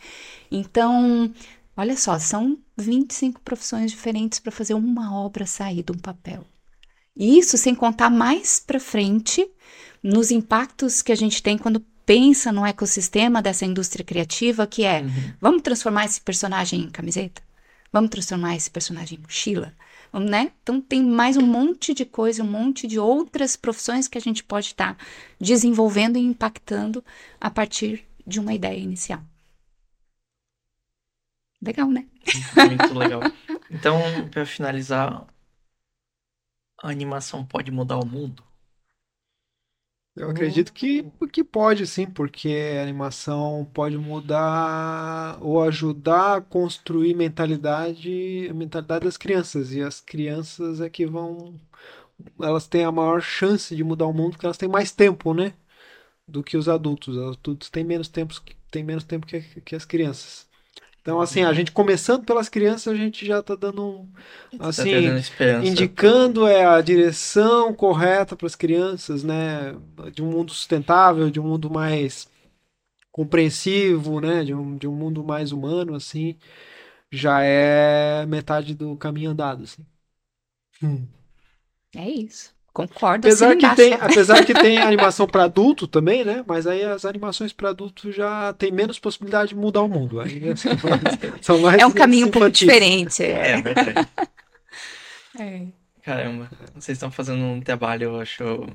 Então, 0.49 1.29
olha 1.75 1.97
só, 1.97 2.17
são 2.17 2.57
25 2.77 3.41
profissões 3.41 3.91
diferentes 3.91 4.39
para 4.39 4.49
fazer 4.49 4.73
uma 4.75 5.13
obra 5.13 5.45
sair 5.45 5.83
de 5.83 5.91
um 5.91 5.97
papel. 5.97 6.45
E 7.17 7.37
isso 7.37 7.57
sem 7.57 7.75
contar 7.75 8.09
mais 8.09 8.57
para 8.57 8.79
frente 8.79 9.45
nos 10.01 10.31
impactos 10.31 11.01
que 11.01 11.11
a 11.11 11.15
gente 11.15 11.43
tem 11.43 11.57
quando 11.57 11.81
pensa 12.05 12.49
no 12.49 12.65
ecossistema 12.65 13.41
dessa 13.41 13.65
indústria 13.65 14.05
criativa, 14.05 14.65
que 14.65 14.85
é, 14.85 15.01
uhum. 15.01 15.33
vamos 15.39 15.61
transformar 15.63 16.05
esse 16.05 16.21
personagem 16.21 16.79
em 16.79 16.89
camiseta? 16.89 17.41
Vamos 17.91 18.09
transformar 18.09 18.55
esse 18.55 18.71
personagem 18.71 19.17
em 19.17 19.21
mochila? 19.21 19.73
Né? 20.19 20.51
Então 20.61 20.81
tem 20.81 21.03
mais 21.03 21.37
um 21.37 21.45
monte 21.45 21.93
de 21.93 22.05
coisa, 22.05 22.43
um 22.43 22.47
monte 22.47 22.85
de 22.87 22.99
outras 22.99 23.55
profissões 23.55 24.07
que 24.07 24.17
a 24.17 24.21
gente 24.21 24.43
pode 24.43 24.67
estar 24.67 24.95
tá 24.95 25.05
desenvolvendo 25.39 26.17
e 26.17 26.21
impactando 26.21 27.03
a 27.39 27.49
partir 27.49 28.05
de 28.25 28.39
uma 28.39 28.53
ideia 28.53 28.77
inicial. 28.77 29.21
Legal, 31.61 31.89
né? 31.89 32.07
Muito 32.67 32.97
legal. 32.97 33.21
Então, 33.69 34.01
para 34.29 34.45
finalizar, 34.45 35.27
a 36.81 36.89
animação 36.89 37.45
pode 37.45 37.71
mudar 37.71 37.97
o 37.97 38.05
mundo? 38.05 38.43
Eu 40.15 40.29
acredito 40.29 40.73
que, 40.73 41.03
que 41.31 41.43
pode 41.43 41.87
sim, 41.87 42.05
porque 42.05 42.49
a 42.77 42.83
animação 42.83 43.65
pode 43.73 43.97
mudar 43.97 45.37
ou 45.41 45.61
ajudar 45.63 46.37
a 46.37 46.41
construir 46.41 47.15
mentalidade, 47.15 48.47
a 48.49 48.53
mentalidade 48.53 49.05
das 49.05 49.15
crianças. 49.17 49.71
E 49.73 49.81
as 49.81 50.01
crianças 50.01 50.81
é 50.81 50.89
que 50.89 51.05
vão. 51.05 51.59
Elas 52.41 52.67
têm 52.67 52.85
a 52.85 52.91
maior 52.91 53.21
chance 53.21 53.75
de 53.75 53.83
mudar 53.83 54.07
o 54.07 54.13
mundo 54.13 54.33
porque 54.33 54.45
elas 54.47 54.57
têm 54.57 54.69
mais 54.69 54.91
tempo, 54.93 55.33
né? 55.33 55.53
Do 56.27 56.43
que 56.43 56.57
os 56.57 56.69
adultos. 56.69 57.17
Os 57.17 57.37
adultos 57.37 57.69
têm 57.71 57.85
menos 57.85 58.09
tempo, 58.09 58.35
têm 58.71 58.83
menos 58.83 59.05
tempo 59.05 59.27
que, 59.27 59.41
que 59.61 59.75
as 59.75 59.85
crianças. 59.85 60.50
Então, 61.01 61.19
assim, 61.19 61.41
a 61.41 61.51
gente 61.51 61.71
começando 61.71 62.23
pelas 62.25 62.47
crianças, 62.47 62.93
a 62.93 62.95
gente 62.95 63.25
já 63.25 63.39
está 63.39 63.55
dando 63.55 63.83
um. 63.83 64.11
Tá 64.57 64.67
assim, 64.67 64.91
tá 65.35 65.65
indicando 65.65 66.45
é, 66.45 66.63
a 66.63 66.79
direção 66.79 67.73
correta 67.73 68.35
para 68.35 68.45
as 68.45 68.55
crianças, 68.55 69.23
né? 69.23 69.73
De 70.13 70.21
um 70.21 70.29
mundo 70.29 70.53
sustentável, 70.53 71.31
de 71.31 71.39
um 71.39 71.43
mundo 71.43 71.71
mais 71.71 72.29
compreensivo, 73.11 74.21
né? 74.21 74.43
De 74.43 74.53
um, 74.53 74.77
de 74.77 74.87
um 74.87 74.93
mundo 74.95 75.23
mais 75.23 75.51
humano, 75.51 75.95
assim. 75.95 76.37
Já 77.11 77.41
é 77.43 78.25
metade 78.27 78.75
do 78.75 78.95
caminho 78.95 79.31
andado, 79.31 79.63
assim. 79.63 79.85
Hum. 80.83 81.07
É 81.95 82.09
isso. 82.09 82.53
Concordo. 82.73 83.27
Apesar 83.27 83.55
que, 83.57 83.75
tem, 83.75 83.93
apesar 83.93 84.45
que 84.45 84.53
tem 84.53 84.77
animação 84.79 85.27
para 85.27 85.43
adulto 85.43 85.87
também, 85.87 86.23
né? 86.23 86.43
Mas 86.47 86.65
aí 86.65 86.83
as 86.83 87.03
animações 87.03 87.51
para 87.51 87.69
adulto 87.69 88.11
já 88.11 88.53
tem 88.53 88.71
menos 88.71 88.97
possibilidade 88.97 89.49
de 89.49 89.55
mudar 89.55 89.81
o 89.81 89.89
mundo. 89.89 90.21
Aí, 90.21 90.47
assim, 90.49 90.69
são 91.41 91.59
mais 91.59 91.81
é 91.81 91.85
um 91.85 91.91
caminho 91.91 92.27
um 92.27 92.31
pouco 92.31 92.49
diferente. 92.49 93.23
É, 93.23 93.51
é 93.51 93.61
verdade. 93.61 94.07
é. 95.37 95.67
Caramba, 96.01 96.49
vocês 96.73 96.95
estão 96.95 97.11
fazendo 97.11 97.43
um 97.43 97.61
trabalho, 97.61 98.05
eu 98.05 98.19
acho 98.19 98.65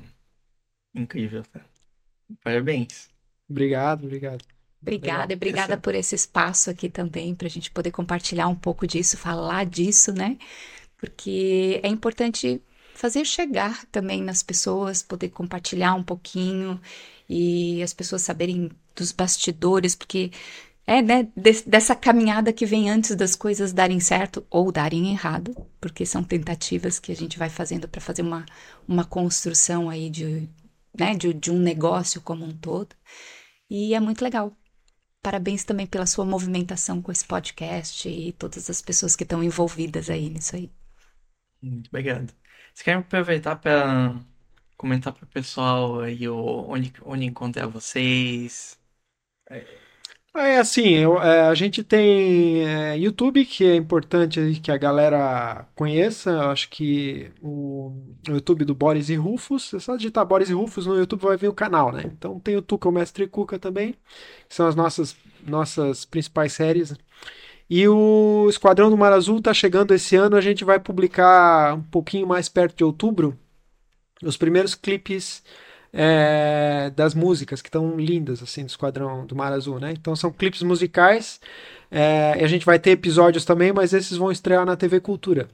incrível. 0.95 1.43
Tá? 1.51 1.59
Parabéns. 2.43 3.09
Obrigado, 3.49 4.05
obrigado. 4.05 4.45
Obrigada, 4.79 5.33
obrigada 5.33 5.77
por 5.77 5.95
esse 5.95 6.13
espaço 6.13 6.69
aqui 6.69 6.87
também, 6.87 7.33
para 7.33 7.47
a 7.47 7.49
gente 7.49 7.71
poder 7.71 7.91
compartilhar 7.91 8.47
um 8.47 8.55
pouco 8.55 8.85
disso, 8.85 9.17
falar 9.17 9.65
disso, 9.65 10.13
né? 10.13 10.37
Porque 10.97 11.79
é 11.83 11.87
importante 11.87 12.61
fazer 12.97 13.23
chegar 13.25 13.85
também 13.87 14.21
nas 14.23 14.41
pessoas, 14.41 15.03
poder 15.03 15.29
compartilhar 15.29 15.93
um 15.93 16.03
pouquinho 16.03 16.81
e 17.29 17.81
as 17.83 17.93
pessoas 17.93 18.23
saberem 18.23 18.71
dos 18.95 19.11
bastidores, 19.11 19.93
porque 19.95 20.31
é, 20.85 21.01
né, 21.01 21.27
dessa 21.65 21.95
caminhada 21.95 22.51
que 22.51 22.65
vem 22.65 22.89
antes 22.89 23.15
das 23.15 23.35
coisas 23.35 23.71
darem 23.71 23.99
certo 23.99 24.45
ou 24.49 24.71
darem 24.71 25.11
errado, 25.11 25.55
porque 25.79 26.05
são 26.05 26.23
tentativas 26.23 26.97
que 26.97 27.11
a 27.11 27.15
gente 27.15 27.37
vai 27.37 27.49
fazendo 27.49 27.87
para 27.87 28.01
fazer 28.01 28.23
uma, 28.23 28.45
uma 28.87 29.05
construção 29.05 29.89
aí 29.89 30.09
de, 30.09 30.49
né, 30.97 31.13
de, 31.13 31.33
de 31.33 31.51
um 31.51 31.59
negócio 31.59 32.19
como 32.21 32.45
um 32.45 32.51
todo. 32.51 32.95
E 33.69 33.93
é 33.93 33.99
muito 33.99 34.23
legal. 34.23 34.55
Parabéns 35.21 35.63
também 35.63 35.85
pela 35.85 36.05
sua 36.05 36.25
movimentação 36.25 37.01
com 37.01 37.11
esse 37.11 37.25
podcast 37.25 38.07
e 38.07 38.31
todas 38.31 38.69
as 38.69 38.81
pessoas 38.81 39.15
que 39.15 39.23
estão 39.23 39.43
envolvidas 39.43 40.09
aí 40.09 40.29
nisso 40.29 40.55
aí. 40.55 40.71
Muito 41.61 41.89
obrigado. 41.89 42.33
Você 42.77 42.83
quer 42.83 42.93
aproveitar 42.93 43.55
para 43.55 44.15
comentar 44.77 45.11
para 45.11 45.23
o 45.23 45.27
pessoal 45.27 46.01
aí 46.01 46.29
onde, 46.29 46.93
onde 47.03 47.25
encontrar 47.25 47.65
vocês? 47.65 48.77
É, 49.49 49.65
é 50.35 50.59
assim, 50.59 50.89
eu, 50.89 51.19
é, 51.19 51.47
a 51.47 51.55
gente 51.55 51.83
tem 51.83 52.63
é, 52.67 52.95
YouTube, 52.95 53.43
que 53.45 53.65
é 53.65 53.75
importante 53.75 54.59
que 54.61 54.71
a 54.71 54.77
galera 54.77 55.67
conheça. 55.73 56.29
Eu 56.29 56.51
acho 56.51 56.69
que 56.69 57.31
o, 57.41 57.93
o, 58.29 58.33
YouTube 58.33 58.63
do 58.63 58.75
Boris 58.75 59.09
e 59.09 59.15
Rufus, 59.15 59.73
é 59.73 59.79
só 59.79 59.95
digitar 59.95 60.23
Boris 60.23 60.51
e 60.51 60.53
Rufus 60.53 60.85
no 60.85 60.95
YouTube 60.99 61.21
vai 61.21 61.35
vir 61.35 61.47
o 61.47 61.53
canal, 61.55 61.91
né? 61.91 62.03
Então 62.05 62.39
tem 62.39 62.55
o 62.57 62.61
Tuca, 62.61 62.87
o 62.87 62.91
Mestre 62.91 63.27
Cuca 63.27 63.57
também, 63.57 63.93
que 64.47 64.53
são 64.53 64.67
as 64.67 64.75
nossas, 64.75 65.17
nossas 65.43 66.05
principais 66.05 66.53
séries. 66.53 66.93
E 67.69 67.87
o 67.87 68.47
Esquadrão 68.49 68.89
do 68.89 68.97
Mar 68.97 69.11
Azul 69.11 69.39
está 69.39 69.53
chegando 69.53 69.93
esse 69.93 70.15
ano. 70.15 70.35
A 70.35 70.41
gente 70.41 70.63
vai 70.63 70.79
publicar 70.79 71.75
um 71.75 71.83
pouquinho 71.83 72.25
mais 72.25 72.47
perto 72.47 72.77
de 72.77 72.83
outubro 72.83 73.37
os 74.23 74.37
primeiros 74.37 74.73
clipes 74.73 75.43
é, 75.93 76.91
das 76.95 77.13
músicas 77.13 77.61
que 77.61 77.69
estão 77.69 77.97
lindas 77.97 78.41
assim 78.41 78.63
do 78.63 78.69
Esquadrão 78.69 79.25
do 79.25 79.35
Mar 79.35 79.51
Azul, 79.53 79.79
né? 79.79 79.91
Então 79.91 80.15
são 80.15 80.31
clipes 80.31 80.61
musicais. 80.61 81.39
É, 81.89 82.33
a 82.43 82.47
gente 82.47 82.65
vai 82.65 82.79
ter 82.79 82.91
episódios 82.91 83.45
também, 83.45 83.71
mas 83.71 83.93
esses 83.93 84.17
vão 84.17 84.31
estrear 84.31 84.65
na 84.65 84.75
TV 84.75 84.99
Cultura. 84.99 85.49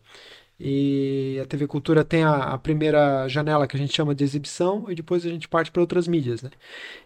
E 0.60 1.40
a 1.42 1.46
TV 1.46 1.66
Cultura 1.68 2.04
tem 2.06 2.24
a, 2.24 2.36
a, 2.36 2.58
primeira 2.58 3.28
janela 3.28 3.68
que 3.68 3.76
a 3.76 3.80
gente 3.80 3.94
chama 3.94 4.14
de 4.14 4.24
exibição 4.24 4.86
e 4.88 4.96
depois 4.96 5.26
a 5.26 5.30
gente 5.30 5.48
parte 5.48 5.72
para 5.72 5.82
outras 5.82 6.08
mídias, 6.08 6.42
né? 6.44 6.52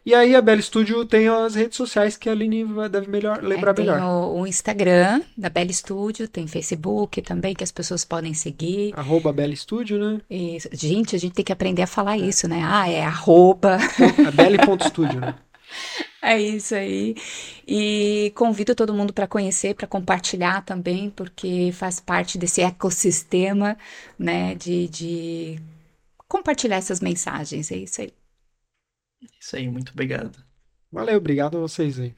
E 0.06 0.14
aí 0.14 0.36
a 0.36 0.42
Bela 0.42 0.62
Studio 0.62 1.06
tem 1.06 1.28
as 1.28 1.56
redes 1.56 1.78
sociais 1.78 2.18
que 2.18 2.28
a 2.28 2.34
Aline 2.34 2.66
deve 2.92 3.10
melhor, 3.10 3.42
lembrar 3.42 3.72
é, 3.72 3.74
tem 3.74 3.86
melhor. 3.86 4.02
O, 4.02 4.42
o, 4.42 4.48
Instagram 4.48 5.22
da 5.38 5.50
Bela 5.50 5.72
Studio, 5.72 6.28
tem 6.28 6.46
Facebook 6.46 7.22
também 7.22 7.56
que 7.56 7.64
as 7.64 7.72
pessoas 7.72 8.04
podem 8.04 8.34
seguir. 8.34 8.94
Arroba 8.96 9.32
Bela 9.32 9.56
Studio, 9.56 9.98
né? 9.98 10.22
Isso. 10.30 10.68
Gente, 10.74 11.16
a 11.16 11.20
gente 11.20 11.34
tem 11.34 11.46
que 11.46 11.54
aprender 11.54 11.82
a 11.82 11.88
falar 11.88 12.18
é. 12.18 12.22
isso, 12.22 12.48
né? 12.48 12.62
Ah, 12.64 12.90
é 12.90 13.04
arroba. 13.04 13.78
A 14.28 14.32
Bela.studio, 14.32 15.22
né? 15.22 15.36
É 16.22 16.40
isso 16.40 16.76
aí. 16.76 17.16
E 17.68 18.32
convido 18.36 18.76
todo 18.76 18.94
mundo 18.94 19.14
para 19.14 19.28
conhecer, 19.28 19.76
para 19.76 19.88
compartilhar 19.88 20.62
também, 20.66 21.10
porque 21.10 21.72
faz 21.72 22.00
parte 22.00 22.38
desse 22.38 22.62
ecossistema, 22.62 23.78
né, 24.20 24.56
de, 24.56 24.88
de 24.90 25.60
compartilhar 26.28 26.78
essas 26.78 27.00
mensagens. 27.00 27.72
É 27.72 27.78
isso 27.78 28.02
aí. 28.02 28.14
Isso 29.40 29.56
aí, 29.56 29.68
muito 29.70 29.92
obrigado. 29.92 30.44
Valeu, 30.92 31.18
obrigado 31.18 31.58
a 31.58 31.62
vocês 31.62 32.00
aí. 32.00 32.16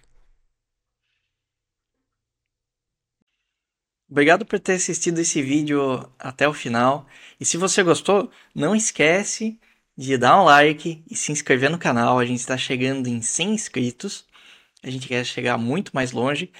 Obrigado 4.09 4.43
por 4.45 4.59
ter 4.59 4.73
assistido 4.73 5.19
esse 5.19 5.41
vídeo 5.41 6.11
até 6.17 6.47
o 6.47 6.53
final. 6.53 7.07
E 7.39 7.45
se 7.45 7.57
você 7.57 7.83
gostou, 7.83 8.31
não 8.55 8.75
esquece 8.75 9.59
de 9.99 10.17
dar 10.17 10.41
um 10.41 10.45
like 10.45 11.03
e 11.09 11.15
se 11.15 11.31
inscrever 11.31 11.69
no 11.69 11.77
canal. 11.77 12.19
A 12.19 12.25
gente 12.25 12.39
está 12.39 12.57
chegando 12.57 13.07
em 13.07 13.21
100 13.21 13.53
inscritos. 13.53 14.25
A 14.81 14.89
gente 14.89 15.07
quer 15.07 15.25
chegar 15.25 15.57
muito 15.57 15.91
mais 15.93 16.11
longe. 16.11 16.51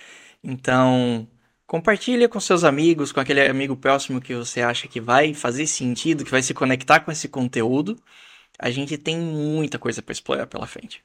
Então, 0.44 1.28
Compartilha 1.70 2.28
com 2.28 2.40
seus 2.40 2.64
amigos, 2.64 3.12
com 3.12 3.20
aquele 3.20 3.48
amigo 3.48 3.76
próximo 3.76 4.20
que 4.20 4.34
você 4.34 4.60
acha 4.60 4.88
que 4.88 5.00
vai 5.00 5.36
fazer 5.36 5.68
sentido, 5.68 6.26
que 6.26 6.32
vai 6.32 6.42
se 6.42 6.52
conectar 6.52 7.00
com 7.00 7.12
esse 7.12 7.28
conteúdo. 7.30 7.96
A 8.58 8.72
gente 8.72 8.98
tem 8.98 9.16
muita 9.20 9.78
coisa 9.78 10.02
para 10.02 10.12
explorar 10.12 10.48
pela 10.48 10.66
frente. 10.66 11.04